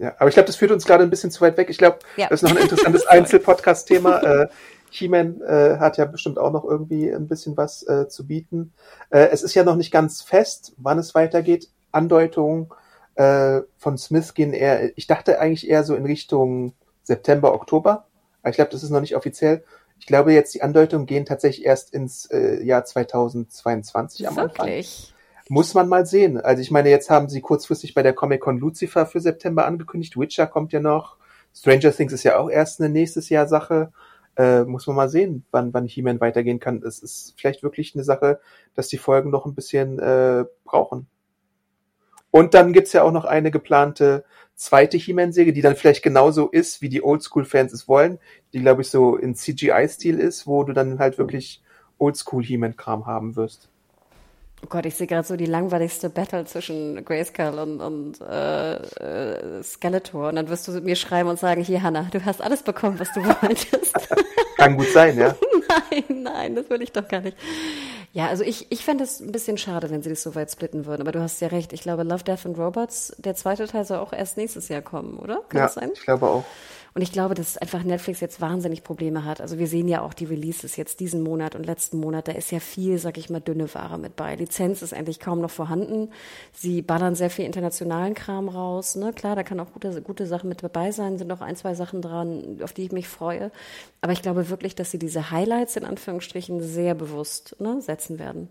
Ja, 0.00 0.16
aber 0.18 0.28
ich 0.28 0.34
glaube, 0.34 0.48
das 0.48 0.56
führt 0.56 0.72
uns 0.72 0.86
gerade 0.86 1.04
ein 1.04 1.10
bisschen 1.10 1.30
zu 1.30 1.40
weit 1.40 1.56
weg. 1.56 1.70
Ich 1.70 1.78
glaube, 1.78 2.00
ja. 2.16 2.26
das 2.28 2.42
ist 2.42 2.48
noch 2.50 2.56
ein 2.56 2.62
interessantes 2.62 3.06
Einzelpodcast-Thema. 3.06 4.48
He-Man 4.90 5.40
äh, 5.42 5.76
hat 5.78 5.96
ja 5.96 6.04
bestimmt 6.04 6.38
auch 6.38 6.52
noch 6.52 6.64
irgendwie 6.64 7.10
ein 7.10 7.28
bisschen 7.28 7.56
was 7.56 7.86
äh, 7.86 8.08
zu 8.08 8.26
bieten. 8.26 8.72
Äh, 9.10 9.28
es 9.30 9.42
ist 9.42 9.54
ja 9.54 9.64
noch 9.64 9.76
nicht 9.76 9.90
ganz 9.90 10.22
fest, 10.22 10.74
wann 10.76 10.98
es 10.98 11.14
weitergeht. 11.14 11.68
Andeutungen 11.92 12.68
äh, 13.14 13.62
von 13.76 13.98
Smith 13.98 14.34
gehen 14.34 14.52
eher, 14.52 14.96
ich 14.96 15.06
dachte 15.06 15.40
eigentlich 15.40 15.68
eher 15.68 15.84
so 15.84 15.94
in 15.94 16.04
Richtung 16.04 16.74
September, 17.02 17.52
Oktober. 17.54 18.06
Aber 18.42 18.50
ich 18.50 18.56
glaube, 18.56 18.70
das 18.70 18.82
ist 18.82 18.90
noch 18.90 19.00
nicht 19.00 19.16
offiziell. 19.16 19.64
Ich 19.98 20.06
glaube 20.06 20.32
jetzt, 20.32 20.54
die 20.54 20.62
Andeutungen 20.62 21.06
gehen 21.06 21.26
tatsächlich 21.26 21.66
erst 21.66 21.92
ins 21.92 22.26
äh, 22.26 22.62
Jahr 22.62 22.84
2022 22.84 24.28
am 24.28 24.36
Wirklich? 24.36 25.12
Anfang. 25.12 25.14
Muss 25.50 25.74
man 25.74 25.88
mal 25.88 26.06
sehen. 26.06 26.38
Also 26.38 26.60
ich 26.60 26.70
meine, 26.70 26.90
jetzt 26.90 27.10
haben 27.10 27.28
sie 27.28 27.40
kurzfristig 27.40 27.94
bei 27.94 28.02
der 28.02 28.12
Comic-Con 28.12 28.58
Lucifer 28.58 29.06
für 29.06 29.20
September 29.20 29.66
angekündigt. 29.66 30.18
Witcher 30.18 30.46
kommt 30.46 30.72
ja 30.72 30.80
noch. 30.80 31.16
Stranger 31.54 31.90
Things 31.90 32.12
ist 32.12 32.22
ja 32.22 32.38
auch 32.38 32.50
erst 32.50 32.80
eine 32.80 32.90
nächstes 32.90 33.30
Jahr 33.30 33.48
Sache. 33.48 33.90
Äh, 34.38 34.64
muss 34.64 34.86
man 34.86 34.96
mal 34.96 35.08
sehen, 35.08 35.44
wann, 35.50 35.74
wann 35.74 35.86
He-Man 35.86 36.20
weitergehen 36.20 36.60
kann. 36.60 36.82
Es 36.84 37.00
ist 37.00 37.34
vielleicht 37.36 37.64
wirklich 37.64 37.94
eine 37.94 38.04
Sache, 38.04 38.40
dass 38.74 38.86
die 38.86 38.96
Folgen 38.96 39.30
noch 39.30 39.44
ein 39.46 39.54
bisschen 39.54 39.98
äh, 39.98 40.44
brauchen. 40.64 41.08
Und 42.30 42.54
dann 42.54 42.72
gibt's 42.72 42.92
ja 42.92 43.02
auch 43.02 43.10
noch 43.10 43.24
eine 43.24 43.50
geplante 43.50 44.24
zweite 44.54 44.96
He-Man-Serie, 44.96 45.52
die 45.52 45.62
dann 45.62 45.76
vielleicht 45.76 46.04
genauso 46.04 46.48
ist, 46.48 46.82
wie 46.82 46.88
die 46.88 47.02
Oldschool-Fans 47.02 47.72
es 47.72 47.88
wollen, 47.88 48.18
die, 48.52 48.60
glaube 48.60 48.82
ich, 48.82 48.90
so 48.90 49.16
in 49.16 49.34
CGI-Stil 49.34 50.20
ist, 50.20 50.46
wo 50.46 50.62
du 50.62 50.72
dann 50.72 51.00
halt 51.00 51.18
wirklich 51.18 51.62
Oldschool-He-Man-Kram 51.98 53.06
haben 53.06 53.34
wirst. 53.34 53.70
Oh 54.62 54.66
Gott, 54.68 54.86
ich 54.86 54.96
sehe 54.96 55.06
gerade 55.06 55.26
so 55.26 55.36
die 55.36 55.46
langweiligste 55.46 56.10
Battle 56.10 56.44
zwischen 56.44 57.04
Grayskull 57.04 57.58
und, 57.58 57.80
und 57.80 58.20
äh, 58.20 58.74
äh, 58.74 59.62
Skeletor. 59.62 60.30
Und 60.30 60.36
dann 60.36 60.48
wirst 60.48 60.66
du 60.66 60.72
mir 60.80 60.96
schreiben 60.96 61.28
und 61.28 61.38
sagen, 61.38 61.62
hier 61.62 61.82
Hannah, 61.82 62.08
du 62.10 62.24
hast 62.24 62.42
alles 62.42 62.62
bekommen, 62.62 62.98
was 62.98 63.12
du 63.12 63.24
wolltest. 63.42 63.94
Kann 64.56 64.76
gut 64.76 64.88
sein, 64.88 65.16
ja. 65.16 65.36
nein, 65.90 66.22
nein, 66.22 66.54
das 66.56 66.68
will 66.70 66.82
ich 66.82 66.90
doch 66.90 67.06
gar 67.06 67.20
nicht. 67.20 67.36
Ja, 68.12 68.26
also 68.26 68.42
ich, 68.42 68.66
ich 68.72 68.84
fände 68.84 69.04
es 69.04 69.20
ein 69.20 69.30
bisschen 69.30 69.58
schade, 69.58 69.90
wenn 69.90 70.02
sie 70.02 70.10
das 70.10 70.22
so 70.24 70.34
weit 70.34 70.50
splitten 70.50 70.86
würden. 70.86 71.02
Aber 71.02 71.12
du 71.12 71.20
hast 71.20 71.40
ja 71.40 71.48
recht. 71.48 71.72
Ich 71.72 71.82
glaube, 71.82 72.02
Love, 72.02 72.24
Death 72.24 72.46
and 72.46 72.58
Robots, 72.58 73.14
der 73.18 73.36
zweite 73.36 73.68
Teil 73.68 73.84
soll 73.84 73.98
auch 73.98 74.12
erst 74.12 74.36
nächstes 74.36 74.68
Jahr 74.68 74.82
kommen, 74.82 75.18
oder? 75.18 75.42
Kann 75.48 75.58
ja, 75.58 75.64
das 75.66 75.74
sein? 75.74 75.90
ich 75.94 76.02
glaube 76.02 76.26
auch. 76.26 76.44
Und 76.94 77.02
ich 77.02 77.12
glaube, 77.12 77.34
dass 77.34 77.58
einfach 77.58 77.82
Netflix 77.82 78.20
jetzt 78.20 78.40
wahnsinnig 78.40 78.82
Probleme 78.82 79.24
hat. 79.24 79.40
Also 79.40 79.58
wir 79.58 79.66
sehen 79.66 79.88
ja 79.88 80.02
auch 80.02 80.14
die 80.14 80.24
Releases 80.24 80.76
jetzt 80.76 81.00
diesen 81.00 81.22
Monat 81.22 81.54
und 81.54 81.64
letzten 81.64 81.98
Monat. 81.98 82.28
Da 82.28 82.32
ist 82.32 82.50
ja 82.50 82.60
viel, 82.60 82.98
sag 82.98 83.18
ich 83.18 83.30
mal, 83.30 83.40
dünne 83.40 83.72
Ware 83.74 83.98
mit 83.98 84.16
bei. 84.16 84.34
Lizenz 84.34 84.82
ist 84.82 84.94
eigentlich 84.94 85.20
kaum 85.20 85.40
noch 85.40 85.50
vorhanden. 85.50 86.10
Sie 86.52 86.82
ballern 86.82 87.14
sehr 87.14 87.30
viel 87.30 87.44
internationalen 87.44 88.14
Kram 88.14 88.48
raus. 88.48 88.96
Ne? 88.96 89.12
Klar, 89.12 89.36
da 89.36 89.42
kann 89.42 89.60
auch 89.60 89.72
gute, 89.72 90.02
gute 90.02 90.26
Sachen 90.26 90.48
mit 90.48 90.62
dabei 90.62 90.90
sein. 90.90 91.18
Sind 91.18 91.28
noch 91.28 91.40
ein, 91.40 91.56
zwei 91.56 91.74
Sachen 91.74 92.02
dran, 92.02 92.58
auf 92.62 92.72
die 92.72 92.84
ich 92.84 92.92
mich 92.92 93.08
freue. 93.08 93.50
Aber 94.00 94.12
ich 94.12 94.22
glaube 94.22 94.48
wirklich, 94.48 94.74
dass 94.74 94.90
sie 94.90 94.98
diese 94.98 95.30
Highlights 95.30 95.76
in 95.76 95.84
Anführungsstrichen 95.84 96.62
sehr 96.62 96.94
bewusst 96.94 97.56
ne, 97.60 97.80
setzen 97.80 98.18
werden. 98.18 98.48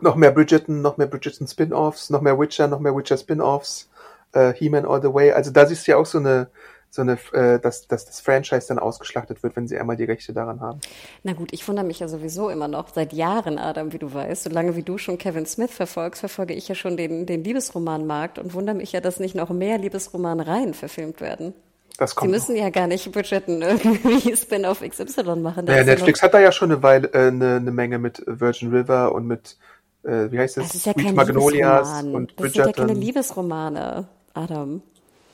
Noch 0.00 0.16
mehr 0.16 0.30
Bridgerton, 0.30 0.80
noch 0.80 0.96
mehr 0.96 1.06
Bridgerton 1.06 1.46
Spin-Offs, 1.46 2.10
noch 2.10 2.22
mehr 2.22 2.38
Witcher, 2.38 2.68
noch 2.68 2.80
mehr 2.80 2.96
Witcher 2.96 3.18
Spin-Offs, 3.18 3.90
äh, 4.32 4.52
He-Man 4.54 4.86
All 4.86 5.02
the 5.02 5.12
Way. 5.12 5.32
Also 5.32 5.50
da 5.50 5.66
siehst 5.66 5.86
du 5.86 5.92
ja 5.92 5.98
auch 5.98 6.06
so 6.06 6.18
eine 6.18 6.48
so 6.90 7.02
eine, 7.02 7.18
äh, 7.32 7.60
dass, 7.60 7.86
dass 7.86 8.04
das 8.04 8.20
Franchise 8.20 8.66
dann 8.68 8.80
ausgeschlachtet 8.80 9.42
wird, 9.42 9.54
wenn 9.54 9.68
sie 9.68 9.78
einmal 9.78 9.96
die 9.96 10.04
Rechte 10.04 10.32
daran 10.32 10.60
haben. 10.60 10.80
Na 11.22 11.32
gut, 11.32 11.52
ich 11.52 11.66
wundere 11.68 11.86
mich 11.86 12.00
ja 12.00 12.08
sowieso 12.08 12.50
immer 12.50 12.66
noch 12.66 12.88
seit 12.92 13.12
Jahren, 13.12 13.58
Adam, 13.58 13.92
wie 13.92 13.98
du 13.98 14.12
weißt. 14.12 14.42
Solange 14.42 14.74
wie 14.74 14.82
du 14.82 14.98
schon 14.98 15.16
Kevin 15.16 15.46
Smith 15.46 15.70
verfolgst, 15.70 16.20
verfolge 16.20 16.52
ich 16.52 16.66
ja 16.66 16.74
schon 16.74 16.96
den, 16.96 17.26
den 17.26 17.44
Liebesromanmarkt 17.44 18.40
und 18.40 18.54
wundere 18.54 18.74
mich 18.74 18.90
ja, 18.90 19.00
dass 19.00 19.20
nicht 19.20 19.36
noch 19.36 19.50
mehr 19.50 19.78
Liebesromanreihen 19.78 20.74
verfilmt 20.74 21.20
werden. 21.20 21.54
Das 21.96 22.14
kommt 22.14 22.30
Sie 22.30 22.32
müssen 22.32 22.56
ja 22.56 22.70
gar 22.70 22.86
nicht 22.86 23.12
budgetten 23.12 23.62
irgendwie 23.62 24.34
Spin-off 24.34 24.80
XY 24.80 25.36
machen. 25.36 25.66
Naja, 25.66 25.80
ist 25.80 25.86
ja 25.86 25.94
Netflix 25.94 26.22
hat 26.22 26.34
da 26.34 26.40
ja 26.40 26.50
schon 26.50 26.72
eine 26.72 26.82
Weile 26.82 27.08
äh, 27.12 27.28
eine, 27.28 27.56
eine 27.56 27.70
Menge 27.70 27.98
mit 27.98 28.22
Virgin 28.26 28.74
River 28.74 29.12
und 29.12 29.26
mit, 29.26 29.58
äh, 30.02 30.30
wie 30.30 30.38
heißt 30.38 30.56
noch, 30.56 30.64
das? 30.64 30.72
das 30.72 30.76
ist 30.76 30.86
ja 30.86 30.92
Sweet 30.94 31.04
kein 31.04 31.14
Magnolias 31.14 31.88
Liebesroman. 31.88 32.14
und 32.14 32.32
Das 32.36 32.52
sind 32.52 32.56
ja 32.56 32.62
keine 32.64 32.74
Bridgerton. 32.74 33.02
Liebesromane, 33.02 34.08
Adam. 34.34 34.82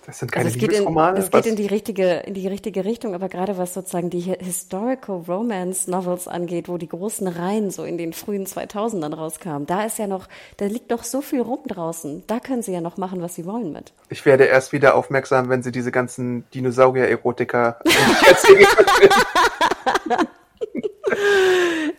Das 0.06 0.20
sind 0.20 0.30
keine 0.30 0.44
Also 0.46 0.54
es 0.56 0.60
geht, 0.60 0.68
in, 0.70 0.74
Liebesromane. 0.76 1.18
es 1.18 1.30
geht 1.32 1.46
in 1.46 1.56
die 1.56 1.66
richtige, 1.66 2.18
in 2.18 2.34
die 2.34 2.46
richtige 2.46 2.84
Richtung, 2.84 3.12
aber 3.16 3.28
gerade 3.28 3.58
was 3.58 3.74
sozusagen 3.74 4.08
die 4.08 4.22
Hi- 4.22 4.38
Historical 4.38 5.24
Romance 5.26 5.90
Novels 5.90 6.28
angeht, 6.28 6.68
wo 6.68 6.78
die 6.78 6.88
großen 6.88 7.26
Reihen 7.26 7.72
so 7.72 7.82
in 7.82 7.98
den 7.98 8.12
frühen 8.12 8.46
2000ern 8.46 9.12
rauskamen, 9.14 9.66
da 9.66 9.84
ist 9.84 9.98
ja 9.98 10.06
noch, 10.06 10.28
da 10.58 10.66
liegt 10.66 10.90
noch 10.90 11.02
so 11.02 11.22
viel 11.22 11.40
rum 11.40 11.58
draußen. 11.66 12.22
Da 12.28 12.38
können 12.38 12.62
sie 12.62 12.72
ja 12.72 12.80
noch 12.80 12.98
machen, 12.98 13.20
was 13.20 13.34
sie 13.34 13.46
wollen 13.46 13.72
mit. 13.72 13.92
Ich 14.08 14.24
werde 14.24 14.44
erst 14.44 14.72
wieder 14.72 14.94
aufmerksam, 14.94 15.48
wenn 15.48 15.64
sie 15.64 15.72
diese 15.72 15.90
ganzen 15.90 16.44
Dinosaurier-Erotiker 16.54 17.80
erzählen. 18.28 18.66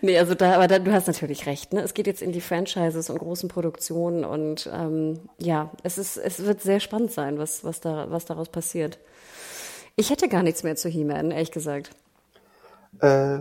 Nee, 0.01 0.17
also 0.19 0.35
da, 0.35 0.55
aber 0.55 0.67
da, 0.67 0.79
du 0.79 0.91
hast 0.91 1.07
natürlich 1.07 1.45
recht, 1.45 1.73
ne? 1.73 1.81
Es 1.81 1.93
geht 1.93 2.07
jetzt 2.07 2.21
in 2.21 2.31
die 2.31 2.41
Franchises 2.41 3.09
und 3.09 3.17
großen 3.17 3.49
Produktionen 3.49 4.25
und 4.25 4.69
ähm, 4.71 5.19
ja, 5.39 5.71
es 5.83 5.97
ist, 5.97 6.17
es 6.17 6.45
wird 6.45 6.61
sehr 6.61 6.79
spannend 6.79 7.11
sein, 7.11 7.39
was, 7.39 7.63
was 7.63 7.79
da, 7.79 8.11
was 8.11 8.25
daraus 8.25 8.49
passiert. 8.49 8.99
Ich 9.95 10.09
hätte 10.09 10.29
gar 10.29 10.43
nichts 10.43 10.63
mehr 10.63 10.75
zu 10.75 10.89
He-Man, 10.89 11.31
ehrlich 11.31 11.51
gesagt. 11.51 11.89
Äh, 13.01 13.39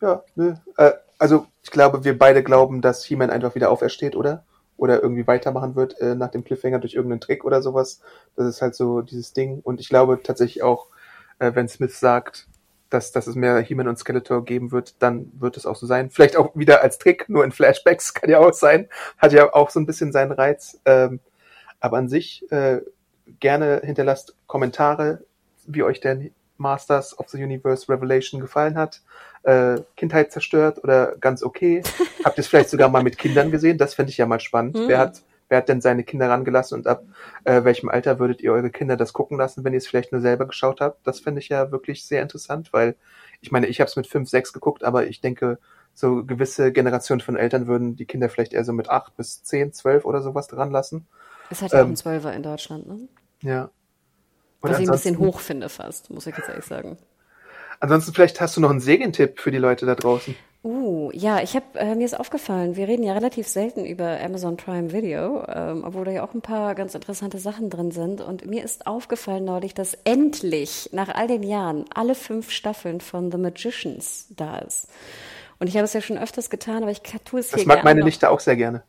ja, 0.00 0.22
nö. 0.36 0.54
Äh, 0.76 0.92
also 1.18 1.46
ich 1.62 1.70
glaube, 1.70 2.04
wir 2.04 2.16
beide 2.16 2.42
glauben, 2.42 2.80
dass 2.80 3.04
He-Man 3.04 3.30
einfach 3.30 3.54
wieder 3.54 3.70
aufersteht, 3.70 4.14
oder? 4.14 4.44
Oder 4.76 5.02
irgendwie 5.02 5.26
weitermachen 5.26 5.74
wird 5.74 6.00
äh, 6.00 6.14
nach 6.14 6.30
dem 6.30 6.44
Cliffhanger 6.44 6.78
durch 6.78 6.94
irgendeinen 6.94 7.20
Trick 7.20 7.44
oder 7.44 7.62
sowas. 7.62 8.00
Das 8.36 8.46
ist 8.46 8.62
halt 8.62 8.74
so 8.74 9.00
dieses 9.00 9.32
Ding. 9.32 9.60
Und 9.62 9.80
ich 9.80 9.88
glaube 9.88 10.20
tatsächlich 10.22 10.62
auch, 10.62 10.86
äh, 11.38 11.52
wenn 11.54 11.68
Smith 11.68 11.98
sagt, 11.98 12.46
dass, 12.92 13.12
dass 13.12 13.26
es 13.26 13.34
mehr 13.34 13.58
He-Man 13.60 13.88
und 13.88 13.98
Skeletor 13.98 14.44
geben 14.44 14.72
wird, 14.72 15.02
dann 15.02 15.32
wird 15.38 15.56
es 15.56 15.66
auch 15.66 15.76
so 15.76 15.86
sein. 15.86 16.10
Vielleicht 16.10 16.36
auch 16.36 16.54
wieder 16.54 16.82
als 16.82 16.98
Trick, 16.98 17.28
nur 17.28 17.44
in 17.44 17.52
Flashbacks, 17.52 18.14
kann 18.14 18.30
ja 18.30 18.38
auch 18.38 18.52
sein. 18.52 18.88
Hat 19.18 19.32
ja 19.32 19.52
auch 19.52 19.70
so 19.70 19.80
ein 19.80 19.86
bisschen 19.86 20.12
seinen 20.12 20.32
Reiz. 20.32 20.80
Ähm, 20.84 21.20
aber 21.80 21.98
an 21.98 22.08
sich 22.08 22.50
äh, 22.52 22.80
gerne 23.40 23.80
hinterlasst 23.84 24.36
Kommentare, 24.46 25.24
wie 25.66 25.82
euch 25.82 26.00
denn 26.00 26.32
Masters 26.58 27.18
of 27.18 27.28
the 27.28 27.42
Universe 27.42 27.88
Revelation 27.88 28.40
gefallen 28.40 28.76
hat. 28.76 29.02
Äh, 29.42 29.80
Kindheit 29.96 30.30
zerstört 30.30 30.82
oder 30.84 31.16
ganz 31.18 31.42
okay. 31.42 31.82
Habt 32.24 32.38
ihr 32.38 32.42
es 32.42 32.48
vielleicht 32.48 32.70
sogar 32.70 32.88
mal 32.88 33.02
mit 33.02 33.18
Kindern 33.18 33.50
gesehen? 33.50 33.78
Das 33.78 33.94
fände 33.94 34.10
ich 34.10 34.18
ja 34.18 34.26
mal 34.26 34.40
spannend. 34.40 34.76
Mhm. 34.76 34.88
Wer 34.88 34.98
hat 34.98 35.22
Wer 35.52 35.58
hat 35.58 35.68
denn 35.68 35.82
seine 35.82 36.02
Kinder 36.02 36.30
rangelassen 36.30 36.78
und 36.78 36.86
ab 36.86 37.04
äh, 37.44 37.62
welchem 37.62 37.90
Alter 37.90 38.18
würdet 38.18 38.40
ihr 38.40 38.54
eure 38.54 38.70
Kinder 38.70 38.96
das 38.96 39.12
gucken 39.12 39.36
lassen, 39.36 39.64
wenn 39.64 39.74
ihr 39.74 39.76
es 39.76 39.86
vielleicht 39.86 40.10
nur 40.10 40.22
selber 40.22 40.46
geschaut 40.46 40.80
habt? 40.80 41.06
Das 41.06 41.20
fände 41.20 41.42
ich 41.42 41.50
ja 41.50 41.70
wirklich 41.70 42.06
sehr 42.06 42.22
interessant, 42.22 42.72
weil 42.72 42.96
ich 43.42 43.52
meine, 43.52 43.66
ich 43.66 43.78
habe 43.78 43.86
es 43.86 43.96
mit 43.96 44.06
fünf, 44.06 44.30
sechs 44.30 44.54
geguckt, 44.54 44.82
aber 44.82 45.06
ich 45.08 45.20
denke, 45.20 45.58
so 45.92 46.24
gewisse 46.24 46.72
Generationen 46.72 47.20
von 47.20 47.36
Eltern 47.36 47.66
würden 47.66 47.96
die 47.96 48.06
Kinder 48.06 48.30
vielleicht 48.30 48.54
eher 48.54 48.64
so 48.64 48.72
mit 48.72 48.88
acht 48.88 49.14
bis 49.18 49.42
zehn, 49.42 49.74
zwölf 49.74 50.06
oder 50.06 50.22
sowas 50.22 50.46
dran 50.48 50.70
lassen. 50.70 51.06
Es 51.50 51.60
hat 51.60 51.74
ja 51.74 51.82
auch 51.82 51.82
Ähm, 51.82 51.88
einen 51.88 51.96
Zwölfer 51.96 52.32
in 52.32 52.42
Deutschland, 52.42 52.86
ne? 52.88 53.08
Ja. 53.42 53.70
Und 54.62 54.70
Was 54.70 54.78
ich 54.78 54.86
ein 54.86 54.92
bisschen 54.92 55.18
hoch 55.18 55.40
finde 55.40 55.68
fast, 55.68 56.08
muss 56.08 56.26
ich 56.26 56.34
jetzt 56.34 56.48
ehrlich 56.48 56.64
sagen. 56.64 56.96
Ansonsten 57.82 58.14
vielleicht 58.14 58.40
hast 58.40 58.56
du 58.56 58.60
noch 58.60 58.70
einen 58.70 58.78
Serientipp 58.78 59.40
für 59.40 59.50
die 59.50 59.58
Leute 59.58 59.86
da 59.86 59.96
draußen. 59.96 60.36
Uh, 60.62 61.10
ja, 61.12 61.42
ich 61.42 61.56
habe 61.56 61.66
äh, 61.74 61.96
mir 61.96 62.04
ist 62.04 62.18
aufgefallen, 62.18 62.76
wir 62.76 62.86
reden 62.86 63.02
ja 63.02 63.12
relativ 63.12 63.48
selten 63.48 63.84
über 63.84 64.20
Amazon 64.20 64.56
Prime 64.56 64.92
Video, 64.92 65.44
ähm, 65.48 65.82
obwohl 65.84 66.04
da 66.04 66.12
ja 66.12 66.22
auch 66.22 66.32
ein 66.32 66.42
paar 66.42 66.76
ganz 66.76 66.94
interessante 66.94 67.38
Sachen 67.38 67.70
drin 67.70 67.90
sind. 67.90 68.20
Und 68.20 68.46
mir 68.46 68.62
ist 68.62 68.86
aufgefallen 68.86 69.44
neulich, 69.44 69.74
dass 69.74 69.94
endlich 70.04 70.90
nach 70.92 71.08
all 71.08 71.26
den 71.26 71.42
Jahren 71.42 71.84
alle 71.92 72.14
fünf 72.14 72.52
Staffeln 72.52 73.00
von 73.00 73.32
The 73.32 73.38
Magicians 73.38 74.26
da 74.30 74.58
ist. 74.58 74.86
Und 75.58 75.66
ich 75.66 75.74
habe 75.74 75.84
es 75.84 75.92
ja 75.92 76.00
schon 76.00 76.18
öfters 76.18 76.50
getan, 76.50 76.84
aber 76.84 76.92
ich 76.92 77.02
tue 77.24 77.40
es 77.40 77.50
Das 77.50 77.62
hier 77.62 77.66
mag 77.66 77.78
gerne 77.78 77.94
meine. 77.94 78.04
Nichte 78.04 78.30
auch 78.30 78.38
sehr 78.38 78.54
gerne. 78.54 78.84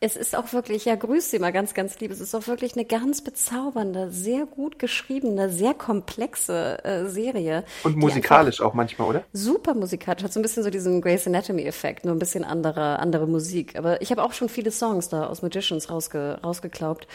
Es 0.00 0.16
ist 0.16 0.36
auch 0.36 0.52
wirklich, 0.52 0.84
ja, 0.84 0.96
grüß 0.96 1.30
Sie 1.30 1.38
mal 1.38 1.52
ganz, 1.52 1.74
ganz 1.74 1.98
lieb. 2.00 2.10
Es 2.10 2.20
ist 2.20 2.34
auch 2.34 2.46
wirklich 2.46 2.74
eine 2.74 2.84
ganz 2.84 3.22
bezaubernde, 3.22 4.10
sehr 4.10 4.46
gut 4.46 4.78
geschriebene, 4.78 5.48
sehr 5.48 5.74
komplexe 5.74 6.84
äh, 6.84 7.06
Serie. 7.06 7.64
Und 7.84 7.96
musikalisch 7.96 8.60
auch 8.60 8.74
manchmal, 8.74 9.08
oder? 9.08 9.24
super 9.32 9.74
musikalisch, 9.74 10.24
hat 10.24 10.32
so 10.32 10.40
ein 10.40 10.42
bisschen 10.42 10.62
so 10.62 10.70
diesen 10.70 11.00
Grey's 11.00 11.26
Anatomy-Effekt, 11.26 12.04
nur 12.04 12.14
ein 12.14 12.18
bisschen 12.18 12.44
andere, 12.44 12.98
andere 12.98 13.26
Musik. 13.26 13.76
Aber 13.76 14.02
ich 14.02 14.10
habe 14.10 14.22
auch 14.22 14.32
schon 14.32 14.48
viele 14.48 14.70
Songs 14.70 15.08
da 15.08 15.26
aus 15.26 15.42
Magicians 15.42 15.90
rausge, 15.90 16.38
rausgeklaubt. 16.42 17.06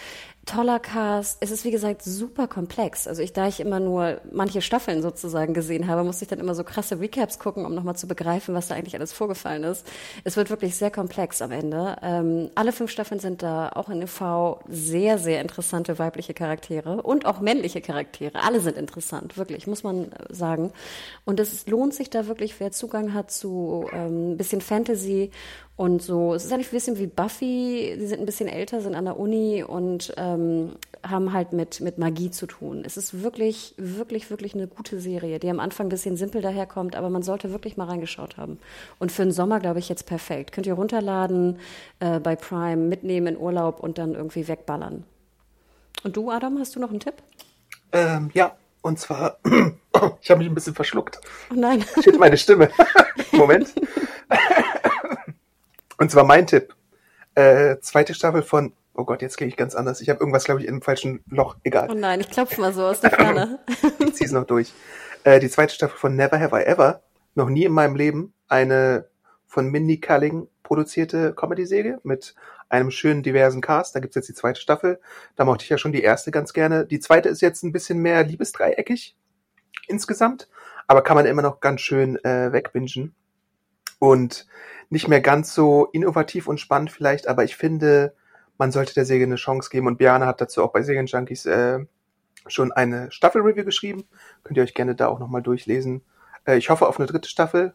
Toller 0.48 0.80
Cast. 0.80 1.38
Es 1.42 1.52
ist, 1.52 1.66
wie 1.66 1.72
gesagt, 1.72 2.02
super 2.02 2.48
komplex. 2.48 3.06
Also 3.06 3.22
ich, 3.22 3.34
da 3.34 3.48
ich 3.48 3.60
immer 3.60 3.82
nur 3.82 4.22
manche 4.32 4.62
Staffeln 4.62 5.02
sozusagen 5.02 5.54
gesehen 5.54 5.88
habe, 5.88 6.04
musste 6.06 6.24
ich 6.24 6.30
dann 6.30 6.40
immer 6.40 6.56
so 6.56 6.64
krasse 6.64 7.00
Recaps 7.00 7.38
gucken, 7.38 7.66
um 7.66 7.76
nochmal 7.76 7.98
zu 7.98 8.08
begreifen, 8.08 8.56
was 8.56 8.70
da 8.70 8.76
eigentlich 8.76 8.96
alles 8.96 9.12
vorgefallen 9.12 9.66
ist. 9.66 9.86
Es 10.24 10.38
wird 10.38 10.50
wirklich 10.50 10.78
sehr 10.78 10.90
komplex 10.90 11.42
am 11.42 11.52
Ende. 11.52 11.98
Ähm, 12.02 12.50
alle 12.56 12.72
fünf 12.72 12.90
Staffeln 12.90 13.20
sind 13.20 13.44
da, 13.44 13.70
auch 13.76 13.90
in 13.90 14.02
EV, 14.02 14.60
sehr, 14.70 15.18
sehr 15.20 15.42
interessante 15.42 16.00
weibliche 16.00 16.34
Charaktere 16.34 17.02
und 17.02 17.26
auch 17.26 17.42
männliche 17.42 17.82
Charaktere. 17.82 18.42
Alle 18.42 18.62
sind 18.62 18.78
interessant, 18.78 19.38
wirklich, 19.38 19.68
muss 19.68 19.84
man 19.84 20.12
sagen. 20.30 20.72
Und 21.26 21.42
es 21.42 21.68
lohnt 21.68 21.94
sich 21.94 22.10
da 22.10 22.28
wirklich, 22.28 22.58
wer 22.60 22.72
Zugang 22.72 23.14
hat 23.14 23.32
zu 23.32 23.86
ähm, 23.92 24.32
ein 24.32 24.38
bisschen 24.38 24.62
Fantasy 24.62 25.32
und 25.78 26.02
so. 26.02 26.34
Es 26.34 26.44
ist 26.44 26.52
eigentlich 26.52 26.70
ein 26.70 26.76
bisschen 26.76 26.98
wie 26.98 27.06
Buffy. 27.06 27.96
Die 28.00 28.08
sind 28.08 28.20
ein 28.20 28.26
bisschen 28.26 28.50
älter, 28.50 28.82
sind 28.82 28.96
an 28.96 29.06
der 29.06 29.20
Uni 29.20 29.64
und 29.64 30.12
ähm, 30.18 30.72
haben 31.08 31.34
halt 31.34 31.54
mit, 31.54 31.82
mit 31.82 32.00
Magie 32.00 32.32
zu 32.32 32.48
tun. 32.48 32.82
Es 32.84 32.98
ist 32.98 33.22
wirklich, 33.22 33.76
wirklich, 33.78 34.32
wirklich 34.32 34.56
eine 34.56 34.68
gute 34.68 35.00
Serie, 35.00 35.38
die 35.38 35.50
am 35.50 35.60
Anfang 35.60 35.86
ein 35.86 35.90
bisschen 35.90 36.18
simpel 36.18 36.42
daherkommt, 36.42 36.96
aber 36.96 37.12
man 37.12 37.22
sollte 37.22 37.52
wirklich 37.52 37.78
mal 37.78 37.86
reingeschaut 37.86 38.38
haben. 38.38 38.60
Und 38.98 39.12
für 39.12 39.22
den 39.22 39.32
Sommer, 39.32 39.60
glaube 39.60 39.78
ich, 39.78 39.88
jetzt 39.88 40.08
perfekt. 40.08 40.52
Könnt 40.52 40.66
ihr 40.66 40.74
runterladen 40.74 41.60
äh, 42.00 42.20
bei 42.20 42.36
Prime, 42.36 42.78
mitnehmen 42.78 43.28
in 43.28 43.38
Urlaub 43.38 43.80
und 43.80 44.00
dann 44.00 44.16
irgendwie 44.16 44.48
wegballern. 44.48 45.04
Und 46.04 46.18
du, 46.18 46.32
Adam, 46.32 46.58
hast 46.58 46.76
du 46.76 46.80
noch 46.80 46.90
einen 46.90 47.00
Tipp? 47.00 47.16
Ähm, 47.92 48.32
ja, 48.34 48.56
und 48.82 48.98
zwar, 48.98 49.38
ich 50.22 50.32
habe 50.32 50.40
mich 50.40 50.50
ein 50.50 50.56
bisschen 50.56 50.74
verschluckt. 50.74 51.22
Oh 51.52 51.56
nein. 51.56 51.86
Shit, 52.02 52.20
meine 52.20 52.38
Stimme. 52.38 52.72
Moment. 53.32 53.76
Und 55.98 56.12
zwar 56.12 56.24
mein 56.24 56.48
Tipp. 56.48 56.76
Äh, 57.36 57.78
zweite 57.82 58.14
Staffel 58.14 58.42
von, 58.42 58.74
oh 58.94 59.06
Gott, 59.06 59.22
jetzt 59.22 59.38
gehe 59.38 59.48
ich 59.48 59.58
ganz 59.58 59.76
anders. 59.76 60.02
Ich 60.02 60.10
habe 60.10 60.20
irgendwas, 60.20 60.44
glaube 60.44 60.62
ich, 60.62 60.68
in 60.68 60.74
einem 60.74 60.82
falschen 60.82 61.24
Loch. 61.30 61.58
Egal. 61.64 61.88
Oh 61.90 61.94
nein, 61.94 62.20
ich 62.20 62.30
klopfe 62.30 62.60
mal 62.62 62.74
so 62.74 62.86
aus 62.86 63.02
der 63.02 63.12
Ferne. 63.12 63.60
Ich 64.00 64.16
zieh's 64.16 64.32
noch 64.32 64.46
durch. 64.46 64.74
Äh, 65.24 65.40
die 65.40 65.50
zweite 65.50 65.74
Staffel 65.74 65.98
von 65.98 66.16
Never 66.16 66.40
Have 66.40 66.56
I 66.56 66.64
Ever. 66.64 67.02
Noch 67.36 67.50
nie 67.50 67.66
in 67.66 67.72
meinem 67.72 67.96
Leben 67.96 68.34
eine 68.48 69.08
von 69.46 69.70
Mindy 69.70 70.00
Kaling 70.00 70.48
produzierte 70.64 71.34
Comedy-Serie 71.34 72.00
mit 72.04 72.36
einem 72.70 72.92
schönen 72.92 73.24
diversen 73.24 73.62
Cast. 73.62 73.96
Da 73.96 74.00
gibt's 74.00 74.16
jetzt 74.16 74.30
die 74.30 74.34
zweite 74.34 74.60
Staffel. 74.60 75.00
Da 75.36 75.46
mochte 75.46 75.64
ich 75.64 75.70
ja 75.70 75.78
schon 75.78 75.94
die 75.94 76.02
erste 76.02 76.32
ganz 76.32 76.54
gerne. 76.54 76.86
Die 76.86 77.00
zweite 77.00 77.30
ist 77.30 77.42
jetzt 77.42 77.64
ein 77.64 77.72
bisschen 77.72 78.00
mehr 78.00 78.24
liebesdreieckig 78.24 79.16
insgesamt, 79.88 80.50
aber 80.88 81.02
kann 81.02 81.16
man 81.16 81.26
immer 81.26 81.42
noch 81.42 81.60
ganz 81.60 81.82
schön 81.82 82.24
äh, 82.24 82.52
wegbingen. 82.52 83.16
Und 84.00 84.48
nicht 84.90 85.08
mehr 85.08 85.22
ganz 85.22 85.54
so 85.54 85.86
innovativ 85.92 86.48
und 86.48 86.60
spannend 86.60 86.92
vielleicht, 86.92 87.28
aber 87.28 87.44
ich 87.44 87.56
finde, 87.56 88.14
man 88.58 88.72
sollte 88.72 88.94
der 88.94 89.06
Serie 89.06 89.26
eine 89.26 89.36
Chance 89.36 89.70
geben. 89.70 89.88
Und 89.88 89.98
Biane 89.98 90.26
hat 90.26 90.42
dazu 90.42 90.64
auch 90.64 90.72
bei 90.72 90.82
Serienjunkies 90.82 91.46
äh, 91.46 91.80
schon 92.48 92.72
eine 92.72 93.12
Staffelreview 93.12 93.64
geschrieben. 93.64 94.06
Könnt 94.44 94.58
ihr 94.58 94.64
euch 94.64 94.74
gerne 94.74 94.96
da 94.96 95.08
auch 95.08 95.20
nochmal 95.20 95.42
durchlesen. 95.42 96.02
Äh, 96.46 96.58
ich 96.58 96.70
hoffe 96.70 96.88
auf 96.88 97.00
eine 97.00 97.08
dritte 97.08 97.30
Staffel. 97.30 97.74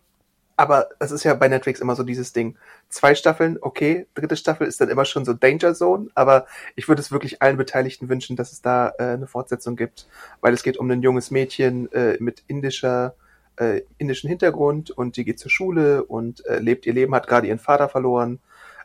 Aber 0.55 0.91
es 0.99 1.11
ist 1.11 1.25
ja 1.25 1.33
bei 1.35 1.49
Netflix 1.49 1.81
immer 1.81 1.97
so 1.97 2.03
dieses 2.03 2.33
Ding. 2.35 2.59
Zwei 2.89 3.15
Staffeln, 3.15 3.57
okay. 3.63 4.07
Dritte 4.15 4.37
Staffel 4.37 4.67
ist 4.67 4.81
dann 4.81 4.91
immer 4.91 5.07
schon 5.07 5.25
so 5.25 5.33
Danger 5.33 5.75
Zone. 5.75 6.11
Aber 6.15 6.47
ich 6.77 6.89
würde 6.89 7.01
es 7.01 7.11
wirklich 7.11 7.41
allen 7.41 7.57
Beteiligten 7.57 8.09
wünschen, 8.09 8.37
dass 8.37 8.53
es 8.53 8.61
da 8.61 8.93
äh, 8.99 9.05
eine 9.05 9.27
Fortsetzung 9.27 9.77
gibt. 9.77 10.09
Weil 10.41 10.53
es 10.53 10.63
geht 10.63 10.77
um 10.77 10.91
ein 10.91 11.03
junges 11.03 11.31
Mädchen 11.31 11.91
äh, 11.93 12.17
mit 12.21 12.43
indischer, 12.49 13.15
äh, 13.57 13.83
indischen 13.99 14.29
Hintergrund 14.29 14.91
und 14.91 15.17
die 15.17 15.25
geht 15.25 15.39
zur 15.39 15.51
Schule 15.51 16.05
und 16.05 16.45
äh, 16.47 16.59
lebt 16.59 16.87
ihr 16.87 16.93
Leben, 16.93 17.15
hat 17.15 17.27
gerade 17.27 17.47
ihren 17.47 17.59
Vater 17.59 17.89
verloren 17.89 18.41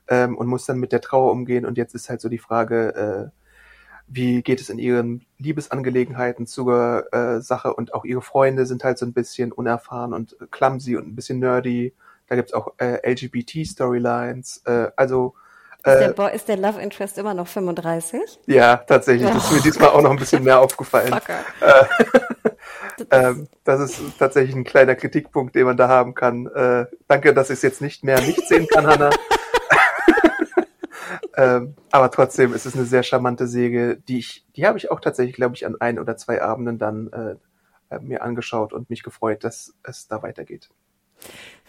ähm, 0.07 0.37
und 0.37 0.47
muss 0.47 0.65
dann 0.65 0.79
mit 0.79 0.91
der 0.91 1.01
Trauer 1.01 1.31
umgehen. 1.31 1.65
Und 1.65 1.77
jetzt 1.77 1.95
ist 1.95 2.09
halt 2.09 2.21
so 2.21 2.29
die 2.29 2.37
Frage, 2.37 3.31
äh, 3.33 3.37
wie 4.07 4.41
geht 4.41 4.61
es 4.61 4.69
in 4.69 4.79
ihren 4.79 5.25
Liebesangelegenheiten 5.37 6.47
zur 6.47 7.13
äh, 7.13 7.41
Sache 7.41 7.73
und 7.73 7.93
auch 7.93 8.05
ihre 8.05 8.21
Freunde 8.21 8.65
sind 8.65 8.83
halt 8.83 8.97
so 8.97 9.05
ein 9.05 9.13
bisschen 9.13 9.51
unerfahren 9.51 10.13
und 10.13 10.37
clumsy 10.51 10.95
und 10.95 11.07
ein 11.07 11.15
bisschen 11.15 11.39
nerdy. 11.39 11.93
Da 12.27 12.35
gibt's 12.35 12.53
auch 12.53 12.73
äh, 12.77 12.99
LGBT-Storylines. 13.09 14.61
Äh, 14.65 14.91
also 14.95 15.33
Ist 15.87 15.99
der, 15.99 16.09
äh, 16.09 16.13
Bo 16.13 16.27
ist 16.27 16.47
der 16.47 16.57
Love 16.57 16.81
Interest 16.81 17.17
immer 17.17 17.33
noch 17.33 17.47
35? 17.47 18.39
ja, 18.45 18.77
tatsächlich. 18.77 19.29
Das 19.29 19.45
ist 19.45 19.51
mir 19.51 19.61
diesmal 19.61 19.89
auch 19.89 20.01
noch 20.01 20.11
ein 20.11 20.17
bisschen 20.17 20.43
mehr 20.43 20.59
aufgefallen. 20.59 21.13
Fucker. 21.13 21.39
Ähm, 23.11 23.47
das 23.63 23.79
ist 23.79 24.01
tatsächlich 24.17 24.55
ein 24.55 24.63
kleiner 24.63 24.95
Kritikpunkt, 24.95 25.55
den 25.55 25.65
man 25.65 25.77
da 25.77 25.87
haben 25.87 26.15
kann. 26.15 26.47
Äh, 26.47 26.87
danke, 27.07 27.33
dass 27.33 27.49
ich 27.49 27.55
es 27.55 27.61
jetzt 27.61 27.81
nicht 27.81 28.03
mehr 28.03 28.19
nicht 28.21 28.47
sehen 28.47 28.67
kann, 28.67 28.87
Hannah. 28.87 29.09
ähm, 31.37 31.75
aber 31.91 32.11
trotzdem 32.11 32.53
ist 32.53 32.65
es 32.65 32.75
eine 32.75 32.85
sehr 32.85 33.03
charmante 33.03 33.47
Säge, 33.47 33.97
die 34.07 34.19
ich, 34.19 34.45
die 34.55 34.65
habe 34.65 34.77
ich 34.77 34.89
auch 34.89 34.99
tatsächlich, 34.99 35.35
glaube 35.35 35.55
ich, 35.55 35.65
an 35.65 35.75
ein 35.79 35.99
oder 35.99 36.17
zwei 36.17 36.41
Abenden 36.41 36.79
dann 36.79 37.11
äh, 37.13 37.95
äh 37.95 37.99
mir 37.99 38.23
angeschaut 38.23 38.73
und 38.73 38.89
mich 38.89 39.03
gefreut, 39.03 39.43
dass 39.43 39.75
es 39.83 40.07
da 40.07 40.23
weitergeht. 40.23 40.69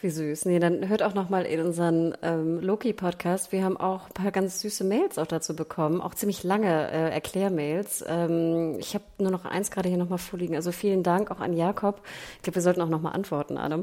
Wie 0.01 0.11
süß. 0.11 0.45
Nee, 0.45 0.61
dann 0.61 0.89
hört 0.89 1.03
auch 1.03 1.15
nochmal 1.15 1.45
in 1.45 1.61
unseren 1.61 2.17
ähm, 2.23 2.61
Loki-Podcast. 2.61 3.51
Wir 3.51 3.65
haben 3.65 3.77
auch 3.77 4.07
ein 4.07 4.15
paar 4.15 4.31
ganz 4.31 4.61
süße 4.61 4.85
Mails 4.85 5.19
auch 5.19 5.27
dazu 5.27 5.57
bekommen, 5.57 6.01
auch 6.01 6.15
ziemlich 6.15 6.45
lange 6.45 6.69
äh, 6.69 7.11
Erklärmails. 7.11 8.05
Ähm, 8.07 8.77
ich 8.79 8.95
habe 8.95 9.03
nur 9.19 9.33
noch 9.33 9.45
eins 9.45 9.73
gerade 9.73 9.89
hier 9.89 9.99
nochmal 9.99 10.19
vorliegen. 10.19 10.55
Also 10.55 10.71
vielen 10.71 11.03
Dank 11.03 11.33
auch 11.33 11.41
an 11.41 11.53
Jakob. 11.53 12.01
Ich 12.37 12.43
glaube, 12.43 12.55
wir 12.55 12.63
sollten 12.63 12.81
auch 12.81 12.89
nochmal 12.89 13.15
antworten, 13.15 13.59
Adam. 13.59 13.83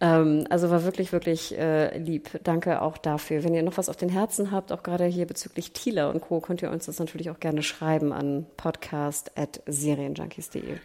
Ähm, 0.00 0.46
also 0.48 0.70
war 0.70 0.84
wirklich, 0.84 1.12
wirklich 1.12 1.58
äh, 1.58 1.98
lieb. 1.98 2.40
Danke 2.42 2.80
auch 2.80 2.96
dafür. 2.96 3.44
Wenn 3.44 3.52
ihr 3.52 3.62
noch 3.62 3.76
was 3.76 3.90
auf 3.90 3.96
den 3.96 4.08
Herzen 4.08 4.52
habt, 4.52 4.72
auch 4.72 4.82
gerade 4.82 5.04
hier 5.04 5.26
bezüglich 5.26 5.72
Thieler 5.72 6.08
und 6.08 6.22
Co., 6.22 6.40
könnt 6.40 6.62
ihr 6.62 6.70
uns 6.70 6.86
das 6.86 6.98
natürlich 6.98 7.28
auch 7.28 7.38
gerne 7.38 7.62
schreiben 7.62 8.14
an 8.14 8.46
podcast.serienjunkies.de. 8.56 10.78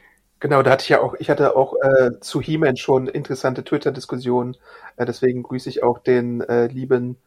Genau, 0.46 0.62
da 0.62 0.70
hatte 0.70 0.84
ich 0.84 0.89
ja 0.89 1.02
auch, 1.02 1.16
ich 1.18 1.32
hatte 1.32 1.56
auch 1.56 1.74
äh, 1.82 2.20
zu 2.20 2.39
He-Man 2.39 2.78
schon 2.78 3.08
interessante 3.08 3.64
Twitter-Diskussionen. 3.64 4.56
Äh, 4.96 5.06
deswegen 5.06 5.41
grüße 5.41 5.68
ich 5.68 5.82
auch 5.82 5.98
den 5.98 6.41
äh, 6.41 6.68
lieben 6.68 7.18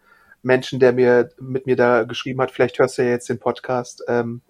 Menschen, 0.44 0.78
der 0.78 0.92
mir 0.92 1.30
mit 1.40 1.66
mir 1.66 1.74
da 1.74 2.04
geschrieben 2.04 2.40
hat. 2.40 2.52
Vielleicht 2.52 2.78
hörst 2.78 2.96
du 2.96 3.02
ja 3.02 3.08
jetzt 3.08 3.28
den 3.28 3.40
Podcast. 3.40 4.04
Ähm, 4.06 4.40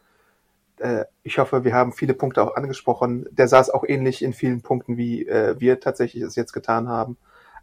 äh, 0.80 1.06
ich 1.22 1.38
hoffe, 1.38 1.64
wir 1.64 1.72
haben 1.72 1.94
viele 1.94 2.12
Punkte 2.12 2.42
auch 2.42 2.56
angesprochen. 2.56 3.26
Der 3.30 3.48
saß 3.48 3.70
auch 3.70 3.84
ähnlich 3.88 4.20
in 4.20 4.34
vielen 4.34 4.60
Punkten, 4.60 4.98
wie 4.98 5.26
äh, 5.26 5.58
wir 5.58 5.80
tatsächlich 5.80 6.22
es 6.22 6.36
jetzt 6.36 6.52
getan 6.52 6.88
haben. 6.88 7.16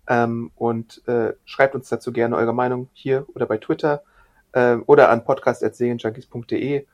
Ähm, 0.07 0.49
und 0.55 1.07
äh, 1.07 1.33
schreibt 1.45 1.75
uns 1.75 1.87
dazu 1.87 2.13
gerne 2.13 2.35
eure 2.35 2.55
Meinung 2.55 2.89
hier 2.93 3.27
oder 3.35 3.45
bei 3.45 3.59
Twitter 3.59 4.01
oder 4.87 5.09
an 5.09 5.23
podcast.serienjunkies.de. 5.23 6.87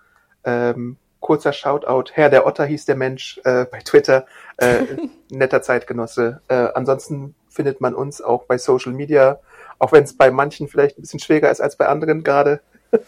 Ähm, 0.44 0.98
kurzer 1.22 1.54
Shoutout. 1.54 2.12
Herr 2.14 2.30
der 2.30 2.46
Otter 2.46 2.66
hieß 2.66 2.84
der 2.86 2.98
Mensch 2.98 3.40
äh, 3.46 3.66
bei 3.66 3.80
Twitter. 3.80 4.26
Äh, 4.58 4.84
netter 5.30 5.62
Zeitgenosse. 5.62 6.42
Äh, 6.50 6.68
ansonsten 6.74 7.36
findet 7.48 7.80
man 7.80 7.96
uns 7.96 8.22
auch 8.22 8.44
bei 8.44 8.58
Social 8.58 8.92
Media, 8.92 9.40
auch 9.80 9.94
wenn 9.94 10.04
es 10.04 10.18
bei 10.18 10.32
manchen 10.32 10.68
vielleicht 10.68 10.98
ein 10.98 11.02
bisschen 11.02 11.20
schwieriger 11.20 11.50
ist 11.50 11.62
als 11.62 11.78
bei 11.78 11.88
anderen 11.88 12.24
gerade. 12.24 12.60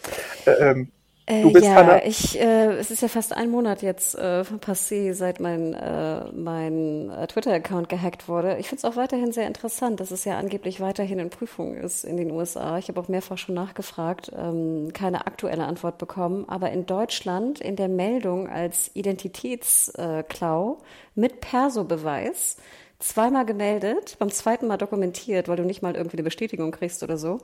Äh, 0.46 0.50
ähm, 0.50 0.80
äh, 0.80 1.03
du 1.26 1.52
bist 1.52 1.64
ja, 1.64 1.74
Hannah. 1.74 2.04
ich, 2.04 2.38
äh, 2.38 2.74
es 2.76 2.90
ist 2.90 3.00
ja 3.00 3.08
fast 3.08 3.34
ein 3.34 3.50
Monat 3.50 3.80
jetzt 3.80 4.14
äh, 4.14 4.42
passé, 4.60 5.14
seit 5.14 5.40
mein, 5.40 5.72
äh, 5.72 6.30
mein 6.32 7.10
äh, 7.10 7.26
Twitter-Account 7.26 7.88
gehackt 7.88 8.28
wurde. 8.28 8.58
Ich 8.58 8.68
finde 8.68 8.86
es 8.86 8.92
auch 8.92 8.96
weiterhin 8.96 9.32
sehr 9.32 9.46
interessant, 9.46 10.00
dass 10.00 10.10
es 10.10 10.26
ja 10.26 10.38
angeblich 10.38 10.80
weiterhin 10.80 11.18
in 11.18 11.30
Prüfung 11.30 11.76
ist 11.76 12.04
in 12.04 12.18
den 12.18 12.30
USA. 12.30 12.76
Ich 12.76 12.88
habe 12.88 13.00
auch 13.00 13.08
mehrfach 13.08 13.38
schon 13.38 13.54
nachgefragt, 13.54 14.32
ähm, 14.36 14.92
keine 14.92 15.26
aktuelle 15.26 15.64
Antwort 15.64 15.96
bekommen. 15.96 16.44
Aber 16.46 16.70
in 16.72 16.84
Deutschland 16.84 17.58
in 17.60 17.76
der 17.76 17.88
Meldung 17.88 18.48
als 18.48 18.90
Identitätsklau 18.94 20.78
mit 21.14 21.40
Perso-Beweis 21.40 22.58
zweimal 22.98 23.46
gemeldet, 23.46 24.16
beim 24.18 24.30
zweiten 24.30 24.66
Mal 24.66 24.76
dokumentiert, 24.76 25.48
weil 25.48 25.56
du 25.56 25.64
nicht 25.64 25.82
mal 25.82 25.96
irgendwie 25.96 26.16
eine 26.16 26.24
Bestätigung 26.24 26.70
kriegst 26.70 27.02
oder 27.02 27.16
so. 27.16 27.38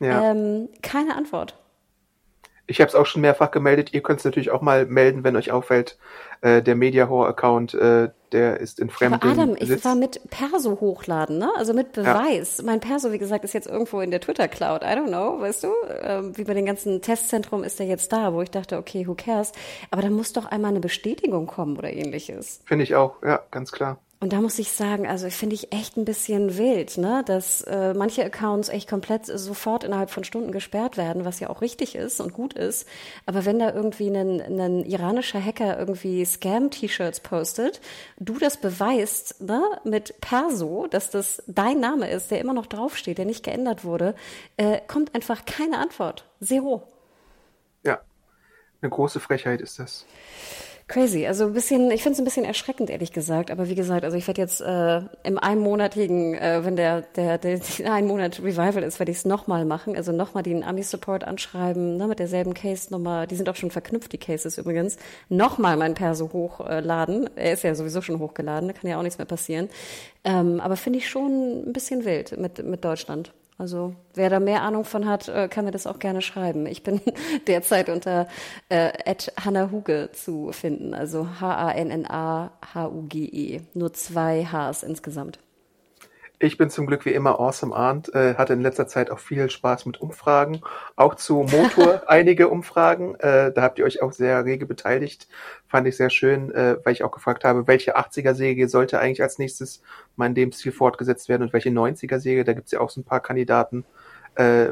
Ja. 0.00 0.30
Ähm, 0.30 0.68
keine 0.82 1.16
Antwort. 1.16 1.58
Ich 2.66 2.80
habe 2.80 2.88
es 2.88 2.94
auch 2.94 3.06
schon 3.06 3.22
mehrfach 3.22 3.50
gemeldet. 3.50 3.92
Ihr 3.92 4.02
könnt 4.02 4.18
es 4.18 4.24
natürlich 4.24 4.50
auch 4.50 4.60
mal 4.60 4.86
melden, 4.86 5.24
wenn 5.24 5.36
euch 5.36 5.52
auffällt, 5.52 5.98
äh, 6.40 6.62
der 6.62 6.74
Mediahore-Account, 6.74 7.74
äh, 7.74 8.08
der 8.32 8.60
ist 8.60 8.80
in 8.80 8.90
fremden 8.90 9.14
Aber 9.14 9.30
Adam, 9.32 9.54
Besitz. 9.54 9.78
ich 9.78 9.84
war 9.84 9.94
mit 9.94 10.20
Perso 10.30 10.80
hochladen, 10.80 11.38
ne? 11.38 11.50
Also 11.56 11.72
mit 11.72 11.92
Beweis. 11.92 12.58
Ja. 12.58 12.64
Mein 12.64 12.80
Perso, 12.80 13.12
wie 13.12 13.18
gesagt, 13.18 13.44
ist 13.44 13.54
jetzt 13.54 13.68
irgendwo 13.68 14.00
in 14.00 14.10
der 14.10 14.20
Twitter-Cloud. 14.20 14.82
I 14.82 14.86
don't 14.86 15.06
know, 15.06 15.40
weißt 15.40 15.64
du? 15.64 15.68
Ähm, 16.02 16.36
wie 16.36 16.44
bei 16.44 16.54
den 16.54 16.66
ganzen 16.66 17.02
Testzentrum 17.02 17.62
ist 17.64 17.78
der 17.78 17.86
jetzt 17.86 18.12
da, 18.12 18.32
wo 18.32 18.42
ich 18.42 18.50
dachte, 18.50 18.76
okay, 18.78 19.06
who 19.06 19.14
cares? 19.14 19.52
Aber 19.90 20.02
da 20.02 20.10
muss 20.10 20.32
doch 20.32 20.46
einmal 20.46 20.72
eine 20.72 20.80
Bestätigung 20.80 21.46
kommen 21.46 21.76
oder 21.78 21.92
ähnliches. 21.92 22.60
Finde 22.64 22.84
ich 22.84 22.94
auch, 22.94 23.22
ja, 23.22 23.40
ganz 23.50 23.72
klar. 23.72 23.98
Und 24.18 24.32
da 24.32 24.40
muss 24.40 24.58
ich 24.58 24.72
sagen, 24.72 25.06
also 25.06 25.28
finde 25.28 25.54
ich 25.54 25.74
echt 25.74 25.98
ein 25.98 26.06
bisschen 26.06 26.56
wild, 26.56 26.96
ne, 26.96 27.22
dass 27.26 27.60
äh, 27.62 27.92
manche 27.92 28.24
Accounts 28.24 28.70
echt 28.70 28.88
komplett 28.88 29.26
sofort 29.26 29.84
innerhalb 29.84 30.08
von 30.10 30.24
Stunden 30.24 30.52
gesperrt 30.52 30.96
werden, 30.96 31.26
was 31.26 31.38
ja 31.38 31.50
auch 31.50 31.60
richtig 31.60 31.94
ist 31.94 32.20
und 32.20 32.32
gut 32.32 32.54
ist. 32.54 32.88
Aber 33.26 33.44
wenn 33.44 33.58
da 33.58 33.74
irgendwie 33.74 34.08
ein, 34.08 34.40
ein 34.40 34.84
iranischer 34.84 35.42
Hacker 35.44 35.78
irgendwie 35.78 36.24
Scam-T-Shirts 36.24 37.20
postet, 37.20 37.82
du 38.18 38.38
das 38.38 38.56
beweist, 38.56 39.42
ne, 39.42 39.62
mit 39.84 40.18
Perso, 40.22 40.86
dass 40.86 41.10
das 41.10 41.42
dein 41.46 41.78
Name 41.80 42.10
ist, 42.10 42.30
der 42.30 42.40
immer 42.40 42.54
noch 42.54 42.66
draufsteht, 42.66 43.18
der 43.18 43.26
nicht 43.26 43.44
geändert 43.44 43.84
wurde, 43.84 44.14
äh, 44.56 44.80
kommt 44.86 45.14
einfach 45.14 45.44
keine 45.44 45.76
Antwort. 45.78 46.24
Zero. 46.42 46.88
Ja, 47.84 48.00
eine 48.80 48.90
große 48.90 49.20
Frechheit 49.20 49.60
ist 49.60 49.78
das. 49.78 50.06
Crazy. 50.88 51.26
Also 51.26 51.46
ein 51.46 51.52
bisschen, 51.52 51.90
ich 51.90 52.04
finde 52.04 52.12
es 52.12 52.20
ein 52.20 52.24
bisschen 52.24 52.44
erschreckend, 52.44 52.90
ehrlich 52.90 53.12
gesagt. 53.12 53.50
Aber 53.50 53.68
wie 53.68 53.74
gesagt, 53.74 54.04
also 54.04 54.16
ich 54.16 54.28
werde 54.28 54.40
jetzt 54.40 54.60
äh, 54.60 55.00
im 55.24 55.36
einmonatigen, 55.36 56.34
äh, 56.34 56.64
wenn 56.64 56.76
der, 56.76 57.02
der, 57.02 57.38
der, 57.38 57.58
der 57.58 57.92
ein 57.92 58.06
Monat 58.06 58.38
Revival 58.38 58.84
ist, 58.84 59.00
werde 59.00 59.10
ich 59.10 59.18
es 59.18 59.24
nochmal 59.24 59.64
machen. 59.64 59.96
Also 59.96 60.12
nochmal 60.12 60.44
den 60.44 60.62
Ami-Support 60.62 61.24
anschreiben, 61.24 61.96
ne, 61.96 62.06
mit 62.06 62.20
derselben 62.20 62.54
Case-Nummer. 62.54 63.26
Die 63.26 63.34
sind 63.34 63.48
auch 63.48 63.56
schon 63.56 63.72
verknüpft, 63.72 64.12
die 64.12 64.18
Cases 64.18 64.58
übrigens. 64.58 64.96
Nochmal 65.28 65.76
mein 65.76 65.94
Perso 65.94 66.32
hochladen. 66.32 67.30
Er 67.34 67.54
ist 67.54 67.64
ja 67.64 67.74
sowieso 67.74 68.00
schon 68.00 68.20
hochgeladen, 68.20 68.68
da 68.68 68.72
kann 68.72 68.88
ja 68.88 68.96
auch 68.96 69.02
nichts 69.02 69.18
mehr 69.18 69.26
passieren. 69.26 69.68
Ähm, 70.22 70.60
aber 70.60 70.76
finde 70.76 71.00
ich 71.00 71.08
schon 71.08 71.68
ein 71.68 71.72
bisschen 71.72 72.04
wild 72.04 72.38
mit, 72.38 72.64
mit 72.64 72.84
Deutschland. 72.84 73.32
Also 73.58 73.94
wer 74.14 74.28
da 74.28 74.38
mehr 74.38 74.62
Ahnung 74.62 74.84
von 74.84 75.06
hat, 75.06 75.28
äh, 75.28 75.48
kann 75.48 75.64
mir 75.64 75.70
das 75.70 75.86
auch 75.86 75.98
gerne 75.98 76.20
schreiben. 76.20 76.66
Ich 76.66 76.82
bin 76.82 77.00
derzeit 77.46 77.88
unter 77.88 78.28
äh, 78.68 78.92
Hanna 79.42 79.70
Huge 79.70 80.10
zu 80.12 80.52
finden, 80.52 80.92
also 80.92 81.40
H-A-N-N-A-H-U-G-E. 81.40 82.50
Nur 83.74 83.94
zwei 83.94 84.44
Hs 84.44 84.82
insgesamt. 84.82 85.38
Ich 86.38 86.58
bin 86.58 86.68
zum 86.68 86.86
Glück 86.86 87.06
wie 87.06 87.14
immer 87.14 87.40
Awesome 87.40 87.74
Arndt, 87.74 88.14
äh, 88.14 88.34
hatte 88.34 88.52
in 88.52 88.60
letzter 88.60 88.86
Zeit 88.86 89.10
auch 89.10 89.18
viel 89.18 89.48
Spaß 89.48 89.86
mit 89.86 90.02
Umfragen, 90.02 90.60
auch 90.94 91.14
zu 91.14 91.46
Motor 91.50 92.02
einige 92.08 92.48
Umfragen. 92.48 93.14
Äh, 93.14 93.52
da 93.52 93.62
habt 93.62 93.78
ihr 93.78 93.86
euch 93.86 94.02
auch 94.02 94.12
sehr 94.12 94.44
rege 94.44 94.66
beteiligt. 94.66 95.28
Fand 95.66 95.88
ich 95.88 95.96
sehr 95.96 96.10
schön, 96.10 96.52
äh, 96.54 96.76
weil 96.84 96.92
ich 96.92 97.04
auch 97.04 97.10
gefragt 97.10 97.44
habe, 97.44 97.66
welche 97.66 97.96
80er-Serie 97.96 98.68
sollte 98.68 99.00
eigentlich 99.00 99.22
als 99.22 99.38
nächstes 99.38 99.80
mal 100.16 100.26
in 100.26 100.34
dem 100.34 100.52
Stil 100.52 100.72
fortgesetzt 100.72 101.30
werden 101.30 101.42
und 101.42 101.54
welche 101.54 101.70
90er-Serie. 101.70 102.44
Da 102.44 102.52
gibt's 102.52 102.72
ja 102.72 102.80
auch 102.80 102.90
so 102.90 103.00
ein 103.00 103.04
paar 103.04 103.20
Kandidaten. 103.20 103.86
Äh, 104.34 104.68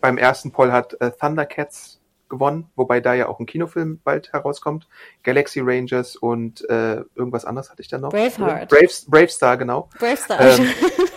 beim 0.00 0.18
ersten 0.18 0.52
Poll 0.52 0.70
hat 0.70 1.00
äh, 1.00 1.12
Thundercats 1.12 1.98
gewonnen, 2.28 2.70
wobei 2.76 3.00
da 3.00 3.14
ja 3.14 3.28
auch 3.28 3.40
ein 3.40 3.46
Kinofilm 3.46 4.00
bald 4.02 4.32
herauskommt. 4.32 4.88
Galaxy 5.22 5.60
Rangers 5.60 6.16
und 6.16 6.68
äh, 6.68 7.02
irgendwas 7.14 7.44
anderes 7.44 7.70
hatte 7.70 7.82
ich 7.82 7.88
da 7.88 7.98
noch. 7.98 8.10
Braveheart. 8.10 8.68
Braves, 8.68 9.06
Bravestar, 9.08 9.56
genau. 9.56 9.88
Bravestar. 9.98 10.40
Ähm, 10.40 10.68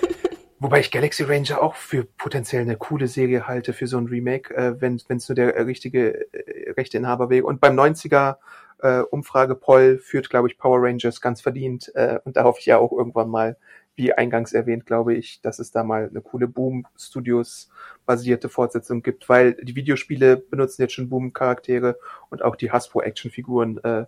wobei 0.59 0.79
ich 0.79 0.91
Galaxy 0.91 1.23
Ranger 1.23 1.61
auch 1.61 1.75
für 1.75 2.05
potenziell 2.17 2.61
eine 2.61 2.77
coole 2.77 3.07
Serie 3.07 3.47
halte, 3.47 3.73
für 3.73 3.87
so 3.87 3.97
ein 3.97 4.07
Remake, 4.07 4.53
äh, 4.55 4.79
wenn 4.81 4.95
es 4.95 5.29
nur 5.29 5.35
der 5.35 5.65
richtige 5.65 6.31
äh, 6.33 6.71
Rechteinhaber 6.71 7.29
wäre. 7.29 7.45
Und 7.45 7.61
beim 7.61 7.77
90er 7.77 8.37
äh, 8.81 8.99
Umfrage 9.01 9.55
Poll 9.55 9.97
führt, 9.97 10.29
glaube 10.29 10.47
ich, 10.47 10.57
Power 10.57 10.81
Rangers 10.81 11.21
ganz 11.21 11.41
verdient. 11.41 11.91
Äh, 11.95 12.19
und 12.23 12.37
da 12.37 12.43
hoffe 12.43 12.59
ich 12.59 12.65
ja 12.65 12.77
auch 12.77 12.91
irgendwann 12.91 13.29
mal 13.29 13.57
wie 13.99 14.13
eingangs 14.13 14.53
erwähnt, 14.53 14.85
glaube 14.85 15.13
ich, 15.13 15.41
dass 15.41 15.59
es 15.59 15.71
da 15.71 15.83
mal 15.83 16.07
eine 16.09 16.21
coole 16.21 16.47
Boom 16.47 16.87
Studios 16.97 17.69
basierte 18.05 18.47
Fortsetzung 18.47 19.03
gibt, 19.03 19.27
weil 19.27 19.55
die 19.55 19.75
Videospiele 19.75 20.37
benutzen 20.37 20.83
jetzt 20.83 20.93
schon 20.93 21.09
Boom 21.09 21.33
Charaktere 21.33 21.99
und 22.29 22.41
auch 22.41 22.55
die 22.55 22.71
Hasbro 22.71 23.01
Actionfiguren 23.01 23.83
äh, 23.83 24.05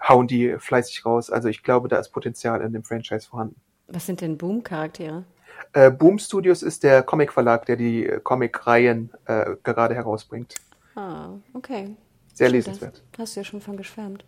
hauen 0.00 0.28
die 0.28 0.54
fleißig 0.56 1.04
raus. 1.04 1.30
Also 1.30 1.48
ich 1.48 1.64
glaube, 1.64 1.88
da 1.88 1.98
ist 1.98 2.10
Potenzial 2.10 2.60
in 2.60 2.72
dem 2.72 2.84
Franchise 2.84 3.28
vorhanden. 3.28 3.56
Was 3.88 4.06
sind 4.06 4.20
denn 4.20 4.38
Boom 4.38 4.62
Charaktere? 4.62 5.24
Äh, 5.72 5.90
Boom 5.90 6.20
Studios 6.20 6.62
ist 6.62 6.84
der 6.84 7.02
Comic 7.02 7.32
Verlag, 7.32 7.66
der 7.66 7.74
die 7.74 8.08
Comic 8.22 8.64
Reihen 8.68 9.10
äh, 9.24 9.56
gerade 9.64 9.96
herausbringt. 9.96 10.54
Ah, 10.94 11.30
okay. 11.54 11.96
Sehr 12.34 12.48
Stimmt, 12.48 12.66
lesenswert. 12.66 13.02
Hast 13.18 13.34
du 13.34 13.40
ja 13.40 13.44
schon 13.44 13.60
von 13.60 13.76
geschwärmt. 13.76 14.24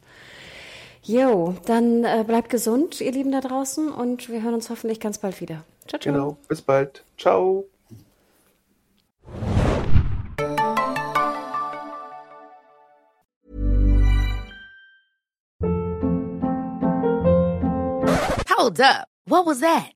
Jo, 1.06 1.54
dann 1.66 2.02
äh, 2.02 2.24
bleibt 2.26 2.50
gesund, 2.50 3.00
ihr 3.00 3.12
Lieben 3.12 3.30
da 3.30 3.40
draußen, 3.40 3.92
und 3.92 4.28
wir 4.28 4.42
hören 4.42 4.54
uns 4.54 4.70
hoffentlich 4.70 4.98
ganz 4.98 5.18
bald 5.18 5.40
wieder. 5.40 5.62
Ciao, 5.86 6.00
ciao. 6.00 6.12
Genau, 6.12 6.36
bis 6.48 6.60
bald. 6.60 7.04
Ciao. 7.16 7.64
Hold 18.50 18.80
up. 18.80 19.06
What 19.26 19.46
was 19.46 19.60
that? 19.60 19.95